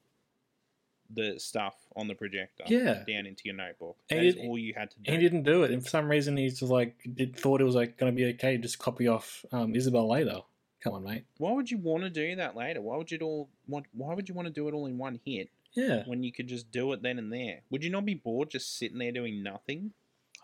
the 1.13 1.39
stuff 1.39 1.75
on 1.95 2.07
the 2.07 2.15
projector 2.15 2.63
Yeah. 2.67 3.03
down 3.07 3.25
into 3.25 3.43
your 3.45 3.55
notebook. 3.55 3.97
And 4.09 4.19
That 4.19 4.25
is 4.25 4.35
all 4.37 4.57
you 4.57 4.73
had 4.75 4.91
to 4.91 4.99
do. 4.99 5.11
he 5.11 5.17
didn't 5.17 5.43
do 5.43 5.63
it, 5.63 5.71
and 5.71 5.81
for 5.83 5.89
some 5.89 6.07
reason 6.09 6.37
he's 6.37 6.59
just 6.59 6.71
like 6.71 6.95
did, 7.15 7.35
thought 7.35 7.61
it 7.61 7.65
was 7.65 7.75
like 7.75 7.97
going 7.97 8.11
to 8.11 8.15
be 8.15 8.25
okay. 8.33 8.57
to 8.57 8.61
Just 8.61 8.79
copy 8.79 9.07
off 9.07 9.45
um, 9.51 9.75
Isabel 9.75 10.07
later. 10.07 10.41
Come 10.81 10.93
on, 10.93 11.03
mate. 11.03 11.25
Why 11.37 11.51
would 11.51 11.69
you 11.69 11.77
want 11.77 12.03
to 12.03 12.09
do 12.09 12.35
that 12.37 12.55
later? 12.55 12.81
Why 12.81 12.95
would 12.97 13.11
you 13.11 13.17
all 13.19 13.49
want? 13.67 13.85
Why 13.93 14.13
would 14.13 14.29
you 14.29 14.35
want 14.35 14.47
to 14.47 14.53
do 14.53 14.67
it 14.67 14.73
all 14.73 14.85
in 14.85 14.97
one 14.97 15.19
hit 15.25 15.49
Yeah, 15.73 16.03
when 16.05 16.23
you 16.23 16.31
could 16.31 16.47
just 16.47 16.71
do 16.71 16.93
it 16.93 17.01
then 17.01 17.17
and 17.19 17.33
there? 17.33 17.61
Would 17.69 17.83
you 17.83 17.89
not 17.89 18.05
be 18.05 18.13
bored 18.13 18.49
just 18.51 18.77
sitting 18.77 18.97
there 18.99 19.11
doing 19.11 19.43
nothing? 19.43 19.91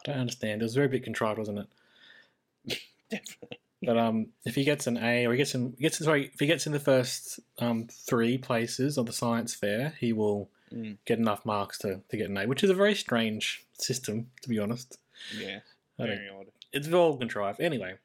I 0.06 0.12
don't 0.12 0.20
understand. 0.22 0.62
It 0.62 0.66
was 0.66 0.76
very 0.76 0.88
bit 0.90 1.04
contrived, 1.04 1.38
wasn't 1.40 1.60
it? 1.60 2.80
Definitely. 3.10 3.60
But 3.84 3.98
um, 3.98 4.28
if 4.46 4.56
he 4.56 4.64
gets 4.64 4.88
an 4.88 4.98
A 4.98 5.26
or 5.28 5.32
he 5.32 5.38
gets 5.38 5.54
in, 5.54 5.72
gets 5.72 6.04
sorry, 6.04 6.32
if 6.34 6.40
he 6.40 6.48
gets 6.48 6.66
in 6.66 6.74
the 6.74 6.80
first 6.80 7.40
um 7.60 7.88
three 7.92 8.38
places 8.38 8.98
of 8.98 9.06
the 9.06 9.14
science 9.14 9.54
fair, 9.54 9.94
he 10.00 10.12
will 10.12 10.50
Mm. 10.74 10.98
get 11.06 11.20
enough 11.20 11.46
marks 11.46 11.78
to, 11.80 12.02
to 12.10 12.18
get 12.18 12.30
an 12.30 12.38
A, 12.38 12.48
which 12.48 12.64
is 12.64 12.70
a 12.70 12.74
very 12.74 12.96
strange 12.96 13.66
system, 13.78 14.32
to 14.42 14.50
be 14.50 14.60
honest. 14.60 14.98
Yeah. 15.38 15.60
Very 15.98 16.28
odd. 16.30 16.48
it's 16.74 16.92
all 16.92 17.16
contrived. 17.18 17.62
Anyway, 17.62 17.96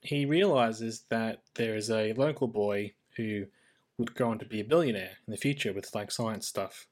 he 0.00 0.24
realizes 0.24 1.02
that 1.10 1.42
there 1.54 1.74
is 1.74 1.90
a 1.90 2.12
local 2.14 2.46
boy 2.48 2.92
who 3.16 3.46
would 3.98 4.14
go 4.14 4.30
on 4.30 4.38
to 4.38 4.44
be 4.46 4.60
a 4.60 4.64
billionaire 4.64 5.18
in 5.26 5.32
the 5.32 5.36
future 5.36 5.72
with 5.72 5.94
like 5.94 6.10
science 6.10 6.46
stuff. 6.46 6.86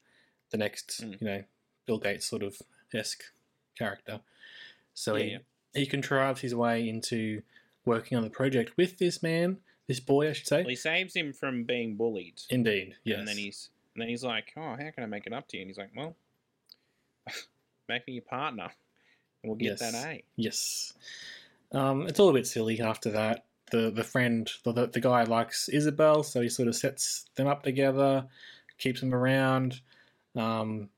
The 0.50 0.58
next, 0.58 1.02
Mm. 1.02 1.20
you 1.20 1.26
know, 1.26 1.44
Bill 1.86 1.98
Gates 1.98 2.26
sort 2.26 2.42
of 2.42 2.60
esque 2.92 3.22
character. 3.78 4.20
So 4.92 5.14
he 5.14 5.24
Yeah, 5.32 5.38
he 5.74 5.86
contrives 5.86 6.40
his 6.40 6.54
way 6.54 6.88
into 6.88 7.42
working 7.84 8.18
on 8.18 8.24
the 8.24 8.30
project 8.30 8.76
with 8.76 8.98
this 8.98 9.22
man, 9.22 9.58
this 9.86 10.00
boy, 10.00 10.28
I 10.30 10.32
should 10.32 10.48
say. 10.48 10.62
Well, 10.62 10.70
he 10.70 10.76
saves 10.76 11.14
him 11.14 11.32
from 11.32 11.62
being 11.64 11.94
bullied. 11.96 12.42
Indeed, 12.50 12.96
yes. 13.04 13.20
And 13.20 13.28
then 13.28 13.36
he's 13.38 13.68
and 13.96 14.02
then 14.02 14.10
he's 14.10 14.22
like, 14.22 14.52
"Oh, 14.58 14.76
how 14.78 14.90
can 14.94 15.02
I 15.02 15.06
make 15.06 15.26
it 15.26 15.32
up 15.32 15.48
to 15.48 15.56
you?" 15.56 15.62
And 15.62 15.70
he's 15.70 15.78
like, 15.78 15.90
"Well, 15.96 16.14
make 17.88 18.06
me 18.06 18.12
your 18.14 18.22
partner, 18.24 18.64
and 19.42 19.50
we'll 19.50 19.56
get 19.56 19.78
Yes. 19.78 19.80
that 19.80 19.94
A." 19.94 20.22
Yes. 20.36 20.92
Um, 21.72 22.06
it's 22.06 22.20
all 22.20 22.28
a 22.28 22.34
bit 22.34 22.46
silly 22.46 22.78
after 22.80 23.10
that. 23.12 23.46
The 23.70 23.90
the 23.90 24.04
friend, 24.04 24.50
the, 24.64 24.72
the, 24.72 24.86
the 24.88 25.00
guy 25.00 25.22
likes 25.24 25.70
Isabel, 25.70 26.22
so 26.22 26.42
he 26.42 26.50
sort 26.50 26.68
of 26.68 26.76
sets 26.76 27.24
them 27.36 27.46
up 27.46 27.62
together, 27.62 28.26
keeps 28.78 29.00
them 29.00 29.14
around. 29.14 29.80
Um, 30.34 30.90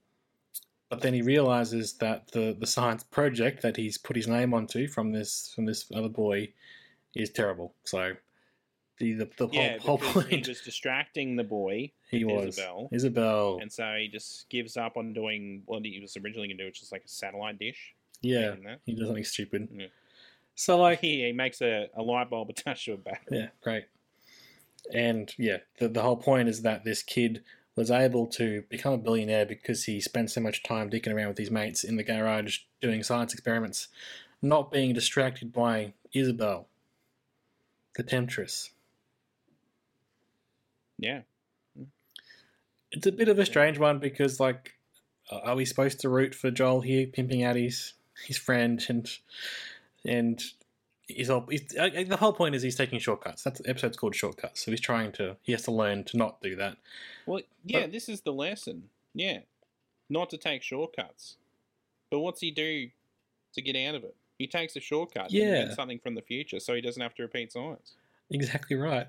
but 0.89 1.01
then 1.01 1.15
he 1.15 1.23
realizes 1.23 1.93
that 1.95 2.33
the, 2.33 2.57
the 2.59 2.67
science 2.67 3.05
project 3.05 3.63
that 3.63 3.77
he's 3.77 3.97
put 3.97 4.17
his 4.17 4.27
name 4.27 4.53
onto 4.53 4.89
from 4.89 5.13
this 5.13 5.53
from 5.55 5.67
this 5.67 5.85
other 5.95 6.09
boy 6.09 6.53
is 7.15 7.31
terrible. 7.31 7.75
So 7.85 8.15
the 8.99 9.13
the, 9.15 9.31
the 9.37 9.49
Yeah, 9.49 9.79
whole, 9.79 9.99
whole 9.99 10.13
point 10.13 10.47
he 10.47 10.51
was 10.51 10.61
distracting 10.61 11.37
the 11.37 11.45
boy, 11.45 11.93
he 12.11 12.25
was 12.25 12.59
Isabel. 12.59 12.89
Isabel. 12.93 13.59
and 13.61 13.73
so 13.73 13.95
he 13.99 14.09
just 14.09 14.49
gives 14.49 14.77
up 14.77 14.97
on 14.97 15.13
doing 15.13 15.63
what 15.67 15.85
he 15.85 16.01
was 16.01 16.17
originally 16.17 16.49
going 16.49 16.59
to 16.59 16.65
do, 16.65 16.69
which 16.69 16.83
is 16.83 16.93
like 16.93 17.05
a 17.05 17.09
satellite 17.09 17.59
dish. 17.59 17.95
yeah, 18.23 18.55
he 18.87 18.95
does 18.95 19.07
something 19.07 19.25
stupid. 19.25 19.69
Yeah. 19.73 19.87
So 20.55 20.79
like 20.79 21.01
He, 21.01 21.23
he 21.27 21.33
makes 21.33 21.61
a, 21.63 21.89
a 21.97 22.03
light 22.03 22.31
bulb 22.31 22.51
attached 22.55 22.87
to 22.87 22.93
a 22.95 22.97
battery. 22.97 23.39
Yeah, 23.39 23.49
great. 23.63 23.85
And 24.93 25.33
yeah, 25.39 25.59
the, 25.79 25.89
the 25.89 26.03
whole 26.03 26.17
point 26.17 26.49
is 26.49 26.63
that 26.63 26.85
this 26.85 27.03
kid 27.03 27.43
was 27.77 27.91
able 27.93 28.27
to 28.27 28.63
become 28.69 28.93
a 28.93 28.99
billionaire 28.99 29.47
because 29.47 29.85
he 29.85 30.01
spent 30.01 30.31
so 30.31 30.41
much 30.41 30.63
time 30.65 30.91
dicking 30.91 31.15
around 31.15 31.29
with 31.29 31.39
his 31.39 31.51
mates 31.51 31.85
in 31.85 31.95
the 31.97 32.03
garage 32.03 32.61
doing 32.81 33.03
science 33.05 33.33
experiments, 33.33 33.87
not 34.43 34.73
being 34.73 34.93
distracted 34.93 35.53
by 35.53 35.93
Isabel, 36.13 36.67
the 37.95 38.03
temptress. 38.03 38.71
Yeah. 40.99 41.21
It's 42.91 43.07
a 43.07 43.13
bit 43.13 43.29
of 43.29 43.39
a 43.39 43.47
strange 43.47 43.79
one 43.79 43.99
because, 43.99 44.41
like, 44.41 44.75
are 45.31 45.55
we 45.55 45.65
supposed 45.65 46.01
to 46.01 46.09
root 46.09 46.35
for 46.35 46.51
Joel 46.51 46.81
here, 46.81 47.07
pimping 47.07 47.43
out 47.45 47.57
his 47.57 47.95
his 48.27 48.37
friend 48.39 48.85
and 48.89 49.09
and 50.05 50.43
he's 51.07 51.31
all 51.31 51.47
he's, 51.49 51.77
uh, 51.77 51.89
the 52.07 52.17
whole 52.17 52.33
point 52.33 52.55
is 52.55 52.63
he's 52.63 52.77
taking 52.77 52.99
shortcuts. 52.99 53.43
That's 53.43 53.61
the 53.61 53.69
episode's 53.69 53.97
called 53.97 54.15
shortcuts. 54.15 54.65
So 54.65 54.71
he's 54.71 54.81
trying 54.81 55.13
to 55.13 55.37
he 55.43 55.53
has 55.53 55.63
to 55.63 55.71
learn 55.71 56.05
to 56.05 56.17
not 56.17 56.41
do 56.41 56.57
that. 56.57 56.79
Well, 57.27 57.43
yeah, 57.65 57.83
But- 57.83 57.93
this 57.93 58.09
is 58.09 58.23
the 58.23 58.33
lesson. 58.33 58.89
Yeah. 59.15 59.41
Not 60.11 60.31
to 60.31 60.39
take 60.39 60.63
shortcuts. 60.63 61.37
But 62.11 62.21
what's 62.21 62.41
he 62.41 62.51
do 62.51 62.89
to 63.53 63.63
get 63.63 63.77
out 63.77 63.95
of 63.95 64.05
it? 64.05 64.17
He 64.39 64.47
takes 64.47 64.75
a 64.77 64.81
shortcut. 64.81 65.31
Yeah. 65.31 65.75
Something 65.75 65.99
from 65.99 66.15
the 66.15 66.23
future 66.23 66.59
so 66.61 66.75
he 66.75 66.81
doesn't 66.81 67.03
have 67.03 67.15
to 67.17 67.23
repeat 67.23 67.53
science. 67.53 67.95
Exactly 68.31 68.77
right. 68.77 69.09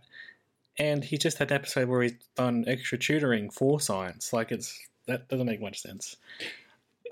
And 0.80 1.04
he 1.04 1.18
just 1.18 1.38
had 1.38 1.52
an 1.52 1.56
episode 1.56 1.90
where 1.90 2.02
he's 2.04 2.14
done 2.36 2.64
extra 2.68 2.98
tutoring 2.98 3.50
for 3.50 3.80
science. 3.82 4.32
Like 4.34 4.52
it's 4.52 4.80
that 5.08 5.28
doesn't 5.28 5.46
make 5.46 5.62
much 5.62 5.82
sense. 5.82 6.16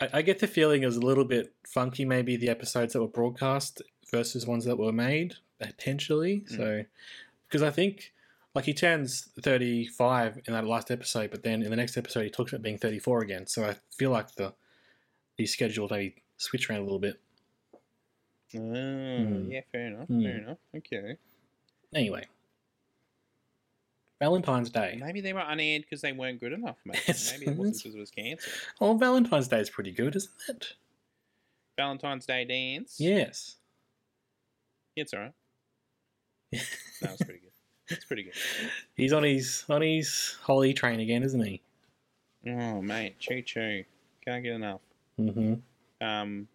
I, 0.02 0.10
I 0.14 0.22
get 0.22 0.39
the 0.39 0.48
feeling 0.48 0.84
it 0.84 0.85
was 0.85 0.95
a 0.98 1.02
little 1.02 1.26
bit 1.26 1.53
funky, 1.68 2.06
maybe 2.06 2.38
the 2.38 2.49
episodes 2.49 2.94
that 2.94 3.02
were 3.02 3.07
broadcast 3.07 3.81
versus 4.11 4.48
ones 4.48 4.64
that 4.65 4.77
were 4.77 4.94
made 4.94 5.35
potentially. 5.60 6.45
So 6.48 6.84
because 7.49 7.61
I 7.61 7.72
think 7.72 8.14
like 8.56 8.65
he 8.65 8.73
turns 8.73 9.30
thirty 9.41 9.85
five 9.85 10.39
in 10.48 10.53
that 10.53 10.65
last 10.65 10.89
episode, 10.89 11.30
but 11.31 11.44
then 11.44 11.61
in 11.61 11.69
the 11.69 11.76
next 11.76 11.98
episode 11.98 12.23
he 12.23 12.30
talks 12.30 12.53
about 12.53 12.64
being 12.64 12.77
thirty 12.77 12.99
four 12.99 13.22
again. 13.22 13.48
So 13.48 13.65
I 13.65 13.76
feel 13.98 14.11
like 14.11 14.35
the 14.35 14.53
the 15.38 15.45
schedule 15.45 15.88
maybe 15.89 16.23
switch 16.38 16.69
around 16.69 16.80
a 16.80 16.84
little 16.84 16.99
bit. 16.99 17.19
Oh, 18.56 18.60
Hmm. 18.60 19.52
yeah, 19.52 19.61
fair 19.72 19.88
enough. 19.88 20.07
Hmm. 20.07 20.23
Fair 20.23 20.38
enough. 20.38 20.57
Okay. 20.76 21.18
Anyway. 21.94 22.26
Valentine's 24.19 24.69
Day. 24.69 24.98
Maybe 24.99 25.22
they 25.22 25.34
were 25.34 25.44
unaired 25.48 25.84
because 25.84 26.02
they 26.02 26.11
weren't 26.11 26.39
good 26.39 26.53
enough, 26.53 26.77
mate. 26.85 27.02
Maybe 27.31 27.52
it 27.52 27.57
wasn't 27.57 27.77
because 27.77 27.95
it 27.95 27.99
was 27.99 28.11
cancelled. 28.11 28.53
Oh, 28.81 28.98
Valentine's 28.98 29.48
Day 29.48 29.60
is 29.60 29.69
pretty 29.69 29.91
good, 29.91 30.15
isn't 30.15 30.31
it? 30.49 30.73
Valentine's 31.77 32.26
Day 32.26 32.44
dance. 32.45 32.95
Yes. 32.99 33.57
Yeah, 34.95 35.03
it's 35.03 35.14
alright. 35.14 35.34
That 36.52 37.11
was 37.11 37.18
pretty 37.18 37.39
good. 37.39 37.52
It's 37.89 38.06
pretty 38.06 38.23
good. 38.23 38.34
He's 38.95 39.14
on 39.14 39.23
his 39.23 39.64
on 39.69 39.81
his 39.81 40.38
holy 40.41 40.73
train 40.73 40.99
again, 40.99 41.23
isn't 41.23 41.44
he? 41.45 41.61
Oh, 42.48 42.81
mate, 42.81 43.19
choo 43.19 43.41
choo. 43.41 43.84
Can't 44.26 44.44
get 44.44 44.53
enough. 44.53 44.81
Mm-hmm. 45.19 46.06
Um, 46.06 46.48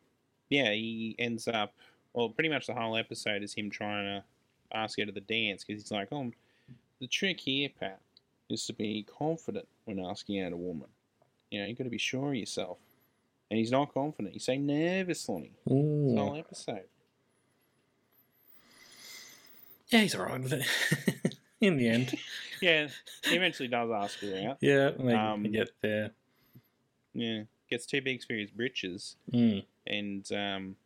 yeah, 0.50 0.72
he 0.72 1.14
ends 1.18 1.48
up. 1.48 1.74
Well, 2.12 2.30
pretty 2.30 2.48
much 2.48 2.66
the 2.66 2.74
whole 2.74 2.96
episode 2.96 3.42
is 3.42 3.54
him 3.54 3.70
trying 3.70 4.04
to 4.04 4.24
ask 4.76 4.98
her 4.98 5.06
to 5.06 5.12
the 5.12 5.20
dance 5.20 5.64
because 5.64 5.82
he's 5.82 5.90
like, 5.90 6.08
"Oh, 6.12 6.30
the 7.02 7.08
trick 7.08 7.40
here, 7.40 7.68
Pat, 7.78 8.00
is 8.48 8.64
to 8.66 8.72
be 8.72 9.04
confident 9.18 9.66
when 9.84 9.98
asking 9.98 10.40
out 10.40 10.52
a 10.52 10.56
woman. 10.56 10.88
You 11.50 11.60
know, 11.60 11.66
you've 11.66 11.76
got 11.76 11.84
to 11.84 11.90
be 11.90 11.98
sure 11.98 12.28
of 12.28 12.34
yourself." 12.36 12.78
And 13.50 13.58
he's 13.58 13.70
not 13.70 13.92
confident. 13.92 14.32
He's 14.32 14.44
so 14.46 14.54
nervous, 14.54 15.28
Lonnie. 15.28 15.52
The 15.66 15.72
whole 15.74 16.34
Ooh. 16.34 16.38
episode. 16.38 16.84
Yeah, 19.88 20.00
he's 20.00 20.14
alright 20.14 20.40
with 20.42 20.54
it. 20.54 21.36
In 21.60 21.76
the 21.76 21.88
end. 21.88 22.14
Yeah, 22.62 22.86
he 23.24 23.34
eventually 23.34 23.66
does 23.68 23.90
ask 23.90 24.20
her 24.20 24.48
out. 24.50 24.58
Yeah, 24.60 24.90
they, 24.96 25.14
Um, 25.14 25.42
get 25.50 25.72
there. 25.80 26.12
Yeah, 27.12 27.42
gets 27.68 27.86
too 27.86 28.00
big 28.00 28.22
for 28.22 28.34
his 28.34 28.52
britches. 28.52 29.16
Mm. 29.32 29.64
and 29.84 30.32
um, 30.32 30.76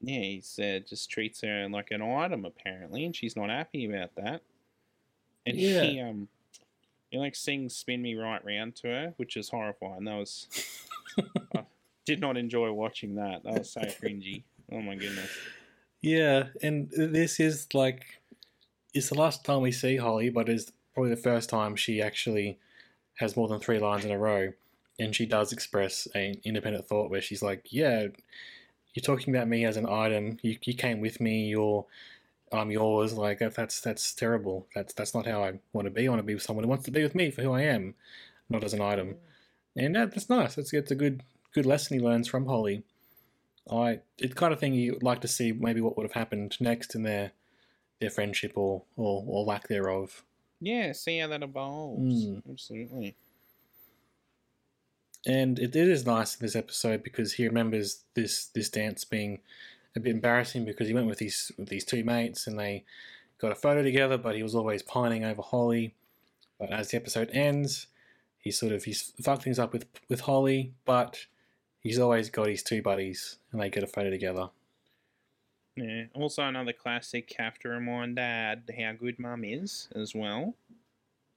yeah, 0.00 0.18
he's 0.22 0.58
uh, 0.58 0.80
just 0.84 1.08
treats 1.08 1.42
her 1.42 1.68
like 1.68 1.92
an 1.92 2.02
item 2.02 2.44
apparently, 2.44 3.04
and 3.04 3.14
she's 3.14 3.36
not 3.36 3.48
happy 3.48 3.84
about 3.86 4.12
that. 4.16 4.42
And 5.46 5.56
Yeah. 5.56 5.80
he 5.82 6.00
um, 6.00 6.28
he 7.10 7.18
like 7.18 7.34
sings 7.34 7.74
"Spin 7.76 8.02
Me 8.02 8.14
Right 8.14 8.44
Round" 8.44 8.74
to 8.76 8.88
her, 8.88 9.14
which 9.16 9.36
is 9.36 9.48
horrifying. 9.50 10.04
That 10.04 10.16
was 10.16 10.46
I 11.54 11.64
did 12.06 12.20
not 12.20 12.36
enjoy 12.36 12.72
watching 12.72 13.16
that. 13.16 13.42
That 13.44 13.54
was 13.54 13.70
so 13.70 13.80
cringy. 13.82 14.42
Oh 14.70 14.80
my 14.80 14.94
goodness. 14.94 15.30
Yeah, 16.00 16.48
and 16.62 16.90
this 16.90 17.38
is 17.38 17.68
like 17.74 18.20
it's 18.94 19.08
the 19.08 19.18
last 19.18 19.44
time 19.44 19.62
we 19.62 19.72
see 19.72 19.96
Holly, 19.96 20.30
but 20.30 20.48
it's 20.48 20.72
probably 20.94 21.10
the 21.10 21.16
first 21.16 21.48
time 21.48 21.76
she 21.76 22.02
actually 22.02 22.58
has 23.14 23.36
more 23.36 23.48
than 23.48 23.60
three 23.60 23.78
lines 23.78 24.04
in 24.04 24.10
a 24.10 24.18
row. 24.18 24.52
And 24.98 25.14
she 25.16 25.26
does 25.26 25.52
express 25.52 26.06
an 26.14 26.34
independent 26.44 26.86
thought 26.86 27.10
where 27.10 27.22
she's 27.22 27.42
like, 27.42 27.66
Yeah, 27.70 28.08
you're 28.94 29.02
talking 29.02 29.34
about 29.34 29.48
me 29.48 29.64
as 29.64 29.76
an 29.76 29.88
item. 29.88 30.38
You, 30.42 30.58
you 30.64 30.74
came 30.74 31.00
with 31.00 31.20
me, 31.20 31.46
you're 31.46 31.86
I'm 32.52 32.70
yours. 32.70 33.14
Like 33.14 33.38
that, 33.38 33.54
that's 33.54 33.80
that's 33.80 34.12
terrible. 34.12 34.66
That's 34.74 34.92
that's 34.94 35.14
not 35.14 35.26
how 35.26 35.42
I 35.42 35.60
want 35.72 35.86
to 35.86 35.90
be. 35.90 36.06
I 36.06 36.10
want 36.10 36.20
to 36.20 36.26
be 36.26 36.34
with 36.34 36.42
someone 36.42 36.64
who 36.64 36.68
wants 36.70 36.84
to 36.84 36.90
be 36.90 37.02
with 37.02 37.14
me 37.14 37.30
for 37.30 37.42
who 37.42 37.52
I 37.52 37.62
am, 37.62 37.94
not 38.48 38.64
as 38.64 38.74
an 38.74 38.80
item. 38.80 39.16
And 39.76 39.96
that, 39.96 40.12
that's 40.12 40.28
nice. 40.28 40.58
It's 40.58 40.72
it's 40.72 40.90
a 40.90 40.96
good 40.96 41.22
good 41.54 41.66
lesson 41.66 41.98
he 41.98 42.04
learns 42.04 42.28
from 42.28 42.46
Holly. 42.46 42.84
I 43.70 44.00
it's 44.18 44.34
kind 44.34 44.52
of 44.52 44.60
thing 44.60 44.74
you'd 44.74 45.02
like 45.02 45.20
to 45.22 45.28
see 45.28 45.52
maybe 45.52 45.80
what 45.80 45.96
would 45.96 46.04
have 46.04 46.12
happened 46.12 46.56
next 46.60 46.94
in 46.94 47.02
their 47.04 47.32
their 48.00 48.10
friendship 48.10 48.52
or 48.56 48.82
or, 48.96 49.24
or 49.26 49.44
lack 49.44 49.68
thereof. 49.68 50.24
Yeah, 50.60 50.92
see 50.92 51.18
how 51.18 51.28
that 51.28 51.42
evolves. 51.42 52.24
Mm. 52.24 52.42
Absolutely. 52.50 53.16
And 55.24 55.58
it, 55.58 55.76
it 55.76 55.88
is 55.88 56.04
nice 56.04 56.34
in 56.34 56.44
this 56.44 56.56
episode 56.56 57.02
because 57.02 57.34
he 57.34 57.46
remembers 57.46 58.02
this 58.14 58.46
this 58.46 58.68
dance 58.68 59.04
being 59.04 59.40
a 59.96 60.00
bit 60.00 60.14
embarrassing 60.14 60.64
because 60.64 60.88
he 60.88 60.94
went 60.94 61.06
with 61.06 61.18
these 61.18 61.52
with 61.58 61.68
these 61.68 61.84
two 61.84 62.04
mates 62.04 62.46
and 62.46 62.58
they 62.58 62.84
got 63.38 63.52
a 63.52 63.56
photo 63.56 63.82
together, 63.82 64.18
but 64.18 64.36
he 64.36 64.42
was 64.42 64.54
always 64.54 64.82
pining 64.82 65.24
over 65.24 65.42
Holly. 65.42 65.94
But 66.58 66.72
as 66.72 66.90
the 66.90 66.96
episode 66.96 67.30
ends, 67.32 67.88
he 68.38 68.50
sort 68.50 68.72
of 68.72 68.84
he's 68.84 69.12
fucked 69.22 69.42
things 69.42 69.58
up 69.58 69.72
with 69.72 69.86
with 70.08 70.20
Holly, 70.20 70.72
but 70.84 71.26
he's 71.80 71.98
always 71.98 72.30
got 72.30 72.48
his 72.48 72.62
two 72.62 72.82
buddies 72.82 73.38
and 73.50 73.60
they 73.60 73.68
get 73.68 73.82
a 73.82 73.88
photo 73.88 74.10
together. 74.10 74.48
Yeah. 75.76 76.04
Also, 76.14 76.42
another 76.42 76.72
classic. 76.72 77.34
Have 77.38 77.58
to 77.60 77.68
remind 77.68 78.16
Dad 78.16 78.70
how 78.78 78.92
good 78.92 79.18
Mum 79.18 79.44
is 79.44 79.88
as 79.94 80.14
well. 80.14 80.54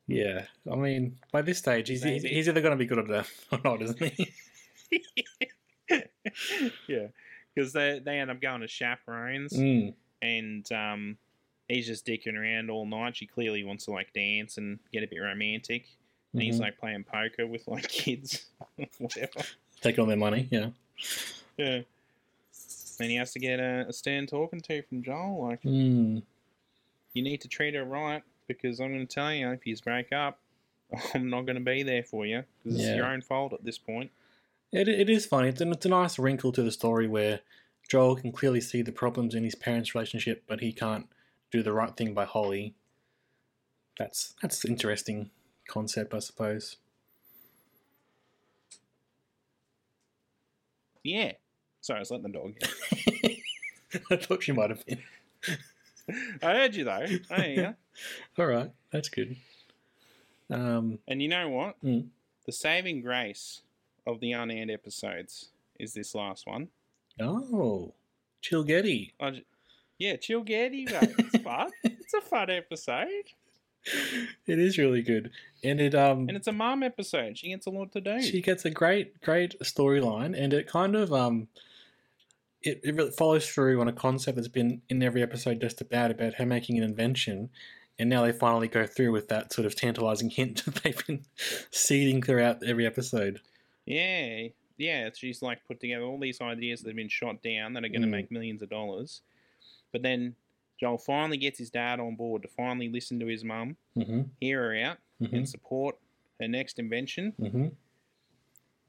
Yeah, 0.08 0.46
I 0.72 0.76
mean, 0.76 1.18
by 1.32 1.42
this 1.42 1.58
stage, 1.58 1.90
he's 1.90 2.04
he's, 2.04 2.48
either 2.48 2.62
going 2.62 2.72
to 2.72 2.78
be 2.78 2.86
good 2.86 3.00
or 3.00 3.60
not, 3.64 3.82
isn't 3.82 4.00
he? 4.00 4.34
yeah, 6.88 7.08
because 7.56 7.72
they 7.74 8.00
they 8.04 8.20
end 8.20 8.30
up 8.30 8.42
going 8.42 8.62
to 8.62 8.68
chaperones, 8.68 9.54
mm. 9.54 9.94
and 10.22 10.70
um, 10.72 11.18
he's 11.70 11.88
just 11.88 12.06
dicking 12.06 12.36
around 12.36 12.70
all 12.70 12.86
night. 12.86 13.16
She 13.16 13.26
clearly 13.26 13.64
wants 13.64 13.86
to 13.86 13.92
like 13.92 14.12
dance 14.14 14.58
and 14.58 14.78
get 14.92 15.04
a 15.04 15.08
bit 15.08 15.20
romantic, 15.20 15.86
and 16.34 16.42
he's 16.42 16.58
Mhm. 16.58 16.62
like 16.62 16.78
playing 16.78 17.04
poker 17.06 17.48
with 17.48 17.68
like 17.68 17.88
kids, 17.90 18.46
whatever. 18.98 19.42
Take 19.82 19.98
all 20.00 20.06
their 20.06 20.18
money. 20.18 20.48
Yeah. 20.52 20.70
Yeah. 21.58 21.82
And 23.00 23.10
he 23.12 23.18
has 23.18 23.34
to 23.34 23.40
get 23.40 23.60
a, 23.60 23.86
a 23.90 23.94
stern 23.94 24.26
talking 24.26 24.62
to 24.62 24.82
from 24.84 25.04
Joel. 25.04 25.48
Like, 25.48 25.62
Mm. 25.64 26.24
you 27.14 27.22
need 27.22 27.42
to 27.42 27.48
treat 27.50 27.74
her 27.76 27.84
right 27.84 28.24
because 28.48 28.80
I'm 28.80 28.94
going 28.94 29.06
to 29.06 29.14
tell 29.14 29.34
you, 29.34 29.52
if 29.52 29.66
you 29.68 29.76
break 29.84 30.14
up, 30.14 30.40
I'm 31.14 31.30
not 31.30 31.42
going 31.46 31.58
to 31.58 31.62
be 31.62 31.84
there 31.84 32.04
for 32.04 32.26
you 32.26 32.44
because 32.64 32.80
Yeah. 32.80 32.88
it's 32.88 32.96
your 32.96 33.06
own 33.08 33.22
fault 33.22 33.52
at 33.54 33.64
this 33.66 33.78
point. 33.78 34.12
It, 34.76 34.90
it 34.90 35.10
is 35.10 35.26
funny. 35.26 35.48
It's 35.48 35.62
a, 35.62 35.72
it's 35.72 35.86
a 35.86 35.90
nice 35.90 36.20
wrinkle 36.20 36.52
to 36.52 36.62
the 36.62 36.72
story 36.72 37.08
where 37.08 37.40
Joel 37.90 38.18
can 38.18 38.34
clearly 38.34 38.60
see 38.60 38.82
the 38.82 38.92
problems 38.92 39.34
in 39.34 39.46
his 39.46 39.56
parents' 39.56 39.96
relationship, 39.96 40.44
but 40.48 40.60
he 40.60 40.74
can't 40.74 41.08
do 41.50 41.64
the 41.64 41.72
right 41.72 41.96
thing 41.96 42.14
by 42.14 42.26
Holly. 42.26 42.76
That's 43.98 44.36
that's 44.42 44.66
an 44.66 44.72
interesting 44.72 45.30
concept, 45.66 46.14
I 46.14 46.20
suppose. 46.20 46.76
Yeah. 51.04 51.34
Sorry, 51.80 52.00
I 52.00 52.02
was 52.02 52.12
letting 52.12 52.32
the 52.32 52.38
dog. 52.38 52.56
I 54.12 54.18
thought 54.18 54.44
she 54.44 54.52
might 54.52 54.72
have 54.72 54.86
been. 54.86 55.00
I 56.44 56.52
heard 56.54 56.76
you 56.76 56.84
though. 56.84 57.06
Oh 57.32 57.42
yeah. 57.44 57.74
All 58.38 58.46
right, 58.46 58.72
that's 58.92 59.08
good. 59.08 59.38
Um, 60.50 61.00
And 61.08 61.22
you 61.22 61.30
know 61.30 61.48
what? 61.48 61.82
Mm. 61.82 62.08
The 62.46 62.52
saving 62.52 63.02
grace 63.02 63.62
of 64.06 64.20
the 64.20 64.32
unaired 64.32 64.70
episodes 64.70 65.50
is 65.80 65.94
this 65.94 66.16
last 66.16 66.48
one. 66.48 66.70
oh, 67.20 67.94
Chilgetty. 68.44 69.12
I 69.20 69.42
yeah, 69.98 70.18
chill 70.18 70.44
Getty, 70.44 70.86
mate. 70.86 71.16
It's 71.18 71.38
fun. 71.44 71.70
it's 71.84 72.14
a 72.14 72.22
fun 72.22 72.50
episode. 72.50 73.08
It 74.48 74.60
is 74.60 74.78
really 74.78 75.04
good, 75.04 75.32
and 75.64 75.80
it 75.80 75.94
um, 75.94 76.28
And 76.28 76.32
it's 76.32 76.48
a 76.48 76.52
mom 76.52 76.82
episode. 76.84 77.38
She 77.38 77.50
gets 77.50 77.68
a 77.68 77.70
lot 77.70 77.92
to 77.92 78.02
do. 78.02 78.22
she 78.22 78.42
gets 78.42 78.66
a 78.66 78.72
great, 78.72 79.22
great 79.22 79.60
storyline, 79.60 80.38
and 80.38 80.54
it 80.54 80.68
kind 80.68 80.96
of 80.96 81.14
um, 81.14 81.48
it, 82.64 82.82
it 82.84 82.96
really 82.96 83.12
follows 83.12 83.48
through 83.48 83.80
on 83.80 83.88
a 83.88 83.94
concept 83.94 84.38
that's 84.38 84.48
been 84.48 84.82
in 84.90 85.04
every 85.04 85.22
episode 85.22 85.62
just 85.62 85.82
about 85.82 86.10
about 86.10 86.34
her 86.36 86.48
making 86.48 86.78
an 86.78 86.84
invention, 86.84 87.50
and 88.00 88.10
now 88.10 88.24
they 88.24 88.32
finally 88.32 88.68
go 88.68 88.88
through 88.88 89.12
with 89.12 89.28
that 89.28 89.54
sort 89.54 89.68
of 89.68 89.76
tantalizing 89.76 90.32
hint 90.32 90.66
that 90.66 90.76
they've 90.84 91.08
been 91.08 91.24
seeding 91.72 92.24
throughout 92.24 92.64
every 92.66 92.88
episode. 92.88 93.40
Yeah, 93.86 94.48
yeah. 94.78 95.10
She's 95.14 95.42
like 95.42 95.66
put 95.68 95.80
together 95.80 96.04
all 96.06 96.20
these 96.20 96.42
ideas 96.42 96.82
that 96.82 96.90
have 96.90 96.96
been 96.96 97.10
shot 97.10 97.42
down 97.44 97.74
that 97.74 97.84
are 97.84 97.90
going 97.90 98.02
to 98.02 98.08
Mm. 98.08 98.12
make 98.12 98.32
millions 98.32 98.62
of 98.62 98.70
dollars. 98.70 99.22
But 99.92 100.02
then 100.02 100.36
Joel 100.80 100.98
finally 100.98 101.38
gets 101.38 101.58
his 101.60 101.70
dad 101.70 102.00
on 102.00 102.16
board 102.16 102.42
to 102.42 102.48
finally 102.50 102.90
listen 102.90 103.20
to 103.20 103.28
his 103.28 103.44
mum, 103.44 103.78
Mm-hmm. 103.98 104.22
hear 104.42 104.62
her 104.64 104.78
out, 104.84 104.98
Mhm. 105.22 105.34
and 105.34 105.50
support 105.50 105.98
her 106.42 106.48
next 106.48 106.80
invention. 106.80 107.34
Mm-hmm. 107.40 107.68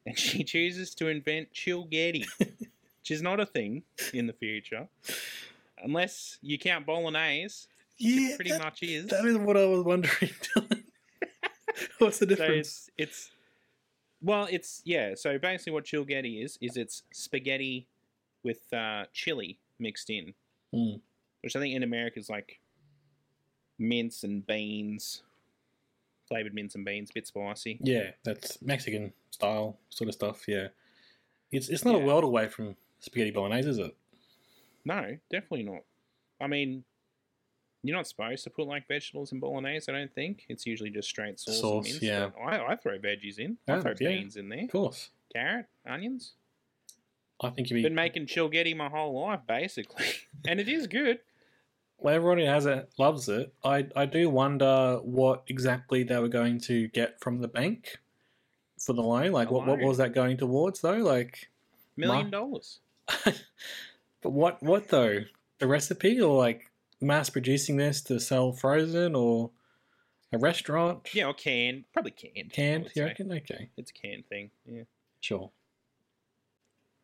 And 0.06 0.18
she 0.18 0.42
chooses 0.44 0.94
to 0.96 1.08
invent 1.08 1.52
Chilgetty, 1.52 2.24
which 2.38 3.10
is 3.10 3.22
not 3.22 3.38
a 3.40 3.46
thing 3.46 3.82
in 4.14 4.26
the 4.26 4.32
future. 4.32 4.88
Unless 5.82 6.38
you 6.42 6.58
count 6.58 6.86
bolognese, 6.86 7.66
Yeah, 7.98 8.30
it 8.30 8.36
pretty 8.36 8.50
that- 8.52 8.62
much 8.62 8.82
is. 8.82 9.06
That 9.08 9.24
is 9.26 9.36
what 9.36 9.56
I 9.56 9.66
was 9.66 9.84
wondering. 9.84 10.30
What's 11.98 12.18
the 12.18 12.24
so 12.26 12.26
difference? 12.26 12.90
it's, 12.96 13.28
it's 13.28 13.30
well, 14.22 14.48
it's 14.50 14.82
yeah. 14.84 15.14
So 15.14 15.38
basically, 15.38 15.72
what 15.72 15.84
chilgetty 15.84 16.42
is 16.44 16.58
is 16.60 16.76
it's 16.76 17.02
spaghetti 17.12 17.86
with 18.42 18.72
uh, 18.72 19.04
chili 19.12 19.58
mixed 19.78 20.10
in, 20.10 20.34
Mm. 20.74 21.00
which 21.42 21.54
I 21.56 21.60
think 21.60 21.74
in 21.74 21.82
America 21.82 22.18
is 22.18 22.28
like 22.30 22.60
mince 23.78 24.24
and 24.24 24.46
beans, 24.46 25.22
flavored 26.28 26.54
mince 26.54 26.74
and 26.74 26.84
beans, 26.84 27.10
a 27.10 27.14
bit 27.14 27.26
spicy. 27.26 27.78
Yeah, 27.82 28.10
that's 28.24 28.60
Mexican 28.62 29.12
style 29.30 29.78
sort 29.90 30.08
of 30.08 30.14
stuff. 30.14 30.46
Yeah, 30.48 30.68
it's 31.52 31.68
it's 31.68 31.84
not 31.84 31.94
a 31.94 31.98
world 31.98 32.24
away 32.24 32.48
from 32.48 32.76
spaghetti 33.00 33.30
bolognese, 33.30 33.68
is 33.68 33.78
it? 33.78 33.94
No, 34.84 35.16
definitely 35.30 35.64
not. 35.64 35.82
I 36.40 36.46
mean, 36.46 36.84
you're 37.86 37.96
not 37.96 38.06
supposed 38.06 38.44
to 38.44 38.50
put 38.50 38.66
like 38.66 38.86
vegetables 38.88 39.32
in 39.32 39.40
bolognese. 39.40 39.90
I 39.90 39.96
don't 39.96 40.14
think 40.14 40.44
it's 40.48 40.66
usually 40.66 40.90
just 40.90 41.08
straight 41.08 41.38
sauce. 41.40 41.60
Sauce, 41.60 41.84
and 41.92 41.94
mince, 41.94 42.02
yeah. 42.02 42.30
I, 42.44 42.72
I 42.72 42.76
throw 42.76 42.98
veggies 42.98 43.38
in. 43.38 43.58
I 43.68 43.72
Oh, 43.72 43.80
throw 43.80 43.92
yeah. 44.00 44.08
beans 44.08 44.36
in 44.36 44.48
there. 44.48 44.64
Of 44.64 44.70
course. 44.70 45.10
Carrot, 45.32 45.66
onions. 45.86 46.32
I 47.40 47.50
think 47.50 47.68
you've 47.70 47.76
be 47.76 47.82
Been 47.82 47.94
making 47.94 48.26
chilgetty 48.26 48.74
my 48.76 48.88
whole 48.88 49.20
life, 49.20 49.40
basically, 49.46 50.06
and 50.48 50.58
it 50.58 50.68
is 50.68 50.86
good. 50.86 51.18
well, 51.98 52.14
everyone 52.14 52.38
who 52.38 52.46
has 52.46 52.64
it 52.66 52.90
loves 52.98 53.28
it. 53.28 53.52
I 53.62 53.86
I 53.94 54.06
do 54.06 54.30
wonder 54.30 54.98
what 55.02 55.44
exactly 55.48 56.02
they 56.02 56.18
were 56.18 56.28
going 56.28 56.58
to 56.60 56.88
get 56.88 57.20
from 57.20 57.40
the 57.40 57.48
bank 57.48 57.98
for 58.78 58.94
the 58.94 59.02
loan. 59.02 59.32
Like, 59.32 59.50
what 59.50 59.66
what 59.66 59.78
loan? 59.80 59.86
was 59.88 59.98
that 59.98 60.14
going 60.14 60.38
towards 60.38 60.80
though? 60.80 60.96
Like, 60.96 61.50
Million 61.98 62.26
Ma- 62.26 62.30
dollars. 62.30 62.80
but 63.24 64.32
what 64.32 64.62
what 64.62 64.88
though? 64.88 65.20
The 65.58 65.66
recipe 65.66 66.20
or 66.20 66.36
like 66.38 66.70
mass 67.00 67.30
producing 67.30 67.76
this 67.76 68.00
to 68.02 68.18
sell 68.20 68.52
frozen 68.52 69.14
or 69.14 69.50
a 70.32 70.38
restaurant? 70.38 71.08
Yeah, 71.12 71.26
or 71.26 71.34
canned. 71.34 71.84
Probably 71.92 72.12
canned. 72.12 72.52
Canned. 72.52 72.90
You 72.94 73.04
reckon? 73.04 73.32
Okay, 73.32 73.68
It's 73.76 73.90
a 73.90 73.94
canned 73.94 74.26
thing. 74.28 74.50
Yeah. 74.66 74.82
sure. 75.20 75.50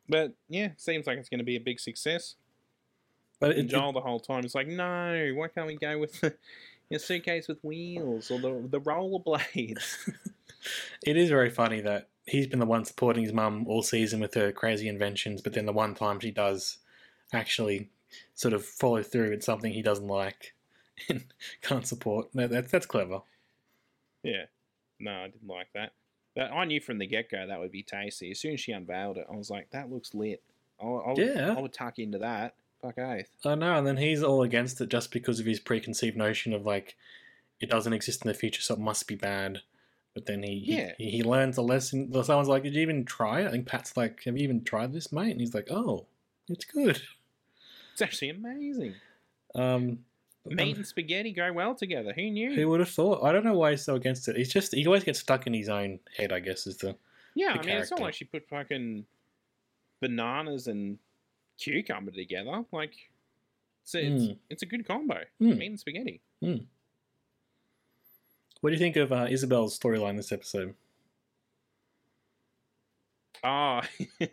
But 0.09 0.35
yeah, 0.49 0.71
seems 0.77 1.07
like 1.07 1.19
it's 1.19 1.29
going 1.29 1.39
to 1.39 1.45
be 1.45 1.57
a 1.57 1.61
big 1.61 1.81
success. 1.81 2.35
But 3.41 3.53
And 3.53 3.61
it, 3.61 3.73
Joel 3.73 3.93
the 3.93 4.01
whole 4.01 4.21
time 4.21 4.45
is 4.45 4.55
like, 4.55 4.69
no, 4.69 5.33
why 5.35 5.49
can't 5.49 5.67
we 5.67 5.77
go 5.77 5.99
with 5.99 6.21
the 6.21 6.35
a 6.93 6.99
suitcase 6.99 7.49
with 7.49 7.63
wheels 7.65 8.31
or 8.31 8.39
the 8.39 8.69
the 8.69 8.81
rollerblades? 8.81 10.11
it 11.07 11.17
is 11.17 11.31
very 11.31 11.51
funny 11.51 11.81
that 11.81 12.09
he's 12.27 12.47
been 12.47 12.59
the 12.59 12.67
one 12.67 12.85
supporting 12.85 13.25
his 13.25 13.33
mum 13.33 13.65
all 13.67 13.83
season 13.83 14.21
with 14.21 14.35
her 14.35 14.53
crazy 14.53 14.89
inventions, 14.89 15.41
but 15.41 15.55
then 15.55 15.67
the 15.67 15.73
one 15.73 15.95
time 15.95 16.21
she 16.21 16.31
does 16.31 16.79
actually 17.33 17.91
sort 18.35 18.55
of 18.55 18.65
follow 18.65 19.03
through 19.03 19.31
with 19.31 19.43
something 19.43 19.73
he 19.73 19.83
doesn't 19.83 20.07
like 20.07 20.55
and 21.09 21.25
can't 21.63 21.87
support. 21.87 22.29
That, 22.35 22.51
that's 22.51 22.71
that's 22.71 22.87
clever. 22.87 23.21
yeah. 24.23 24.45
No, 25.01 25.11
I 25.13 25.29
didn't 25.29 25.49
like 25.49 25.69
that. 25.75 25.93
But 26.37 26.53
I 26.53 26.65
knew 26.65 26.81
from 26.81 26.99
the 26.99 27.07
get 27.07 27.31
go 27.31 27.47
that 27.47 27.59
would 27.61 27.73
be 27.73 27.83
tasty. 27.83 28.31
As 28.31 28.39
soon 28.41 28.55
as 28.55 28.61
she 28.61 28.73
unveiled 28.73 29.19
it, 29.19 29.27
I 29.31 29.37
was 29.37 29.51
like, 29.51 29.71
that 29.73 29.91
looks 29.91 30.15
lit. 30.15 30.43
I, 30.81 30.87
I, 30.87 31.09
would, 31.09 31.19
Yeah. 31.19 31.55
I 31.57 31.61
would 31.61 31.73
tuck 31.73 31.99
into 31.99 32.19
that. 32.19 32.55
Fuck 32.81 32.99
oath. 32.99 33.29
I 33.45 33.55
know, 33.57 33.77
and 33.79 33.87
then 33.87 33.97
he's 33.97 34.23
all 34.23 34.43
against 34.43 34.81
it 34.81 34.89
just 34.89 35.11
because 35.13 35.39
of 35.41 35.47
his 35.47 35.61
preconceived 35.61 36.17
notion 36.17 36.53
of 36.53 36.65
like 36.67 36.97
it 37.61 37.69
doesn't 37.71 37.93
exist 37.93 38.25
in 38.25 38.29
the 38.29 38.35
future, 38.35 38.61
so 38.63 38.75
it 38.75 38.81
must 38.81 39.07
be 39.07 39.15
bad. 39.15 39.59
But 40.15 40.27
then 40.27 40.43
he 40.43 40.59
he- 40.61 40.77
Yeah. 40.77 40.93
he, 40.99 41.11
he 41.11 41.23
learns 41.23 41.57
a 41.59 41.63
lesson. 41.63 42.13
Someone's 42.25 42.49
like, 42.49 42.63
"Did 42.65 42.75
you 42.75 42.81
even 42.83 43.05
try 43.05 43.41
it?" 43.43 43.47
I 43.49 43.51
think 43.51 43.67
Pat's 43.67 43.97
like, 43.97 44.23
"Have 44.25 44.37
you 44.37 44.43
even 44.45 44.63
tried 44.65 44.93
this, 44.93 45.13
mate?" 45.13 45.31
And 45.33 45.41
he's 45.41 45.55
like, 45.55 45.69
"Oh, 45.71 46.07
it's 46.49 46.65
good." 46.65 47.01
It's 47.93 48.03
actually 48.03 48.31
amazing. 48.31 48.95
Um, 49.55 49.99
Meat 50.45 50.77
and 50.77 50.87
spaghetti 50.87 51.33
go 51.33 51.53
well 51.53 51.75
together. 51.75 52.13
Who 52.15 52.31
knew? 52.31 52.53
Who 52.55 52.69
would 52.71 52.81
have 52.81 52.89
thought? 52.89 53.23
I 53.23 53.31
don't 53.31 53.45
know 53.45 53.53
why 53.55 53.73
he's 53.73 53.85
so 53.85 53.95
against 53.95 54.27
it. 54.29 54.37
He's 54.37 54.53
just 54.53 54.75
he 54.75 54.85
always 54.87 55.05
gets 55.05 55.21
stuck 55.21 55.47
in 55.47 55.55
his 55.55 55.69
own 55.69 56.01
head. 56.17 56.33
I 56.33 56.41
guess 56.41 56.67
is 56.67 56.79
the 56.79 56.97
Yeah, 57.35 57.53
the 57.55 57.61
I 57.61 57.67
mean, 57.67 57.77
it's 57.77 57.91
not 57.93 58.01
like 58.01 58.15
she 58.15 58.25
put 58.25 58.49
fucking 58.49 59.05
bananas 60.01 60.67
and 60.67 60.99
cucumber 61.59 62.11
together. 62.11 62.65
Like, 62.73 62.95
it's 63.85 63.95
Mm. 63.95 64.37
it's 64.51 64.63
a 64.63 64.67
good 64.67 64.87
combo. 64.87 65.21
Mm. 65.41 65.59
Meat 65.59 65.67
and 65.67 65.79
spaghetti. 65.81 66.21
What 66.41 66.59
do 68.71 68.73
you 68.73 68.79
think 68.79 68.97
of 68.97 69.13
uh, 69.13 69.27
Isabel's 69.31 69.79
storyline 69.79 70.17
this 70.17 70.33
episode? 70.33 70.75
Oh, 73.45 73.81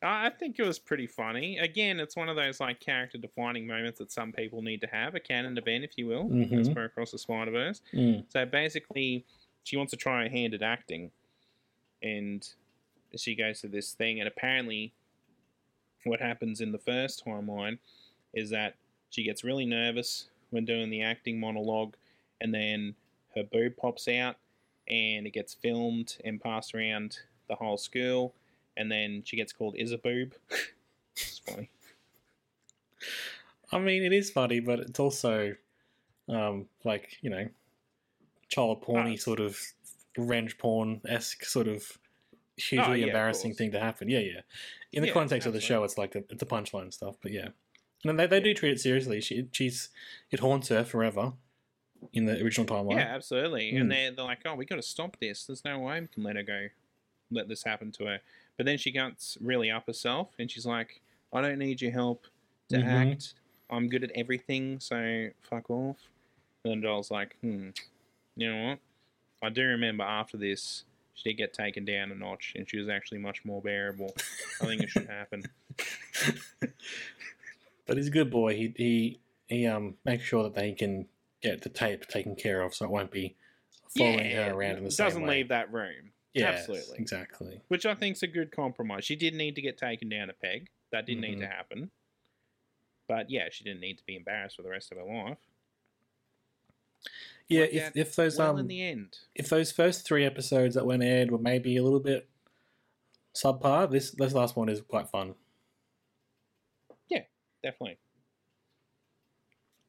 I 0.00 0.30
think 0.30 0.58
it 0.58 0.62
was 0.66 0.78
pretty 0.78 1.06
funny. 1.08 1.58
Again, 1.58 1.98
it's 1.98 2.14
one 2.14 2.28
of 2.28 2.36
those 2.36 2.60
like 2.60 2.78
character 2.78 3.18
defining 3.18 3.66
moments 3.66 3.98
that 3.98 4.12
some 4.12 4.32
people 4.32 4.62
need 4.62 4.80
to 4.82 4.86
have 4.86 5.14
a 5.16 5.20
canon 5.20 5.58
event, 5.58 5.82
if 5.84 5.98
you 5.98 6.06
will, 6.06 6.26
as 6.56 6.68
Mhm. 6.68 6.74
per 6.74 6.84
across 6.84 7.10
the 7.10 7.18
Spider 7.18 7.50
Verse. 7.50 7.82
Mm. 7.92 8.24
So 8.30 8.46
basically, 8.46 9.24
she 9.64 9.76
wants 9.76 9.90
to 9.90 9.96
try 9.96 10.22
her 10.22 10.28
hand 10.28 10.54
at 10.54 10.62
acting, 10.62 11.10
and 12.02 12.48
she 13.16 13.34
goes 13.34 13.60
to 13.62 13.68
this 13.68 13.92
thing, 13.92 14.20
and 14.20 14.28
apparently, 14.28 14.92
what 16.04 16.20
happens 16.20 16.60
in 16.60 16.70
the 16.70 16.78
first 16.78 17.24
timeline 17.24 17.78
is 18.32 18.50
that 18.50 18.76
she 19.10 19.24
gets 19.24 19.42
really 19.42 19.66
nervous 19.66 20.28
when 20.50 20.64
doing 20.64 20.90
the 20.90 21.02
acting 21.02 21.40
monologue, 21.40 21.96
and 22.40 22.54
then 22.54 22.94
her 23.34 23.42
boob 23.42 23.76
pops 23.76 24.06
out, 24.06 24.36
and 24.86 25.26
it 25.26 25.30
gets 25.30 25.54
filmed 25.54 26.18
and 26.24 26.40
passed 26.40 26.72
around 26.74 27.18
the 27.48 27.56
whole 27.56 27.76
school, 27.76 28.32
and 28.78 28.90
then 28.90 29.22
she 29.24 29.36
gets 29.36 29.52
called 29.52 29.74
Isaboob. 29.76 30.32
it's 31.16 31.38
funny. 31.40 31.70
I 33.70 33.78
mean, 33.78 34.02
it 34.02 34.12
is 34.12 34.30
funny, 34.30 34.60
but 34.60 34.80
it's 34.80 34.98
also 34.98 35.54
um, 36.28 36.66
like 36.84 37.18
you 37.20 37.30
know, 37.30 37.48
child 38.48 38.82
porny 38.82 39.20
sort 39.20 39.40
of 39.40 39.60
revenge 40.16 40.58
porn 40.58 41.00
esque 41.06 41.44
sort 41.44 41.68
of 41.68 41.98
hugely 42.56 42.84
Oh, 42.86 42.92
yeah, 42.94 43.06
embarrassing 43.06 43.50
course. 43.52 43.58
thing 43.58 43.72
to 43.72 43.80
happen. 43.80 44.08
Yeah, 44.08 44.20
yeah. 44.20 44.40
In 44.92 45.02
the 45.02 45.08
Yeah, 45.08 45.14
context 45.14 45.46
of 45.46 45.52
the 45.52 45.60
show, 45.60 45.84
it's 45.84 45.98
like 45.98 46.12
the, 46.12 46.24
it's 46.30 46.40
the 46.40 46.46
punchline 46.46 46.92
stuff, 46.92 47.16
but 47.22 47.30
yeah. 47.32 47.48
And 48.04 48.18
they, 48.18 48.26
they 48.26 48.40
do 48.40 48.54
treat 48.54 48.72
it 48.72 48.80
seriously. 48.80 49.20
She 49.20 49.48
she's 49.52 49.90
it 50.30 50.40
haunts 50.40 50.68
her 50.68 50.84
forever 50.84 51.32
in 52.12 52.26
the 52.26 52.40
original 52.42 52.66
timeline. 52.66 52.96
Yeah, 52.96 53.14
absolutely. 53.14 53.72
Mm. 53.72 53.80
And 53.80 53.90
they're, 53.90 54.10
they're 54.12 54.24
like, 54.24 54.40
oh, 54.46 54.54
we 54.54 54.64
got 54.64 54.76
to 54.76 54.82
stop 54.82 55.16
this. 55.20 55.44
There's 55.44 55.64
no 55.64 55.78
way 55.80 56.00
we 56.00 56.06
can 56.06 56.22
let 56.22 56.36
her 56.36 56.42
go, 56.44 56.68
let 57.30 57.48
this 57.48 57.64
happen 57.64 57.90
to 57.92 58.04
her. 58.06 58.20
But 58.58 58.66
then 58.66 58.76
she 58.76 58.90
gets 58.90 59.38
really 59.40 59.70
up 59.70 59.86
herself 59.86 60.28
and 60.38 60.50
she's 60.50 60.66
like, 60.66 61.00
I 61.32 61.40
don't 61.40 61.58
need 61.58 61.80
your 61.80 61.92
help 61.92 62.26
to 62.70 62.76
Mhm. 62.78 63.12
act. 63.12 63.34
I'm 63.70 63.88
good 63.88 64.02
at 64.04 64.10
everything, 64.14 64.80
so 64.80 65.28
fuck 65.42 65.70
off. 65.70 65.96
And 66.64 66.72
then 66.72 66.82
Joel's 66.82 67.10
like, 67.10 67.36
hmm, 67.40 67.70
you 68.36 68.50
know 68.52 68.68
what? 68.70 68.78
I 69.42 69.50
do 69.50 69.62
remember 69.64 70.02
after 70.04 70.36
this, 70.36 70.84
she 71.14 71.30
did 71.30 71.36
get 71.36 71.54
taken 71.54 71.84
down 71.84 72.10
a 72.10 72.14
notch 72.14 72.54
and 72.56 72.68
she 72.68 72.78
was 72.78 72.88
actually 72.88 73.18
much 73.18 73.44
more 73.44 73.62
bearable. 73.62 74.12
I 74.60 74.66
think 74.66 74.82
it 74.82 74.90
should 74.90 75.06
happen. 75.08 75.44
But 77.86 77.96
he's 77.96 78.08
a 78.08 78.10
good 78.10 78.30
boy. 78.30 78.54
He 78.54 78.74
he 78.76 79.20
he 79.46 79.66
um 79.66 79.96
makes 80.04 80.22
sure 80.24 80.42
that 80.42 80.54
they 80.54 80.72
can 80.72 81.06
get 81.40 81.62
the 81.62 81.70
tape 81.70 82.06
taken 82.06 82.36
care 82.36 82.60
of, 82.60 82.74
so 82.74 82.84
it 82.84 82.90
won't 82.90 83.10
be 83.10 83.34
following 83.96 84.30
her 84.32 84.52
around 84.52 84.76
in 84.76 84.84
the 84.84 84.90
same 84.90 85.04
way. 85.06 85.08
doesn't 85.08 85.26
leave 85.26 85.48
that 85.48 85.72
room. 85.72 86.12
Yes, 86.34 86.68
Absolutely. 86.68 86.98
exactly. 86.98 87.60
Which 87.68 87.86
I 87.86 87.94
think's 87.94 88.22
a 88.22 88.26
good 88.26 88.52
compromise. 88.52 89.04
She 89.04 89.16
did 89.16 89.34
need 89.34 89.54
to 89.56 89.62
get 89.62 89.78
taken 89.78 90.08
down 90.08 90.30
a 90.30 90.34
peg. 90.34 90.68
That 90.92 91.06
didn't 91.06 91.22
need 91.22 91.40
to 91.40 91.46
Mhm. 91.46 91.50
happen. 91.50 91.90
But 93.08 93.30
yeah, 93.30 93.48
she 93.50 93.64
didn't 93.64 93.80
need 93.80 93.98
to 93.98 94.04
be 94.04 94.16
embarrassed 94.16 94.56
for 94.56 94.62
the 94.62 94.68
rest 94.68 94.92
of 94.92 94.98
her 94.98 95.04
life. 95.04 95.38
Yeah, 97.48 97.62
if, 97.62 97.96
if 97.96 98.14
those 98.16 98.36
well 98.36 98.50
um 98.50 98.58
in 98.58 98.68
the 98.68 98.82
end. 98.82 99.18
if 99.34 99.48
those 99.48 99.72
first 99.72 100.04
three 100.06 100.24
episodes 100.24 100.74
that 100.74 100.84
went 100.84 101.02
aired 101.02 101.30
were 101.30 101.38
maybe 101.38 101.76
a 101.78 101.82
little 101.82 102.00
bit 102.00 102.28
subpar, 103.34 103.90
this 103.90 104.10
this 104.10 104.34
last 104.34 104.54
one 104.56 104.68
is 104.68 104.82
quite 104.82 105.08
fun. 105.08 105.34
Yeah, 107.08 107.22
definitely. 107.62 107.98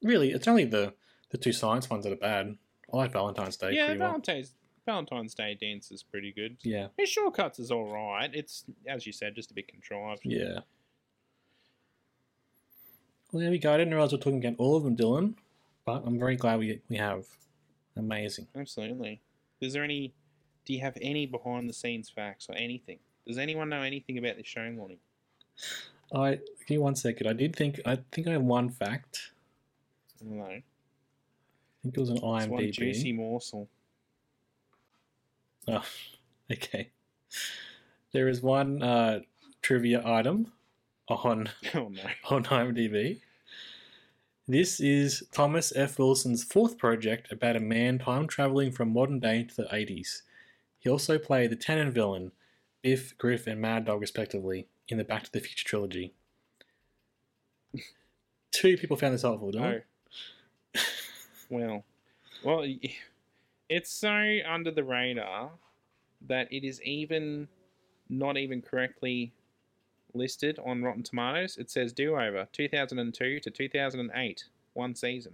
Really, 0.01 0.31
it's 0.31 0.47
only 0.47 0.63
the 0.65 0.93
the 1.31 1.37
two 1.37 1.51
science 1.51 1.89
ones 1.89 2.05
that 2.05 2.13
are 2.13 2.17
bad. 2.17 2.57
I 2.93 2.97
like 2.97 3.11
Valentine's 3.11 3.57
Day 3.57 3.73
yeah. 3.73 3.93
Valentine's 3.95 4.53
Valentine's 4.85 5.33
Day 5.33 5.57
dance 5.59 5.91
is 5.91 6.03
pretty 6.03 6.31
good. 6.31 6.57
Yeah, 6.63 6.87
His 6.97 7.09
shortcuts 7.09 7.59
is 7.59 7.71
all 7.71 7.91
right. 7.91 8.29
It's 8.33 8.65
as 8.87 9.05
you 9.05 9.11
said, 9.13 9.35
just 9.35 9.51
a 9.51 9.53
bit 9.53 9.67
contrived. 9.67 10.21
yeah. 10.23 10.59
Well, 13.31 13.41
there 13.41 13.51
we 13.51 13.59
go. 13.59 13.73
I 13.73 13.77
didn't 13.77 13.93
realize 13.93 14.11
we 14.11 14.17
are 14.17 14.21
talking 14.21 14.43
about 14.43 14.57
all 14.57 14.75
of 14.75 14.83
them, 14.83 14.97
Dylan, 14.97 15.35
but 15.85 16.01
I'm 16.05 16.17
very 16.17 16.35
glad 16.35 16.59
we 16.59 16.81
we 16.89 16.97
have. 16.97 17.25
Amazing. 17.95 18.47
Absolutely. 18.55 19.21
Is 19.61 19.73
there 19.73 19.83
any? 19.83 20.13
Do 20.65 20.73
you 20.73 20.81
have 20.81 20.97
any 21.01 21.25
behind 21.25 21.69
the 21.69 21.73
scenes 21.73 22.09
facts 22.09 22.47
or 22.49 22.55
anything? 22.55 22.99
Does 23.27 23.37
anyone 23.37 23.69
know 23.69 23.81
anything 23.81 24.17
about 24.17 24.37
this 24.37 24.47
show, 24.47 24.61
Lonnie? 24.61 24.99
I 26.13 26.39
give 26.65 26.69
me 26.71 26.77
one 26.79 26.95
second. 26.95 27.27
I 27.27 27.33
did 27.33 27.55
think 27.55 27.79
I 27.85 27.99
think 28.11 28.27
I 28.27 28.31
have 28.31 28.41
one 28.41 28.69
fact. 28.69 29.31
No. 30.21 30.43
I 30.45 30.63
think 31.83 31.95
it 31.95 31.99
was 31.99 32.09
an 32.09 32.17
It's 32.17 32.47
one 32.47 32.71
juicy 32.71 33.13
morsel. 33.13 33.67
Oh, 35.71 35.85
okay. 36.51 36.89
There 38.11 38.27
is 38.27 38.41
one 38.41 38.81
uh, 38.81 39.19
trivia 39.61 40.01
item 40.05 40.51
on 41.07 41.49
Oh 41.75 41.89
no. 41.89 42.01
on 42.29 42.43
IMDb. 42.45 43.19
This 44.47 44.79
is 44.79 45.23
Thomas 45.31 45.71
F. 45.75 45.99
Wilson's 45.99 46.43
fourth 46.43 46.79
project 46.79 47.31
about 47.31 47.55
a 47.55 47.59
man 47.59 47.99
time 47.99 48.25
traveling 48.25 48.71
from 48.71 48.91
modern 48.91 49.19
day 49.19 49.43
to 49.43 49.55
the 49.55 49.67
80s. 49.67 50.23
He 50.79 50.89
also 50.89 51.19
played 51.19 51.51
the 51.51 51.55
Tenon 51.55 51.91
villain, 51.91 52.31
Biff, 52.81 53.15
Griff, 53.19 53.45
and 53.45 53.61
Mad 53.61 53.85
Dog, 53.85 54.01
respectively, 54.01 54.67
in 54.87 54.97
the 54.97 55.03
Back 55.03 55.23
to 55.25 55.31
the 55.31 55.39
Future 55.39 55.67
trilogy. 55.67 56.13
Two 58.49 58.75
people 58.75 58.97
found 58.97 59.13
this 59.13 59.21
helpful, 59.21 59.51
don't 59.51 59.83
Oh. 60.75 60.81
well, 61.51 61.83
well, 62.43 62.65
it's 63.69 63.91
so 63.91 64.37
under 64.47 64.71
the 64.71 64.83
radar 64.83 65.51
that 66.27 66.51
it 66.51 66.63
is 66.63 66.81
even 66.81 67.47
not 68.09 68.37
even 68.37 68.61
correctly 68.61 69.31
listed 70.13 70.59
on 70.65 70.81
Rotten 70.81 71.03
Tomatoes. 71.03 71.57
It 71.57 71.69
says 71.69 71.93
do 71.93 72.15
over 72.15 72.47
2002 72.51 73.39
to 73.39 73.49
2008, 73.49 74.43
one 74.73 74.95
season. 74.95 75.33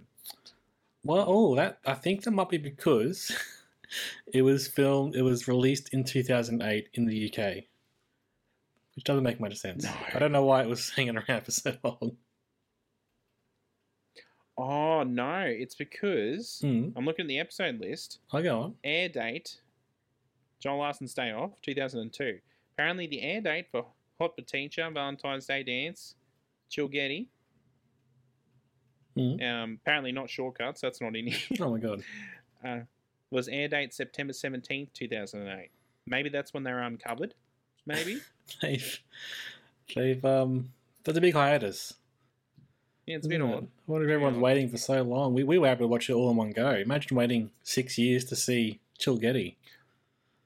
Well, 1.02 1.24
oh, 1.26 1.54
that 1.56 1.78
I 1.86 1.94
think 1.94 2.24
that 2.24 2.32
might 2.32 2.48
be 2.48 2.58
because 2.58 3.32
it 4.32 4.42
was 4.42 4.68
filmed, 4.68 5.16
it 5.16 5.22
was 5.22 5.48
released 5.48 5.94
in 5.94 6.04
2008 6.04 6.88
in 6.94 7.06
the 7.06 7.32
UK, 7.32 7.64
which 8.94 9.04
doesn't 9.04 9.24
make 9.24 9.40
much 9.40 9.56
sense. 9.56 9.84
No. 9.84 9.92
I 10.14 10.18
don't 10.18 10.32
know 10.32 10.44
why 10.44 10.62
it 10.62 10.68
was 10.68 10.90
hanging 10.96 11.16
around 11.16 11.44
for 11.44 11.52
so 11.52 11.74
long. 11.82 12.16
Oh 14.58 15.02
no, 15.02 15.40
it's 15.46 15.74
because 15.74 16.60
Hmm. 16.62 16.88
I'm 16.96 17.04
looking 17.04 17.24
at 17.24 17.28
the 17.28 17.38
episode 17.38 17.78
list. 17.80 18.20
I'll 18.32 18.42
go 18.42 18.60
on. 18.60 18.74
Air 18.84 19.08
date: 19.08 19.60
Joel 20.60 20.78
Larsen's 20.78 21.12
Day 21.14 21.30
Off, 21.32 21.52
2002. 21.62 22.38
Apparently, 22.72 23.06
the 23.06 23.22
air 23.22 23.40
date 23.40 23.66
for 23.70 23.86
Hot 24.18 24.32
Teacher, 24.46 24.88
Valentine's 24.90 25.46
Day 25.46 25.62
Dance, 25.62 26.14
Chilgetty. 26.70 27.26
Hmm. 29.14 29.42
Um, 29.42 29.78
apparently 29.82 30.12
not 30.12 30.28
shortcuts. 30.28 30.80
That's 30.80 31.00
not 31.00 31.16
in 31.16 31.26
here. 31.28 31.38
Oh 31.60 31.70
my 31.70 31.78
god. 31.78 32.02
uh, 32.66 32.80
was 33.30 33.48
air 33.48 33.68
date 33.68 33.92
September 33.94 34.32
17th, 34.32 34.92
2008. 34.92 35.70
Maybe 36.06 36.28
that's 36.28 36.52
when 36.54 36.62
they 36.62 36.72
were 36.72 36.82
uncovered. 36.82 37.34
Maybe. 37.86 38.20
They've, 38.62 39.00
they've, 39.94 40.24
um, 40.24 40.70
there's 41.04 41.16
a 41.16 41.20
big 41.20 41.34
hiatus. 41.34 41.94
Yeah, 43.06 43.16
it's 43.16 43.26
a 43.26 43.30
isn't 43.30 43.42
it? 43.42 43.54
odd. 43.54 43.64
I 43.64 43.92
wonder 43.92 44.08
if 44.08 44.12
everyone's 44.12 44.38
waiting 44.38 44.68
for 44.68 44.78
so 44.78 45.02
long. 45.02 45.32
We, 45.32 45.44
we 45.44 45.58
were 45.58 45.68
able 45.68 45.80
to 45.84 45.86
watch 45.88 46.10
it 46.10 46.14
all 46.14 46.30
in 46.30 46.36
one 46.36 46.50
go. 46.50 46.70
Imagine 46.70 47.16
waiting 47.16 47.50
six 47.62 47.96
years 47.98 48.24
to 48.26 48.36
see 48.36 48.80
Chilgetty. 48.98 49.54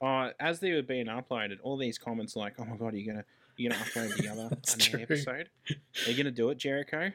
Uh, 0.01 0.29
as 0.39 0.59
they 0.59 0.71
were 0.73 0.81
being 0.81 1.07
uploaded, 1.07 1.57
all 1.63 1.77
these 1.77 1.97
comments 1.97 2.35
are 2.35 2.39
like, 2.39 2.53
"Oh 2.59 2.65
my 2.65 2.75
god, 2.77 2.93
are 2.93 2.97
you 2.97 3.05
gonna 3.11 3.23
you 3.57 3.69
gonna 3.69 3.81
upload 3.83 4.15
the 4.17 4.27
other 4.27 4.49
episode? 5.01 5.49
Are 5.69 6.11
you 6.11 6.17
gonna 6.17 6.31
do 6.31 6.49
it, 6.49 6.57
Jericho? 6.57 7.11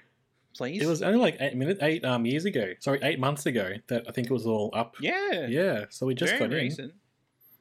Please." 0.57 0.83
It 0.83 0.87
was 0.87 1.03
only 1.03 1.19
like 1.19 1.37
eight 1.41 1.55
minutes, 1.57 1.81
eight 1.83 2.05
um 2.05 2.27
years 2.27 2.45
ago. 2.45 2.75
Sorry, 2.81 2.99
eight 3.03 3.19
months 3.19 3.47
ago 3.47 3.75
that 3.89 4.05
I 4.09 4.13
think 4.13 4.29
it 4.29 4.33
was 4.33 4.47
all 4.47 4.71
up. 4.73 4.95
yeah, 5.01 5.47
Yeah, 5.49 5.85
so 5.91 6.07
we 6.07 6.15
just 6.15 6.33
very 6.35 6.39
got 6.39 6.53
in. 6.57 6.65
recent. 6.65 6.95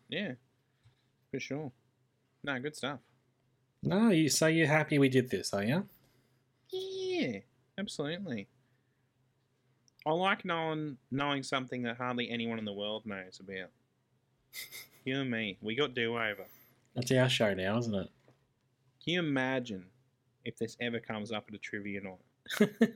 Yeah, 0.10 0.34
for 1.32 1.40
sure. 1.40 1.72
No, 2.44 2.60
good 2.60 2.76
stuff. 2.76 3.00
No, 3.82 4.10
you 4.10 4.30
so 4.30 4.46
you're 4.48 4.68
happy 4.68 5.00
we 5.00 5.10
did 5.10 5.30
this, 5.32 5.54
are 5.54 5.64
you? 5.64 5.88
Yeah, 6.72 7.40
absolutely. 7.78 8.48
I 10.06 10.12
like 10.12 10.46
knowing 10.46 10.98
knowing 11.12 11.44
something 11.44 11.82
that 11.84 11.98
hardly 11.98 12.30
anyone 12.30 12.60
in 12.60 12.66
the 12.66 12.74
world 12.74 13.06
knows 13.06 13.40
about. 13.40 13.70
you 15.06 15.20
and 15.20 15.32
me, 15.32 15.58
we 15.62 15.76
got 15.76 15.94
do 15.94 16.14
over. 16.16 16.46
That's 16.96 17.12
our 17.12 17.30
show 17.30 17.54
now, 17.54 17.78
isn't 17.78 17.94
it? 17.94 18.10
Can 19.04 19.14
you 19.14 19.20
imagine 19.20 19.86
if 20.46 20.58
this 20.58 20.78
ever 20.80 21.00
comes 21.00 21.32
up 21.32 21.46
at 21.50 21.56
a 21.56 21.58
trivia 21.58 22.02
night? 22.02 22.70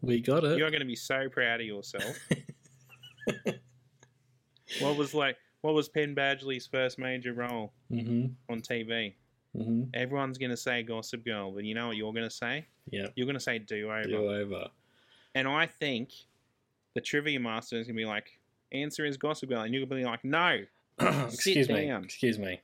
we 0.00 0.20
got 0.20 0.44
it. 0.44 0.58
You're 0.58 0.70
going 0.70 0.80
to 0.80 0.86
be 0.86 0.96
so 0.96 1.28
proud 1.28 1.60
of 1.60 1.66
yourself. 1.66 2.16
what 4.80 4.96
was 4.96 5.14
like? 5.14 5.36
What 5.60 5.74
was 5.74 5.88
Penn 5.88 6.14
Badgley's 6.14 6.66
first 6.66 6.98
major 6.98 7.32
role 7.32 7.72
mm-hmm. 7.90 8.26
on 8.52 8.60
TV? 8.60 9.14
Mm-hmm. 9.56 9.82
Everyone's 9.94 10.38
going 10.38 10.50
to 10.50 10.56
say 10.56 10.82
Gossip 10.82 11.24
Girl, 11.24 11.52
but 11.52 11.64
you 11.64 11.74
know 11.74 11.88
what 11.88 11.96
you're 11.96 12.12
going 12.12 12.28
to 12.28 12.34
say? 12.34 12.66
Yeah. 12.90 13.08
You're 13.14 13.26
going 13.26 13.34
to 13.34 13.40
say 13.40 13.58
Do 13.58 13.90
Over. 13.90 14.02
Do 14.04 14.28
over. 14.28 14.66
And 15.34 15.48
I 15.48 15.66
think 15.66 16.10
the 16.94 17.00
trivia 17.00 17.40
master 17.40 17.76
is 17.76 17.86
going 17.86 17.96
to 17.96 18.02
be 18.02 18.06
like, 18.06 18.38
answer 18.72 19.04
is 19.04 19.16
Gossip 19.16 19.48
Girl. 19.48 19.62
And 19.62 19.72
you're 19.72 19.86
going 19.86 20.00
to 20.00 20.04
be 20.04 20.10
like, 20.10 20.24
no. 20.24 20.58
excuse 20.98 21.68
me. 21.68 21.86
down. 21.86 22.04
Excuse 22.04 22.38
me. 22.38 22.60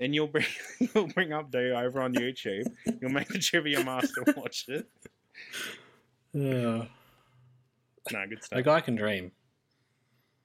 And 0.00 0.14
you'll 0.14 0.28
bring, 0.28 0.46
you'll 0.94 1.08
bring 1.08 1.32
up 1.32 1.50
Do 1.50 1.72
Over 1.74 2.00
on 2.00 2.14
YouTube. 2.14 2.66
You'll 3.00 3.10
make 3.10 3.28
the 3.28 3.38
trivia 3.38 3.84
master 3.84 4.24
watch 4.36 4.66
it. 4.68 4.86
Yeah. 6.32 6.84
No, 8.10 8.26
good 8.28 8.42
stuff. 8.44 8.58
a 8.58 8.62
guy 8.62 8.80
can 8.80 8.96
dream. 8.96 9.32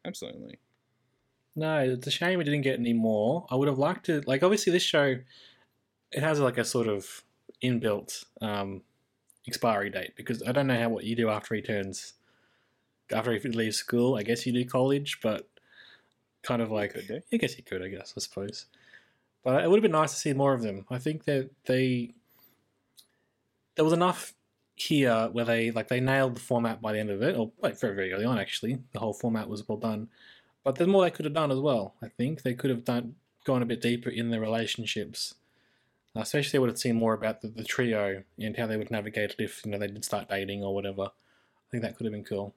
Absolutely. 0.05 0.59
No, 1.55 1.79
it's 1.79 2.07
a 2.07 2.11
shame 2.11 2.39
we 2.39 2.43
didn't 2.43 2.61
get 2.61 2.79
any 2.79 2.93
more. 2.93 3.45
I 3.49 3.55
would 3.55 3.67
have 3.67 3.77
liked 3.77 4.07
to, 4.07 4.23
like, 4.25 4.43
obviously 4.43 4.73
this 4.73 4.83
show, 4.83 5.17
it 6.13 6.23
has 6.23 6.39
like 6.39 6.57
a 6.57 6.65
sort 6.65 6.87
of 6.87 7.23
inbuilt 7.63 8.25
um, 8.41 8.81
expiry 9.47 9.89
date 9.89 10.13
because 10.15 10.43
I 10.43 10.51
don't 10.51 10.67
know 10.67 10.79
how 10.79 10.89
what 10.89 11.03
you 11.03 11.15
do 11.15 11.29
after 11.29 11.55
he 11.55 11.61
turns, 11.61 12.13
after 13.11 13.33
he 13.33 13.39
leaves 13.49 13.77
school. 13.77 14.15
I 14.15 14.23
guess 14.23 14.45
you 14.45 14.53
do 14.53 14.65
college, 14.65 15.19
but 15.21 15.47
kind 16.43 16.61
of 16.61 16.71
like, 16.71 16.93
do. 17.07 17.21
I 17.31 17.37
guess 17.37 17.57
you 17.57 17.63
could, 17.63 17.81
I 17.81 17.87
guess, 17.87 18.13
I 18.15 18.19
suppose. 18.19 18.67
But 19.43 19.63
it 19.63 19.69
would 19.69 19.77
have 19.77 19.83
been 19.83 19.91
nice 19.91 20.13
to 20.13 20.19
see 20.19 20.33
more 20.33 20.53
of 20.53 20.61
them. 20.61 20.85
I 20.89 20.99
think 20.99 21.25
that 21.25 21.49
they, 21.65 22.13
there 23.75 23.83
was 23.83 23.93
enough 23.93 24.33
here 24.75 25.29
where 25.31 25.45
they 25.45 25.69
like 25.71 25.87
they 25.87 25.99
nailed 25.99 26.35
the 26.35 26.39
format 26.39 26.81
by 26.81 26.93
the 26.93 26.99
end 26.99 27.09
of 27.09 27.21
it, 27.21 27.37
or 27.37 27.51
like 27.61 27.79
very 27.79 27.95
very 27.95 28.13
early 28.13 28.25
on 28.25 28.39
actually. 28.39 28.79
The 28.91 28.99
whole 28.99 29.13
format 29.13 29.49
was 29.49 29.67
well 29.67 29.77
done, 29.77 30.09
but 30.63 30.75
there's 30.75 30.89
more 30.89 31.03
they 31.03 31.11
could 31.11 31.25
have 31.25 31.33
done 31.33 31.51
as 31.51 31.59
well. 31.59 31.95
I 32.01 32.07
think 32.07 32.41
they 32.41 32.53
could 32.53 32.69
have 32.69 32.85
done 32.85 33.15
gone 33.45 33.61
a 33.61 33.65
bit 33.65 33.81
deeper 33.81 34.09
in 34.09 34.29
their 34.29 34.39
relationships, 34.39 35.35
especially 36.15 36.59
would 36.59 36.69
have 36.69 36.77
seen 36.77 36.95
more 36.95 37.13
about 37.13 37.41
the, 37.41 37.47
the 37.47 37.63
trio 37.63 38.23
and 38.39 38.57
how 38.57 38.67
they 38.67 38.77
would 38.77 38.91
navigate 38.91 39.31
it 39.31 39.39
if 39.39 39.65
you 39.65 39.71
know 39.71 39.77
they 39.77 39.87
did 39.87 40.05
start 40.05 40.29
dating 40.29 40.63
or 40.63 40.73
whatever. 40.73 41.03
I 41.03 41.69
think 41.71 41.83
that 41.83 41.97
could 41.97 42.05
have 42.05 42.13
been 42.13 42.23
cool. 42.23 42.53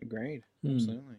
Agreed. 0.00 0.42
Hmm. 0.62 0.74
Absolutely. 0.74 1.16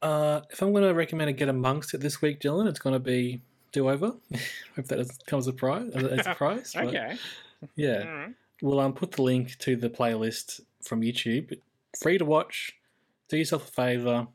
Uh, 0.00 0.40
if 0.50 0.60
I'm 0.60 0.72
going 0.72 0.82
to 0.82 0.94
recommend 0.94 1.30
a 1.30 1.32
get 1.32 1.48
amongst 1.48 1.94
it 1.94 2.00
this 2.00 2.20
week, 2.20 2.40
Dylan, 2.40 2.66
it's 2.66 2.80
going 2.80 2.94
to 2.94 3.00
be 3.00 3.40
Do 3.70 3.88
Over. 3.88 4.14
Hope 4.76 4.86
that 4.86 4.96
doesn't 4.96 5.32
as 5.32 5.46
a 5.46 5.52
prize. 5.52 5.90
As 5.94 6.02
a 6.02 6.22
surprise. 6.24 6.74
Okay. 6.74 7.16
Yeah. 7.76 8.04
Right. 8.04 8.34
We'll 8.62 8.80
um, 8.80 8.94
put 8.94 9.12
the 9.12 9.22
link 9.22 9.58
to 9.58 9.76
the 9.76 9.90
playlist 9.90 10.60
from 10.82 11.02
YouTube. 11.02 11.58
Free 12.00 12.18
to 12.18 12.24
watch. 12.24 12.76
Do 13.28 13.36
yourself 13.36 13.68
a 13.68 13.72
favor. 13.72 14.26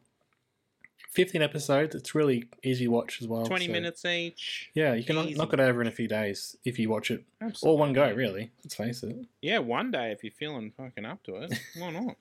15 1.11 1.41
episodes. 1.41 1.95
It's 1.95 2.13
really 2.13 2.49
easy 2.63 2.85
to 2.85 2.91
watch 2.91 3.21
as 3.21 3.27
well. 3.27 3.45
20 3.45 3.65
so- 3.67 3.71
minutes 3.71 4.05
each. 4.05 4.69
Yeah, 4.73 4.93
you 4.93 5.03
can 5.03 5.15
knock- 5.15 5.27
Easy. 5.27 5.37
knock 5.37 5.53
it 5.53 5.59
over 5.59 5.81
in 5.81 5.87
a 5.87 5.91
few 5.91 6.07
days 6.07 6.55
if 6.63 6.77
you 6.77 6.89
watch 6.89 7.09
it. 7.11 7.23
Absolutely. 7.41 7.69
All 7.71 7.77
one 7.77 7.93
go, 7.93 8.11
really. 8.13 8.51
Let's 8.63 8.75
face 8.75 9.03
it. 9.03 9.15
Yeah, 9.41 9.59
one 9.59 9.91
day 9.91 10.11
if 10.11 10.23
you're 10.23 10.31
feeling 10.31 10.71
fucking 10.71 11.05
up 11.05 11.23
to 11.23 11.37
it. 11.37 11.53
Why 11.77 11.91
not? 11.91 12.17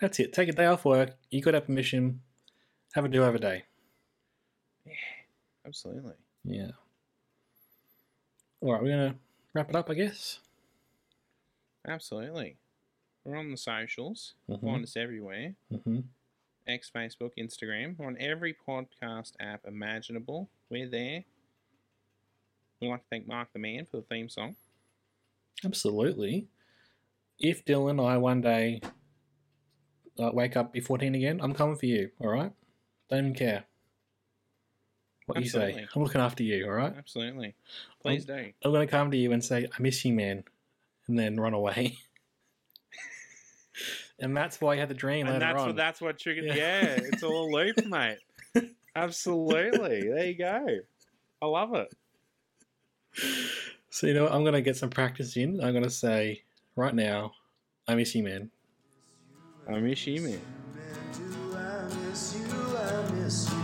That's 0.00 0.18
it. 0.20 0.32
Take 0.32 0.48
a 0.48 0.52
day 0.52 0.66
off 0.66 0.84
work. 0.84 1.16
You 1.30 1.40
got 1.42 1.54
our 1.54 1.60
permission. 1.60 2.20
Have 2.94 3.04
a 3.04 3.08
do 3.08 3.24
over 3.24 3.38
day. 3.38 3.64
Yeah, 4.86 4.92
absolutely. 5.66 6.12
Yeah. 6.44 6.70
All 8.60 8.72
right, 8.72 8.82
we're 8.82 8.90
gonna 8.90 9.16
wrap 9.52 9.68
it 9.70 9.76
up, 9.76 9.90
I 9.90 9.94
guess. 9.94 10.38
Absolutely. 11.86 12.56
We're 13.24 13.36
on 13.36 13.50
the 13.50 13.56
socials. 13.56 14.34
Mhm. 14.48 14.60
Find 14.60 14.84
us 14.84 14.96
everywhere. 14.96 15.54
Mm-hmm. 15.72 16.00
X, 16.66 16.90
Facebook, 16.94 17.30
Instagram. 17.38 17.98
We're 17.98 18.06
on 18.06 18.16
every 18.18 18.54
podcast 18.66 19.32
app 19.40 19.62
imaginable. 19.66 20.48
We're 20.70 20.88
there. 20.88 21.24
We'd 22.80 22.88
like 22.88 23.00
to 23.00 23.06
thank 23.10 23.26
Mark 23.26 23.48
the 23.52 23.58
Man 23.58 23.86
for 23.90 23.98
the 23.98 24.02
theme 24.02 24.28
song. 24.28 24.56
Absolutely. 25.64 26.48
If 27.38 27.64
Dylan 27.64 27.90
and 27.90 28.00
I 28.00 28.16
one 28.16 28.40
day 28.40 28.80
uh, 30.18 30.30
wake 30.32 30.56
up 30.56 30.72
before 30.72 30.98
10 30.98 31.14
again, 31.14 31.40
I'm 31.42 31.54
coming 31.54 31.76
for 31.76 31.86
you, 31.86 32.10
all 32.20 32.28
right? 32.28 32.52
Don't 33.10 33.18
even 33.20 33.34
care 33.34 33.64
what 35.26 35.40
you 35.40 35.48
say. 35.48 35.86
I'm 35.94 36.02
looking 36.02 36.20
after 36.20 36.42
you, 36.42 36.66
all 36.66 36.72
right? 36.72 36.94
Absolutely. 36.96 37.54
Please 38.02 38.24
do. 38.24 38.52
I'm 38.62 38.72
going 38.72 38.86
to 38.86 38.90
come 38.90 39.10
to 39.10 39.16
you 39.16 39.32
and 39.32 39.44
say, 39.44 39.66
I 39.66 39.82
miss 39.82 40.04
you, 40.04 40.12
man, 40.12 40.44
and 41.06 41.18
then 41.18 41.38
run 41.38 41.54
away. 41.54 41.98
and 44.24 44.36
that's 44.36 44.60
why 44.60 44.72
I 44.72 44.76
had 44.76 44.88
the 44.88 44.94
dream 44.94 45.26
And 45.26 45.40
that's 45.40 45.60
on. 45.60 45.66
what 45.68 45.76
that's 45.76 46.00
what 46.00 46.18
triggered. 46.18 46.44
Yeah. 46.46 46.54
Yeah, 46.54 46.98
it's 47.12 47.22
all 47.22 47.46
a 47.46 47.50
loop, 47.54 47.84
mate. 47.86 48.18
Absolutely. 48.96 50.08
There 50.08 50.26
you 50.26 50.34
go. 50.34 50.66
I 51.42 51.46
love 51.46 51.74
it. 51.74 51.92
So, 53.90 54.06
you 54.08 54.14
know 54.14 54.24
what? 54.24 54.32
I'm 54.32 54.42
going 54.42 54.54
to 54.54 54.60
get 54.62 54.76
some 54.76 54.90
practice 54.90 55.36
in. 55.36 55.62
I'm 55.62 55.72
going 55.72 55.84
to 55.84 55.90
say, 55.90 56.42
right 56.74 56.94
now, 56.94 57.32
I 57.86 57.94
miss 57.94 58.14
you, 58.14 58.24
man. 58.24 58.50
I 59.68 59.78
miss 59.78 60.06
you, 60.06 60.20
man. 60.20 60.40
I 61.54 61.94
miss 62.08 62.34
you? 62.34 62.76
I 62.76 63.10
miss 63.12 63.50
you, 63.52 63.63